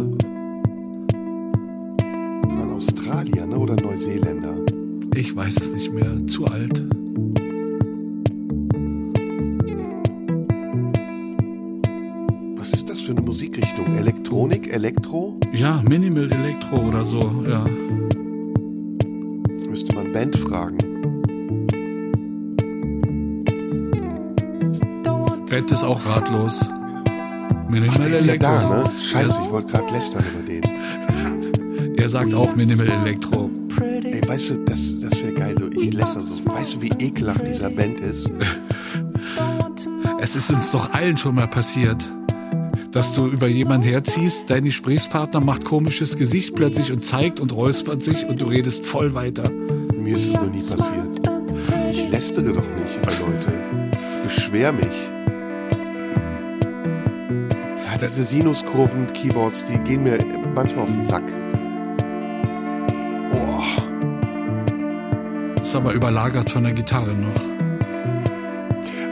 Von 2.42 2.74
Australier, 2.76 3.46
ne? 3.48 3.58
Oder 3.58 3.76
Neuseeländer. 3.82 4.56
Ich 5.16 5.36
weiß 5.36 5.56
es 5.62 5.74
nicht 5.74 5.94
mehr, 5.94 6.28
zu 6.28 6.46
alt. 6.46 6.84
Elektro 16.72 16.88
oder 16.88 17.06
so, 17.06 17.20
ja. 17.48 17.66
Müsste 19.70 19.96
man 19.96 20.12
Band 20.14 20.38
fragen. 20.38 20.78
Bett 25.50 25.70
ist 25.70 25.84
auch 25.84 26.06
ratlos. 26.06 26.70
Ach, 26.70 27.70
Minimal 27.70 28.10
der 28.10 28.20
ist 28.20 28.26
ja 28.26 28.38
da, 28.38 28.70
ne? 28.70 28.84
Scheiße, 29.02 29.40
ich 29.44 29.52
wollte 29.52 29.74
gerade 29.74 29.94
lästern 29.94 30.24
über 30.34 30.48
den. 30.48 30.64
Er 31.98 32.10
sagt 32.10 32.34
auch 32.34 32.56
Minimal 32.56 32.90
Elektro. 32.90 33.52
Ey, 33.80 34.22
weißt 34.26 34.52
du, 34.52 34.66
das, 34.66 34.94
das 35.02 35.22
wäre 35.22 35.34
geil, 35.34 35.56
so 35.60 35.70
ich 35.70 35.94
läster 35.94 36.20
so. 36.20 36.44
Weißt 36.46 36.76
du, 36.76 36.82
wie 36.82 36.90
ekelhaft 37.00 37.46
dieser 37.46 37.70
Band 37.70 38.00
ist? 38.00 38.30
Es 40.24 40.36
ist 40.36 40.52
uns 40.52 40.70
doch 40.72 40.94
allen 40.94 41.18
schon 41.18 41.34
mal 41.34 41.48
passiert, 41.48 42.08
dass 42.92 43.14
du 43.14 43.28
über 43.28 43.48
jemanden 43.48 43.88
herziehst, 43.88 44.50
dein 44.50 44.66
Gesprächspartner 44.66 45.40
macht 45.40 45.64
komisches 45.64 46.18
Gesicht 46.18 46.56
plötzlich 46.56 46.92
und 46.92 47.00
zeigt 47.04 47.40
und 47.40 47.54
räuspert 47.54 48.04
sich 48.04 48.26
und 48.26 48.42
du 48.42 48.46
redest 48.46 48.86
voll 48.86 49.14
weiter. 49.14 49.44
Mir 49.96 50.16
ist 50.16 50.28
es 50.28 50.34
noch 50.34 50.52
nie 50.52 50.62
passiert. 50.62 51.22
Ich 51.92 52.10
lästere 52.10 52.54
doch 52.54 52.68
nicht 52.76 52.98
über 52.98 53.12
Leute. 53.28 53.54
Beschwer 54.24 54.74
mich. 54.74 55.10
Ja, 57.86 57.98
diese 57.98 58.24
Sinuskurven, 58.24 59.08
Keyboards, 59.08 59.66
die 59.66 59.78
gehen 59.80 60.04
mir 60.04 60.18
manchmal 60.54 60.84
auf 60.84 60.92
den 60.92 61.04
Sack. 61.04 61.24
Boah. 63.32 63.64
Ist 65.62 65.76
aber 65.76 65.94
überlagert 65.94 66.50
von 66.50 66.64
der 66.64 66.74
Gitarre 66.74 67.14
noch. 67.14 67.42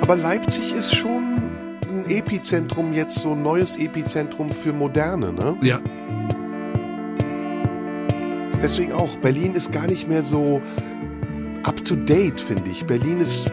Aber 0.01 0.15
Leipzig 0.15 0.73
ist 0.73 0.95
schon 0.95 1.39
Epizentrum, 2.10 2.94
jetzt 2.94 3.19
so 3.19 3.31
ein 3.31 3.41
neues 3.41 3.77
Epizentrum 3.77 4.52
für 4.52 4.73
Moderne, 4.73 5.34
ne? 5.34 5.57
Ja, 5.61 5.80
Deswegen 8.61 8.91
auch, 8.91 9.15
Berlin 9.18 9.56
ist 9.56 9.72
gar 9.72 9.88
nicht 9.88 10.07
mehr 10.10 10.23
so 10.23 10.61
up 11.64 11.84
to 11.86 11.95
date, 11.95 12.41
finde 12.41 12.69
ich. 12.69 12.86
Berlin 12.86 13.22
ist, 13.22 13.52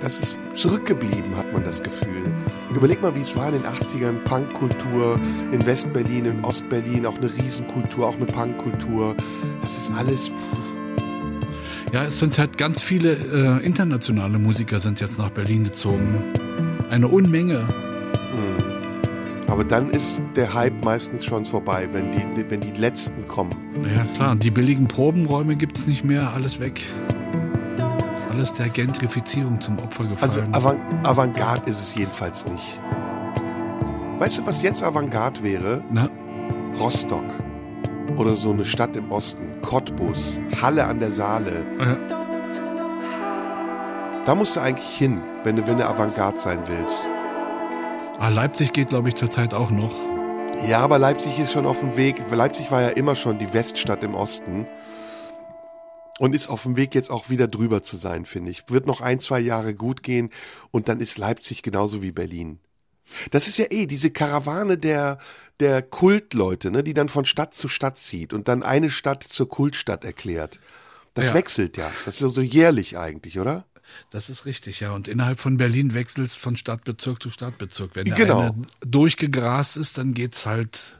das 0.00 0.20
ist 0.20 0.38
zurückgeblieben, 0.54 1.36
hat 1.36 1.52
man 1.52 1.64
das 1.64 1.82
Gefühl. 1.82 2.32
Überleg 2.72 3.02
mal, 3.02 3.14
wie 3.16 3.20
es 3.20 3.34
war 3.34 3.48
in 3.48 3.54
den 3.54 3.64
80ern, 3.64 4.22
Punkkultur, 4.24 5.18
in 5.50 5.66
Westberlin, 5.66 6.26
in 6.26 6.44
Ostberlin, 6.44 7.06
auch 7.06 7.16
eine 7.16 7.32
Riesenkultur, 7.32 8.06
auch 8.06 8.14
eine 8.14 8.26
Punkkultur. 8.26 9.16
Das 9.62 9.78
ist 9.78 9.90
alles, 9.96 10.30
ja, 11.92 12.04
es 12.04 12.20
sind 12.20 12.38
halt 12.38 12.56
ganz 12.56 12.82
viele 12.82 13.14
äh, 13.14 13.64
internationale 13.64 14.38
Musiker 14.38 14.78
sind 14.78 15.00
jetzt 15.00 15.18
nach 15.18 15.30
Berlin 15.30 15.64
gezogen. 15.64 16.22
Eine 16.88 17.08
Unmenge. 17.08 17.85
Aber 19.56 19.64
dann 19.64 19.88
ist 19.88 20.20
der 20.34 20.52
Hype 20.52 20.84
meistens 20.84 21.24
schon 21.24 21.46
vorbei, 21.46 21.88
wenn 21.90 22.12
die, 22.12 22.50
wenn 22.50 22.60
die 22.60 22.72
Letzten 22.72 23.26
kommen. 23.26 23.48
Ja 23.96 24.04
klar, 24.04 24.36
die 24.36 24.50
billigen 24.50 24.86
Probenräume 24.86 25.56
gibt's 25.56 25.86
nicht 25.86 26.04
mehr, 26.04 26.30
alles 26.34 26.60
weg. 26.60 26.82
Alles 28.30 28.52
der 28.52 28.68
Gentrifizierung 28.68 29.58
zum 29.62 29.78
Opfer 29.78 30.04
Also 30.20 30.42
gefallen. 30.42 30.54
Avant 30.54 30.78
Avantgarde 31.06 31.70
ist 31.70 31.80
es 31.80 31.94
jedenfalls 31.94 32.44
nicht. 32.48 32.82
Weißt 34.18 34.36
du, 34.36 34.46
was 34.46 34.60
jetzt 34.60 34.82
Avantgarde 34.82 35.42
wäre? 35.42 35.82
Na, 35.90 36.04
Rostock. 36.78 37.24
Oder 38.18 38.36
so 38.36 38.50
eine 38.50 38.66
Stadt 38.66 38.94
im 38.94 39.10
Osten. 39.10 39.42
Cottbus. 39.62 40.38
Halle 40.60 40.84
an 40.84 41.00
der 41.00 41.12
Saale. 41.12 41.64
how. 41.80 41.96
Da 44.26 44.34
musst 44.34 44.54
du 44.56 44.60
eigentlich 44.60 44.94
hin, 44.98 45.22
wenn 45.44 45.56
du, 45.56 45.66
wenn 45.66 45.78
du 45.78 45.88
Avantgarde 45.88 46.38
sein 46.38 46.58
willst. 46.66 47.00
Ah, 48.18 48.28
Leipzig 48.28 48.72
geht, 48.72 48.88
glaube 48.88 49.08
ich, 49.08 49.14
zurzeit 49.14 49.54
auch 49.54 49.70
noch. 49.70 49.94
Ja, 50.66 50.80
aber 50.80 50.98
Leipzig 50.98 51.38
ist 51.38 51.52
schon 51.52 51.66
auf 51.66 51.80
dem 51.80 51.96
Weg. 51.96 52.22
Leipzig 52.30 52.70
war 52.70 52.82
ja 52.82 52.88
immer 52.88 53.14
schon 53.16 53.38
die 53.38 53.52
Weststadt 53.52 54.02
im 54.04 54.14
Osten. 54.14 54.66
Und 56.18 56.34
ist 56.34 56.48
auf 56.48 56.62
dem 56.62 56.76
Weg 56.76 56.94
jetzt 56.94 57.10
auch 57.10 57.28
wieder 57.28 57.46
drüber 57.46 57.82
zu 57.82 57.96
sein, 57.96 58.24
finde 58.24 58.50
ich. 58.50 58.70
Wird 58.70 58.86
noch 58.86 59.02
ein, 59.02 59.20
zwei 59.20 59.38
Jahre 59.38 59.74
gut 59.74 60.02
gehen 60.02 60.30
und 60.70 60.88
dann 60.88 60.98
ist 61.00 61.18
Leipzig 61.18 61.62
genauso 61.62 62.00
wie 62.02 62.10
Berlin. 62.10 62.58
Das 63.32 63.48
ist 63.48 63.58
ja 63.58 63.66
eh 63.68 63.86
diese 63.86 64.10
Karawane 64.10 64.78
der, 64.78 65.18
der 65.60 65.82
Kultleute, 65.82 66.70
ne, 66.70 66.82
die 66.82 66.94
dann 66.94 67.10
von 67.10 67.26
Stadt 67.26 67.52
zu 67.54 67.68
Stadt 67.68 67.98
zieht 67.98 68.32
und 68.32 68.48
dann 68.48 68.62
eine 68.62 68.88
Stadt 68.90 69.22
zur 69.24 69.48
Kultstadt 69.48 70.04
erklärt. 70.06 70.58
Das 71.12 71.26
Ja. 71.26 71.34
wechselt 71.34 71.76
ja. 71.76 71.90
Das 72.06 72.14
ist 72.14 72.20
so- 72.20 72.30
so 72.30 72.40
jährlich 72.40 72.96
eigentlich, 72.96 73.38
oder? 73.38 73.66
Das 74.10 74.28
ist 74.30 74.44
richtig, 74.46 74.80
ja. 74.80 74.92
Und 74.92 75.08
innerhalb 75.08 75.38
von 75.40 75.56
Berlin 75.56 75.94
wechselst 75.94 76.38
von 76.38 76.56
Stadtbezirk 76.56 77.22
zu 77.22 77.30
Stadtbezirk. 77.30 77.90
Wenn 77.94 78.06
der 78.06 78.14
Genau. 78.16 78.40
eine 78.40 78.54
durchgegrast 78.80 79.76
ist, 79.76 79.98
dann 79.98 80.14
geht's 80.14 80.46
halt 80.46 80.96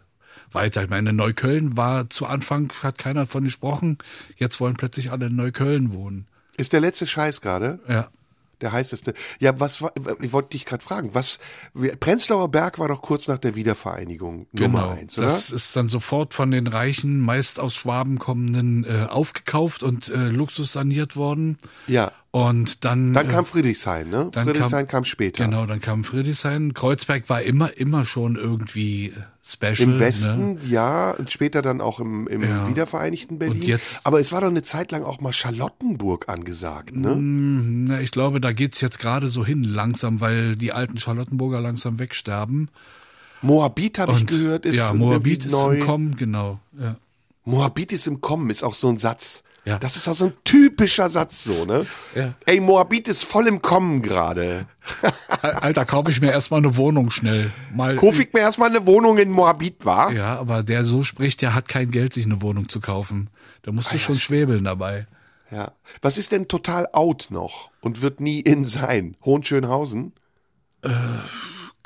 weiter. 0.53 0.83
Ich 0.85 0.91
meine, 0.91 1.13
Neukölln 1.13 1.77
war 1.77 2.09
zu 2.11 2.27
Anfang, 2.27 2.73
hat 2.83 2.99
keiner 2.99 3.21
davon 3.21 3.45
gesprochen. 3.45 3.99
Jetzt 4.37 4.61
wollen 4.61 4.75
plötzlich 4.75 5.11
alle 5.11 5.27
in 5.27 5.37
Neukölln 5.37 5.93
wohnen. 5.93 6.27
Ist 6.57 6.73
der 6.73 6.81
letzte 6.81 7.07
Scheiß 7.07 7.41
gerade? 7.41 7.81
Ja. 7.89 8.09
Der 8.63 8.73
heißeste. 8.73 9.13
Ja, 9.39 9.61
was 9.61 9.83
war, 9.83 9.93
ich 10.23 10.33
wollte 10.33 10.51
dich 10.51 10.65
gerade 10.65 10.83
fragen, 10.83 11.11
was, 11.13 11.39
Prenzlauer 12.01 12.51
Berg 12.51 12.79
war 12.79 12.89
doch 12.89 13.03
kurz 13.03 13.29
nach 13.29 13.37
der 13.37 13.55
Wiedervereinigung 13.55 14.47
Nummer 14.53 14.81
Genau. 14.81 14.91
eins, 14.93 15.19
oder? 15.19 15.27
das 15.27 15.51
ist 15.51 15.77
dann 15.77 15.91
sofort 15.91 16.33
von 16.33 16.51
den 16.51 16.67
reichen, 16.67 17.21
meist 17.21 17.61
aus 17.61 17.75
Schwaben 17.75 18.19
kommenden, 18.19 18.85
äh, 18.85 19.05
aufgekauft 19.11 19.83
und 19.83 20.09
äh, 20.09 20.29
Luxus 20.31 20.73
saniert 20.73 21.17
worden. 21.17 21.59
ja. 21.87 22.13
Und 22.37 22.85
dann. 22.85 23.15
Dann 23.15 23.31
äh, 23.31 23.33
kam 23.33 23.47
Friedrichshain, 23.47 24.11
ne? 24.11 24.29
dann 24.31 24.47
Friedrichshain 24.47 24.87
kam, 24.87 25.05
später. 25.05 25.45
Genau, 25.47 25.65
dann 25.65 25.81
kam 25.81 26.05
Friedrichshain. 26.05 26.75
Kreuzberg 26.75 27.31
war 27.31 27.41
immer, 27.41 27.79
immer 27.79 28.05
schon 28.05 28.37
irgendwie 28.37 29.15
special. 29.43 29.81
Im 29.95 29.99
Westen, 29.99 30.55
Ne? 30.55 30.61
ja, 30.69 31.13
und 31.13 31.31
später 31.31 31.63
dann 31.63 31.81
auch 31.81 31.99
im, 31.99 32.27
im 32.29 32.43
Ja. 32.43 32.69
wiedervereinigten 32.69 33.39
Berlin. 33.39 33.61
Und 33.63 33.67
jetzt- 33.67 34.05
Aber 34.05 34.21
es 34.21 34.33
war 34.33 34.43
doch 34.43 34.49
eine 34.49 34.63
Zeit 34.63 34.93
lang 34.93 35.03
auch 35.03 35.19
mal 35.21 35.33
Charlottenburg 35.33 36.29
angesagt, 36.29 36.95
ne? 36.95 37.15
Mm, 37.15 37.85
Na, 37.87 38.01
ich 38.03 38.11
glaube, 38.11 38.39
da 38.43 38.53
geht's 38.53 38.83
jetzt 38.83 38.99
gerade 38.99 39.29
so 39.29 39.43
hin 39.47 39.65
langsam, 39.65 40.21
weil 40.21 40.57
die 40.57 40.73
alten 40.73 40.99
Charlottenburger 40.99 41.61
langsam 41.63 41.99
wegsterben. 41.99 42.69
Moabit 43.41 43.99
habe 43.99 44.13
ich 44.13 44.27
gehört, 44.27 44.67
ist 44.67 44.77
ja, 44.77 44.93
Moabit 44.93 45.47
ist 45.47 45.53
neu. 45.53 45.77
im 45.77 45.81
Kommen, 45.83 46.17
genau. 46.17 46.61
Ja. 46.79 46.97
Moabit 47.47 47.93
ist 47.93 48.07
im 48.07 48.21
Kommen, 48.21 48.51
ist 48.51 48.63
auch 48.63 48.75
so 48.75 48.89
ein 48.91 48.99
Satz. 48.99 49.43
Ja. 49.67 49.81
Das 49.81 49.97
ist 49.97 50.07
auch 50.09 50.15
so 50.15 50.27
ein 50.27 50.33
typischer 50.45 51.11
Satz 51.11 51.43
so, 51.43 51.65
ne? 51.65 51.85
Ja. 52.15 52.35
Ey, 52.47 52.61
Moabit 52.61 53.09
ist 53.09 53.25
voll 53.25 53.49
im 53.49 53.61
Kommen 53.61 54.01
gerade. 54.01 54.67
Alter, 55.43 55.85
kaufe 55.85 56.13
ich 56.13 56.21
mir 56.21 56.31
erstmal 56.31 56.59
eine 56.59 56.77
Wohnung 56.77 57.11
schnell. 57.11 57.51
Mal, 57.75 57.97
Kauf 57.97 58.21
ich 58.21 58.33
mir 58.33 58.41
erstmal 58.41 58.71
eine 58.71 58.87
Wohnung 58.87 59.19
in 59.19 59.33
Moabit, 59.33 59.85
war? 59.85 60.13
Ja, 60.13 60.39
aber 60.39 60.63
der 60.63 60.85
so 60.85 61.03
spricht, 61.03 61.43
der 61.43 61.53
hat 61.53 61.67
kein 61.69 61.91
Geld, 61.91 62.13
sich 62.13 62.27
eine 62.27 62.43
Wohnung 62.43 62.69
zu 62.69 62.79
kaufen. 62.79 63.29
Da 63.63 63.73
musst 63.73 63.93
du 63.93 63.99
schon 63.99 64.21
schwebeln 64.21 64.63
dabei. 64.63 65.09
Ja. 65.51 65.73
Was 66.01 66.17
ist 66.17 66.31
denn 66.31 66.47
total 66.47 66.89
out 66.93 67.27
noch 67.31 67.71
und 67.81 68.03
wird 68.03 68.21
nie 68.21 68.39
in 68.39 68.67
sein? 68.67 69.17
Hohenschönhausen? 69.25 70.13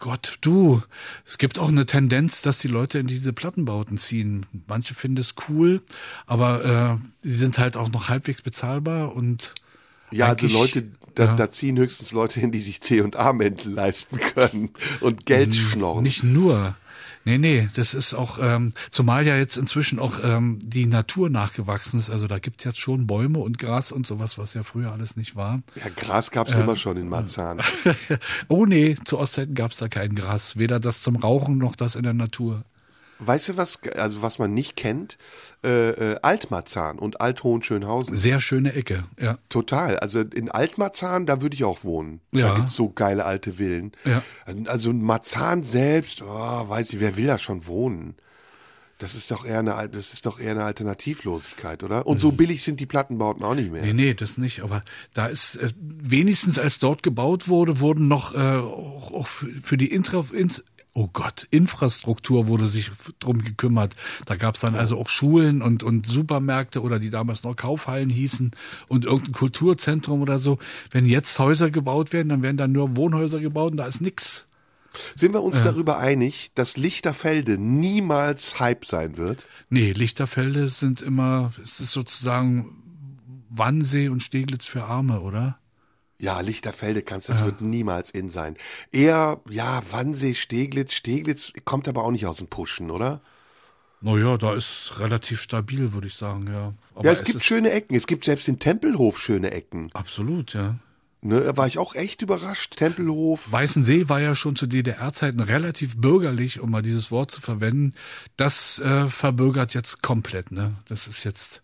Gott, 0.00 0.38
du, 0.40 0.82
es 1.24 1.38
gibt 1.38 1.58
auch 1.58 1.68
eine 1.68 1.86
Tendenz, 1.86 2.42
dass 2.42 2.58
die 2.58 2.68
Leute 2.68 2.98
in 2.98 3.06
diese 3.06 3.32
Plattenbauten 3.32 3.98
ziehen. 3.98 4.46
Manche 4.66 4.94
finden 4.94 5.18
es 5.18 5.34
cool, 5.48 5.82
aber 6.26 6.98
äh, 7.02 7.06
die 7.22 7.34
sind 7.34 7.58
halt 7.58 7.76
auch 7.76 7.90
noch 7.90 8.08
halbwegs 8.08 8.42
bezahlbar 8.42 9.14
und 9.14 9.54
Ja, 10.10 10.26
also 10.28 10.46
Leute, 10.48 10.88
da, 11.14 11.26
ja. 11.26 11.36
da 11.36 11.50
ziehen 11.50 11.76
höchstens 11.78 12.12
Leute 12.12 12.40
hin, 12.40 12.50
die 12.50 12.62
sich 12.62 12.80
C 12.80 13.02
und 13.02 13.16
A-Mäntel 13.16 13.72
leisten 13.72 14.18
können 14.18 14.70
und 15.00 15.26
Geld 15.26 15.54
schnorren. 15.54 16.02
Nicht 16.02 16.24
nur. 16.24 16.76
Nee, 17.24 17.38
nee, 17.38 17.68
das 17.74 17.92
ist 17.92 18.14
auch, 18.14 18.38
ähm, 18.40 18.72
zumal 18.90 19.26
ja 19.26 19.36
jetzt 19.36 19.56
inzwischen 19.56 19.98
auch 19.98 20.18
ähm, 20.22 20.58
die 20.62 20.86
Natur 20.86 21.28
nachgewachsen 21.28 21.98
ist. 21.98 22.08
Also 22.08 22.26
da 22.26 22.38
gibt's 22.38 22.64
jetzt 22.64 22.80
schon 22.80 23.06
Bäume 23.06 23.40
und 23.40 23.58
Gras 23.58 23.92
und 23.92 24.06
sowas, 24.06 24.38
was 24.38 24.54
ja 24.54 24.62
früher 24.62 24.92
alles 24.92 25.16
nicht 25.16 25.36
war. 25.36 25.60
Ja, 25.76 25.90
Gras 25.94 26.30
gab's 26.30 26.54
immer 26.54 26.76
schon 26.76 26.96
in 26.96 27.08
Marzahn. 27.08 27.60
oh 28.48 28.64
nee, 28.64 28.96
zu 29.04 29.18
Ostzeiten 29.18 29.54
gab's 29.54 29.76
da 29.76 29.88
kein 29.88 30.14
Gras. 30.14 30.56
Weder 30.56 30.80
das 30.80 31.02
zum 31.02 31.16
Rauchen 31.16 31.58
noch 31.58 31.76
das 31.76 31.94
in 31.94 32.04
der 32.04 32.14
Natur. 32.14 32.64
Weißt 33.20 33.50
du 33.50 33.56
was, 33.56 33.78
also 33.96 34.22
was 34.22 34.38
man 34.38 34.54
nicht 34.54 34.76
kennt? 34.76 35.18
Äh, 35.62 35.90
äh, 35.90 36.16
Altmarzahn 36.22 36.98
und 36.98 37.20
Althohenschönhausen. 37.20 38.16
Sehr 38.16 38.40
schöne 38.40 38.72
Ecke, 38.72 39.04
ja. 39.20 39.38
Total. 39.48 39.98
Also 39.98 40.20
in 40.20 40.50
Altmarzahn, 40.50 41.26
da 41.26 41.42
würde 41.42 41.54
ich 41.54 41.64
auch 41.64 41.84
wohnen. 41.84 42.20
Ja. 42.32 42.48
Da 42.48 42.54
gibt's 42.56 42.74
so 42.74 42.90
geile 42.90 43.24
alte 43.24 43.54
Villen. 43.54 43.92
Ja. 44.04 44.22
Also 44.66 44.92
Marzahn 44.92 45.64
selbst, 45.64 46.22
oh, 46.22 46.26
weiß 46.68 46.92
ich, 46.92 47.00
wer 47.00 47.16
will 47.16 47.26
da 47.26 47.38
schon 47.38 47.66
wohnen? 47.66 48.14
Das 49.00 49.14
ist 49.14 49.30
doch 49.30 49.46
eher 49.46 49.60
eine, 49.60 49.88
das 49.88 50.12
ist 50.12 50.26
doch 50.26 50.38
eher 50.38 50.50
eine 50.50 50.64
Alternativlosigkeit, 50.64 51.82
oder? 51.82 52.06
Und 52.06 52.20
so 52.20 52.32
billig 52.32 52.62
sind 52.62 52.80
die 52.80 52.86
Plattenbauten 52.86 53.42
auch 53.42 53.54
nicht 53.54 53.72
mehr. 53.72 53.80
Nee, 53.80 53.94
nee, 53.94 54.14
das 54.14 54.36
nicht. 54.36 54.60
Aber 54.60 54.82
da 55.14 55.26
ist 55.26 55.56
äh, 55.56 55.70
wenigstens, 55.78 56.58
als 56.58 56.80
dort 56.80 57.02
gebaut 57.02 57.48
wurde, 57.48 57.80
wurden 57.80 58.08
noch 58.08 58.34
äh, 58.34 58.58
auch, 58.58 59.12
auch 59.12 59.26
für 59.26 59.78
die 59.78 59.90
Intra, 59.90 60.22
ins, 60.34 60.62
oh 61.00 61.08
Gott, 61.14 61.46
Infrastruktur 61.50 62.46
wurde 62.46 62.68
sich 62.68 62.90
drum 63.20 63.42
gekümmert. 63.42 63.96
Da 64.26 64.36
gab 64.36 64.56
es 64.56 64.60
dann 64.60 64.74
also 64.74 64.98
auch 64.98 65.08
Schulen 65.08 65.62
und, 65.62 65.82
und 65.82 66.06
Supermärkte 66.06 66.82
oder 66.82 66.98
die 66.98 67.08
damals 67.08 67.42
noch 67.42 67.56
Kaufhallen 67.56 68.10
hießen 68.10 68.50
und 68.88 69.06
irgendein 69.06 69.32
Kulturzentrum 69.32 70.20
oder 70.20 70.38
so. 70.38 70.58
Wenn 70.90 71.06
jetzt 71.06 71.38
Häuser 71.38 71.70
gebaut 71.70 72.12
werden, 72.12 72.28
dann 72.28 72.42
werden 72.42 72.58
da 72.58 72.68
nur 72.68 72.96
Wohnhäuser 72.96 73.40
gebaut 73.40 73.70
und 73.70 73.78
da 73.78 73.86
ist 73.86 74.02
nix. 74.02 74.46
Sind 75.14 75.32
wir 75.32 75.42
uns 75.42 75.62
darüber 75.62 75.98
einig, 75.98 76.50
dass 76.54 76.76
Lichterfelde 76.76 77.56
niemals 77.56 78.60
Hype 78.60 78.84
sein 78.84 79.16
wird? 79.16 79.46
Nee, 79.70 79.92
Lichterfelde 79.92 80.68
sind 80.68 81.00
immer, 81.00 81.52
es 81.62 81.80
ist 81.80 81.92
sozusagen 81.92 82.76
Wannsee 83.48 84.08
und 84.08 84.22
Steglitz 84.22 84.66
für 84.66 84.84
Arme, 84.84 85.20
oder? 85.20 85.58
Ja, 86.20 86.40
Lichterfelde 86.40 87.00
kannst, 87.02 87.30
das 87.30 87.42
wird 87.44 87.62
niemals 87.62 88.10
in 88.10 88.28
sein. 88.28 88.56
Eher, 88.92 89.40
ja, 89.48 89.82
Wannsee, 89.90 90.34
Steglitz. 90.34 90.92
Steglitz 90.92 91.52
kommt 91.64 91.88
aber 91.88 92.04
auch 92.04 92.10
nicht 92.10 92.26
aus 92.26 92.36
dem 92.36 92.46
Pushen, 92.46 92.90
oder? 92.90 93.22
Naja, 94.02 94.36
da 94.36 94.54
ist 94.54 94.98
relativ 94.98 95.40
stabil, 95.40 95.92
würde 95.94 96.06
ich 96.06 96.14
sagen, 96.14 96.46
ja. 96.46 96.72
Aber 96.94 97.04
ja, 97.06 97.12
es, 97.12 97.24
gibt 97.24 97.36
ist- 97.36 97.44
schöne 97.46 97.70
Ecken. 97.70 97.94
Es 97.96 98.06
gibt 98.06 98.24
selbst 98.26 98.48
in 98.48 98.58
Tempelhof 98.58 99.18
schöne 99.18 99.50
Ecken. 99.50 99.90
Absolut, 99.94 100.52
ja. 100.54 100.76
Ne, 101.22 101.40
da 101.40 101.56
war 101.56 101.66
ich 101.66 101.76
auch 101.78 101.94
echt 101.94 102.22
überrascht. 102.22 102.76
Tempelhof. 102.76 103.52
Weißensee 103.52 104.08
war 104.08 104.20
ja 104.22 104.34
schon 104.34 104.56
zu 104.56 104.66
DDR-Zeiten 104.66 105.40
relativ 105.40 105.96
bürgerlich, 105.98 106.60
um 106.60 106.70
mal 106.70 106.80
dieses 106.80 107.10
Wort 107.10 107.30
zu 107.30 107.42
verwenden. 107.42 107.92
Das 108.38 108.78
äh, 108.78 109.04
verbürgert 109.06 109.74
jetzt 109.74 110.02
komplett, 110.02 110.50
ne? 110.50 110.74
Das 110.86 111.06
ist 111.08 111.24
jetzt, 111.24 111.62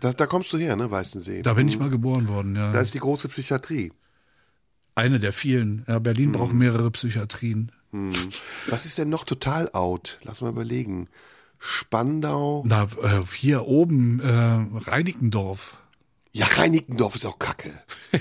Da, 0.00 0.12
da 0.12 0.26
kommst 0.26 0.52
du 0.52 0.58
her, 0.58 0.76
ne, 0.76 0.90
Weißensee. 0.90 1.42
da 1.42 1.54
bin 1.54 1.68
ich 1.68 1.78
mal 1.78 1.90
geboren 1.90 2.28
worden, 2.28 2.54
ja. 2.56 2.72
Da 2.72 2.80
ist 2.80 2.94
die 2.94 2.98
große 3.00 3.28
Psychiatrie. 3.28 3.92
Eine 4.94 5.18
der 5.18 5.32
vielen. 5.32 5.84
Ja, 5.86 5.98
Berlin 5.98 6.32
braucht 6.32 6.52
mehrere 6.52 6.90
Psychiatrien. 6.90 7.72
Was 8.66 8.84
ist 8.84 8.98
denn 8.98 9.08
noch 9.08 9.24
total 9.24 9.70
out? 9.72 10.18
Lass 10.24 10.40
mal 10.40 10.50
überlegen. 10.50 11.08
Spandau. 11.58 12.64
Na, 12.66 12.84
äh, 13.02 13.22
hier 13.34 13.66
oben, 13.66 14.20
äh, 14.20 14.90
Reinickendorf. 14.90 15.76
Ja, 16.32 16.46
Reinickendorf 16.46 17.16
ist 17.16 17.26
auch 17.26 17.38
kacke. 17.38 17.72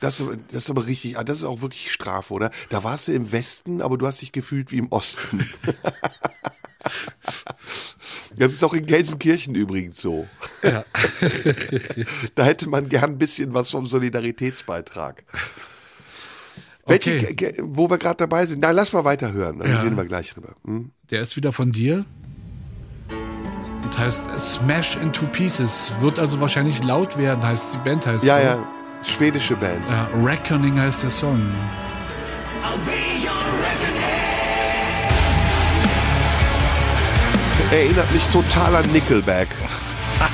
Das, 0.00 0.16
das 0.50 0.64
ist 0.64 0.70
aber 0.70 0.86
richtig, 0.86 1.18
ah, 1.18 1.24
das 1.24 1.38
ist 1.40 1.44
auch 1.44 1.60
wirklich 1.60 1.92
Strafe, 1.92 2.32
oder? 2.32 2.50
Da 2.70 2.84
warst 2.84 3.06
du 3.08 3.12
im 3.12 3.32
Westen, 3.32 3.82
aber 3.82 3.98
du 3.98 4.06
hast 4.06 4.22
dich 4.22 4.32
gefühlt 4.32 4.72
wie 4.72 4.78
im 4.78 4.90
Osten. 4.90 5.46
Das 8.38 8.52
ist 8.52 8.62
auch 8.64 8.74
in 8.74 8.86
Gelsenkirchen 8.86 9.54
übrigens 9.54 10.00
so. 10.00 10.26
Ja. 10.62 10.84
da 12.34 12.44
hätte 12.44 12.68
man 12.68 12.88
gern 12.88 13.10
ein 13.12 13.18
bisschen 13.18 13.54
was 13.54 13.70
vom 13.70 13.86
Solidaritätsbeitrag. 13.86 15.24
Welche, 16.86 17.16
Okay. 17.18 17.54
wo 17.62 17.90
wir 17.90 17.98
gerade 17.98 18.16
dabei 18.16 18.46
sind, 18.46 18.60
na, 18.60 18.70
lass 18.70 18.92
mal 18.92 19.04
weiterhören, 19.04 19.58
dann 19.58 19.70
Ja. 19.70 19.82
reden 19.82 19.96
wir 19.96 20.04
gleich 20.06 20.36
rüber. 20.36 20.54
Hm? 20.64 20.90
Der 21.10 21.20
ist 21.20 21.36
wieder 21.36 21.52
von 21.52 21.70
dir. 21.72 22.04
Und 23.84 23.98
heißt 23.98 24.26
Smash 24.38 24.96
into 24.96 25.26
Pieces. 25.26 25.92
Wird 26.00 26.18
also 26.18 26.40
wahrscheinlich 26.40 26.82
laut 26.84 27.16
werden, 27.18 27.42
heißt 27.42 27.74
die 27.74 27.78
Band 27.88 28.06
heißt 28.06 28.24
Ja, 28.24 28.36
so. 28.38 28.44
ja, 28.44 28.68
schwedische 29.02 29.56
Band. 29.56 29.86
Ja, 29.88 30.08
Reckoning 30.24 30.78
heißt 30.78 31.02
der 31.02 31.10
Song. 31.10 31.40
Erinnert 37.70 38.10
mich 38.12 38.22
total 38.32 38.76
an 38.76 38.90
Nickelback. 38.92 39.48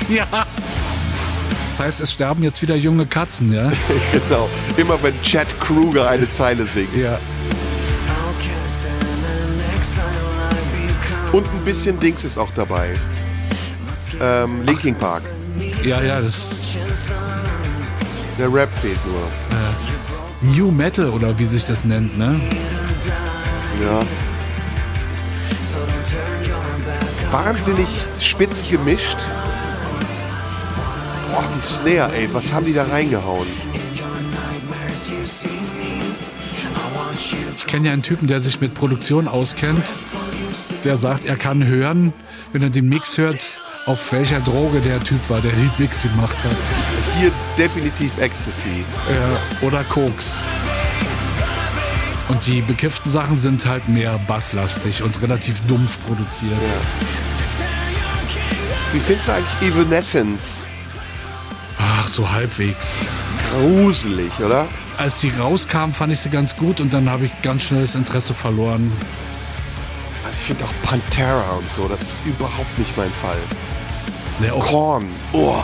Ja. 0.09 0.25
Das 1.69 1.79
heißt, 1.79 2.01
es 2.01 2.11
sterben 2.11 2.41
jetzt 2.41 2.59
wieder 2.61 2.75
junge 2.75 3.05
Katzen, 3.05 3.53
ja? 3.53 3.69
genau. 4.11 4.49
Immer 4.77 4.97
wenn 5.03 5.21
Chad 5.21 5.47
Kruger 5.59 6.09
eine 6.09 6.27
Zeile 6.31 6.65
singt. 6.65 6.95
ja. 6.95 7.19
Und 11.31 11.47
ein 11.49 11.65
bisschen 11.65 11.99
Dings 11.99 12.23
ist 12.23 12.37
auch 12.39 12.49
dabei. 12.55 12.93
Ähm, 14.21 14.63
Linkin 14.63 14.95
Park. 14.95 15.23
Ja, 15.83 16.01
ja, 16.01 16.19
das 16.21 16.61
Der 18.39 18.51
Rap 18.51 18.69
fehlt 18.79 18.99
nur. 19.05 20.55
New 20.55 20.71
Metal 20.71 21.09
oder 21.09 21.37
wie 21.37 21.45
sich 21.45 21.65
das 21.65 21.83
nennt, 21.83 22.17
ne? 22.17 22.39
Ja. 23.83 23.99
Wahnsinnig 27.31 27.87
spitz 28.19 28.67
gemischt. 28.69 29.17
Boah, 31.31 31.43
die 31.55 31.61
Snare, 31.61 32.15
ey, 32.15 32.33
was 32.33 32.53
haben 32.53 32.65
die 32.65 32.73
da 32.73 32.83
reingehauen? 32.83 33.47
Ich 37.57 37.67
kenne 37.67 37.87
ja 37.87 37.93
einen 37.93 38.03
Typen, 38.03 38.27
der 38.27 38.39
sich 38.39 38.61
mit 38.61 38.73
Produktion 38.73 39.27
auskennt. 39.27 39.83
Der 40.83 40.97
sagt, 40.97 41.25
er 41.25 41.35
kann 41.35 41.65
hören, 41.65 42.13
wenn 42.51 42.61
er 42.61 42.69
den 42.69 42.87
Mix 42.87 43.17
hört, 43.17 43.59
auf 43.85 44.11
welcher 44.11 44.39
Droge 44.39 44.79
der 44.79 45.03
Typ 45.03 45.29
war, 45.29 45.41
der 45.41 45.51
den 45.51 45.71
Mix 45.77 46.03
gemacht 46.03 46.37
hat. 46.43 46.55
Hier 47.19 47.31
definitiv 47.57 48.17
Ecstasy. 48.19 48.83
Äh, 49.09 49.65
oder 49.65 49.83
Koks. 49.83 50.41
Und 52.27 52.45
die 52.47 52.61
bekifften 52.61 53.11
Sachen 53.11 53.39
sind 53.39 53.65
halt 53.65 53.87
mehr 53.87 54.19
basslastig 54.27 55.03
und 55.03 55.21
relativ 55.21 55.59
dumpf 55.67 55.97
produziert. 56.07 56.57
Wie 58.93 58.99
findest 58.99 59.27
du 59.27 59.33
eigentlich 59.33 59.73
Evanescence? 59.73 60.67
Ach, 61.77 62.07
so 62.07 62.29
halbwegs. 62.31 63.01
Gruselig, 63.51 64.31
oder? 64.39 64.67
Als 64.97 65.21
sie 65.21 65.29
rauskam, 65.29 65.91
fand 65.91 66.13
ich 66.13 66.19
sie 66.19 66.29
ganz 66.29 66.55
gut 66.55 66.81
und 66.81 66.93
dann 66.93 67.09
habe 67.09 67.25
ich 67.25 67.41
ganz 67.41 67.63
schnell 67.63 67.81
das 67.81 67.95
Interesse 67.95 68.33
verloren. 68.33 68.91
Also 70.25 70.39
ich 70.39 70.45
finde 70.45 70.63
auch 70.63 70.73
Pantera 70.89 71.51
und 71.57 71.69
so, 71.69 71.87
das 71.87 72.01
ist 72.01 72.25
überhaupt 72.25 72.79
nicht 72.79 72.95
mein 72.97 73.11
Fall. 73.11 73.37
Auch, 74.51 74.65
Korn. 74.65 75.05
Oh. 75.33 75.63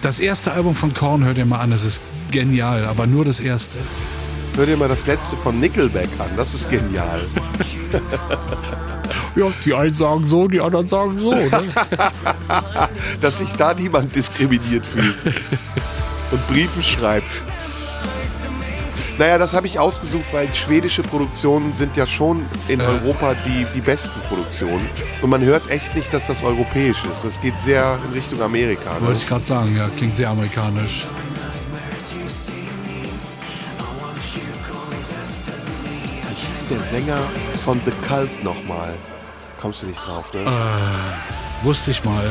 Das 0.00 0.18
erste 0.18 0.52
Album 0.52 0.74
von 0.74 0.92
Korn 0.92 1.24
hört 1.24 1.38
ihr 1.38 1.46
mal 1.46 1.60
an, 1.60 1.70
das 1.70 1.84
ist 1.84 2.00
genial, 2.30 2.84
aber 2.84 3.06
nur 3.06 3.24
das 3.24 3.38
erste. 3.38 3.78
Hör 4.58 4.66
dir 4.66 4.76
mal 4.76 4.88
das 4.88 5.06
letzte 5.06 5.36
von 5.36 5.60
Nickelback 5.60 6.08
an, 6.18 6.30
das 6.36 6.52
ist 6.52 6.68
genial. 6.68 7.20
Ja, 9.36 9.52
die 9.64 9.72
einen 9.72 9.94
sagen 9.94 10.26
so, 10.26 10.48
die 10.48 10.60
anderen 10.60 10.88
sagen 10.88 11.20
so. 11.20 11.30
Ne? 11.30 11.48
Dass 13.20 13.38
sich 13.38 13.52
da 13.52 13.72
niemand 13.72 14.16
diskriminiert 14.16 14.84
fühlt 14.84 15.14
und 16.32 16.48
Briefe 16.48 16.82
schreibt. 16.82 17.30
Naja, 19.16 19.38
das 19.38 19.54
habe 19.54 19.68
ich 19.68 19.78
ausgesucht, 19.78 20.32
weil 20.32 20.52
schwedische 20.52 21.04
Produktionen 21.04 21.72
sind 21.74 21.96
ja 21.96 22.08
schon 22.08 22.44
in 22.66 22.80
Europa 22.80 23.36
die, 23.46 23.64
die 23.76 23.80
besten 23.80 24.20
Produktionen. 24.22 24.88
Und 25.22 25.30
man 25.30 25.42
hört 25.44 25.70
echt 25.70 25.94
nicht, 25.94 26.12
dass 26.12 26.26
das 26.26 26.42
europäisch 26.42 27.04
ist. 27.04 27.24
Das 27.24 27.40
geht 27.40 27.54
sehr 27.60 27.96
in 28.08 28.12
Richtung 28.12 28.42
Amerika. 28.42 28.92
Ne? 28.94 29.06
Wollte 29.06 29.20
ich 29.20 29.26
gerade 29.28 29.44
sagen, 29.44 29.76
ja, 29.76 29.88
klingt 29.96 30.16
sehr 30.16 30.30
amerikanisch. 30.30 31.06
Sänger 36.88 37.18
von 37.64 37.78
The 37.84 37.92
Cult 38.06 38.42
nochmal? 38.42 38.94
Kommst 39.60 39.82
du 39.82 39.86
nicht 39.86 39.98
drauf, 39.98 40.32
ne? 40.32 40.46
Wusste 41.62 41.90
ich 41.90 42.02
mal. 42.02 42.30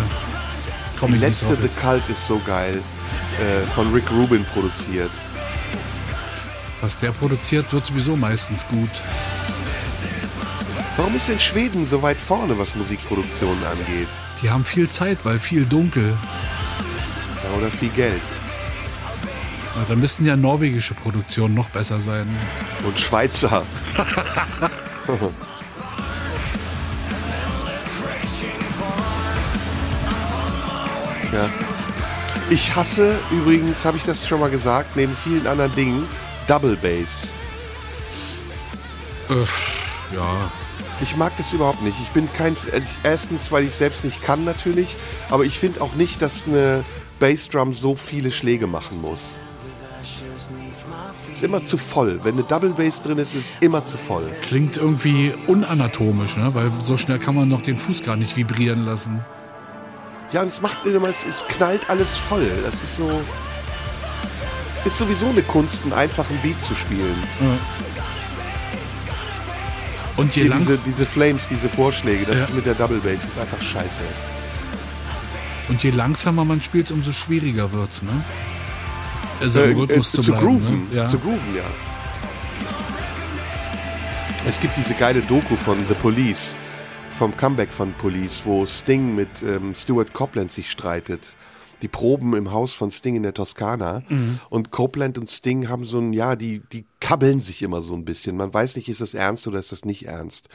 Komm 1.00 1.14
die 1.14 1.20
letzte 1.20 1.56
The. 1.56 1.70
Cult 1.80 2.10
ist 2.10 2.26
so 2.26 2.42
geil. 2.44 2.82
Äh, 3.40 3.68
von 3.76 3.94
Rick 3.94 4.10
Rubin 4.10 4.44
produziert. 4.46 5.12
Was 6.82 6.98
der 6.98 7.12
produziert, 7.12 7.72
wird 7.72 7.86
sowieso 7.86 8.16
meistens 8.16 8.66
gut. 8.68 8.90
Warum 10.96 11.16
ist 11.16 11.28
denn 11.28 11.40
Schweden 11.40 11.86
so 11.86 12.02
weit 12.02 12.18
vorne, 12.18 12.58
was 12.58 12.74
Musikproduktionen 12.74 13.64
angeht? 13.64 14.08
Die 14.42 14.50
haben 14.50 14.64
viel 14.64 14.90
Zeit, 14.90 15.20
weil 15.24 15.38
viel 15.38 15.66
dunkel. 15.66 16.18
Ja, 17.44 17.58
oder 17.60 17.70
viel 17.70 17.90
Geld. 17.90 18.22
Ja, 19.78 19.86
da 19.88 19.96
müssten 19.96 20.26
ja 20.26 20.36
norwegische 20.36 20.96
Produktionen 20.96 21.54
noch 21.54 21.70
besser 21.70 22.00
sein. 22.00 22.26
Und 22.84 23.00
Schweizer. 23.00 23.64
ja. 31.32 31.50
Ich 32.50 32.76
hasse 32.76 33.20
übrigens, 33.30 33.86
habe 33.86 33.98
ich 33.98 34.04
das 34.04 34.28
schon 34.28 34.40
mal 34.40 34.50
gesagt, 34.50 34.96
neben 34.96 35.16
vielen 35.16 35.46
anderen 35.46 35.76
Dingen, 35.76 36.08
Double 36.48 36.76
Bass. 36.78 37.34
Äh, 39.30 39.46
Ja. 40.16 40.52
Ich 41.02 41.16
mag 41.16 41.32
das 41.38 41.54
überhaupt 41.54 41.84
nicht. 41.84 42.00
Ich 42.02 42.10
bin 42.10 42.28
kein. 42.34 42.58
Erstens, 43.04 43.52
weil 43.52 43.66
ich 43.66 43.76
selbst 43.76 44.04
nicht 44.04 44.24
kann, 44.24 44.44
natürlich. 44.44 44.96
Aber 45.30 45.44
ich 45.46 45.60
finde 45.60 45.82
auch 45.82 45.94
nicht, 45.94 46.24
dass 46.24 46.48
eine 46.48 46.84
Bassdrum 47.20 47.76
so 47.76 47.94
viele 47.96 48.32
Schläge 48.32 48.66
machen 48.66 49.00
muss. 49.02 49.38
Ist 51.38 51.44
immer 51.44 51.64
zu 51.64 51.78
voll. 51.78 52.20
Wenn 52.24 52.34
eine 52.34 52.44
Double 52.44 52.72
Bass 52.72 53.00
drin 53.00 53.20
ist, 53.20 53.36
ist 53.36 53.52
es 53.52 53.54
immer 53.60 53.86
zu 53.86 53.96
voll. 53.96 54.24
Klingt 54.42 54.76
irgendwie 54.78 55.34
unanatomisch, 55.46 56.36
ne? 56.36 56.50
Weil 56.56 56.72
so 56.84 56.98
schnell 56.98 57.20
kann 57.20 57.36
man 57.36 57.48
noch 57.48 57.62
den 57.62 57.78
Fuß 57.78 58.04
gar 58.04 58.16
nicht 58.16 58.36
vibrieren 58.36 58.86
lassen. 58.86 59.20
Ja, 60.32 60.42
und 60.42 60.48
es 60.48 60.62
macht 60.62 60.84
immer, 60.88 61.10
es, 61.10 61.26
es 61.28 61.46
knallt 61.48 61.88
alles 61.92 62.18
voll. 62.18 62.50
Das 62.64 62.82
ist 62.82 62.96
so. 62.96 63.22
Ist 64.84 64.98
sowieso 64.98 65.28
eine 65.28 65.44
Kunst, 65.44 65.84
einen 65.84 65.94
einfachen 65.94 66.38
Beat 66.42 66.60
zu 66.60 66.74
spielen. 66.74 67.16
Und 70.16 70.36
je 70.36 70.42
Hier 70.44 70.50
langs 70.50 70.66
diese, 70.66 70.84
diese 70.86 71.06
Flames, 71.06 71.48
diese 71.48 71.70
Vorschläge, 71.70 72.26
das 72.26 72.36
Ja. 72.38 72.44
ist 72.46 72.54
mit 72.56 72.66
der 72.66 72.74
Double 72.74 72.98
Bass 73.00 73.26
ist 73.26 73.38
einfach 73.38 73.62
scheiße. 73.62 74.02
und 75.70 75.84
je 75.84 75.92
langsamer 75.92 76.46
man 76.46 76.62
spielt, 76.62 76.90
umso 76.92 77.12
schwieriger 77.12 77.72
wird's, 77.74 78.02
ne? 78.02 78.10
Also 79.42 79.60
Äh, 79.62 79.72
äh, 79.72 80.02
zu, 80.02 80.22
bleiben. 80.22 80.40
grooven, 80.40 80.90
ne? 80.90 80.96
ja. 80.98 81.08
zu 81.08 81.20
grooven, 81.20 81.56
ja. 81.56 81.64
Es 84.48 84.60
gibt 84.62 84.78
diese 84.78 84.94
geile 84.94 85.22
Doku 85.22 85.56
von 85.56 85.78
The 85.90 85.94
Police, 85.96 86.56
vom 87.18 87.36
Comeback 87.36 87.70
von 87.70 87.94
Police, 87.94 88.42
wo 88.46 88.66
Sting 88.66 89.14
mit 89.14 89.44
ähm, 89.44 89.76
Stuart 89.76 90.14
Copeland 90.14 90.52
sich 90.52 90.72
streitet. 90.72 91.36
Die 91.82 91.88
Proben 91.88 92.34
im 92.34 92.52
Haus 92.52 92.74
von 92.74 92.90
Sting 92.90 93.16
in 93.16 93.24
der 93.24 93.34
Toskana. 93.34 94.02
Mhm. 94.10 94.40
Und 94.50 94.72
Copeland 94.72 95.18
und 95.18 95.30
Sting 95.30 95.70
haben 95.70 95.84
so 95.84 96.00
ein, 96.00 96.14
ja, 96.14 96.36
die, 96.36 96.62
die 96.72 96.86
kabbeln 97.00 97.42
sich 97.42 97.62
immer 97.62 97.82
so 97.82 97.94
ein 97.94 98.06
bisschen. 98.06 98.38
Man 98.38 98.54
weiß 98.54 98.78
nicht, 98.78 98.90
ist 98.90 99.02
das 99.02 99.14
ernst 99.14 99.48
oder 99.48 99.60
ist 99.60 99.72
das 99.72 99.86
nicht 99.86 100.08
ernst. 100.08 100.50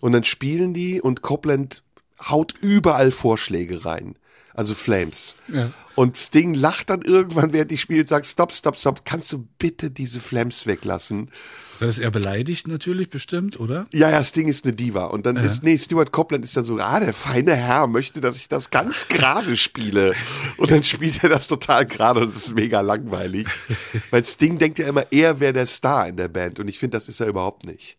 Und 0.00 0.12
dann 0.12 0.22
spielen 0.22 0.72
die 0.72 1.00
und 1.00 1.22
Copeland 1.22 1.82
haut 2.20 2.54
überall 2.60 3.10
Vorschläge 3.10 3.84
rein. 3.84 4.14
Also 4.60 4.74
Flames. 4.74 5.36
Ja. 5.48 5.70
Und 5.94 6.18
Sting 6.18 6.52
lacht 6.52 6.90
dann 6.90 7.00
irgendwann, 7.00 7.54
während 7.54 7.72
ich 7.72 7.80
spiele, 7.80 8.02
und 8.02 8.10
sagt, 8.10 8.26
stopp, 8.26 8.52
stopp, 8.52 8.76
stopp, 8.76 9.06
kannst 9.06 9.32
du 9.32 9.48
bitte 9.58 9.90
diese 9.90 10.20
Flames 10.20 10.66
weglassen? 10.66 11.30
Das 11.78 11.96
ist 11.96 11.98
er 12.04 12.10
beleidigt 12.10 12.68
natürlich 12.68 13.08
bestimmt, 13.08 13.58
oder? 13.58 13.86
Ja, 13.90 14.10
ja, 14.10 14.22
Sting 14.22 14.48
ist 14.48 14.66
eine 14.66 14.74
Diva. 14.74 15.06
Und 15.06 15.24
dann 15.24 15.36
ist, 15.36 15.62
nee, 15.62 15.78
Stuart 15.78 16.12
Copeland 16.12 16.44
ist 16.44 16.58
dann 16.58 16.66
so, 16.66 16.76
ah, 16.78 17.00
der 17.00 17.14
feine 17.14 17.56
Herr 17.56 17.86
möchte, 17.86 18.20
dass 18.20 18.36
ich 18.36 18.48
das 18.48 18.68
ganz 18.68 19.08
gerade 19.08 19.56
spiele. 19.56 20.12
Und 20.58 20.70
dann 20.70 20.82
spielt 20.82 21.22
er 21.22 21.30
das 21.30 21.46
total 21.48 21.86
gerade 21.86 22.20
und 22.20 22.34
das 22.36 22.48
ist 22.48 22.54
mega 22.54 22.82
langweilig. 22.82 23.46
Weil 24.10 24.26
Sting 24.26 24.58
denkt 24.58 24.78
ja 24.78 24.88
immer, 24.88 25.06
er 25.10 25.40
wäre 25.40 25.54
der 25.54 25.64
Star 25.64 26.06
in 26.06 26.18
der 26.18 26.28
Band. 26.28 26.60
Und 26.60 26.68
ich 26.68 26.78
finde, 26.78 26.98
das 26.98 27.08
ist 27.08 27.20
er 27.20 27.28
überhaupt 27.28 27.64
nicht. 27.64 27.96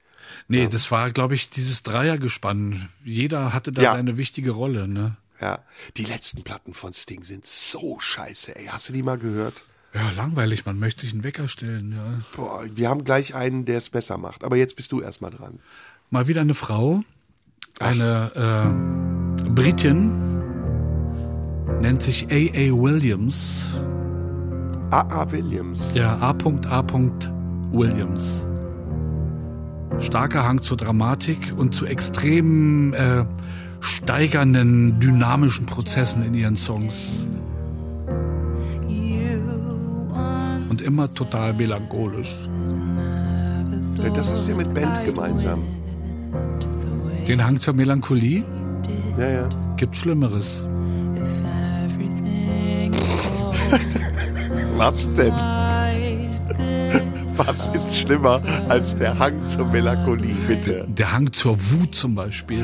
Nee, 0.47 0.67
das 0.67 0.91
war, 0.91 1.09
glaube 1.09 1.33
ich, 1.33 1.49
dieses 1.49 1.81
Dreiergespann. 1.81 2.89
Jeder 3.03 3.51
hatte 3.51 3.71
da 3.71 3.81
Ja. 3.81 3.91
seine 3.93 4.19
wichtige 4.19 4.51
Rolle, 4.51 4.87
ne? 4.87 5.17
Ja, 5.41 5.59
die 5.97 6.03
letzten 6.03 6.43
Platten 6.43 6.73
von 6.73 6.93
Sting 6.93 7.23
sind 7.23 7.47
so 7.47 7.99
scheiße, 7.99 8.55
ey. 8.55 8.67
Hast 8.67 8.89
du 8.89 8.93
die 8.93 9.01
mal 9.01 9.17
gehört? 9.17 9.63
Ja, 9.93 10.11
langweilig, 10.11 10.65
man 10.65 10.79
möchte 10.79 11.01
sich 11.01 11.13
einen 11.13 11.23
Wecker 11.23 11.47
stellen, 11.47 11.93
ja. 11.93 12.21
Boah, 12.35 12.63
wir 12.73 12.87
haben 12.87 13.03
gleich 13.03 13.33
einen, 13.35 13.65
der 13.65 13.79
es 13.79 13.89
besser 13.89 14.17
macht. 14.17 14.43
Aber 14.43 14.55
jetzt 14.55 14.75
bist 14.75 14.91
du 14.91 15.01
erstmal 15.01 15.31
dran. 15.31 15.59
Mal 16.11 16.27
wieder 16.27 16.41
eine 16.41 16.53
Frau, 16.53 17.03
eine 17.79 18.31
äh, 19.43 19.49
Britin, 19.49 20.41
nennt 21.81 22.01
sich 22.03 22.27
A.A. 22.31 22.71
Williams. 22.71 23.67
A.A. 24.91 25.31
Williams. 25.31 25.87
Ja, 25.93 26.17
A.A. 26.17 26.33
Williams. 27.71 28.47
Starker 29.97 30.43
Hang 30.43 30.61
zur 30.61 30.77
Dramatik 30.77 31.53
und 31.57 31.73
zu 31.73 31.85
extremen, 31.85 32.93
äh, 32.93 33.25
steigernden, 33.81 34.99
dynamischen 34.99 35.65
Prozessen 35.65 36.23
in 36.23 36.33
ihren 36.33 36.55
Songs. 36.55 37.27
Und 40.69 40.81
immer 40.81 41.13
total 41.13 41.53
melancholisch. 41.53 42.35
Das 44.15 44.29
ist 44.29 44.47
ja 44.47 44.55
mit 44.55 44.73
Band 44.73 45.03
gemeinsam. 45.03 45.63
Den 47.27 47.45
Hang 47.45 47.59
zur 47.59 47.73
Melancholie 47.73 48.43
Ja, 49.17 49.29
ja. 49.29 49.49
gibt 49.77 49.95
Schlimmeres. 49.95 50.65
Was 54.75 55.07
denn? 55.13 55.33
Was 57.45 57.69
ist 57.69 57.95
schlimmer 57.95 58.41
als 58.69 58.95
der 58.95 59.17
Hang 59.17 59.45
zur 59.47 59.65
Melancholie, 59.67 60.33
bitte? 60.47 60.85
Der 60.87 61.11
Hang 61.11 61.31
zur 61.31 61.55
Wut 61.71 61.95
zum 61.95 62.13
Beispiel. 62.15 62.63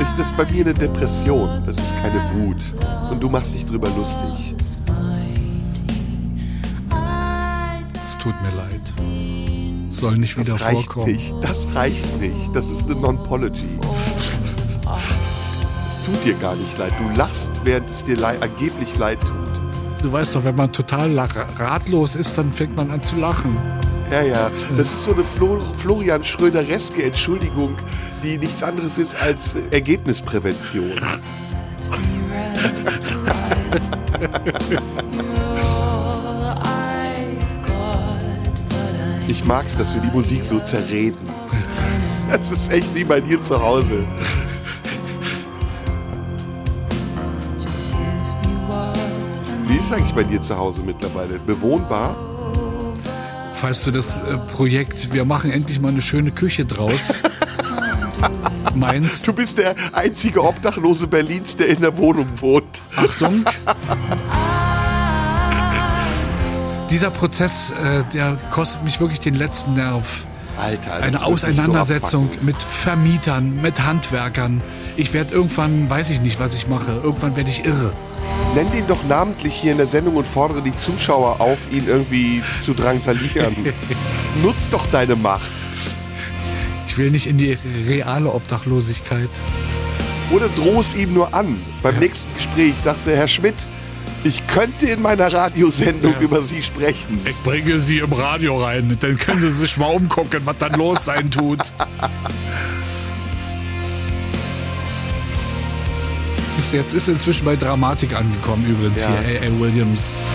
Ist 0.00 0.18
das 0.18 0.32
bei 0.36 0.44
mir 0.50 0.64
eine 0.64 0.74
Depression? 0.74 1.62
Das 1.66 1.78
ist 1.78 1.96
keine 1.96 2.22
Wut. 2.34 2.56
Und 3.10 3.20
du 3.22 3.28
machst 3.28 3.54
dich 3.54 3.64
drüber 3.64 3.88
lustig. 3.90 4.54
Es 8.02 8.16
tut 8.18 8.34
mir 8.42 8.54
leid. 8.54 8.82
Soll 9.90 10.14
nicht 10.18 10.38
wieder 10.38 10.52
Das 10.52 10.62
reicht 10.62 10.92
vorkommen. 10.92 11.12
nicht. 11.14 11.34
Das 11.40 11.66
reicht 11.74 12.20
nicht. 12.20 12.54
Das 12.54 12.68
ist 12.68 12.84
eine 12.84 12.94
Non-Pology. 12.96 13.66
Es 16.06 16.12
tut 16.12 16.24
dir 16.24 16.34
gar 16.34 16.54
nicht 16.54 16.78
leid. 16.78 16.92
Du 17.00 17.18
lachst, 17.18 17.50
während 17.64 17.90
es 17.90 18.04
dir 18.04 18.14
lei- 18.16 18.38
angeblich 18.40 18.96
leid 18.96 19.18
tut. 19.20 20.02
Du 20.04 20.12
weißt 20.12 20.36
doch, 20.36 20.44
wenn 20.44 20.54
man 20.54 20.70
total 20.70 21.18
ratlos 21.58 22.14
ist, 22.14 22.38
dann 22.38 22.52
fängt 22.52 22.76
man 22.76 22.92
an 22.92 23.02
zu 23.02 23.16
lachen. 23.16 23.58
Ja, 24.12 24.22
ja. 24.22 24.50
Das 24.76 24.86
ist 24.86 25.04
so 25.04 25.14
eine 25.14 25.24
Flo 25.24 25.58
Florian 25.76 26.22
Schröder-reske 26.22 27.02
Entschuldigung, 27.02 27.74
die 28.22 28.38
nichts 28.38 28.62
anderes 28.62 28.98
ist 28.98 29.16
als 29.20 29.56
Ergebnisprävention. 29.72 30.92
Ich 39.28 39.44
mag's, 39.44 39.76
dass 39.76 39.94
wir 39.94 40.00
die 40.00 40.10
Musik 40.10 40.44
so 40.44 40.60
zerreden. 40.60 41.18
Das 42.30 42.50
ist 42.50 42.72
echt 42.72 42.94
wie 42.94 43.04
bei 43.04 43.20
dir 43.20 43.42
zu 43.42 43.60
Hause. 43.60 44.04
Wie 49.76 49.80
ist 49.80 49.92
eigentlich 49.92 50.14
bei 50.14 50.24
dir 50.24 50.40
zu 50.40 50.56
Hause 50.56 50.80
mittlerweile? 50.80 51.38
Bewohnbar? 51.38 52.16
Falls 53.52 53.84
du 53.84 53.90
das 53.90 54.16
äh, 54.16 54.38
Projekt, 54.54 55.12
wir 55.12 55.26
machen 55.26 55.50
endlich 55.50 55.82
mal 55.82 55.90
eine 55.90 56.00
schöne 56.00 56.30
Küche 56.30 56.64
draus, 56.64 57.20
meinst, 58.74 59.28
Du 59.28 59.34
bist 59.34 59.58
der 59.58 59.74
einzige 59.92 60.42
Obdachlose 60.42 61.06
Berlins, 61.06 61.56
der 61.56 61.68
in 61.68 61.82
der 61.82 61.98
Wohnung 61.98 62.26
wohnt. 62.36 62.80
Achtung. 62.96 63.44
Dieser 66.90 67.10
Prozess, 67.10 67.72
äh, 67.72 68.02
der 68.14 68.38
kostet 68.50 68.82
mich 68.82 68.98
wirklich 68.98 69.20
den 69.20 69.34
letzten 69.34 69.74
Nerv. 69.74 70.24
Alter, 70.58 70.94
Eine 70.94 71.22
Auseinandersetzung 71.22 72.30
so 72.34 72.44
mit 72.46 72.56
Vermietern, 72.62 73.60
mit 73.60 73.84
Handwerkern. 73.84 74.62
Ich 74.96 75.12
werde 75.12 75.34
irgendwann, 75.34 75.90
weiß 75.90 76.08
ich 76.08 76.22
nicht, 76.22 76.40
was 76.40 76.54
ich 76.54 76.66
mache. 76.66 76.98
Irgendwann 77.04 77.36
werde 77.36 77.50
ich 77.50 77.66
irre. 77.66 77.92
Nenn 78.54 78.70
den 78.72 78.86
doch 78.86 79.04
namentlich 79.08 79.54
hier 79.54 79.72
in 79.72 79.78
der 79.78 79.86
Sendung 79.86 80.16
und 80.16 80.26
fordere 80.26 80.62
die 80.62 80.74
Zuschauer 80.76 81.40
auf, 81.40 81.58
ihn 81.70 81.86
irgendwie 81.86 82.42
zu 82.62 82.74
drangsalieren. 82.74 83.54
Nutz 84.42 84.70
doch 84.70 84.86
deine 84.90 85.16
Macht. 85.16 85.52
Ich 86.86 86.96
will 86.96 87.10
nicht 87.10 87.26
in 87.26 87.36
die 87.36 87.58
reale 87.86 88.32
Obdachlosigkeit. 88.32 89.28
Oder 90.30 90.48
droh 90.48 90.80
es 90.80 90.94
ihm 90.94 91.12
nur 91.12 91.34
an. 91.34 91.60
Beim 91.82 91.98
nächsten 91.98 92.34
Gespräch 92.34 92.74
sagst 92.82 93.06
du, 93.06 93.14
Herr 93.14 93.28
Schmidt, 93.28 93.54
ich 94.24 94.46
könnte 94.46 94.86
in 94.86 95.02
meiner 95.02 95.32
Radiosendung 95.32 96.14
über 96.20 96.42
Sie 96.42 96.62
sprechen. 96.62 97.20
Ich 97.24 97.36
bringe 97.44 97.78
sie 97.78 97.98
im 97.98 98.12
Radio 98.12 98.56
rein, 98.56 98.96
dann 98.98 99.18
können 99.18 99.40
sie 99.40 99.50
sich 99.50 99.76
mal 99.76 99.94
umgucken, 99.94 100.40
was 100.44 100.58
dann 100.58 100.72
los 100.72 101.04
sein 101.04 101.30
tut. 101.30 101.60
Ist 106.58 106.72
jetzt 106.72 106.94
ist 106.94 107.08
inzwischen 107.08 107.44
bei 107.44 107.54
Dramatik 107.56 108.14
angekommen 108.14 108.64
übrigens 108.66 109.02
Ja. 109.02 109.10
hier, 109.10 109.42
A.A. 109.42 109.60
Williams. 109.60 110.32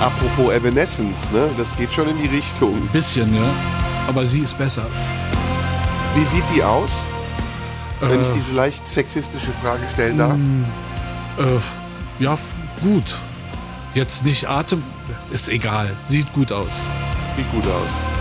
Apropos 0.00 0.52
Evanescence, 0.52 1.30
ne? 1.32 1.48
Das 1.56 1.74
geht 1.76 1.92
schon 1.92 2.08
in 2.08 2.18
die 2.18 2.26
Richtung. 2.28 2.86
Bisschen, 2.92 3.34
ja. 3.34 3.48
Aber 4.08 4.26
sie 4.26 4.40
ist 4.40 4.56
besser. 4.58 4.84
Wie 6.14 6.24
sieht 6.24 6.42
die 6.54 6.62
aus? 6.62 6.90
Wenn 8.00 8.20
ich 8.20 8.28
Äh. 8.28 8.32
diese 8.34 8.52
leicht 8.54 8.86
sexistische 8.86 9.50
Frage 9.62 9.82
stellen 9.92 10.18
darf. 10.18 10.34
Äh, 11.38 12.22
ja, 12.22 12.36
gut. 12.82 13.16
Jetzt 13.94 14.24
nicht 14.26 14.46
Atem, 14.48 14.82
ist 15.30 15.48
egal. 15.48 15.96
Sieht 16.08 16.30
gut 16.32 16.52
aus. 16.52 16.72
Sieht 17.36 17.50
gut 17.52 17.64
aus. 17.66 18.13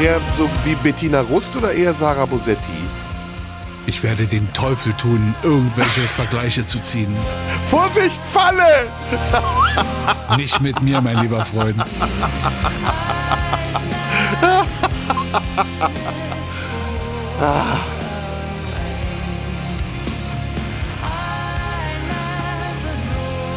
Eher 0.00 0.20
so 0.36 0.48
wie 0.64 0.74
Bettina 0.76 1.20
Rust 1.20 1.54
oder 1.56 1.72
eher 1.72 1.94
Sarah 1.94 2.26
Bosetti? 2.26 2.60
Ich 3.86 4.02
werde 4.02 4.26
den 4.26 4.52
Teufel 4.52 4.92
tun, 4.94 5.34
irgendwelche 5.42 6.00
Vergleiche 6.16 6.66
zu 6.66 6.80
ziehen. 6.80 7.14
Vorsicht, 7.70 8.20
Falle! 8.32 8.88
Nicht 10.36 10.60
mit 10.60 10.82
mir, 10.82 11.00
mein 11.00 11.20
lieber 11.20 11.44
Freund. 11.44 11.84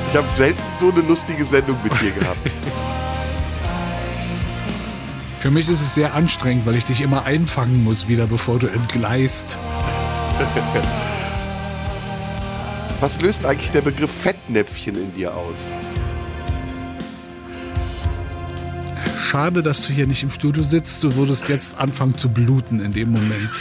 Ich 0.09 0.17
habe 0.17 0.29
selten 0.35 0.63
so 0.79 0.91
eine 0.91 1.01
lustige 1.01 1.45
Sendung 1.45 1.77
mit 1.83 1.99
dir 2.01 2.11
gehabt. 2.11 2.37
Für 5.47 5.51
mich 5.51 5.69
ist 5.69 5.79
es 5.79 5.95
sehr 5.95 6.13
anstrengend, 6.13 6.65
weil 6.65 6.75
ich 6.75 6.83
dich 6.83 6.99
immer 6.99 7.23
einfangen 7.23 7.81
muss, 7.81 8.09
wieder 8.09 8.27
bevor 8.27 8.59
du 8.59 8.67
entgleist. 8.67 9.57
Was 12.99 13.21
löst 13.21 13.45
eigentlich 13.45 13.71
der 13.71 13.79
Begriff 13.79 14.11
Fettnäpfchen 14.11 14.97
in 14.97 15.15
dir 15.15 15.33
aus? 15.33 15.71
Schade, 19.17 19.63
dass 19.63 19.83
du 19.83 19.93
hier 19.93 20.05
nicht 20.05 20.21
im 20.21 20.31
Studio 20.31 20.63
sitzt. 20.63 21.05
Du 21.05 21.15
würdest 21.15 21.47
jetzt 21.47 21.77
anfangen 21.77 22.17
zu 22.17 22.27
bluten 22.27 22.81
in 22.81 22.91
dem 22.91 23.11
Moment. 23.11 23.51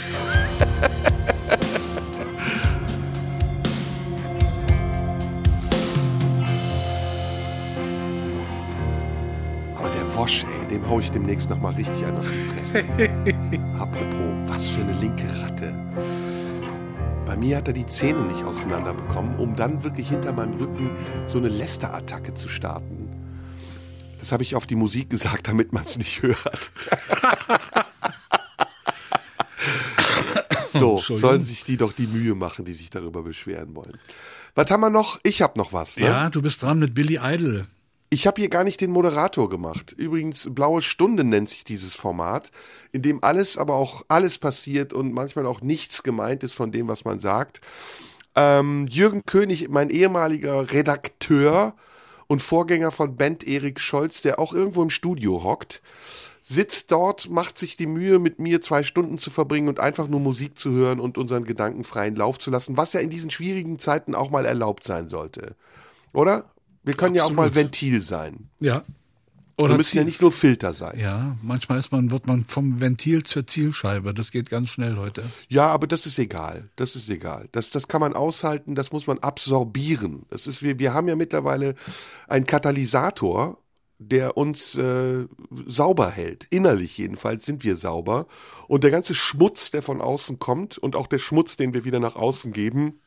Hau 10.87 10.99
ich 10.99 11.11
demnächst 11.11 11.49
nochmal 11.49 11.73
richtig 11.73 12.05
an 12.05 12.17
auf 12.17 12.29
die 12.29 12.59
Fresse. 12.59 12.79
Apropos, 13.79 14.47
was 14.47 14.69
für 14.69 14.81
eine 14.81 14.93
linke 14.93 15.25
Ratte. 15.41 15.73
Bei 17.25 17.35
mir 17.35 17.57
hat 17.57 17.67
er 17.67 17.73
die 17.73 17.85
Zähne 17.85 18.21
nicht 18.21 18.43
auseinanderbekommen, 18.43 19.37
um 19.37 19.55
dann 19.55 19.83
wirklich 19.83 20.09
hinter 20.09 20.31
meinem 20.31 20.53
Rücken 20.53 20.91
so 21.25 21.39
eine 21.39 21.49
Lästerattacke 21.49 22.33
zu 22.33 22.47
starten. 22.47 23.09
Das 24.19 24.31
habe 24.31 24.43
ich 24.43 24.55
auf 24.55 24.65
die 24.65 24.75
Musik 24.75 25.09
gesagt, 25.09 25.47
damit 25.47 25.73
man 25.73 25.83
es 25.85 25.97
nicht 25.97 26.21
hört. 26.21 26.71
so, 30.73 30.99
sollen 30.99 31.43
sich 31.43 31.63
die 31.65 31.77
doch 31.77 31.91
die 31.91 32.07
Mühe 32.07 32.33
machen, 32.33 32.65
die 32.65 32.73
sich 32.73 32.89
darüber 32.89 33.23
beschweren 33.23 33.75
wollen. 33.75 33.97
Was 34.55 34.71
haben 34.71 34.81
wir 34.81 34.89
noch? 34.89 35.19
Ich 35.23 35.41
habe 35.41 35.59
noch 35.59 35.73
was. 35.73 35.97
Ne? 35.97 36.05
Ja, 36.05 36.29
du 36.29 36.41
bist 36.41 36.63
dran 36.63 36.79
mit 36.79 36.95
Billy 36.95 37.19
Idol. 37.21 37.65
Ich 38.09 38.25
habe 38.25 38.39
hier 38.39 38.49
gar 38.49 38.63
nicht 38.63 38.79
den 38.79 38.91
Moderator 38.91 39.49
gemacht. 39.49 39.91
Übrigens, 39.91 40.47
Blaue 40.51 40.81
Stunde 40.81 41.25
nennt 41.25 41.49
sich 41.49 41.65
dieses 41.65 41.93
Format, 41.93 42.51
in 42.93 43.01
dem 43.01 43.21
alles, 43.21 43.57
aber 43.57 43.75
auch 43.75 44.05
alles 44.07 44.37
passiert 44.37 44.93
und 44.93 45.13
manchmal 45.13 45.45
auch 45.45 45.59
nichts 45.59 46.03
gemeint 46.03 46.41
ist 46.43 46.53
von 46.53 46.71
dem, 46.71 46.87
was 46.87 47.03
man 47.03 47.19
sagt. 47.19 47.59
Ähm, 48.35 48.87
Jürgen 48.87 49.23
König, 49.25 49.67
mein 49.67 49.89
ehemaliger 49.89 50.71
Redakteur 50.71 51.75
und 52.27 52.41
Vorgänger 52.41 52.91
von 52.91 53.17
Band 53.17 53.45
Erik 53.45 53.79
Scholz, 53.79 54.21
der 54.21 54.39
auch 54.39 54.53
irgendwo 54.53 54.83
im 54.83 54.89
Studio 54.89 55.43
hockt, 55.43 55.81
sitzt 56.41 56.93
dort, 56.93 57.29
macht 57.29 57.57
sich 57.57 57.75
die 57.75 57.87
Mühe, 57.87 58.19
mit 58.19 58.39
mir 58.39 58.61
zwei 58.61 58.83
Stunden 58.83 59.17
zu 59.17 59.31
verbringen 59.31 59.67
und 59.67 59.81
einfach 59.81 60.07
nur 60.07 60.21
Musik 60.21 60.57
zu 60.57 60.71
hören 60.71 61.01
und 61.01 61.17
unseren 61.17 61.43
Gedanken 61.43 61.83
freien 61.83 62.15
Lauf 62.15 62.39
zu 62.39 62.51
lassen, 62.51 62.77
was 62.77 62.93
ja 62.93 63.01
in 63.01 63.09
diesen 63.09 63.31
schwierigen 63.31 63.79
Zeiten 63.79 64.15
auch 64.15 64.29
mal 64.29 64.45
erlaubt 64.45 64.85
sein 64.85 65.09
sollte. 65.09 65.55
Oder? 66.13 66.45
Wir 66.87 66.95
können 66.95 67.15
ja 67.15 67.23
auch 67.23 67.31
mal 67.31 67.47
Absolut. 67.47 67.65
Ventil 67.65 68.01
sein. 68.01 68.49
Ja. 68.59 68.83
Wir 69.59 69.69
müssen 69.69 69.83
Ziel- 69.89 69.97
ja 70.01 70.05
nicht 70.05 70.21
nur 70.21 70.31
Filter 70.31 70.73
sein. 70.75 70.99
Ja, 70.99 71.35
manchmal 71.41 71.79
ist 71.79 71.91
man, 71.91 72.11
wird 72.11 72.27
man 72.27 72.45
vom 72.45 72.79
Ventil 72.79 73.23
zur 73.23 73.47
Zielscheibe. 73.47 74.13
Das 74.13 74.31
geht 74.31 74.49
ganz 74.51 74.69
schnell 74.69 74.97
heute. 74.97 75.23
Ja, 75.49 75.67
aber 75.67 75.87
das 75.87 76.05
ist 76.05 76.19
egal. 76.19 76.69
Das 76.75 76.95
ist 76.95 77.09
egal. 77.09 77.49
Das, 77.53 77.71
das 77.71 77.87
kann 77.87 77.99
man 77.99 78.13
aushalten, 78.13 78.75
das 78.75 78.91
muss 78.91 79.07
man 79.07 79.17
absorbieren. 79.19 80.27
Das 80.29 80.45
ist, 80.45 80.61
wir, 80.61 80.77
wir 80.77 80.93
haben 80.93 81.07
ja 81.07 81.15
mittlerweile 81.15 81.73
einen 82.27 82.45
Katalysator, 82.45 83.57
der 83.97 84.37
uns 84.37 84.75
äh, 84.75 85.25
sauber 85.65 86.11
hält. 86.11 86.45
Innerlich 86.51 86.95
jedenfalls 86.99 87.47
sind 87.47 87.63
wir 87.63 87.77
sauber. 87.77 88.27
Und 88.67 88.83
der 88.83 88.91
ganze 88.91 89.15
Schmutz, 89.15 89.71
der 89.71 89.81
von 89.81 90.01
außen 90.01 90.37
kommt 90.37 90.77
und 90.77 90.95
auch 90.95 91.07
der 91.07 91.17
Schmutz, 91.19 91.57
den 91.57 91.73
wir 91.73 91.83
wieder 91.83 91.99
nach 91.99 92.15
außen 92.15 92.53
geben, 92.53 92.99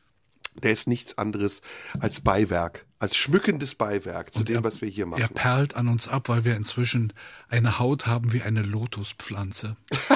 der 0.61 0.73
ist 0.73 0.85
nichts 0.85 1.17
anderes 1.17 1.61
als 2.01 2.19
Beiwerk, 2.19 2.85
als 3.01 3.15
schmückendes 3.17 3.73
Beiwerk 3.75 4.31
zu 4.33 4.43
dem, 4.43 4.57
er- 4.57 4.63
was 4.63 4.79
wir 4.81 4.87
hier 4.87 5.07
machen. 5.07 5.21
Er 5.21 5.27
perlt 5.27 5.75
an 5.75 5.87
uns 5.87 6.07
ab, 6.07 6.29
weil 6.29 6.45
wir 6.45 6.55
inzwischen 6.55 7.13
eine 7.49 7.79
Haut 7.79 8.05
haben 8.05 8.31
wie 8.31 8.43
eine 8.43 8.61
Lotuspflanze. 8.61 9.75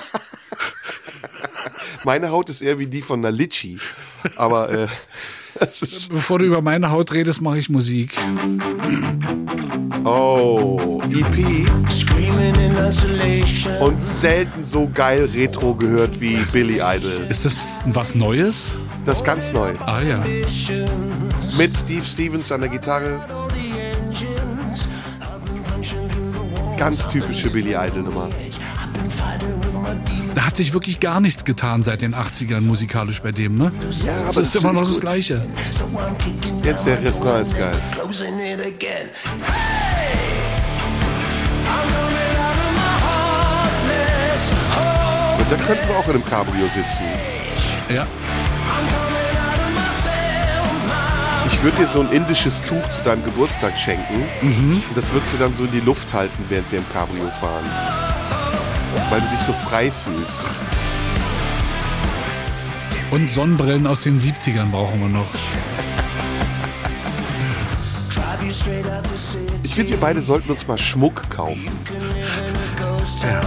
Meine 2.03 2.29
Haut 2.29 2.49
ist 2.49 2.61
eher 2.61 2.77
wie 2.77 2.85
die 2.85 3.01
von 3.01 3.19
einer 3.19 3.31
Litschi. 3.31 3.79
Aber 4.35 4.69
äh, 4.71 4.87
Bevor 6.09 6.37
du 6.39 6.45
über 6.45 6.61
meine 6.61 6.91
Haut 6.91 7.11
redest, 7.11 7.41
mache 7.41 7.57
ich 7.57 7.69
Musik. 7.69 8.15
oh, 10.03 11.01
EP. 11.09 11.67
Und 13.79 14.03
selten 14.05 14.65
so 14.65 14.87
geil 14.93 15.25
Retro 15.33 15.73
gehört 15.73 16.21
wie 16.21 16.35
Billy 16.51 16.79
Idol. 16.83 17.25
Ist 17.29 17.45
das 17.45 17.61
was 17.85 18.13
Neues? 18.13 18.77
Das 19.05 19.17
ist 19.17 19.23
ganz 19.23 19.51
neu. 19.53 19.73
Ah 19.85 20.01
ja. 20.03 20.23
Mit 21.57 21.75
Steve 21.75 22.05
Stevens 22.05 22.51
an 22.51 22.61
der 22.61 22.69
Gitarre. 22.69 23.25
Ganz 26.77 27.07
typische 27.07 27.49
Billy 27.49 27.73
Idol 27.75 28.03
Nummer. 28.03 28.29
Da 30.33 30.45
hat 30.45 30.57
sich 30.57 30.73
wirklich 30.73 30.99
gar 30.99 31.21
nichts 31.21 31.45
getan 31.45 31.83
seit 31.83 32.01
den 32.01 32.13
80ern 32.13 32.61
musikalisch 32.61 33.21
bei 33.21 33.31
dem, 33.31 33.55
ne? 33.55 33.71
Ja, 34.05 34.13
Das 34.25 34.35
aber 34.35 34.41
ist 34.41 34.55
immer 34.55 34.73
noch 34.73 34.85
das. 34.85 34.99
Gleiche. 34.99 35.45
Jetzt 36.63 36.85
der 36.85 37.01
Refrain 37.01 37.41
ist 37.43 37.57
geil. 37.57 37.75
Und 45.37 45.51
da 45.51 45.55
könnten 45.65 45.87
wir 45.87 45.97
auch 45.97 46.05
in 46.07 46.13
einem 46.15 46.25
Cabrio 46.25 46.65
sitzen. 46.65 47.05
Ja. 47.93 48.05
Ich 51.55 51.63
würde 51.63 51.77
dir 51.77 51.87
so 51.87 52.01
ein 52.01 52.11
indisches 52.11 52.61
Tuch 52.61 52.87
zu 52.89 53.01
deinem 53.03 53.23
Geburtstag 53.23 53.75
schenken. 53.77 54.23
Und 54.89 54.95
das 54.95 55.11
würdest 55.11 55.33
du 55.33 55.37
dann 55.37 55.55
so 55.55 55.63
in 55.63 55.71
die 55.71 55.79
Luft 55.79 56.13
halten, 56.13 56.43
während 56.49 56.71
wir 56.71 56.79
im 56.79 56.85
Cabrio 56.93 57.27
fahren. 57.39 57.65
Weil 59.09 59.21
du 59.21 59.27
dich 59.29 59.39
so 59.39 59.53
frei 59.53 59.89
fühlst. 59.89 60.45
Und 63.09 63.31
Sonnenbrillen 63.31 63.87
aus 63.87 64.01
den 64.01 64.19
70ern 64.19 64.69
brauchen 64.69 64.99
wir 64.99 65.07
noch. 65.07 65.25
Ich 69.63 69.73
finde, 69.73 69.93
wir 69.93 69.99
beide 69.99 70.21
sollten 70.21 70.51
uns 70.51 70.67
mal 70.67 70.77
Schmuck 70.77 71.27
kaufen. 71.29 71.71
Ja. 73.23 73.41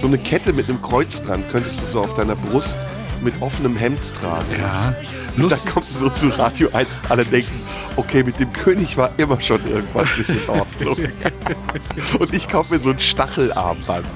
So 0.00 0.06
eine 0.06 0.18
Kette 0.18 0.52
mit 0.52 0.68
einem 0.68 0.80
Kreuz 0.82 1.22
dran 1.22 1.44
könntest 1.52 1.82
du 1.82 1.86
so 1.86 2.00
auf 2.00 2.14
deiner 2.14 2.36
Brust 2.36 2.76
mit 3.22 3.40
offenem 3.40 3.76
Hemd 3.76 4.00
tragen. 4.14 4.46
Ja. 4.58 4.90
Da 4.90 4.96
Lust, 5.36 5.70
kommst 5.70 5.94
du 5.94 5.98
so 6.00 6.08
zu 6.10 6.28
Radio 6.28 6.68
1 6.72 6.88
und 7.02 7.10
alle 7.10 7.24
denken, 7.24 7.60
okay, 7.96 8.22
mit 8.22 8.38
dem 8.40 8.52
König 8.52 8.96
war 8.96 9.10
immer 9.16 9.40
schon 9.40 9.64
irgendwas 9.66 10.08
nicht 10.16 10.30
in 10.30 10.48
Ordnung. 10.48 10.96
und 12.18 12.34
ich 12.34 12.48
kaufe 12.48 12.74
mir 12.74 12.80
so 12.80 12.90
ein 12.90 12.98
Stachelarmband. 12.98 14.06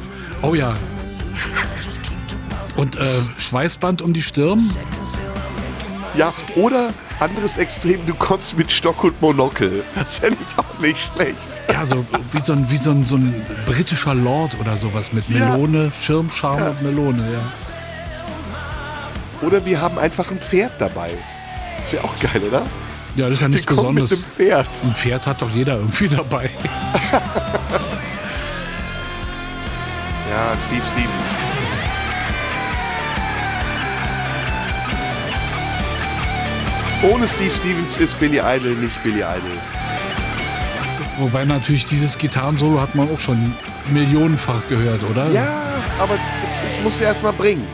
oh 0.43 0.55
ja. 0.55 0.75
Und 2.77 2.97
äh, 2.97 3.07
Schweißband 3.39 4.03
um 4.03 4.13
die 4.13 4.23
Stirn? 4.23 4.71
Ja, 6.15 6.33
oder 6.57 6.91
anderes 7.21 7.57
Extrem, 7.57 8.05
du 8.07 8.15
kommst 8.15 8.59
mit 8.59 8.71
Stock 8.73 9.05
und 9.05 9.21
Monokel. 9.23 9.85
Das 9.95 10.17
fände 10.17 10.39
ich 10.41 10.59
auch 10.59 10.79
nicht 10.81 10.99
schlecht. 10.99 11.63
Ja, 11.71 11.85
so 11.85 12.05
wie 12.33 12.43
so 12.43 12.53
ein, 12.53 12.71
wie 12.71 12.77
so 12.77 12.91
ein, 12.91 13.05
so 13.05 13.17
ein 13.17 13.47
britischer 13.65 14.15
Lord 14.15 14.59
oder 14.59 14.77
sowas 14.77 15.13
mit 15.13 15.29
Melone, 15.31 15.93
Schirmscham 16.01 16.63
und 16.63 16.83
Melone, 16.83 17.33
ja. 17.33 17.72
Oder 19.43 19.65
wir 19.65 19.81
haben 19.81 19.99
einfach 19.99 20.31
ein 20.31 20.39
Pferd 20.41 20.73
dabei. 20.79 21.11
Das 21.79 21.93
wäre 21.93 22.05
auch 22.05 22.15
geil, 22.19 22.43
oder? 22.49 22.63
Ja, 23.17 23.27
das 23.27 23.35
ist 23.35 23.41
ja 23.43 23.49
nichts 23.49 23.67
kommen 23.67 23.95
mit 23.95 24.05
Besonderes. 24.05 24.11
dem 24.11 24.33
Pferd. 24.47 24.67
Ein 24.85 24.95
Pferd 24.95 25.27
hat 25.27 25.43
doch 25.43 25.51
jeder 25.51 25.75
irgendwie 25.77 26.09
dabei. 26.09 26.51
Ja, 30.31 30.57
Steve 30.57 30.83
Stevens. 30.87 31.33
Ohne 37.03 37.27
Steve 37.27 37.51
Stevens 37.51 37.99
ist 37.99 38.19
Billy 38.21 38.39
Idol 38.39 38.77
nicht 38.77 39.03
Billy 39.03 39.19
Idol. 39.19 39.59
Wobei 41.19 41.45
natürlich 41.45 41.85
dieses 41.85 42.17
Gitarrensolo 42.17 42.81
hat 42.81 42.95
man 42.95 43.11
auch 43.13 43.21
schon 43.21 43.55
millionenfach 43.91 44.67
gehört, 44.69 45.03
oder? 45.11 45.29
Ja, 45.33 45.65
aber 45.99 46.15
es, 46.15 46.75
es 46.75 46.81
muss 46.83 46.99
ja 47.01 47.09
erstmal 47.09 47.33
bringen. 47.33 47.67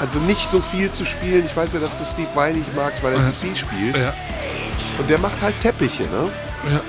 Also 0.00 0.18
nicht 0.20 0.48
so 0.48 0.62
viel 0.62 0.90
zu 0.90 1.04
spielen. 1.04 1.44
Ich 1.44 1.54
weiß 1.54 1.74
ja, 1.74 1.78
dass 1.78 1.96
du 1.96 2.06
Steve 2.06 2.28
Vai 2.34 2.52
nicht 2.52 2.74
magst, 2.74 3.02
weil 3.02 3.12
er 3.12 3.22
zu 3.22 3.32
viel 3.32 3.54
spielt. 3.54 3.96
Ja. 3.96 4.14
Und 4.98 5.10
der 5.10 5.18
macht 5.18 5.40
halt 5.42 5.54
Teppiche, 5.60 6.04
ne? 6.04 6.30
ja. 6.70 6.80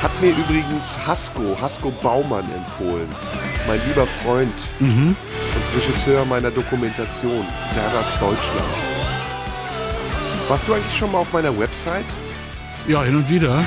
Hat 0.00 0.22
mir 0.22 0.30
übrigens 0.30 0.96
Hasko, 1.06 1.56
Hasko 1.60 1.90
Baumann 2.02 2.46
empfohlen. 2.52 3.08
Mein 3.66 3.80
lieber 3.86 4.06
Freund 4.06 4.54
und 4.78 5.16
Regisseur 5.76 6.24
meiner 6.24 6.50
Dokumentation, 6.50 7.44
Serdas 7.74 8.12
Deutschland. 8.18 8.64
Warst 10.48 10.66
du 10.66 10.72
eigentlich 10.72 10.96
schon 10.96 11.12
mal 11.12 11.18
auf 11.18 11.32
meiner 11.32 11.56
Website? 11.58 12.06
Ja, 12.88 13.02
hin 13.02 13.16
und 13.16 13.28
wieder. 13.28 13.62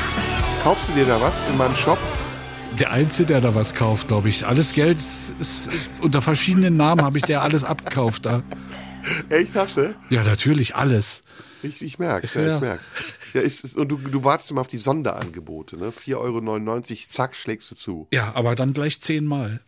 Kaufst 0.64 0.90
du 0.90 0.94
dir 0.94 1.06
da 1.06 1.22
was 1.22 1.44
in 1.50 1.58
meinem 1.58 1.76
Shop? 1.76 2.00
Der 2.80 2.92
Einzige, 2.92 3.28
der 3.28 3.42
da 3.42 3.56
was 3.56 3.76
kauft, 3.76 4.08
glaube 4.08 4.30
ich. 4.30 4.46
Alles 4.46 4.74
Geld 4.74 4.98
ist, 4.98 5.34
ist 5.40 5.70
unter 6.02 6.22
verschiedenen 6.22 6.76
Namen 6.76 7.02
habe 7.02 7.18
ich 7.18 7.24
der 7.24 7.42
alles 7.42 7.64
abgekauft 7.64 8.26
da. 8.26 8.44
Echt, 9.30 9.56
hast 9.56 9.78
du? 9.78 9.96
Ja, 10.10 10.24
natürlich, 10.24 10.76
alles. 10.76 11.22
Ich, 11.62 11.82
ich 11.82 12.00
merk's, 12.00 12.34
ja, 12.34 12.42
Ja. 12.42 12.56
ich 12.56 12.62
merk's. 12.62 12.86
Ja, 13.34 13.42
ist, 13.42 13.64
ist, 13.64 13.78
und 13.78 13.90
du, 13.90 13.98
du 13.98 14.24
wartest 14.24 14.52
immer 14.52 14.62
auf 14.62 14.68
die 14.68 14.78
Sonderangebote, 14.78 15.78
ne? 15.78 15.92
4,99 15.92 16.16
Euro, 16.18 16.82
zack, 17.10 17.36
schlägst 17.36 17.70
du 17.72 17.76
zu. 17.76 18.08
Ja, 18.12 18.32
aber 18.36 18.56
dann 18.56 18.74
gleich 18.74 19.00
zehnmal. 19.02 19.62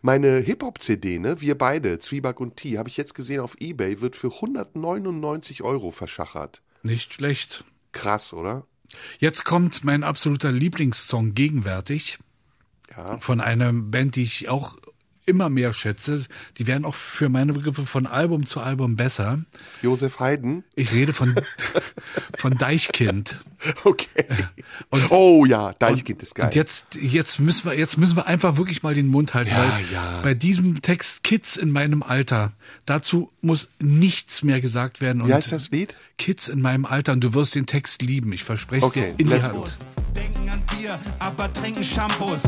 Meine 0.00 0.38
Hip-Hop-CD, 0.38 1.18
ne? 1.18 1.40
Wir 1.40 1.56
beide, 1.56 1.98
Zwieback 1.98 2.40
und 2.40 2.56
T, 2.56 2.78
habe 2.78 2.88
ich 2.88 2.96
jetzt 2.96 3.14
gesehen 3.14 3.40
auf 3.40 3.56
Ebay, 3.60 4.00
wird 4.00 4.16
für 4.16 4.32
199 4.32 5.62
Euro 5.62 5.90
verschachert. 5.90 6.62
Nicht 6.82 7.12
schlecht. 7.12 7.64
Krass, 7.92 8.32
oder? 8.32 8.64
Jetzt 9.18 9.44
kommt 9.44 9.84
mein 9.84 10.02
absoluter 10.04 10.50
Lieblingssong 10.52 11.34
gegenwärtig 11.34 12.18
Ja. 12.98 13.18
von 13.20 13.40
einer 13.40 13.72
Band, 13.72 14.16
die 14.16 14.24
ich 14.24 14.48
auch 14.48 14.76
immer 15.24 15.50
mehr 15.50 15.74
schätze. 15.74 16.24
Die 16.56 16.66
werden 16.66 16.86
auch 16.86 16.94
für 16.94 17.28
meine 17.28 17.52
Begriffe 17.52 17.84
von 17.84 18.06
Album 18.06 18.46
zu 18.46 18.60
Album 18.60 18.96
besser. 18.96 19.40
Josef 19.82 20.18
Haydn. 20.20 20.64
Ich 20.74 20.90
rede 20.94 21.12
von, 21.12 21.34
von 22.38 22.56
Deichkind. 22.56 23.38
Okay. 23.84 24.24
Und- 24.88 25.10
oh 25.10 25.44
ja, 25.44 25.74
Deichkind 25.74 26.22
ist 26.22 26.34
geil. 26.34 26.46
Und 26.46 26.54
jetzt, 26.54 26.94
jetzt 26.94 27.40
müssen 27.40 27.68
wir, 27.70 27.78
jetzt 27.78 27.98
müssen 27.98 28.16
wir 28.16 28.26
einfach 28.26 28.56
wirklich 28.56 28.82
mal 28.82 28.94
den 28.94 29.08
Mund 29.08 29.34
halten, 29.34 29.50
Ja, 29.50 29.58
weil 29.70 29.84
ja. 29.92 30.20
bei 30.22 30.32
diesem 30.32 30.80
Text 30.80 31.22
Kids 31.24 31.58
in 31.58 31.72
meinem 31.72 32.02
Alter, 32.02 32.52
dazu 32.86 33.30
muss 33.42 33.68
nichts 33.80 34.42
mehr 34.42 34.62
gesagt 34.62 35.02
werden. 35.02 35.28
Wie 35.28 35.34
heißt 35.34 35.52
das 35.52 35.70
Lied? 35.70 35.94
Kids 36.16 36.48
in 36.48 36.62
meinem 36.62 36.86
Alter 36.86 37.12
und 37.12 37.20
du 37.22 37.34
wirst 37.34 37.54
den 37.54 37.66
Text 37.66 38.00
lieben. 38.00 38.32
Ich 38.32 38.44
verspreche 38.44 38.86
Okay, 38.86 39.12
dir 39.12 39.20
in 39.20 39.26
die 39.26 39.42
Hand. 39.42 39.52
go. 39.52 39.66
Bier, 40.76 40.98
aber 41.18 41.52
trinken 41.52 41.84
Shampoos. 41.84 42.42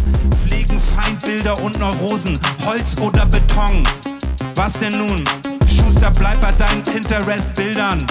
Pflegen 0.45 0.79
Feindbilder 0.81 1.59
und 1.63 1.79
Neurosen. 1.79 2.39
Holz 2.65 2.97
oder 3.01 3.27
Beton. 3.27 3.83
Was 4.55 4.73
denn 4.75 4.97
nun? 4.99 5.25
Schuster, 5.69 6.11
bleib 6.11 6.41
bei 6.41 6.53
deinen 6.53 6.83
Pinterest-Bildern. 6.83 8.05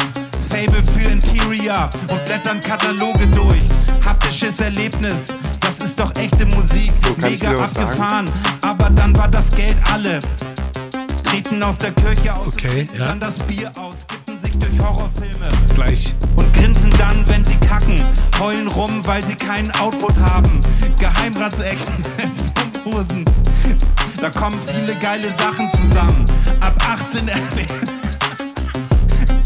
Fable 0.50 0.84
für 0.94 1.10
Interior 1.10 1.90
und 2.10 2.26
blättern 2.26 2.60
Kataloge 2.60 3.28
durch. 3.28 3.62
Haptisches 4.06 4.60
Erlebnis, 4.60 5.28
das 5.60 5.80
ist 5.80 6.00
doch 6.00 6.12
echte 6.16 6.46
Musik. 6.48 6.92
So, 7.04 7.16
Mega 7.28 7.52
was 7.58 7.74
sagen? 7.74 7.86
abgefahren, 7.88 8.26
aber 8.62 8.90
dann 8.92 9.16
war 9.16 9.28
das 9.28 9.52
Geld 9.56 9.76
alle. 9.92 10.20
Treten 11.24 11.62
aus 11.62 11.78
der 11.78 11.92
Kirche 11.92 12.34
aus, 12.36 12.48
Okay, 12.48 12.88
und 12.92 12.98
ja. 13.00 13.06
dann 13.06 13.20
das 13.20 13.36
Bier 13.38 13.72
aus, 13.78 14.08
kippen 14.08 14.39
sich 14.50 14.60
durch 14.60 14.80
Horrorfilme 14.82 15.48
Gleich. 15.76 16.16
und 16.36 16.54
grinsen 16.54 16.90
dann, 16.98 17.28
wenn 17.28 17.44
sie 17.46 17.56
kacken. 17.58 18.02
Heulen 18.40 18.68
rum, 18.70 19.02
weil 19.06 19.24
sie 19.26 19.36
keinen 19.36 19.70
Output 19.72 20.18
haben. 20.20 20.60
Geheimratsecken, 21.00 21.94
Hosen. 22.86 23.26
Da 24.20 24.30
kommen 24.30 24.58
viele 24.74 24.96
geile 24.96 25.30
Sachen 25.30 25.70
zusammen. 25.72 26.26
Ab 26.62 26.74
18 26.88 27.28
erle- 27.28 27.68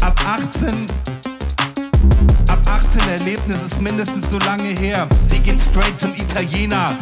Ab 0.00 0.20
18 0.26 0.86
Ab 2.48 2.60
18 2.66 3.00
Erlebnis 3.08 3.62
ist 3.62 3.80
mindestens 3.80 4.30
so 4.30 4.38
lange 4.40 4.68
her. 4.68 5.08
Sie 5.28 5.40
gehen 5.40 5.58
straight 5.58 5.98
zum 5.98 6.12
Italiener. 6.14 6.96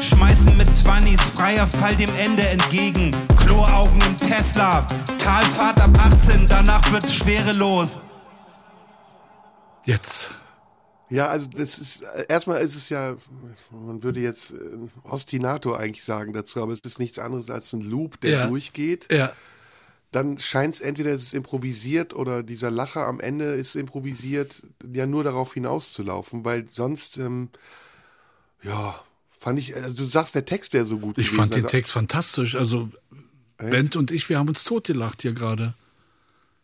Schmeißen 0.00 0.56
mit 0.56 0.68
20s 0.68 1.20
freier 1.36 1.66
Fall 1.66 1.94
dem 1.96 2.10
Ende 2.18 2.46
entgegen. 2.48 3.10
Kloaugen 3.44 4.00
im 4.02 4.16
Tesla. 4.16 4.86
Talfahrt 5.18 5.80
ab 5.80 5.90
18, 5.98 6.46
danach 6.46 6.90
wird's 6.92 7.12
schwerelos. 7.14 7.98
Jetzt. 9.84 10.30
Ja, 11.10 11.28
also 11.28 11.46
das 11.48 11.78
ist 11.78 12.02
äh, 12.02 12.26
erstmal 12.28 12.60
ist 12.60 12.76
es 12.76 12.90
ja, 12.90 13.16
man 13.70 14.02
würde 14.02 14.20
jetzt 14.20 14.50
äh, 14.50 14.54
Ostinato 15.04 15.72
eigentlich 15.74 16.04
sagen 16.04 16.34
dazu, 16.34 16.62
aber 16.62 16.72
es 16.74 16.80
ist 16.80 16.98
nichts 16.98 17.18
anderes 17.18 17.48
als 17.48 17.72
ein 17.72 17.80
Loop, 17.80 18.20
der 18.20 18.30
Ja. 18.30 18.46
durchgeht. 18.46 19.10
Ja. 19.10 19.32
Dann 20.10 20.38
scheint 20.38 20.76
es 20.76 20.80
entweder 20.80 21.10
es 21.10 21.22
ist 21.22 21.34
improvisiert 21.34 22.14
oder 22.14 22.42
dieser 22.42 22.70
Lacher 22.70 23.06
am 23.06 23.20
Ende 23.20 23.54
ist 23.54 23.76
improvisiert, 23.76 24.62
ja 24.90 25.06
nur 25.06 25.22
darauf 25.22 25.52
hinauszulaufen, 25.52 26.44
weil 26.44 26.66
sonst, 26.70 27.18
ähm, 27.18 27.50
ja, 28.62 29.02
fand 29.38 29.58
ich, 29.58 29.76
also 29.76 29.94
du 29.94 30.04
sagst, 30.06 30.34
der 30.34 30.46
Text 30.46 30.72
wäre 30.72 30.86
so 30.86 30.98
gut 30.98 31.18
Ich 31.18 31.26
gewesen. 31.26 31.36
fand 31.36 31.54
den 31.54 31.64
also, 31.64 31.76
Text 31.76 31.92
fantastisch. 31.92 32.56
Also, 32.56 32.90
Bent 33.58 33.96
und 33.96 34.10
ich, 34.10 34.28
wir 34.28 34.38
haben 34.38 34.48
uns 34.48 34.64
totgelacht 34.64 35.22
hier 35.22 35.32
gerade. 35.32 35.74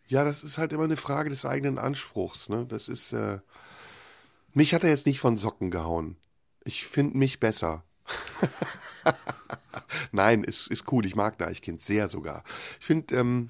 Ja, 0.07 0.23
das 0.23 0.43
ist 0.43 0.57
halt 0.57 0.71
immer 0.71 0.83
eine 0.83 0.97
Frage 0.97 1.29
des 1.29 1.45
eigenen 1.45 1.77
Anspruchs. 1.77 2.49
Ne? 2.49 2.65
Das 2.67 2.87
ist. 2.87 3.11
Äh, 3.11 3.39
mich 4.53 4.73
hat 4.73 4.83
er 4.83 4.89
jetzt 4.89 5.05
nicht 5.05 5.19
von 5.19 5.37
Socken 5.37 5.71
gehauen. 5.71 6.15
Ich 6.63 6.85
finde 6.85 7.17
mich 7.17 7.39
besser. 7.39 7.83
Nein, 10.11 10.43
ist, 10.43 10.67
ist 10.67 10.91
cool. 10.91 11.05
Ich 11.05 11.15
mag 11.15 11.37
Deichkind 11.37 11.81
sehr 11.81 12.09
sogar. 12.09 12.43
Ich 12.79 12.85
finde 12.85 13.15
ähm, 13.15 13.49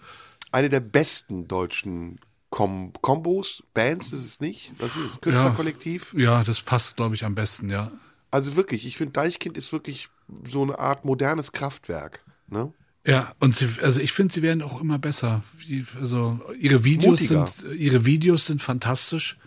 eine 0.51 0.69
der 0.69 0.79
besten 0.79 1.47
deutschen 1.47 2.19
Kom 2.49 2.93
Kombos, 3.01 3.63
Bands 3.73 4.13
ist 4.13 4.25
es 4.25 4.39
nicht. 4.39 4.71
Was 4.77 4.95
ist 4.95 5.05
es? 5.05 5.21
Künstlerkollektiv? 5.21 6.13
Ja, 6.17 6.43
das 6.43 6.61
passt, 6.61 6.95
glaube 6.95 7.15
ich, 7.15 7.25
am 7.25 7.35
besten, 7.35 7.69
ja. 7.69 7.91
Also 8.31 8.55
wirklich, 8.55 8.85
ich 8.85 8.97
finde 8.97 9.13
Deichkind 9.13 9.57
ist 9.57 9.73
wirklich 9.73 10.09
so 10.43 10.61
eine 10.61 10.79
Art 10.79 11.03
modernes 11.03 11.51
Kraftwerk. 11.51 12.23
Ne? 12.47 12.71
Ja, 13.05 13.33
und 13.39 13.55
sie, 13.55 13.67
also 13.81 13.99
ich 13.99 14.11
finde, 14.13 14.33
sie 14.33 14.41
werden 14.41 14.61
auch 14.61 14.81
immer 14.81 14.99
besser. 14.99 15.43
Also 15.99 16.39
ihre 16.59 16.83
Videos 16.83 17.21
Mutiger. 17.21 17.45
sind, 17.45 17.73
ihre 17.77 18.05
Videos 18.05 18.45
sind 18.47 18.61
fantastisch. 18.61 19.37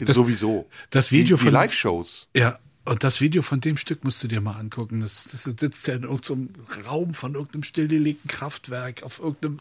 Das, 0.00 0.16
Sowieso. 0.16 0.68
Das 0.90 1.12
Video 1.12 1.36
die, 1.36 1.40
die 1.40 1.44
von 1.44 1.52
Live-Shows. 1.52 2.28
Ja, 2.34 2.58
und 2.86 3.04
das 3.04 3.20
Video 3.20 3.42
von 3.42 3.60
dem 3.60 3.76
Stück 3.76 4.04
musst 4.04 4.24
du 4.24 4.28
dir 4.28 4.40
mal 4.40 4.58
angucken. 4.58 5.00
Das, 5.00 5.28
das 5.30 5.44
sitzt 5.44 5.86
ja 5.86 5.94
in 5.94 6.02
irgendeinem 6.04 6.48
Raum 6.86 7.14
von 7.14 7.34
irgendeinem 7.34 7.62
stillgelegten 7.62 8.28
Kraftwerk 8.28 9.02
auf 9.02 9.20
irgendeinem. 9.20 9.60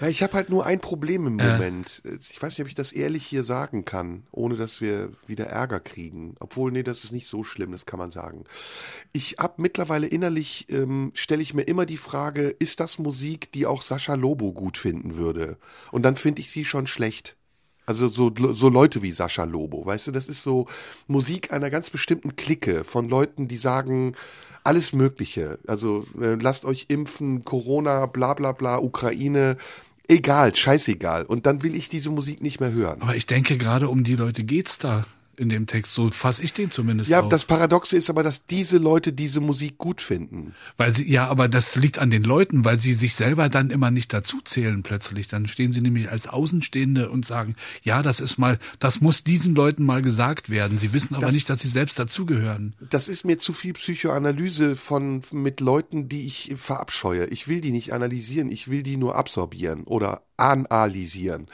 Ja, 0.00 0.08
ich 0.08 0.22
habe 0.22 0.32
halt 0.34 0.50
nur 0.50 0.66
ein 0.66 0.80
Problem 0.80 1.26
im 1.26 1.38
Äh. 1.38 1.52
Moment. 1.52 2.02
Ich 2.28 2.42
weiß 2.42 2.52
nicht, 2.52 2.60
ob 2.60 2.66
ich 2.66 2.74
das 2.74 2.92
ehrlich 2.92 3.24
hier 3.24 3.44
sagen 3.44 3.84
kann, 3.84 4.24
ohne 4.32 4.56
dass 4.56 4.80
wir 4.80 5.12
wieder 5.26 5.46
Ärger 5.46 5.80
kriegen. 5.80 6.34
Obwohl, 6.40 6.72
nee, 6.72 6.82
das 6.82 7.04
ist 7.04 7.12
nicht 7.12 7.28
so 7.28 7.44
schlimm, 7.44 7.72
das 7.72 7.86
kann 7.86 7.98
man 7.98 8.10
sagen. 8.10 8.44
Ich 9.12 9.36
habe 9.38 9.54
mittlerweile 9.62 10.06
innerlich, 10.06 10.66
ähm, 10.68 11.12
stelle 11.14 11.42
ich 11.42 11.54
mir 11.54 11.62
immer 11.62 11.86
die 11.86 11.96
Frage, 11.96 12.48
ist 12.48 12.80
das 12.80 12.98
Musik, 12.98 13.52
die 13.52 13.66
auch 13.66 13.82
Sascha 13.82 14.14
Lobo 14.14 14.52
gut 14.52 14.78
finden 14.78 15.16
würde? 15.16 15.58
Und 15.92 16.02
dann 16.02 16.16
finde 16.16 16.40
ich 16.40 16.50
sie 16.50 16.64
schon 16.64 16.86
schlecht. 16.86 17.37
Also 17.88 18.08
so, 18.08 18.30
so 18.52 18.68
Leute 18.68 19.00
wie 19.00 19.12
Sascha 19.12 19.44
Lobo, 19.44 19.86
weißt 19.86 20.08
du, 20.08 20.10
das 20.10 20.28
ist 20.28 20.42
so 20.42 20.66
Musik 21.06 21.54
einer 21.54 21.70
ganz 21.70 21.88
bestimmten 21.88 22.36
Clique 22.36 22.84
von 22.84 23.08
Leuten, 23.08 23.48
die 23.48 23.56
sagen 23.56 24.14
alles 24.62 24.92
Mögliche. 24.92 25.58
Also 25.66 26.04
äh, 26.20 26.34
lasst 26.34 26.66
euch 26.66 26.84
impfen, 26.88 27.46
Corona, 27.46 28.04
bla 28.04 28.34
bla 28.34 28.52
bla, 28.52 28.76
Ukraine, 28.76 29.56
egal, 30.06 30.54
scheißegal. 30.54 31.24
Und 31.24 31.46
dann 31.46 31.62
will 31.62 31.74
ich 31.74 31.88
diese 31.88 32.10
Musik 32.10 32.42
nicht 32.42 32.60
mehr 32.60 32.72
hören. 32.72 33.00
aber 33.00 33.16
ich 33.16 33.24
denke, 33.24 33.56
gerade 33.56 33.88
um 33.88 34.04
die 34.04 34.16
Leute 34.16 34.44
geht's 34.44 34.78
da 34.78 35.06
in 35.38 35.48
dem 35.48 35.66
Text. 35.66 35.94
So 35.94 36.10
fasse 36.10 36.42
ich 36.42 36.52
den 36.52 36.70
zumindest 36.70 37.10
Ja, 37.10 37.20
auf. 37.20 37.28
das 37.28 37.44
Paradoxe 37.44 37.96
ist 37.96 38.10
aber, 38.10 38.22
dass 38.22 38.46
diese 38.46 38.78
Leute 38.78 39.12
diese 39.12 39.40
Musik 39.40 39.78
gut 39.78 40.00
finden. 40.00 40.54
Weil 40.76 40.90
sie, 40.90 41.10
ja, 41.10 41.28
aber 41.28 41.48
das 41.48 41.76
liegt 41.76 41.98
an 41.98 42.10
den 42.10 42.24
Leuten, 42.24 42.64
weil 42.64 42.78
sie 42.78 42.94
sich 42.94 43.14
selber 43.14 43.48
dann 43.48 43.70
immer 43.70 43.90
nicht 43.90 44.12
dazu 44.12 44.40
zählen 44.42 44.82
plötzlich. 44.82 45.28
Dann 45.28 45.46
stehen 45.46 45.72
sie 45.72 45.80
nämlich 45.80 46.10
als 46.10 46.26
Außenstehende 46.26 47.10
und 47.10 47.24
sagen, 47.26 47.54
ja, 47.82 48.02
das 48.02 48.20
ist 48.20 48.38
mal, 48.38 48.58
das 48.78 49.00
muss 49.00 49.24
diesen 49.24 49.54
Leuten 49.54 49.84
mal 49.84 50.02
gesagt 50.02 50.50
werden. 50.50 50.78
Sie 50.78 50.92
wissen 50.92 51.14
aber 51.14 51.26
Das- 51.26 51.34
nicht, 51.34 51.48
dass 51.50 51.60
sie 51.60 51.68
selbst 51.68 51.98
dazugehören. 51.98 52.74
Das 52.90 53.08
ist 53.08 53.24
mir 53.24 53.38
zu 53.38 53.52
viel 53.52 53.72
Psychoanalyse 53.74 54.76
von 54.76 55.22
mit 55.32 55.60
Leuten, 55.60 56.08
die 56.08 56.26
ich 56.26 56.54
verabscheue. 56.56 57.26
Ich 57.26 57.48
will 57.48 57.60
die 57.60 57.70
nicht 57.70 57.92
analysieren, 57.92 58.48
ich 58.48 58.68
will 58.68 58.82
die 58.82 58.96
nur 58.96 59.16
absorbieren 59.16 59.84
oder 59.84 60.22
analysieren. 60.36 61.46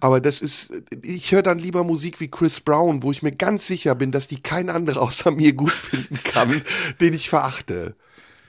Aber 0.00 0.20
das 0.20 0.40
ist, 0.40 0.72
ich 1.02 1.32
höre 1.32 1.42
dann 1.42 1.58
lieber 1.58 1.84
Musik 1.84 2.20
wie 2.20 2.28
Chris 2.28 2.60
Brown, 2.60 3.02
wo 3.02 3.10
ich 3.10 3.22
mir 3.22 3.32
ganz 3.32 3.66
sicher 3.66 3.94
bin, 3.94 4.12
dass 4.12 4.28
die 4.28 4.40
kein 4.40 4.70
anderer 4.70 5.02
außer 5.02 5.30
mir 5.30 5.52
gut 5.52 5.72
finden 5.72 6.20
kann, 6.22 6.62
den 7.00 7.14
ich 7.14 7.28
verachte. 7.28 7.96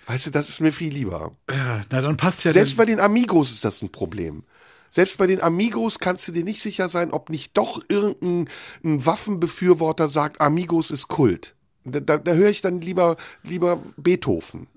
Weißt 0.06 0.26
du, 0.26 0.32
das 0.32 0.50
ist 0.50 0.60
mir 0.60 0.72
viel 0.72 0.92
lieber. 0.92 1.36
Ja, 1.50 1.84
na 1.92 2.02
dann 2.02 2.18
passt 2.18 2.44
ja 2.44 2.52
Selbst 2.52 2.78
bei 2.78 2.86
den 2.86 3.00
Amigos 3.00 3.52
ist 3.52 3.64
das 3.64 3.82
ein 3.82 3.92
Problem. 3.92 4.44
Selbst 4.90 5.18
bei 5.18 5.28
den 5.28 5.40
Amigos 5.40 6.00
kannst 6.00 6.28
du 6.28 6.32
dir 6.32 6.44
nicht 6.44 6.62
sicher 6.62 6.90
sein, 6.90 7.12
ob 7.12 7.30
nicht 7.30 7.56
doch 7.56 7.84
irgendein 7.90 8.50
ein 8.84 9.06
Waffenbefürworter 9.06 10.10
sagt, 10.10 10.42
Amigos 10.42 10.90
ist 10.90 11.10
Kult. 11.10 11.54
Da, 11.84 12.00
da, 12.00 12.18
da 12.18 12.34
höre 12.34 12.50
ich 12.50 12.62
dann 12.62 12.82
lieber, 12.82 13.18
lieber 13.44 13.84
Beethoven. 13.98 14.68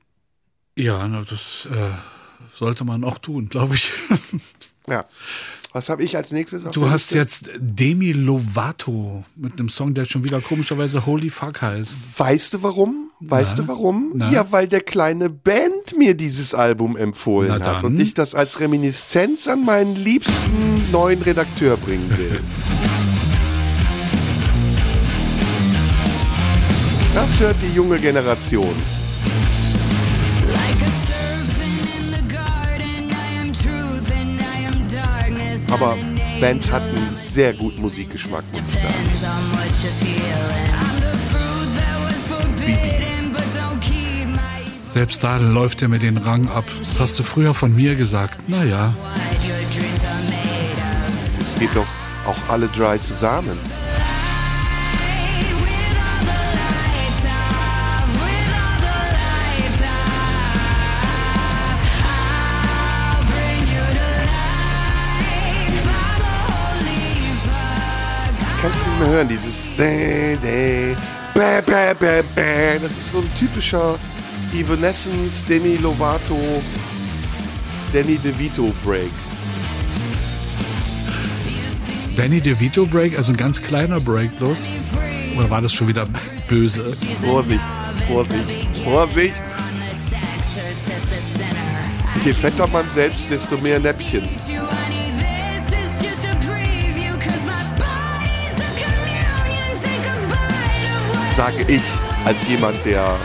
Ja, 0.76 1.06
na, 1.08 1.22
das 1.22 1.66
äh, 1.70 1.90
sollte 2.52 2.84
man 2.84 3.04
auch 3.04 3.18
tun, 3.18 3.48
glaube 3.48 3.74
ich. 3.74 3.90
Ja. 4.86 5.06
Was 5.74 5.88
habe 5.88 6.02
ich 6.02 6.16
als 6.18 6.30
nächstes 6.32 6.66
auf 6.66 6.72
Du 6.72 6.90
hast 6.90 7.12
Liste? 7.12 7.18
jetzt 7.46 7.50
Demi 7.58 8.12
Lovato 8.12 9.24
mit 9.36 9.58
einem 9.58 9.70
Song, 9.70 9.94
der 9.94 10.04
schon 10.04 10.22
wieder 10.22 10.40
komischerweise 10.42 11.06
Holy 11.06 11.30
Fuck 11.30 11.62
heißt. 11.62 11.92
Weißt 12.18 12.52
du 12.54 12.62
warum? 12.62 13.10
Weißt 13.20 13.52
Na? 13.56 13.62
du 13.62 13.68
warum? 13.68 14.12
Na? 14.14 14.30
Ja, 14.30 14.52
weil 14.52 14.68
der 14.68 14.82
kleine 14.82 15.30
Band 15.30 15.96
mir 15.96 16.14
dieses 16.14 16.52
Album 16.54 16.96
empfohlen 16.96 17.64
hat 17.64 17.84
und 17.84 17.98
ich 17.98 18.12
das 18.12 18.34
als 18.34 18.60
Reminiszenz 18.60 19.48
an 19.48 19.64
meinen 19.64 19.96
liebsten 19.96 20.74
neuen 20.92 21.22
Redakteur 21.22 21.78
bringen 21.78 22.10
will. 22.18 22.40
Das 27.14 27.40
hört 27.40 27.56
die 27.62 27.74
junge 27.74 27.98
Generation. 27.98 28.74
Aber 35.72 35.96
Band 36.38 36.70
hat 36.70 36.82
einen 36.82 37.16
sehr 37.16 37.54
guten 37.54 37.80
Musikgeschmack, 37.80 38.44
muss 38.52 38.62
ich 38.68 38.78
sagen. 38.78 38.94
Selbst 44.90 45.24
da 45.24 45.38
läuft 45.38 45.80
er 45.80 45.88
mir 45.88 45.98
den 45.98 46.18
Rang 46.18 46.46
ab. 46.48 46.64
Das 46.78 47.00
hast 47.00 47.18
du 47.18 47.22
früher 47.22 47.54
von 47.54 47.74
mir 47.74 47.94
gesagt. 47.94 48.46
Naja, 48.50 48.92
Es 51.42 51.58
geht 51.58 51.74
doch 51.74 51.86
auch 52.26 52.52
alle 52.52 52.68
drei 52.68 52.98
zusammen. 52.98 53.58
Kannst 68.62 68.78
du 68.78 68.88
nicht 68.90 68.98
mehr 69.00 69.08
hören, 69.08 69.28
dieses. 69.28 69.72
Das 72.80 72.90
ist 72.92 73.10
so 73.10 73.18
ein 73.18 73.28
typischer 73.36 73.98
Evanescence, 74.54 75.44
Demi 75.44 75.78
Lovato, 75.78 76.38
Danny 77.92 78.18
DeVito 78.18 78.72
Break. 78.84 79.10
Danny 82.16 82.40
DeVito 82.40 82.86
Break, 82.86 83.16
also 83.16 83.32
ein 83.32 83.36
ganz 83.36 83.60
kleiner 83.60 83.98
Break 83.98 84.38
bloß. 84.38 84.68
Oder 85.36 85.50
war 85.50 85.60
das 85.60 85.72
schon 85.72 85.88
wieder 85.88 86.06
böse? 86.46 86.92
Vorsicht, 87.20 87.60
Vorsicht, 88.06 88.68
Vorsicht. 88.84 89.42
Je 92.24 92.32
fetter 92.32 92.68
man 92.68 92.84
selbst, 92.94 93.28
desto 93.28 93.56
mehr 93.58 93.80
Näppchen. 93.80 94.28
Sage 101.36 101.64
ich 101.66 101.82
als 102.26 102.36
jemand, 102.46 102.76
der 102.84 103.16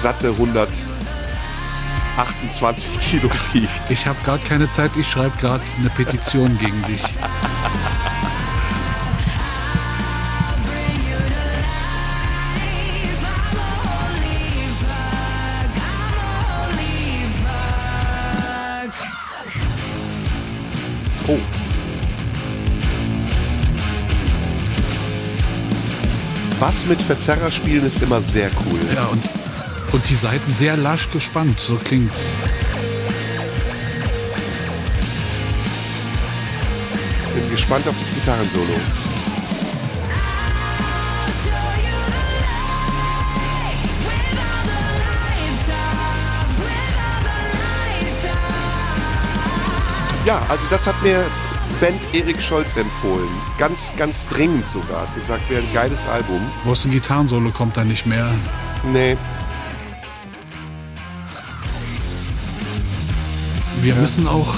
satte 0.00 0.28
128 0.28 3.00
Kilo 3.10 3.28
wiegt. 3.52 3.90
Ich 3.90 4.06
habe 4.06 4.18
gerade 4.24 4.44
keine 4.44 4.70
Zeit, 4.70 4.92
ich 4.96 5.10
schreibe 5.10 5.36
gerade 5.38 5.64
eine 5.80 5.90
Petition 5.90 6.56
gegen 6.58 6.80
dich. 6.84 7.02
Oh. 21.26 21.63
Was 26.66 26.86
mit 26.86 27.02
Verzerrer 27.02 27.50
spielen 27.50 27.84
ist 27.84 28.02
immer 28.02 28.22
sehr 28.22 28.50
cool. 28.64 28.80
Ja, 28.94 29.04
und, 29.04 29.22
und 29.92 30.08
die 30.08 30.14
Seiten 30.14 30.50
sehr 30.50 30.78
lasch 30.78 31.10
gespannt, 31.10 31.60
so 31.60 31.74
klingt's. 31.74 32.38
Bin 37.34 37.50
gespannt 37.50 37.86
auf 37.86 37.94
das 38.00 38.08
Gitarrensolo. 38.14 38.80
Ja, 50.24 50.42
also 50.48 50.64
das 50.70 50.86
hat 50.86 51.02
mir 51.02 51.26
Band 51.84 52.14
Erik 52.14 52.40
Scholz 52.40 52.74
empfohlen. 52.78 53.28
Ganz, 53.58 53.92
ganz 53.98 54.26
dringend 54.28 54.66
sogar. 54.66 55.06
Hat 55.06 55.14
gesagt, 55.14 55.50
wäre 55.50 55.60
ein 55.60 55.74
geiles 55.74 56.06
Album. 56.06 56.40
Bloß 56.64 56.86
ein 56.86 56.92
Gitarrensolo 56.92 57.50
kommt 57.50 57.76
da 57.76 57.84
nicht 57.84 58.06
mehr. 58.06 58.34
Nee, 58.90 59.18
Wir 63.82 63.94
müssen 63.96 64.26
auch 64.26 64.54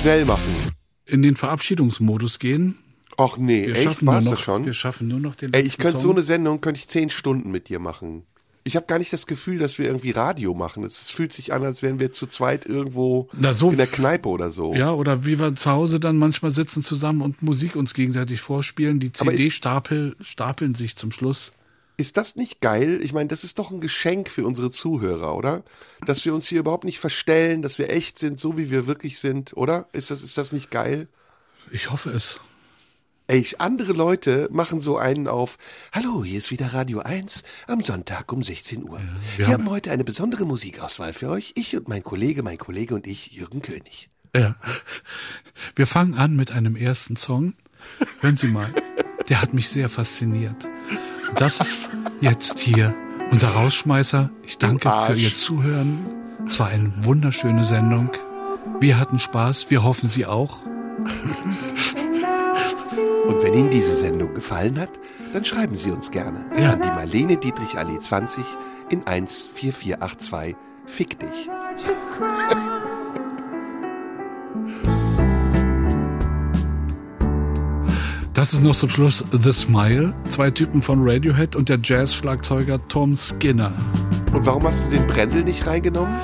schnell 0.00 0.24
machen. 0.24 0.70
in 1.04 1.22
den 1.22 1.34
Verabschiedungsmodus 1.34 2.38
gehen. 2.38 2.78
Och 3.18 3.36
nee, 3.36 3.66
Wir 3.66 3.74
echt? 3.74 3.82
schaffen, 3.82 4.06
War's 4.06 4.24
noch, 4.24 4.34
das 4.34 4.40
schon? 4.40 4.66
wir 4.66 4.74
schaffen 4.74 5.08
nur 5.08 5.18
noch 5.18 5.34
den 5.34 5.52
Ey, 5.52 5.62
ich 5.62 5.78
könnte 5.78 5.98
so 5.98 6.12
eine 6.12 6.22
Sendung, 6.22 6.60
könnte 6.60 6.78
ich 6.78 6.86
zehn 6.86 7.10
Stunden 7.10 7.50
mit 7.50 7.68
dir 7.68 7.80
machen. 7.80 8.22
Ich 8.68 8.76
habe 8.76 8.84
gar 8.84 8.98
nicht 8.98 9.14
das 9.14 9.26
Gefühl, 9.26 9.58
dass 9.58 9.78
wir 9.78 9.86
irgendwie 9.86 10.10
Radio 10.10 10.52
machen. 10.52 10.84
Es 10.84 11.08
fühlt 11.08 11.32
sich 11.32 11.54
an, 11.54 11.64
als 11.64 11.80
wären 11.80 11.98
wir 11.98 12.12
zu 12.12 12.26
zweit 12.26 12.66
irgendwo 12.66 13.30
so 13.50 13.70
in 13.70 13.78
der 13.78 13.86
Kneipe 13.86 14.28
oder 14.28 14.50
so. 14.50 14.74
Ja, 14.74 14.92
oder 14.92 15.24
wie 15.24 15.40
wir 15.40 15.54
zu 15.54 15.70
Hause 15.70 15.98
dann 15.98 16.18
manchmal 16.18 16.50
sitzen 16.50 16.82
zusammen 16.82 17.22
und 17.22 17.42
Musik 17.42 17.76
uns 17.76 17.94
gegenseitig 17.94 18.42
vorspielen. 18.42 19.00
Die 19.00 19.10
CD-Stapel 19.10 20.16
stapeln 20.20 20.74
sich 20.74 20.96
zum 20.96 21.12
Schluss. 21.12 21.52
Ist 21.96 22.18
das 22.18 22.36
nicht 22.36 22.60
geil? 22.60 23.00
Ich 23.02 23.14
meine, 23.14 23.28
das 23.28 23.42
ist 23.42 23.58
doch 23.58 23.70
ein 23.70 23.80
Geschenk 23.80 24.28
für 24.28 24.44
unsere 24.44 24.70
Zuhörer, 24.70 25.34
oder? 25.34 25.64
Dass 26.04 26.22
wir 26.26 26.34
uns 26.34 26.46
hier 26.46 26.60
überhaupt 26.60 26.84
nicht 26.84 27.00
verstellen, 27.00 27.62
dass 27.62 27.78
wir 27.78 27.88
echt 27.88 28.18
sind, 28.18 28.38
so 28.38 28.58
wie 28.58 28.70
wir 28.70 28.86
wirklich 28.86 29.18
sind, 29.18 29.56
oder? 29.56 29.88
Ist 29.92 30.10
das, 30.10 30.22
ist 30.22 30.36
das 30.36 30.52
nicht 30.52 30.70
geil? 30.70 31.08
Ich 31.70 31.90
hoffe 31.90 32.10
es. 32.10 32.38
Ey, 33.30 33.46
andere 33.58 33.92
Leute 33.92 34.48
machen 34.50 34.80
so 34.80 34.96
einen 34.96 35.28
auf, 35.28 35.58
hallo, 35.92 36.24
hier 36.24 36.38
ist 36.38 36.50
wieder 36.50 36.72
Radio 36.72 37.00
1 37.00 37.42
am 37.66 37.82
Sonntag 37.82 38.32
um 38.32 38.42
16 38.42 38.88
Uhr. 38.88 39.00
wir 39.36 39.38
wir 39.38 39.46
haben- 39.48 39.64
haben 39.64 39.70
heute 39.70 39.90
eine 39.90 40.02
besondere 40.02 40.46
Musikauswahl 40.46 41.12
für 41.12 41.28
euch. 41.28 41.52
Ich 41.54 41.76
und 41.76 41.88
mein 41.88 42.02
Kollege, 42.02 42.42
mein 42.42 42.56
Kollege 42.56 42.94
und 42.94 43.06
ich, 43.06 43.32
Jürgen 43.32 43.60
König. 43.60 44.08
Ja. 44.34 44.56
Wir 45.76 45.86
fangen 45.86 46.14
an 46.14 46.36
mit 46.36 46.52
einem 46.52 46.74
ersten 46.74 47.16
Song. 47.16 47.52
Hören 48.20 48.38
Sie 48.38 48.48
mal, 48.48 48.72
der 49.28 49.42
hat 49.42 49.52
mich 49.52 49.68
sehr 49.68 49.90
fasziniert. 49.90 50.66
Das 51.36 51.60
ist 51.60 51.90
jetzt 52.22 52.58
hier 52.60 52.94
unser 53.30 53.48
Rausschmeißer. 53.50 54.30
Ich 54.46 54.56
danke 54.56 54.90
für. 55.06 55.14
Ihr 55.14 55.34
Zuhören. 55.34 56.06
Es 56.46 56.58
war 56.60 56.68
eine 56.68 56.92
wunderschöne 57.04 57.64
Sendung. 57.64 58.10
Wir 58.80 58.98
hatten 58.98 59.18
Spaß. 59.18 59.68
Wir 59.70 59.82
hoffen, 59.82 60.08
Sie 60.08 60.24
auch. 60.24 60.60
Und 63.28 63.42
wenn 63.42 63.54
Ihnen 63.54 63.70
diese 63.70 63.94
Sendung 63.96 64.34
gefallen 64.34 64.78
hat, 64.80 64.90
dann 65.32 65.44
schreiben 65.44 65.76
Sie 65.76 65.90
uns 65.90 66.10
gerne 66.10 66.44
Ja. 66.58 66.72
an 66.72 66.80
die 66.80 66.86
Marlene 66.88 67.36
Dietrich 67.36 67.76
Allee 67.76 67.98
20 67.98 68.44
in 68.90 69.02
14482. 69.06 70.56
Fick 70.86 71.18
dich. 71.18 71.48
Das 78.34 78.52
ist 78.52 78.62
noch 78.62 78.74
zum 78.76 78.88
Schluss 78.88 79.24
The 79.32 79.50
Smile. 79.50 80.14
Zwei 80.28 80.50
Typen 80.50 80.80
von 80.80 81.00
Radiohead 81.02 81.56
und 81.56 81.68
der 81.68 81.78
Jazz-Schlagzeuger 81.82 82.78
Tom 82.86 83.16
Skinner. 83.16 83.72
Und 84.32 84.46
warum 84.46 84.62
hast 84.62 84.84
du 84.84 84.90
den 84.90 85.06
Brendel 85.08 85.42
nicht 85.42 85.66
reingenommen? 85.66 86.14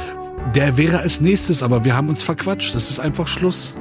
Der 0.54 0.76
wäre 0.76 0.98
als 0.98 1.20
nächstes, 1.20 1.62
aber 1.62 1.84
wir 1.84 1.96
haben 1.96 2.08
uns 2.08 2.22
verquatscht. 2.22 2.74
Das 2.74 2.88
ist 2.88 3.00
einfach 3.00 3.26
Schluss. 3.26 3.74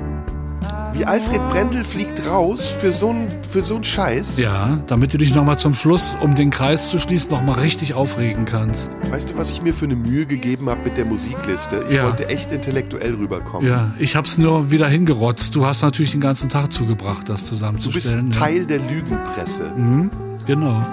Wie 0.93 1.05
Alfred 1.05 1.41
Brendel 1.49 1.83
fliegt 1.83 2.27
raus 2.27 2.67
für 2.79 2.93
so 2.93 3.09
einen 3.09 3.27
für 3.51 3.63
so 3.63 3.73
einen 3.75 3.83
Scheiß. 3.83 4.37
Ja, 4.37 4.77
damit 4.87 5.11
du 5.13 5.17
dich 5.17 5.33
nochmal 5.33 5.57
zum 5.57 5.73
Schluss, 5.73 6.15
um 6.21 6.35
den 6.35 6.51
Kreis 6.51 6.89
zu 6.89 6.99
schließen, 6.99 7.31
nochmal 7.31 7.59
richtig 7.59 7.95
aufregen 7.95 8.45
kannst. 8.45 8.95
Weißt 9.09 9.31
du, 9.31 9.37
was 9.37 9.49
ich 9.51 9.61
mir 9.63 9.73
für 9.73 9.85
eine 9.85 9.95
Mühe 9.95 10.25
gegeben 10.27 10.69
habe 10.69 10.81
mit 10.83 10.97
der 10.97 11.05
Musikliste? 11.05 11.83
Ich 11.89 11.95
Ja. 11.95 12.03
wollte 12.05 12.29
echt 12.29 12.51
intellektuell 12.51 13.15
rüberkommen. 13.15 13.67
Ja, 13.67 13.91
ich 13.97 14.15
hab's 14.15 14.37
nur 14.37 14.69
wieder 14.69 14.87
hingerotzt. 14.87 15.55
Du 15.55 15.65
hast 15.65 15.81
natürlich 15.81 16.11
den 16.11 16.21
ganzen 16.21 16.49
Tag 16.49 16.71
zugebracht, 16.71 17.27
das 17.27 17.27
Du 17.27 17.31
bist 17.31 17.47
zusammenzustellen. 17.49 18.31
Teil 18.31 18.65
der 18.65 18.79
Lügenpresse. 18.79 19.63
ja. 19.75 19.75
Mhm, 19.83 20.11
genau. 20.45 20.83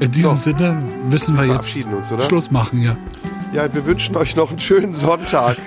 In 0.00 0.10
diesem 0.10 0.36
So. 0.36 0.50
Sinne 0.50 0.82
müssen 1.08 1.36
wir 1.36 1.44
jetzt 1.44 1.52
Verabschieden 1.52 1.94
uns, 1.94 2.10
oder? 2.10 2.22
Schluss 2.24 2.50
machen, 2.50 2.82
ja. 2.82 2.96
Ja, 3.52 3.72
wir 3.72 3.84
wünschen 3.84 4.16
euch 4.16 4.34
noch 4.34 4.48
einen 4.48 4.58
schönen 4.58 4.94
Sonntag. 4.94 5.58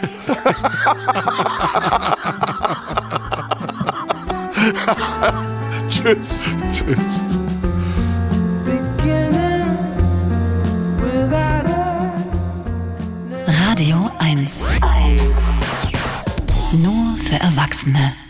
Tschüss. 5.87 6.29
Tschüss. 6.71 7.21
Radio 13.47 14.09
1. 14.17 14.65
Nur 16.81 17.15
für 17.17 17.35
Erwachsene. 17.35 18.24